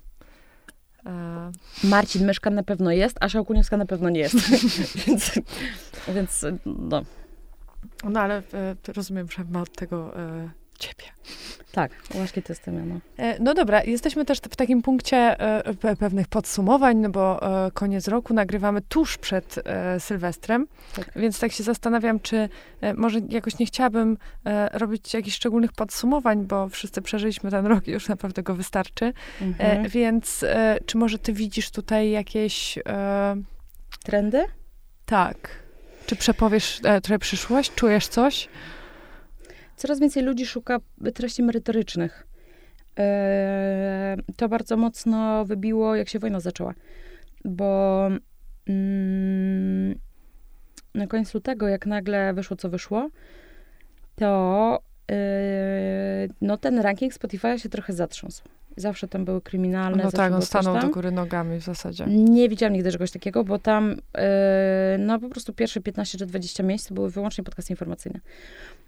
E, 1.06 1.52
Marcin 1.84 2.26
Myszka 2.26 2.50
na 2.50 2.64
pewno 2.64 2.92
jest, 2.92 3.18
a 3.20 3.30
Szałkuniewska 3.30 3.78
na 3.78 3.86
pewno 3.86 4.10
nie 4.10 4.20
jest. 4.20 4.36
więc, 5.08 5.32
więc, 6.08 6.46
no, 6.66 7.04
no 8.04 8.20
ale 8.20 8.38
e, 8.38 8.76
rozumiem, 8.88 9.28
że 9.32 9.44
ma 9.44 9.62
od 9.62 9.76
tego 9.76 10.20
e, 10.20 10.50
ciebie. 10.78 11.04
tak, 11.72 11.92
łaszki 12.16 12.42
to 12.44 12.54
jestem 12.54 12.76
ja, 12.76 12.82
no. 12.86 13.00
E, 13.18 13.40
No 13.40 13.54
dobra, 13.54 13.84
jesteśmy 13.84 14.26
też 14.26 14.38
w 14.40 14.56
takim 14.56 14.82
punkcie 14.82 15.18
e, 15.18 15.74
pe- 15.74 15.96
pewnych 15.96 16.28
podsumowań, 16.28 16.98
no 16.98 17.10
bo 17.10 17.42
e, 17.68 17.72
koniec 17.72 18.08
roku 18.08 18.34
nagrywamy 18.34 18.82
tuż 18.82 19.18
przed 19.18 19.56
Sylwestrem, 20.00 20.68
Tak. 20.96 21.12
więc 21.16 21.40
tak 21.40 21.52
się 21.52 21.64
zastanawiam, 21.64 22.20
czy 22.20 22.50
może 22.96 23.20
jakoś 23.30 23.60
nie 23.60 23.66
chciałabym 23.66 24.18
robić 24.72 25.14
jakichś 25.14 25.36
szczególnych 25.36 25.72
podsumowań, 25.74 26.46
bo 26.46 26.70
wszyscy 26.70 27.02
przeżyliśmy 27.02 27.52
ten 27.52 27.66
rok 27.66 27.88
i 27.88 27.92
już 27.92 28.08
naprawdę 28.10 28.44
go 28.44 28.56
wystarczy. 28.56 29.14
Mhm. 29.42 29.90
Więc 29.90 30.46
czy 30.86 30.98
może 30.98 31.20
ty 31.20 31.34
widzisz 31.34 31.72
tutaj 31.72 32.10
jakieś... 32.12 32.80
Trendy? 34.04 34.46
tak. 35.06 35.50
Czy 36.06 36.16
przepowiesz 36.16 36.82
trochę 37.04 37.20
przyszłość? 37.20 37.72
Czujesz 37.76 38.08
coś? 38.08 38.50
Coraz 39.78 40.00
więcej 40.00 40.24
ludzi 40.24 40.46
szuka 40.46 40.80
treści 41.14 41.44
merytorycznych. 41.44 42.28
E, 43.00 44.18
to 44.36 44.50
bardzo 44.50 44.78
mocno 44.78 45.46
wybiło, 45.46 45.96
jak 45.96 46.10
się 46.10 46.20
wojna 46.20 46.40
zaczęła. 46.40 46.74
Bo 47.46 48.08
mm, 48.68 50.00
na 50.96 51.08
koniec 51.08 51.34
lutego, 51.34 51.68
jak 51.68 51.86
nagle 51.86 52.34
wyszło, 52.34 52.58
co 52.58 52.70
wyszło, 52.70 53.10
to 54.16 54.80
e, 55.12 56.28
no, 56.42 56.58
ten 56.58 56.80
ranking 56.80 57.14
Spotify 57.14 57.60
się 57.60 57.70
trochę 57.70 57.94
zatrząsł. 57.94 58.44
Zawsze 58.78 59.08
tam 59.08 59.26
były 59.26 59.42
kryminalne. 59.42 60.04
No 60.04 60.12
tak, 60.12 60.34
on 60.34 60.42
stanął 60.42 60.80
do 60.80 60.90
góry 60.90 61.12
nogami 61.12 61.60
w 61.60 61.64
zasadzie. 61.64 62.06
Nie 62.08 62.50
widziałam 62.50 62.74
nigdy 62.74 62.92
czegoś 62.92 63.12
takiego, 63.12 63.44
bo 63.44 63.60
tam 63.60 63.96
e, 64.18 64.98
no 65.00 65.20
po 65.20 65.30
prostu 65.30 65.54
pierwsze 65.54 65.82
15 65.82 66.18
czy 66.18 66.26
20 66.26 66.64
miejsc 66.64 66.92
były 66.92 67.12
wyłącznie 67.12 67.44
podcasty 67.44 67.74
informacyjne. 67.74 68.20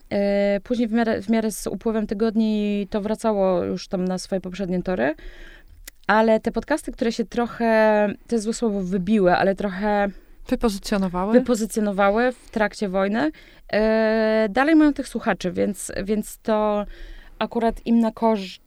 E, 0.09 0.59
później 0.59 0.87
w 0.87 0.91
miarę, 0.91 1.21
w 1.21 1.29
miarę 1.29 1.51
z 1.51 1.67
upływem 1.67 2.07
tygodni 2.07 2.87
to 2.89 3.01
wracało 3.01 3.63
już 3.63 3.87
tam 3.87 4.05
na 4.05 4.17
swoje 4.17 4.41
poprzednie 4.41 4.83
tory, 4.83 5.15
ale 6.07 6.39
te 6.39 6.51
podcasty, 6.51 6.91
które 6.91 7.11
się 7.11 7.25
trochę, 7.25 8.07
to 8.27 8.35
jest 8.35 8.43
złe 8.43 8.53
słowo, 8.53 8.81
wybiły, 8.81 9.35
ale 9.35 9.55
trochę 9.55 10.09
Wypozycjonowały? 10.49 11.33
wypozycjonowały 11.33 12.31
w 12.31 12.49
trakcie 12.49 12.89
wojny, 12.89 13.31
e, 13.73 14.47
dalej 14.49 14.75
mają 14.75 14.93
tych 14.93 15.07
słuchaczy, 15.07 15.51
więc, 15.51 15.91
więc 16.03 16.37
to 16.37 16.85
akurat 17.39 17.85
im 17.85 17.99
na 17.99 18.11
korzyść 18.11 18.61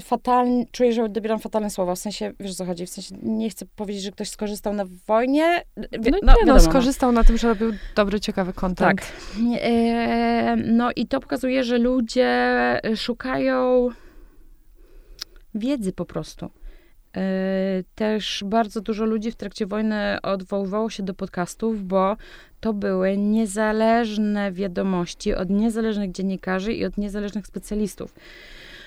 fatalnie, 0.00 0.66
czuję, 0.72 0.92
że 0.92 1.08
dobieram 1.08 1.38
fatalne 1.38 1.70
słowa, 1.70 1.94
w 1.94 1.98
sensie, 1.98 2.32
wiesz 2.40 2.50
o 2.50 2.54
co 2.54 2.64
chodzi, 2.64 2.86
w 2.86 2.90
sensie 2.90 3.14
nie 3.22 3.50
chcę 3.50 3.66
powiedzieć, 3.76 4.02
że 4.02 4.12
ktoś 4.12 4.28
skorzystał 4.28 4.72
na 4.74 4.84
wojnie. 5.06 5.62
Wie- 5.76 6.10
no, 6.10 6.16
nie, 6.16 6.22
no, 6.22 6.34
wiadomo, 6.40 6.60
skorzystał 6.60 7.12
na 7.12 7.24
tym, 7.24 7.38
że 7.38 7.48
robił 7.48 7.72
dobry, 7.96 8.20
ciekawy 8.20 8.52
content. 8.52 9.00
Tak. 9.00 9.12
E, 9.60 10.56
no 10.56 10.90
i 10.96 11.06
to 11.06 11.20
pokazuje, 11.20 11.64
że 11.64 11.78
ludzie 11.78 12.36
szukają 12.96 13.88
wiedzy 15.54 15.92
po 15.92 16.04
prostu. 16.04 16.50
E, 17.16 17.20
Też 17.94 18.44
bardzo 18.46 18.80
dużo 18.80 19.04
ludzi 19.04 19.30
w 19.30 19.36
trakcie 19.36 19.66
wojny 19.66 20.18
odwoływało 20.22 20.90
się 20.90 21.02
do 21.02 21.14
podcastów, 21.14 21.86
bo 21.86 22.16
to 22.60 22.72
były 22.72 23.16
niezależne 23.16 24.52
wiadomości 24.52 25.34
od 25.34 25.50
niezależnych 25.50 26.12
dziennikarzy 26.12 26.72
i 26.72 26.84
od 26.84 26.98
niezależnych 26.98 27.46
specjalistów. 27.46 28.14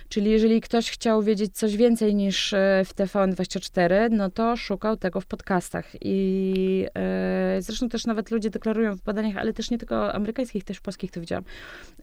Czyli 0.10 0.32
jeżeli 0.32 0.62
ktoś 0.62 0.92
chciał 0.92 1.24
wiedzieć 1.24 1.58
coś 1.58 1.78
więcej 1.78 2.16
niż 2.16 2.54
e, 2.54 2.84
w 2.86 2.96
TVN24, 2.96 4.12
no 4.12 4.30
to 4.30 4.56
szukał 4.56 4.98
tego 4.98 5.22
w 5.22 5.26
podcastach. 5.26 5.86
I 6.02 6.86
e, 6.96 7.58
zresztą 7.62 7.90
też 7.90 8.06
nawet 8.06 8.32
ludzie 8.32 8.50
deklarują 8.50 8.96
w 8.96 9.02
badaniach, 9.02 9.38
ale 9.38 9.54
też 9.54 9.72
nie 9.72 9.78
tylko 9.78 10.14
amerykańskich, 10.14 10.64
też 10.64 10.80
polskich 10.80 11.12
to 11.12 11.20
widziałam, 11.20 11.44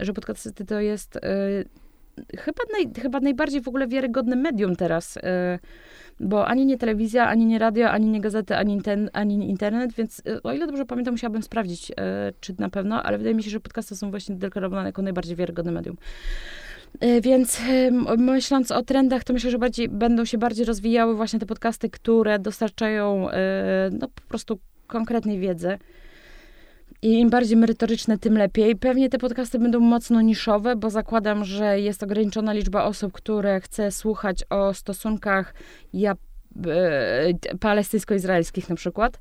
że 0.00 0.12
podcasty 0.12 0.64
to 0.64 0.80
jest 0.80 1.16
e, 1.16 1.20
chyba, 2.38 2.62
naj, 2.72 3.02
chyba 3.02 3.20
najbardziej 3.20 3.61
w 3.61 3.68
ogóle 3.68 3.88
wiarygodne 3.88 4.36
medium 4.36 4.76
teraz. 4.76 5.16
E, 5.16 5.59
bo 6.20 6.46
ani 6.46 6.66
nie 6.66 6.78
telewizja, 6.78 7.28
ani 7.28 7.46
nie 7.46 7.59
radio, 7.59 7.90
ani 7.90 8.07
nie 8.07 8.20
gazety, 8.20 8.57
ani, 8.57 8.82
ten, 8.82 9.11
ani 9.12 9.50
internet, 9.50 9.92
więc 9.92 10.22
e, 10.26 10.42
o 10.42 10.52
ile 10.52 10.66
dobrze 10.66 10.84
pamiętam, 10.84 11.14
musiałabym 11.14 11.42
sprawdzić, 11.42 11.90
e, 11.90 11.94
czy 12.40 12.55
na 12.59 12.70
pewno, 12.70 13.02
ale 13.02 13.18
wydaje 13.18 13.36
mi 13.36 13.42
się, 13.42 13.50
że 13.50 13.61
podcasty 13.61 13.96
są 13.96 14.11
właśnie 14.11 14.36
deklarowane 14.36 14.88
jako 14.88 15.02
najbardziej 15.02 15.36
wiarygodne 15.36 15.72
medium. 15.72 15.96
E, 17.01 17.20
Więc 17.20 17.61
myśląc 18.18 18.70
o 18.70 18.82
trendach, 18.82 19.24
to 19.24 19.32
myślę, 19.32 19.51
że 19.51 19.59
bardziej, 19.59 19.88
będą 19.88 20.24
się 20.24 20.38
bardziej 20.38 20.64
rozwijały 20.64 21.16
właśnie 21.16 21.38
te 21.38 21.47
podcasty, 21.47 21.90
które 21.90 22.38
dostarczają 22.38 23.30
e, 23.30 23.90
no, 23.92 24.09
po 24.09 24.22
prostu 24.28 24.59
konkretnej 24.86 25.38
wiedzy. 25.38 25.78
I 27.03 27.20
im 27.20 27.30
bardziej 27.30 27.57
merytoryczne, 27.57 28.18
tym 28.18 28.38
lepiej. 28.38 28.76
Pewnie 28.76 29.09
te 29.09 29.18
podcasty 29.18 29.59
będą 29.59 29.80
mocno 29.80 30.20
niszowe, 30.20 30.76
bo 30.76 30.90
zakładam, 30.90 31.45
że 31.45 31.80
jest 31.80 32.03
ograniczona 32.03 32.53
liczba 32.53 32.84
osób, 32.84 33.12
które 33.12 33.61
chce 33.61 33.90
słuchać 33.90 34.45
o 34.51 34.74
stosunkach 34.74 35.55
ja, 35.92 36.14
e, 36.66 37.57
palestyńsko-izraelskich 37.61 38.68
na 38.68 38.76
przykład. 38.76 39.18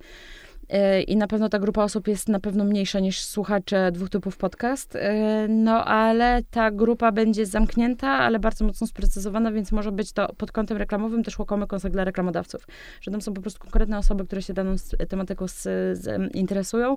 E, 0.70 1.01
I 1.01 1.18
na 1.18 1.28
pewno 1.28 1.49
ta 1.49 1.59
grupa 1.59 1.84
osób 1.84 2.07
jest 2.07 2.30
na 2.30 2.39
pewno 2.39 2.64
mniejsza 2.64 2.99
niż 2.99 3.26
słuchacze 3.26 3.91
dwóch 3.91 4.09
typów 4.09 4.38
podcast. 4.38 4.95
E, 4.95 5.47
no 5.49 5.86
ale 5.86 6.41
ta 6.51 6.72
grupa 6.72 7.11
będzie 7.11 7.45
zamknięta, 7.45 8.09
ale 8.09 8.39
bardzo 8.39 8.66
mocno 8.66 8.88
sprecyzowana, 8.88 9.51
więc 9.51 9.72
może 9.72 9.91
być 9.91 10.11
to 10.11 10.34
pod 10.38 10.51
kątem 10.51 10.78
reklamowym 10.78 11.24
też 11.24 11.39
łakomy 11.39 11.68
kąsek 11.68 11.93
dla 11.93 12.03
reklamodawców. 12.03 12.68
Że 13.01 13.11
tam 13.11 13.22
są 13.22 13.34
po 13.34 13.41
prostu 13.41 13.59
konkretne 13.59 13.97
osoby, 13.97 14.26
które 14.26 14.41
się 14.41 14.53
daną 14.53 14.76
tematyką 15.09 15.47
z, 15.47 15.61
z, 15.97 16.34
interesują, 16.36 16.95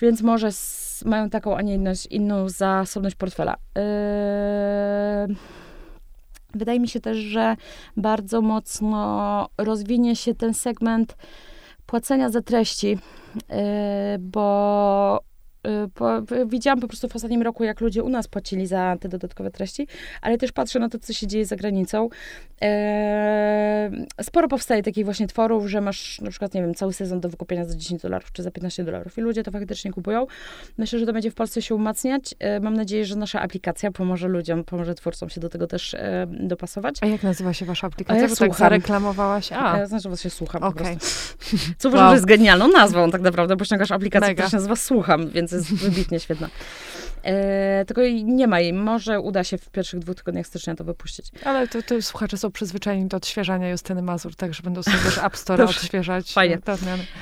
więc 0.00 0.22
może 0.22 0.52
z, 0.52 1.02
mają 1.04 1.30
taką, 1.30 1.56
a 1.56 1.62
nie 1.62 1.74
inną, 1.74 1.92
inną 2.10 2.48
zasobność 2.48 3.16
portfela. 3.16 3.56
Yy... 5.28 5.36
Wydaje 6.54 6.80
mi 6.80 6.88
się 6.88 7.00
też, 7.00 7.18
że 7.18 7.56
bardzo 7.96 8.42
mocno 8.42 9.48
rozwinie 9.58 10.16
się 10.16 10.34
ten 10.34 10.54
segment 10.54 11.16
płacenia 11.86 12.30
za 12.30 12.42
treści, 12.42 12.98
yy, 13.48 14.18
bo 14.18 15.20
Y, 15.20 15.35
po, 15.94 16.22
widziałam 16.46 16.80
po 16.80 16.88
prostu 16.88 17.08
w 17.08 17.16
ostatnim 17.16 17.42
roku, 17.42 17.64
jak 17.64 17.80
ludzie 17.80 18.02
u 18.02 18.08
nas 18.08 18.28
płacili 18.28 18.66
za 18.66 18.96
te 19.00 19.08
dodatkowe 19.08 19.50
treści, 19.50 19.88
ale 20.22 20.38
też 20.38 20.52
patrzę 20.52 20.78
na 20.78 20.88
to, 20.88 20.98
co 20.98 21.12
się 21.12 21.26
dzieje 21.26 21.46
za 21.46 21.56
granicą. 21.56 22.08
E, 22.62 23.90
sporo 24.22 24.48
powstaje 24.48 24.82
takich 24.82 25.04
właśnie 25.04 25.26
tworów, 25.26 25.66
że 25.66 25.80
masz 25.80 26.20
na 26.20 26.30
przykład, 26.30 26.54
nie 26.54 26.62
wiem, 26.62 26.74
cały 26.74 26.92
sezon 26.92 27.20
do 27.20 27.28
wykupienia 27.28 27.64
za 27.64 27.74
10 27.74 28.02
dolarów 28.02 28.32
czy 28.32 28.42
za 28.42 28.50
15 28.50 28.84
dolarów 28.84 29.18
i 29.18 29.20
ludzie 29.20 29.42
to 29.42 29.50
faktycznie 29.50 29.92
kupują. 29.92 30.26
Myślę, 30.78 30.98
że 30.98 31.06
to 31.06 31.12
będzie 31.12 31.30
w 31.30 31.34
Polsce 31.34 31.62
się 31.62 31.74
umacniać. 31.74 32.34
E, 32.38 32.60
mam 32.60 32.74
nadzieję, 32.74 33.04
że 33.04 33.16
nasza 33.16 33.40
aplikacja 33.40 33.90
pomoże 33.90 34.28
ludziom, 34.28 34.64
pomoże 34.64 34.94
twórcom 34.94 35.28
się 35.28 35.40
do 35.40 35.48
tego 35.48 35.66
też 35.66 35.94
e, 35.94 36.26
dopasować. 36.30 36.96
A 37.00 37.06
jak 37.06 37.22
nazywa 37.22 37.52
się 37.52 37.64
wasza 37.64 37.86
aplikacja? 37.86 38.22
Ja 38.22 38.28
Bo 38.28 38.36
tak 38.36 38.54
zareklamowałaś. 38.54 39.52
A. 39.52 39.78
Ja, 39.78 39.86
znaczy, 39.86 40.08
was 40.08 40.20
się 40.20 40.30
słucham 40.30 40.62
okay. 40.62 40.94
po 40.94 41.00
prostu. 41.00 41.56
Co 41.78 41.88
uważam, 41.88 42.04
wow. 42.04 42.10
że 42.10 42.16
jest 42.16 42.26
genialną 42.26 42.68
nazwą 42.68 43.10
tak 43.10 43.20
naprawdę, 43.20 43.56
bo 43.56 43.64
ściągasz 43.64 43.90
aplikację, 43.90 44.34
która 44.34 44.48
się 44.48 44.56
nazywa 44.56 44.76
Słucham, 44.76 45.30
więc 45.30 45.50
jest 45.56 45.74
wybitnie 45.74 46.20
świetna. 46.20 46.48
E, 47.26 47.84
tylko 47.84 48.02
nie 48.24 48.46
ma 48.46 48.60
jej. 48.60 48.72
Może 48.72 49.20
uda 49.20 49.44
się 49.44 49.58
w 49.58 49.70
pierwszych 49.70 50.00
dwóch 50.00 50.16
tygodniach 50.16 50.46
stycznia 50.46 50.74
to 50.74 50.84
wypuścić. 50.84 51.26
Ale 51.44 51.68
to, 51.68 51.82
to 51.82 52.02
słuchacze 52.02 52.36
są 52.36 52.50
przyzwyczajeni 52.50 53.06
do 53.08 53.16
odświeżania 53.16 53.70
Justyny 53.70 54.02
Mazur, 54.02 54.36
także 54.36 54.62
będą 54.62 54.82
sobie 54.82 54.98
też 54.98 55.18
App 55.18 55.36
Store 55.36 55.64
odświeżać. 55.70 56.32
Fajnie. 56.32 56.58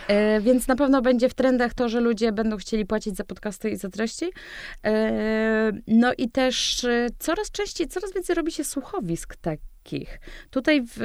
E, 0.08 0.40
więc 0.40 0.68
na 0.68 0.76
pewno 0.76 1.02
będzie 1.02 1.28
w 1.28 1.34
trendach 1.34 1.74
to, 1.74 1.88
że 1.88 2.00
ludzie 2.00 2.32
będą 2.32 2.56
chcieli 2.56 2.86
płacić 2.86 3.16
za 3.16 3.24
podcasty 3.24 3.70
i 3.70 3.76
za 3.76 3.88
treści. 3.88 4.30
E, 4.84 5.72
no 5.86 6.12
i 6.18 6.30
też 6.30 6.84
e, 6.84 7.06
coraz 7.18 7.50
częściej, 7.50 7.88
coraz 7.88 8.14
więcej 8.14 8.36
robi 8.36 8.52
się 8.52 8.64
słuchowisk 8.64 9.36
takich. 9.36 10.20
Tutaj 10.50 10.82
w, 10.82 10.98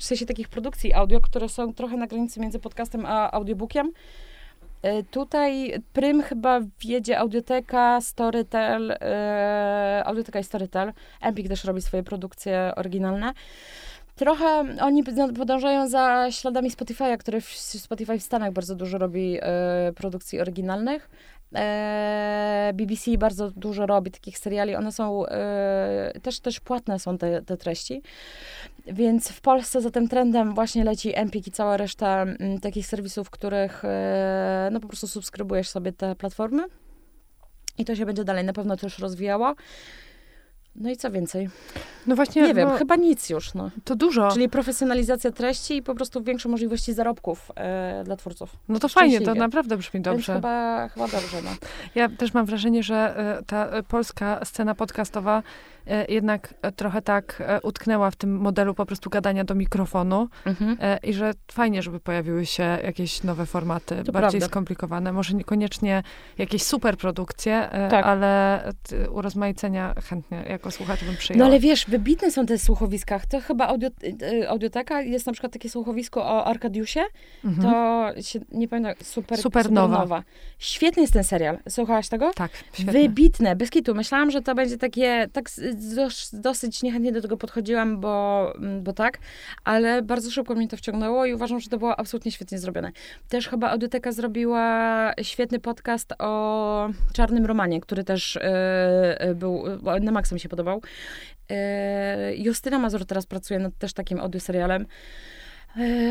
w 0.00 0.04
sensie 0.04 0.26
takich 0.26 0.48
produkcji 0.48 0.92
audio, 0.92 1.20
które 1.20 1.48
są 1.48 1.74
trochę 1.74 1.96
na 1.96 2.06
granicy 2.06 2.40
między 2.40 2.58
podcastem 2.58 3.06
a 3.06 3.30
audiobookiem. 3.30 3.92
E, 4.84 5.02
tutaj 5.02 5.82
prym 5.92 6.22
chyba 6.22 6.60
wjedzie 6.80 7.18
Audioteka, 7.18 8.00
Storytel, 8.00 8.90
e, 8.90 10.02
Audioteka 10.06 10.38
i 10.38 10.44
Storytel. 10.44 10.92
Empik 11.20 11.48
też 11.48 11.64
robi 11.64 11.82
swoje 11.82 12.02
produkcje 12.02 12.72
oryginalne. 12.76 13.32
Trochę 14.16 14.64
oni 14.80 15.04
podążają 15.36 15.88
za 15.88 16.26
śladami 16.30 16.70
Spotify'a, 16.70 17.18
który 17.18 17.40
w 17.40 17.48
Spotify 17.56 18.18
w 18.18 18.22
Stanach 18.22 18.52
bardzo 18.52 18.74
dużo 18.74 18.98
robi 18.98 19.38
e, 19.42 19.92
produkcji 19.96 20.40
oryginalnych. 20.40 21.10
E, 21.56 22.70
BBC 22.74 23.18
bardzo 23.18 23.50
dużo 23.50 23.86
robi 23.86 24.10
takich 24.10 24.38
seriali. 24.38 24.74
One 24.74 24.92
są 24.92 25.26
e, 25.26 26.20
też, 26.22 26.40
też 26.40 26.60
płatne 26.60 26.98
są 26.98 27.18
te, 27.18 27.42
te 27.42 27.56
treści. 27.56 28.02
Więc 28.86 29.28
w 29.28 29.40
Polsce 29.40 29.80
za 29.80 29.90
tym 29.90 30.08
trendem 30.08 30.54
właśnie 30.54 30.84
leci 30.84 31.18
Empik 31.18 31.46
i 31.46 31.50
cała 31.50 31.76
reszta 31.76 32.22
mm, 32.22 32.60
takich 32.60 32.86
serwisów, 32.86 33.30
których 33.30 33.84
e, 33.84 34.68
no 34.72 34.80
po 34.80 34.88
prostu 34.88 35.06
subskrybujesz 35.06 35.68
sobie 35.68 35.92
te 35.92 36.16
platformy. 36.16 36.64
I 37.78 37.84
to 37.84 37.96
się 37.96 38.06
będzie 38.06 38.24
dalej 38.24 38.44
na 38.44 38.52
pewno 38.52 38.76
też 38.76 38.98
rozwijało. 38.98 39.54
No 40.76 40.90
i 40.90 40.96
co 40.96 41.10
więcej? 41.10 41.48
No 42.06 42.16
właśnie. 42.16 42.42
Nie 42.42 42.54
wiem, 42.54 42.70
chyba 42.70 42.96
nic 42.96 43.30
już. 43.30 43.54
No. 43.54 43.70
To 43.84 43.96
dużo. 43.96 44.30
Czyli 44.32 44.48
profesjonalizacja 44.48 45.32
treści 45.32 45.76
i 45.76 45.82
po 45.82 45.94
prostu 45.94 46.22
większe 46.22 46.48
możliwości 46.48 46.92
zarobków 46.92 47.52
e, 47.56 48.04
dla 48.04 48.16
twórców. 48.16 48.56
No 48.68 48.78
to 48.78 48.88
fajnie, 48.88 49.20
to 49.20 49.34
naprawdę 49.34 49.76
brzmi 49.76 50.00
dobrze. 50.00 50.32
Więc 50.32 50.38
chyba, 50.38 50.88
chyba 50.88 51.08
dobrze. 51.08 51.42
No. 51.44 51.50
Ja 51.94 52.08
też 52.08 52.34
mam 52.34 52.46
wrażenie, 52.46 52.82
że 52.82 53.14
e, 53.16 53.42
ta 53.46 53.82
polska 53.82 54.44
scena 54.44 54.74
podcastowa 54.74 55.42
E, 55.42 55.73
jednak 56.08 56.54
e, 56.62 56.72
trochę 56.72 57.02
tak 57.02 57.42
e, 57.46 57.60
utknęła 57.60 58.10
w 58.10 58.16
tym 58.16 58.36
modelu 58.36 58.74
po 58.74 58.86
prostu 58.86 59.10
gadania 59.10 59.44
do 59.44 59.54
mikrofonu 59.54 60.28
mhm. 60.46 60.76
i 61.02 61.12
że 61.12 61.32
fajnie, 61.52 61.82
żeby 61.82 62.00
pojawiły 62.00 62.46
się 62.46 62.62
jakieś 62.62 63.22
nowe 63.22 63.46
formaty, 63.46 64.02
to 64.04 64.12
bardziej 64.12 64.40
prawda. 64.40 64.46
skomplikowane, 64.46 65.12
może 65.12 65.34
niekoniecznie 65.34 66.02
jakieś 66.38 66.62
super 66.62 66.96
produkcje, 66.96 67.68
tak. 67.90 68.06
ale 68.06 68.62
urozmaicenia 69.10 69.94
chętnie 70.08 70.44
jako 70.48 70.70
słuchacz 70.70 71.04
bym 71.04 71.16
przyjęła. 71.16 71.44
No 71.44 71.50
ale 71.50 71.60
wiesz, 71.60 71.86
wybitne 71.88 72.30
są 72.30 72.46
te 72.46 72.58
słuchowiska. 72.58 73.20
To 73.28 73.40
chyba 73.40 73.66
audio, 73.66 73.88
audioteka, 74.48 75.02
jest 75.02 75.26
na 75.26 75.32
przykład 75.32 75.52
takie 75.52 75.70
słuchowisko 75.70 76.24
o 76.24 76.44
Arkadiusie, 76.44 77.00
mhm. 77.44 77.62
to 77.62 78.22
się, 78.22 78.40
nie 78.52 78.68
pamiętam, 78.68 78.94
super, 79.02 79.38
Supernowa. 79.38 79.86
Supernowa. 79.86 80.22
Świetny 80.58 81.02
jest 81.02 81.12
ten 81.14 81.24
serial. 81.24 81.58
Słuchałaś 81.68 82.08
tego? 82.08 82.30
Tak, 82.34 82.50
świetny. 82.72 82.92
Wybitne, 82.92 83.56
bez 83.56 83.70
kitu. 83.70 83.94
Myślałam, 83.94 84.30
że 84.30 84.42
to 84.42 84.54
będzie 84.54 84.78
takie, 84.78 85.28
tak 85.32 85.48
dos, 85.74 86.30
dosyć 86.32 86.82
niechętnie 86.82 87.12
do 87.12 87.22
tego 87.22 87.36
podchodziłam, 87.36 88.00
bo, 88.00 88.52
mm, 88.56 88.82
bo 88.82 88.92
tak, 88.92 89.18
ale 89.64 90.02
bardzo 90.02 90.30
szybko 90.30 90.54
mnie 90.54 90.68
to 90.68 90.76
wciągnęło 90.76 91.26
i 91.26 91.34
uważam, 91.34 91.60
że 91.60 91.68
to 91.68 91.78
było 91.78 92.00
absolutnie 92.00 92.32
świetnie 92.32 92.58
zrobione. 92.58 92.92
Też 93.28 93.48
chyba 93.48 93.70
Audioteka 93.70 94.12
zrobiła 94.12 95.12
świetny 95.22 95.60
podcast 95.60 96.14
o 96.18 96.88
Czarnym 97.12 97.46
Romanie, 97.46 97.80
który 97.80 98.04
też 98.04 98.38
yy, 99.20 99.34
był, 99.34 99.64
na 100.00 100.12
maksa 100.12 100.34
mi 100.34 100.40
się 100.40 100.48
podobał. 100.48 100.82
Yy, 101.50 101.56
Justyna 102.36 102.78
Mazur 102.78 103.06
teraz 103.06 103.26
pracuje 103.26 103.60
nad 103.60 103.78
też 103.78 103.92
takim 103.92 104.20
audioserialem. 104.20 104.82
E, 104.82 104.86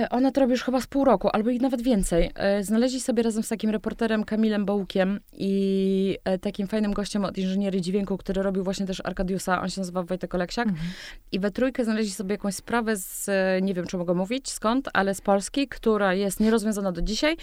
ona 0.10 0.32
to 0.32 0.42
robi 0.42 0.52
już 0.52 0.64
chyba 0.64 0.82
z 0.82 0.88
pół 0.88 1.06
roku, 1.06 1.30
albo 1.34 1.50
i 1.50 1.60
nawet 1.60 1.82
więcej. 1.82 2.32
E, 2.36 2.64
znaleźli 2.64 3.02
sobie 3.02 3.24
razem 3.24 3.44
z 3.44 3.50
takim 3.50 3.70
reporterem 3.70 4.24
Kamilem 4.24 4.66
Bołkiem 4.66 5.20
i 5.34 6.18
e, 6.24 6.40
takim 6.40 6.68
fajnym 6.68 6.94
gościem 6.94 7.26
od 7.26 7.38
inżynierii 7.38 7.82
dźwięku, 7.82 8.18
który 8.18 8.44
robił 8.44 8.64
właśnie 8.64 8.86
też 8.86 9.02
Arkadiusa, 9.06 9.62
on 9.62 9.70
się 9.70 9.82
nazywa 9.82 10.04
Wojtek 10.04 10.36
Oleksiak. 10.36 10.68
Mhm. 10.68 10.88
I 11.32 11.40
we 11.40 11.52
trójkę 11.52 11.84
znaleźli 11.84 12.12
sobie 12.12 12.34
jakąś 12.34 12.56
sprawę 12.56 12.96
z, 12.96 13.30
nie 13.64 13.74
wiem 13.74 13.88
czy 13.88 13.98
mogę 13.98 14.14
mówić 14.14 14.50
skąd, 14.50 14.90
ale 14.94 15.16
z 15.16 15.22
Polski, 15.22 15.68
która 15.68 16.14
jest 16.14 16.40
nierozwiązana 16.40 16.92
do 16.92 17.02
dzisiaj. 17.02 17.38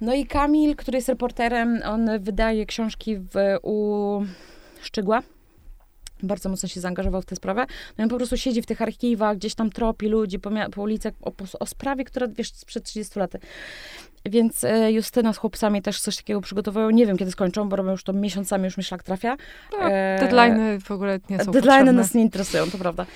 No 0.00 0.14
i 0.14 0.26
Kamil, 0.26 0.76
który 0.76 0.98
jest 0.98 1.08
reporterem, 1.08 1.80
on 1.84 2.10
wydaje 2.20 2.66
książki 2.66 3.16
w, 3.16 3.34
u 3.62 4.22
Szczygła 4.82 5.22
bardzo 6.22 6.48
mocno 6.48 6.68
się 6.68 6.80
zaangażował 6.80 7.22
w 7.22 7.26
tę 7.26 7.36
sprawę. 7.36 7.66
No 7.98 8.04
on 8.04 8.10
po 8.10 8.16
prostu 8.16 8.36
siedzi 8.36 8.62
w 8.62 8.66
tych 8.66 8.82
archiwach, 8.82 9.36
gdzieś 9.36 9.54
tam 9.54 9.70
tropi 9.70 10.08
ludzi 10.08 10.38
po, 10.38 10.50
po 10.72 10.82
ulicach 10.82 11.14
o, 11.22 11.32
o, 11.60 11.66
sprawie, 11.66 12.04
która, 12.04 12.28
wiesz, 12.28 12.52
sprzed 12.52 12.84
30 12.84 13.18
lat. 13.18 13.32
Więc 14.24 14.64
e, 14.64 14.92
Justyna 14.92 15.32
z 15.32 15.36
chłopcami 15.36 15.82
też 15.82 16.00
coś 16.00 16.16
takiego 16.16 16.40
przygotowują. 16.40 16.90
Nie 16.90 17.06
wiem, 17.06 17.16
kiedy 17.16 17.30
skończą, 17.30 17.68
bo 17.68 17.76
robią 17.76 17.90
już 17.90 18.04
to 18.04 18.12
miesiącami, 18.12 18.64
już 18.64 18.76
mi 18.76 18.84
szlak 18.84 19.02
trafia. 19.02 19.36
No, 19.72 19.90
e, 19.90 20.18
deadline'y 20.22 20.80
w 20.80 20.90
ogóle 20.90 21.20
nie 21.30 21.44
są 21.44 21.52
Deadline'y 21.52 21.94
nas 21.94 22.14
nie 22.14 22.22
interesują, 22.22 22.70
to 22.70 22.78
prawda. 22.78 23.06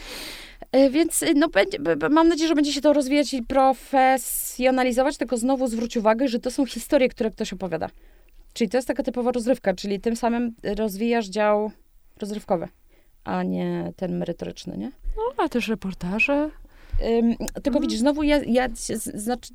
E, 0.73 0.91
więc 0.91 1.25
no, 1.35 1.49
będzie, 1.49 1.79
mam 2.11 2.29
nadzieję, 2.29 2.49
że 2.49 2.55
będzie 2.55 2.73
się 2.73 2.81
to 2.81 2.93
rozwijać 2.93 3.35
i 3.35 3.43
profesjonalizować, 3.43 5.17
tylko 5.17 5.37
znowu 5.37 5.67
zwróć 5.67 5.97
uwagę, 5.97 6.29
że 6.29 6.39
to 6.39 6.51
są 6.51 6.67
historie, 6.67 7.09
które 7.09 7.31
ktoś 7.31 7.53
opowiada. 7.53 7.89
Czyli 8.53 8.71
to 8.71 8.79
jest 8.79 8.89
taka 8.89 9.03
typowa 9.03 9.33
rozrywka, 9.33 9.75
czyli 9.75 10.01
tym 10.01 10.17
samym 10.17 10.55
rozwijasz 10.77 11.27
dział 11.27 11.71
rozrywkowy 12.21 12.69
a 13.27 13.43
nie 13.43 13.93
ten 13.97 14.19
merytoryczny, 14.19 14.77
nie? 14.77 14.93
No, 15.17 15.45
a 15.45 15.49
też 15.49 15.69
reportaże. 15.69 16.51
Ym, 17.03 17.37
tylko 17.37 17.79
mm. 17.79 17.83
widzisz, 17.83 17.99
znowu 17.99 18.23
ja, 18.23 18.41
ja 18.47 18.69
znaczy, 19.15 19.53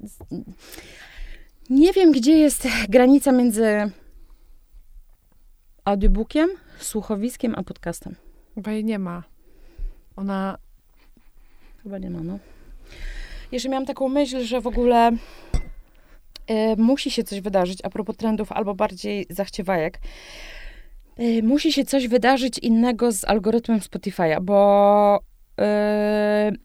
nie 1.70 1.94
wiem, 1.94 2.12
gdzie 2.12 2.38
jest 2.38 2.68
granica 2.90 3.32
między 3.32 3.92
audiobookiem, 5.86 6.50
słuchowiskiem, 6.80 7.54
a 7.58 7.64
podcastem. 7.64 8.16
Chyba 8.56 8.72
jej 8.72 8.86
nie 8.86 9.00
ma. 9.00 9.24
Ona... 10.16 10.58
Chyba 11.84 11.98
nie 11.98 12.10
ma, 12.10 12.24
no. 12.24 12.40
Jeszcze 13.52 13.70
miałam 13.70 13.86
taką 13.86 14.10
myśl, 14.10 14.44
że 14.44 14.62
w 14.62 14.68
ogóle 14.68 15.12
y, 15.12 15.16
musi 16.78 17.12
się 17.12 17.24
coś 17.24 17.42
wydarzyć 17.42 17.80
a 17.84 17.90
propos 17.90 18.18
trendów, 18.18 18.52
albo 18.52 18.76
bardziej 18.76 19.26
zachciewajek. 19.30 20.00
Y, 21.22 21.44
musi 21.44 21.74
się 21.74 21.86
coś 21.86 22.08
wydarzyć 22.08 22.58
innego 22.58 23.12
z 23.12 23.26
algorytmem 23.26 23.80
Spotify'a, 23.80 24.42
bo 24.42 25.20
y, 25.62 25.64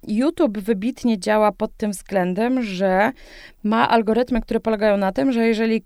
YouTube 0.08 0.58
wybitnie 0.58 1.18
działa 1.18 1.52
pod 1.52 1.76
tym 1.76 1.90
względem, 1.90 2.62
że 2.62 3.12
ma 3.62 3.88
algorytmy, 3.88 4.40
które 4.40 4.60
polegają 4.60 4.96
na 4.96 5.12
tym, 5.12 5.32
że 5.32 5.46
jeżeli 5.46 5.82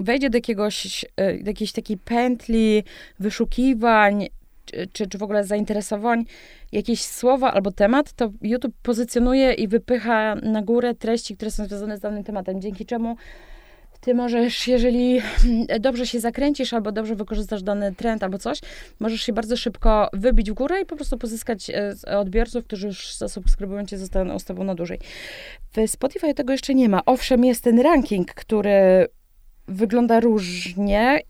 wejdzie 0.00 0.30
do 0.30 0.38
jakiegoś, 0.38 1.04
y, 1.04 1.42
do 1.42 1.50
jakiejś 1.50 1.72
takiej 1.72 1.96
pętli 1.96 2.84
wyszukiwań, 3.18 4.26
czy, 4.92 5.06
czy 5.06 5.18
w 5.18 5.22
ogóle 5.22 5.44
zainteresowań, 5.44 6.24
jakieś 6.72 7.04
słowa 7.04 7.52
albo 7.52 7.72
temat, 7.72 8.12
to 8.12 8.30
YouTube 8.42 8.74
pozycjonuje 8.82 9.52
i 9.52 9.68
wypycha 9.68 10.34
na 10.34 10.62
górę 10.62 10.94
treści, 10.94 11.36
które 11.36 11.50
są 11.50 11.66
związane 11.66 11.96
z 11.96 12.00
danym 12.00 12.24
tematem, 12.24 12.60
dzięki 12.60 12.86
czemu 12.86 13.16
ty 14.02 14.14
możesz, 14.14 14.68
jeżeli 14.68 15.20
dobrze 15.80 16.06
się 16.06 16.20
zakręcisz, 16.20 16.72
albo 16.72 16.92
dobrze 16.92 17.16
wykorzystasz 17.16 17.62
dany 17.62 17.94
trend, 17.94 18.22
albo 18.22 18.38
coś, 18.38 18.60
możesz 19.00 19.22
się 19.22 19.32
bardzo 19.32 19.56
szybko 19.56 20.08
wybić 20.12 20.50
w 20.50 20.54
górę 20.54 20.80
i 20.80 20.86
po 20.86 20.96
prostu 20.96 21.18
pozyskać 21.18 21.70
e, 21.70 22.18
odbiorców, 22.18 22.64
którzy 22.64 22.86
już 22.86 23.16
zasubskrybują 23.16 23.86
cię, 23.86 23.98
zostaną 23.98 24.38
z 24.38 24.44
tobą 24.44 24.64
na 24.64 24.74
dłużej. 24.74 24.98
W 25.76 25.90
Spotify 25.90 26.34
tego 26.34 26.52
jeszcze 26.52 26.74
nie 26.74 26.88
ma. 26.88 27.04
Owszem, 27.06 27.44
jest 27.44 27.64
ten 27.64 27.80
ranking, 27.80 28.34
który 28.34 29.06
wygląda 29.68 30.20
różnie 30.20 31.20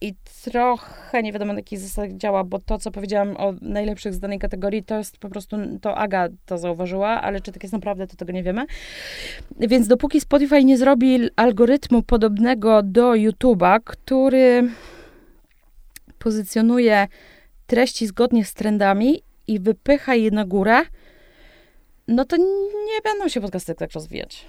i 0.00 0.14
trochę 0.44 1.22
nie 1.22 1.32
wiadomo 1.32 1.52
na 1.52 1.58
jakich 1.58 1.78
zasadach 1.78 2.16
działa, 2.16 2.44
bo 2.44 2.58
to, 2.58 2.78
co 2.78 2.90
powiedziałam 2.90 3.36
o 3.36 3.54
najlepszych 3.60 4.14
z 4.14 4.20
danej 4.20 4.38
kategorii, 4.38 4.84
to 4.84 4.98
jest 4.98 5.18
po 5.18 5.28
prostu, 5.28 5.56
to 5.80 5.96
Aga 5.96 6.28
to 6.46 6.58
zauważyła, 6.58 7.08
ale 7.08 7.40
czy 7.40 7.52
tak 7.52 7.62
jest 7.62 7.72
naprawdę, 7.72 8.06
to 8.06 8.16
tego 8.16 8.32
nie 8.32 8.42
wiemy. 8.42 8.66
Więc 9.58 9.88
dopóki 9.88 10.20
Spotify 10.20 10.64
nie 10.64 10.78
zrobi 10.78 11.20
algorytmu 11.36 12.02
podobnego 12.02 12.82
do 12.82 13.10
YouTube'a, 13.10 13.80
który 13.84 14.70
pozycjonuje 16.18 17.08
treści 17.66 18.06
zgodnie 18.06 18.44
z 18.44 18.54
trendami 18.54 19.22
i 19.46 19.60
wypycha 19.60 20.14
je 20.14 20.30
na 20.30 20.44
górę, 20.44 20.82
no 22.08 22.24
to 22.24 22.36
nie 22.86 23.02
będą 23.04 23.28
się 23.28 23.40
podcasty 23.40 23.74
tak 23.74 23.92
rozwijać. 23.92 24.46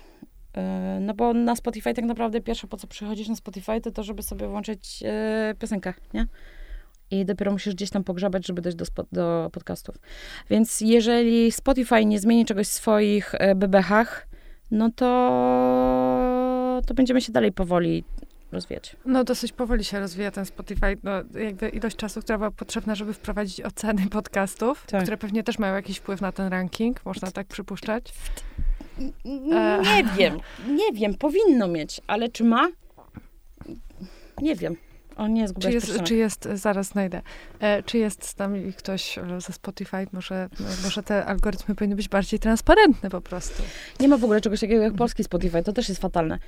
E, 0.53 0.97
no 1.01 1.13
bo 1.13 1.33
na 1.33 1.55
Spotify 1.55 1.93
tak 1.93 2.05
naprawdę 2.05 2.41
pierwsze, 2.41 2.67
po 2.67 2.77
co 2.77 2.87
przychodzisz 2.87 3.27
na 3.27 3.35
Spotify, 3.35 3.81
to 3.81 3.91
to, 3.91 4.03
żeby 4.03 4.23
sobie 4.23 4.47
włączyć 4.47 5.03
e, 5.05 5.55
piosenkę, 5.59 5.93
nie? 6.13 6.27
I 7.11 7.25
dopiero 7.25 7.51
musisz 7.51 7.75
gdzieś 7.75 7.89
tam 7.89 8.03
pogrzebać, 8.03 8.47
żeby 8.47 8.61
dojść 8.61 8.77
do, 8.77 8.85
do 9.11 9.49
podcastów. 9.53 9.95
Więc 10.49 10.81
jeżeli 10.81 11.51
Spotify 11.51 12.05
nie 12.05 12.19
zmieni 12.19 12.45
czegoś 12.45 12.67
w 12.67 12.71
swoich 12.71 13.35
e, 13.35 13.55
bebechach, 13.55 14.27
no 14.71 14.91
to, 14.95 16.81
to 16.87 16.93
będziemy 16.93 17.21
się 17.21 17.31
dalej 17.31 17.51
powoli 17.51 18.03
rozwijać. 18.51 18.95
No 19.05 19.23
dosyć 19.23 19.51
powoli 19.51 19.83
się 19.83 19.99
rozwija 19.99 20.31
ten 20.31 20.45
Spotify. 20.45 20.97
No, 21.03 21.11
jakby 21.39 21.69
ilość 21.69 21.95
czasu, 21.95 22.21
która 22.21 22.37
była 22.37 22.51
potrzebna, 22.51 22.95
żeby 22.95 23.13
wprowadzić 23.13 23.61
oceny 23.61 24.07
podcastów, 24.09 24.85
tak. 24.87 25.01
które 25.01 25.17
pewnie 25.17 25.43
też 25.43 25.59
mają 25.59 25.75
jakiś 25.75 25.97
wpływ 25.97 26.21
na 26.21 26.31
ten 26.31 26.47
ranking, 26.47 27.05
można 27.05 27.31
tak 27.31 27.47
przypuszczać. 27.47 28.13
Nie 29.25 30.03
wiem, 30.17 30.39
nie 30.67 30.91
wiem, 30.93 31.15
powinno 31.15 31.67
mieć, 31.67 32.01
ale 32.07 32.29
czy 32.29 32.43
ma? 32.43 32.67
Nie 34.41 34.55
wiem. 34.55 34.75
On 35.19 35.33
nie 35.33 35.41
jest 35.41 35.59
czy 35.59 35.71
jest, 35.71 36.03
czy 36.03 36.15
jest, 36.15 36.49
zaraz 36.53 36.87
znajdę, 36.87 37.21
e, 37.59 37.83
czy 37.83 37.97
jest 37.97 38.25
z 38.25 38.37
nami 38.37 38.73
ktoś 38.73 39.19
ze 39.37 39.53
Spotify? 39.53 40.07
Może, 40.11 40.49
może 40.83 41.03
te 41.03 41.25
algorytmy 41.25 41.75
powinny 41.75 41.95
być 41.95 42.09
bardziej 42.09 42.39
transparentne 42.39 43.09
po 43.09 43.21
prostu. 43.21 43.63
Nie 43.99 44.07
ma 44.07 44.17
w 44.17 44.23
ogóle 44.23 44.41
czegoś 44.41 44.59
takiego 44.59 44.83
jak 44.83 44.93
polski 44.93 45.23
Spotify, 45.23 45.63
to 45.63 45.73
też 45.73 45.89
jest 45.89 46.01
fatalne. 46.01 46.39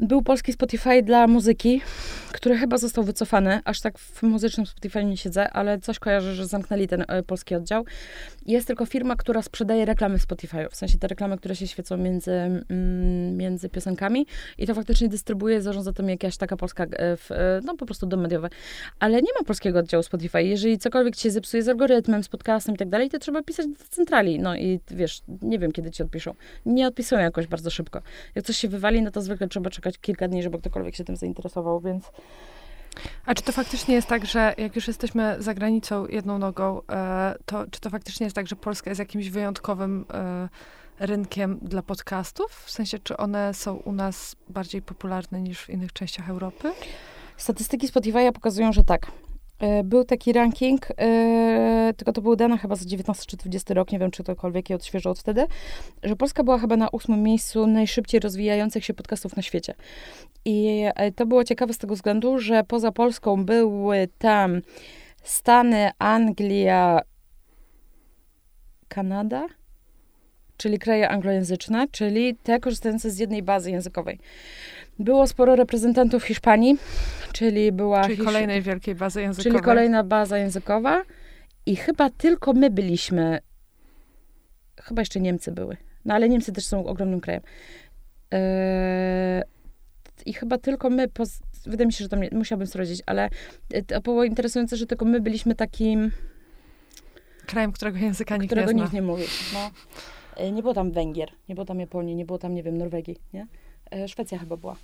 Był 0.00 0.22
polski 0.22 0.52
Spotify 0.52 1.02
dla 1.02 1.26
muzyki, 1.26 1.80
który 2.32 2.56
chyba 2.56 2.78
został 2.78 3.04
wycofany. 3.04 3.60
Aż 3.64 3.80
tak 3.80 3.98
w 3.98 4.22
muzycznym 4.22 4.66
Spotify 4.66 5.04
nie 5.04 5.16
siedzę, 5.16 5.50
ale 5.50 5.78
coś 5.78 5.98
kojarzę, 5.98 6.34
że 6.34 6.46
zamknęli 6.46 6.88
ten 6.88 7.04
e, 7.08 7.22
polski 7.22 7.54
oddział. 7.54 7.84
Jest 8.46 8.66
tylko 8.66 8.86
firma, 8.86 9.16
która 9.16 9.42
sprzedaje 9.42 9.84
reklamy 9.84 10.18
w 10.18 10.22
Spotify. 10.22 10.66
W 10.70 10.76
sensie 10.76 10.98
te 10.98 11.08
reklamy, 11.08 11.36
które 11.38 11.56
się 11.56 11.66
świecą 11.66 11.96
między, 11.96 12.32
mm, 12.32 13.36
między 13.36 13.68
piosenkami 13.68 14.26
i 14.58 14.66
to 14.66 14.74
faktycznie 14.74 15.08
dystrybuuje, 15.08 15.62
zarządza 15.62 15.92
tym 15.92 16.08
jakaś 16.08 16.36
taka 16.36 16.56
polska, 16.56 16.84
e, 16.84 17.16
e, 17.30 17.60
no 17.64 17.76
po 17.76 17.86
prostu 17.86 18.06
dom 18.06 18.20
mediowy. 18.20 18.48
Ale 18.98 19.16
nie 19.22 19.32
ma 19.38 19.44
polskiego 19.46 19.78
oddziału 19.78 20.02
Spotify. 20.02 20.42
Jeżeli 20.42 20.78
cokolwiek 20.78 21.16
się 21.16 21.30
zepsuje 21.30 21.62
z 21.62 21.68
algorytmem, 21.68 22.22
z 22.22 22.28
podcastem 22.28 22.74
i 22.74 22.78
tak 22.78 22.88
dalej, 22.88 23.10
to 23.10 23.18
trzeba 23.18 23.42
pisać 23.42 23.66
do 23.66 23.84
centrali. 23.90 24.38
No 24.38 24.56
i 24.56 24.80
wiesz, 24.90 25.22
nie 25.42 25.58
wiem, 25.58 25.72
kiedy 25.72 25.90
ci 25.90 26.02
odpiszą. 26.02 26.34
Nie 26.66 26.86
odpisują 26.86 27.20
jakoś 27.20 27.46
bardzo 27.46 27.70
szybko. 27.70 28.02
Jak 28.34 28.44
coś 28.44 28.56
się 28.56 28.68
wywali, 28.68 29.02
no 29.02 29.10
to 29.10 29.22
zwykle 29.22 29.48
trzeba 29.48 29.70
czekać 29.70 29.85
czekać 29.86 29.98
kilka 29.98 30.28
dni, 30.28 30.42
żeby 30.42 30.58
ktokolwiek 30.58 30.96
się 30.96 31.04
tym 31.04 31.16
zainteresował, 31.16 31.80
więc... 31.80 32.10
A 33.26 33.34
czy 33.34 33.42
to 33.42 33.52
faktycznie 33.52 33.94
jest 33.94 34.08
tak, 34.08 34.26
że 34.26 34.54
jak 34.58 34.76
już 34.76 34.88
jesteśmy 34.88 35.36
za 35.38 35.54
granicą 35.54 36.06
jedną 36.06 36.38
nogą, 36.38 36.80
e, 36.90 37.34
to 37.46 37.64
czy 37.70 37.80
to 37.80 37.90
faktycznie 37.90 38.24
jest 38.24 38.36
tak, 38.36 38.46
że 38.46 38.56
Polska 38.56 38.90
jest 38.90 38.98
jakimś 38.98 39.28
wyjątkowym 39.28 40.04
e, 40.14 40.48
rynkiem 41.00 41.58
dla 41.62 41.82
podcastów? 41.82 42.52
W 42.66 42.70
sensie, 42.70 42.98
czy 42.98 43.16
one 43.16 43.54
są 43.54 43.76
u 43.76 43.92
nas 43.92 44.36
bardziej 44.48 44.82
popularne 44.82 45.40
niż 45.40 45.60
w 45.60 45.70
innych 45.70 45.92
częściach 45.92 46.30
Europy? 46.30 46.72
Statystyki 47.36 47.88
Spotify'a 47.88 48.32
pokazują, 48.32 48.72
że 48.72 48.84
tak. 48.84 49.06
E, 49.58 49.84
był 49.84 50.04
taki 50.04 50.32
ranking, 50.32 50.88
e, 50.98 51.92
tylko 51.96 52.12
to 52.12 52.22
były 52.22 52.36
dane 52.36 52.58
chyba 52.58 52.76
za 52.76 52.84
19 52.84 53.26
czy 53.26 53.36
20 53.36 53.74
rok, 53.74 53.92
nie 53.92 53.98
wiem, 53.98 54.10
czy 54.10 54.22
ktokolwiek 54.22 54.70
je 54.70 54.76
odświeżał 54.76 55.12
od 55.12 55.18
wtedy, 55.18 55.46
że 56.02 56.16
Polska 56.16 56.44
była 56.44 56.58
chyba 56.58 56.76
na 56.76 56.88
ósmym 56.88 57.22
miejscu 57.22 57.66
najszybciej 57.66 58.20
rozwijających 58.20 58.84
się 58.84 58.94
podcastów 58.94 59.36
na 59.36 59.42
świecie. 59.42 59.74
I 60.44 60.82
e, 60.94 61.12
to 61.12 61.26
było 61.26 61.44
ciekawe 61.44 61.72
z 61.72 61.78
tego 61.78 61.94
względu, 61.94 62.38
że 62.38 62.64
poza 62.64 62.92
Polską 62.92 63.44
były 63.44 64.08
tam 64.18 64.60
Stany, 65.22 65.90
Anglia, 65.98 67.00
Kanada, 68.88 69.46
czyli 70.56 70.78
kraje 70.78 71.08
anglojęzyczne, 71.08 71.86
czyli 71.90 72.36
te 72.36 72.60
korzystające 72.60 73.10
z 73.10 73.18
jednej 73.18 73.42
bazy 73.42 73.70
językowej. 73.70 74.18
Było 74.98 75.26
sporo 75.26 75.56
reprezentantów 75.56 76.24
Hiszpanii, 76.24 76.78
czyli 77.32 77.72
była... 77.72 78.02
Czyli 78.02 78.16
Hisz... 78.16 78.24
kolejnej 78.24 78.62
wielkiej 78.62 78.94
bazy 78.94 79.22
językowej. 79.22 79.52
Czyli 79.52 79.64
kolejna 79.64 80.04
baza 80.04 80.38
językowa 80.38 81.02
i 81.66 81.76
chyba 81.76 82.10
tylko 82.10 82.52
my 82.52 82.70
byliśmy, 82.70 83.38
chyba 84.82 85.02
jeszcze 85.02 85.20
Niemcy 85.20 85.52
były, 85.52 85.76
no 86.04 86.14
ale 86.14 86.28
Niemcy 86.28 86.52
też 86.52 86.66
są 86.66 86.86
ogromnym 86.86 87.20
krajem. 87.20 87.42
Yy... 88.32 88.38
I 90.26 90.32
chyba 90.32 90.58
tylko 90.58 90.90
my, 90.90 91.08
poz... 91.08 91.38
wydaje 91.66 91.86
mi 91.86 91.92
się, 91.92 92.04
że 92.04 92.08
to 92.08 92.16
nie, 92.16 92.28
musiałabym 92.32 92.66
sprawdzić, 92.66 93.02
ale 93.06 93.30
to 93.86 94.00
było 94.00 94.24
interesujące, 94.24 94.76
że 94.76 94.86
tylko 94.86 95.04
my 95.04 95.20
byliśmy 95.20 95.54
takim... 95.54 96.10
Krajem, 97.46 97.72
którego 97.72 97.98
języka 97.98 98.36
nikt 98.36 98.46
którego 98.46 98.72
nie 98.72 98.78
zna. 98.78 98.82
nikt 98.82 98.94
nie 98.94 99.02
mówi. 99.02 99.24
No. 99.54 99.70
Yy, 100.44 100.52
nie 100.52 100.62
było 100.62 100.74
tam 100.74 100.92
Węgier, 100.92 101.32
nie 101.48 101.54
było 101.54 101.64
tam 101.64 101.80
Japonii, 101.80 102.14
nie 102.14 102.24
było 102.24 102.38
tam, 102.38 102.54
nie 102.54 102.62
wiem, 102.62 102.78
Norwegii, 102.78 103.16
nie? 103.32 103.46
E, 103.90 104.08
Szwecja 104.08 104.38
chyba 104.38 104.56
była. 104.56 104.76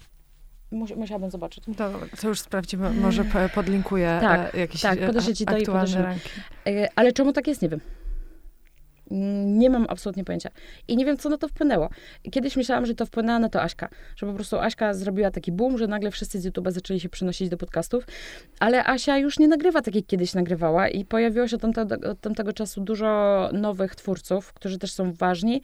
Mus, 0.70 0.90
musiałabym 0.96 1.30
zobaczyć. 1.30 1.64
To, 1.76 1.92
to 2.20 2.28
już 2.28 2.40
sprawdzimy, 2.40 2.90
może 2.90 3.24
podlinkuję 3.54 4.18
tak, 4.20 4.54
jakiś 4.54 4.80
tak, 4.80 5.06
podeszę 5.06 5.34
ci 5.34 5.46
to 5.46 5.58
i 5.58 5.66
podeszę. 5.66 6.14
Ale 6.96 7.12
czemu 7.12 7.32
tak 7.32 7.46
jest, 7.46 7.62
nie 7.62 7.68
wiem. 7.68 7.80
Nie 9.44 9.70
mam 9.70 9.86
absolutnie 9.88 10.24
pojęcia. 10.24 10.50
I 10.88 10.96
nie 10.96 11.04
wiem, 11.04 11.16
co 11.16 11.28
na 11.28 11.38
to 11.38 11.48
wpłynęło. 11.48 11.88
Kiedyś 12.30 12.56
myślałam, 12.56 12.86
że 12.86 12.94
to 12.94 13.06
wpłynęła 13.06 13.38
na 13.38 13.48
to 13.48 13.62
Aśka. 13.62 13.88
Że 14.16 14.26
po 14.26 14.32
prostu 14.32 14.58
Aśka 14.58 14.94
zrobiła 14.94 15.30
taki 15.30 15.52
boom, 15.52 15.78
że 15.78 15.86
nagle 15.86 16.10
wszyscy 16.10 16.40
z 16.40 16.46
YouTube'a 16.46 16.70
zaczęli 16.70 17.00
się 17.00 17.08
przynosić 17.08 17.48
do 17.48 17.56
podcastów. 17.56 18.06
Ale 18.60 18.84
Asia 18.84 19.18
już 19.18 19.38
nie 19.38 19.48
nagrywa 19.48 19.82
tak, 19.82 19.94
jak 19.94 20.06
kiedyś 20.06 20.34
nagrywała. 20.34 20.88
I 20.88 21.04
pojawiło 21.04 21.48
się 21.48 21.56
od 21.56 21.62
tamtego, 21.62 22.10
od 22.10 22.20
tamtego 22.20 22.52
czasu 22.52 22.80
dużo 22.80 23.50
nowych 23.52 23.94
twórców, 23.94 24.52
którzy 24.52 24.78
też 24.78 24.92
są 24.92 25.12
ważni 25.12 25.62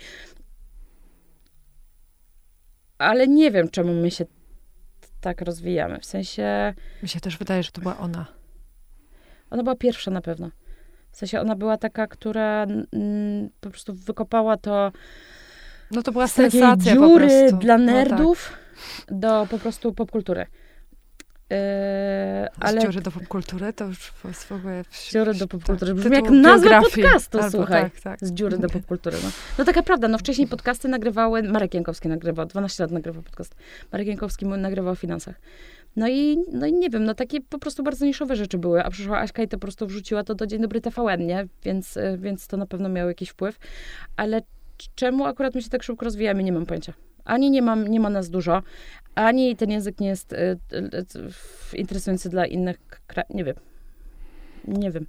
ale 2.98 3.28
nie 3.28 3.50
wiem, 3.50 3.68
czemu 3.68 3.94
my 3.94 4.10
się 4.10 4.24
tak 5.20 5.40
rozwijamy. 5.40 5.98
W 5.98 6.04
sensie. 6.06 6.74
Mi 7.02 7.08
się 7.08 7.20
też 7.20 7.38
wydaje, 7.38 7.62
że 7.62 7.70
to 7.70 7.80
była 7.80 7.98
ona. 7.98 8.26
Ona 9.50 9.62
była 9.62 9.76
pierwsza 9.76 10.10
na 10.10 10.20
pewno. 10.20 10.50
W 11.12 11.16
sensie 11.16 11.40
ona 11.40 11.56
była 11.56 11.76
taka, 11.76 12.06
która 12.06 12.62
mm, 12.62 13.50
po 13.60 13.70
prostu 13.70 13.94
wykopała 13.94 14.56
to. 14.56 14.92
No 15.90 16.02
to 16.02 16.12
była 16.12 16.28
sensacja 16.28 16.94
dziury 16.94 17.52
dla 17.52 17.78
nerdów 17.78 18.52
no 18.52 19.06
tak. 19.06 19.18
do 19.18 19.46
po 19.50 19.58
prostu 19.58 19.92
popkultury. 19.92 20.46
Yy, 21.50 21.56
ale... 22.60 22.80
Z 22.80 22.84
dziury 22.84 23.00
do 23.00 23.10
popkultury 23.10 23.72
to 23.72 23.84
już 23.84 23.98
w 23.98 24.52
ogóle... 24.52 24.84
Z 24.90 25.12
dziury 25.12 25.34
do 25.34 25.48
popkultury. 25.48 25.94
Brzmi 25.94 26.16
jak 26.16 26.30
nazwa 26.30 26.80
podcastu, 26.80 27.38
Albo 27.38 27.50
słuchaj. 27.50 27.82
Tak, 27.82 28.00
tak. 28.00 28.20
Z 28.20 28.32
dziury 28.32 28.58
do 28.58 28.68
popkultury. 28.78 29.16
No. 29.24 29.30
no 29.58 29.64
taka 29.64 29.82
prawda, 29.82 30.08
no 30.08 30.18
wcześniej 30.18 30.48
podcasty 30.48 30.88
nagrywały, 30.88 31.42
Marek 31.42 31.74
Jankowski 31.74 32.08
nagrywał, 32.08 32.46
12 32.46 32.84
lat 32.84 32.90
nagrywał 32.90 33.22
podcast. 33.22 33.54
Marek 33.92 34.06
Jankowski 34.06 34.46
nagrywał 34.46 34.92
o 34.92 34.96
finansach. 34.96 35.40
No 35.96 36.08
i, 36.08 36.38
no 36.52 36.66
i 36.66 36.72
nie 36.72 36.90
wiem, 36.90 37.04
no 37.04 37.14
takie 37.14 37.40
po 37.40 37.58
prostu 37.58 37.82
bardzo 37.82 38.04
niszowe 38.04 38.36
rzeczy 38.36 38.58
były, 38.58 38.84
a 38.84 38.90
przyszła 38.90 39.18
Aśka 39.18 39.42
i 39.42 39.48
to 39.48 39.56
po 39.56 39.60
prostu 39.60 39.86
wrzuciła 39.86 40.24
to 40.24 40.34
do 40.34 40.46
Dzień 40.46 40.60
Dobry 40.62 40.80
TVN, 40.80 41.26
nie? 41.26 41.46
Więc, 41.62 41.96
y, 41.96 42.18
więc 42.18 42.46
to 42.46 42.56
na 42.56 42.66
pewno 42.66 42.88
miało 42.88 43.08
jakiś 43.08 43.28
wpływ. 43.28 43.58
Ale 44.16 44.42
czemu 44.94 45.24
akurat 45.24 45.54
my 45.54 45.62
się 45.62 45.68
tak 45.68 45.82
szybko 45.82 46.04
rozwijamy, 46.04 46.42
nie 46.42 46.52
mam 46.52 46.66
pojęcia. 46.66 46.92
Ani 47.28 47.50
nie, 47.50 47.62
mam, 47.62 47.88
nie 47.88 48.00
ma 48.00 48.10
nas 48.10 48.30
dużo, 48.30 48.62
ani 49.14 49.56
ten 49.56 49.70
język 49.70 50.00
nie 50.00 50.08
jest 50.08 50.32
y, 50.32 50.36
y, 51.74 51.76
interesujący 51.76 52.28
dla 52.28 52.46
innych 52.46 52.78
krajów. 53.06 53.34
Nie 53.34 53.44
wiem. 53.44 53.56
Nie 54.64 54.90
wiem. 54.90 55.06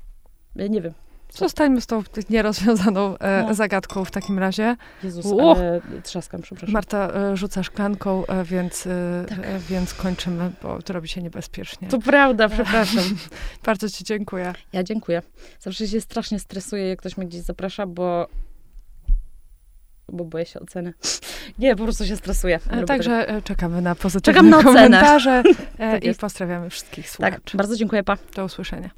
Nie 0.56 0.82
wiem. 0.82 0.94
Co? 1.30 1.40
Zostańmy 1.40 1.82
z 1.82 1.88
tą 1.88 2.04
nierozwiązaną 2.30 3.18
e, 3.18 3.44
no. 3.48 3.54
zagadką 3.54 4.06
w 4.06 4.12
takim 4.12 4.40
razie. 4.40 4.76
Jezus, 5.04 5.26
ale 5.42 5.82
trzaskam, 6.04 6.42
przepraszam. 6.42 6.74
Marta 6.74 7.14
e, 7.14 7.38
rzuca 7.38 7.64
szklanką, 7.64 8.26
e, 8.26 8.44
więc, 8.44 8.88
e, 8.88 9.26
tak. 9.30 9.40
E, 9.40 9.60
więc 9.60 9.94
kończymy, 9.94 10.52
bo 10.64 10.82
to 10.82 10.94
robi 10.94 11.08
się 11.08 11.22
niebezpiecznie. 11.22 11.88
To 11.88 12.00
prawda, 12.00 12.50
przepraszam. 12.50 13.04
Bardzo 13.66 13.90
ci 13.90 14.04
dziękuję. 14.04 14.54
Ja 14.74 14.84
dziękuję. 14.84 15.22
Zawsze 15.60 15.88
się 15.88 16.02
strasznie 16.02 16.40
stresuję, 16.40 16.88
jak 16.88 17.00
ktoś 17.00 17.18
mnie 17.18 17.28
gdzieś 17.28 17.42
zaprasza, 17.42 17.86
bo 17.86 18.28
bo 20.12 20.26
boję 20.26 20.46
się 20.46 20.60
oceny. 20.60 20.94
Nie, 21.60 21.76
po 21.76 21.84
prostu 21.84 22.06
się 22.06 22.16
stresuję. 22.16 22.60
E, 22.70 22.84
Także 22.84 23.26
tego. 23.26 23.42
czekamy 23.42 23.82
na 23.82 23.96
pozytywne 23.96 24.34
Czekam 24.34 24.50
na 24.50 24.64
komentarze 24.64 25.44
tak 25.78 26.04
i 26.04 26.16
pozdrawiamy 26.16 26.70
wszystkich 26.70 27.10
słuchaczy. 27.10 27.42
Tak, 27.46 27.56
bardzo 27.56 27.76
dziękuję, 27.76 28.04
pa. 28.04 28.18
Do 28.36 28.46
usłyszenia. 28.46 28.90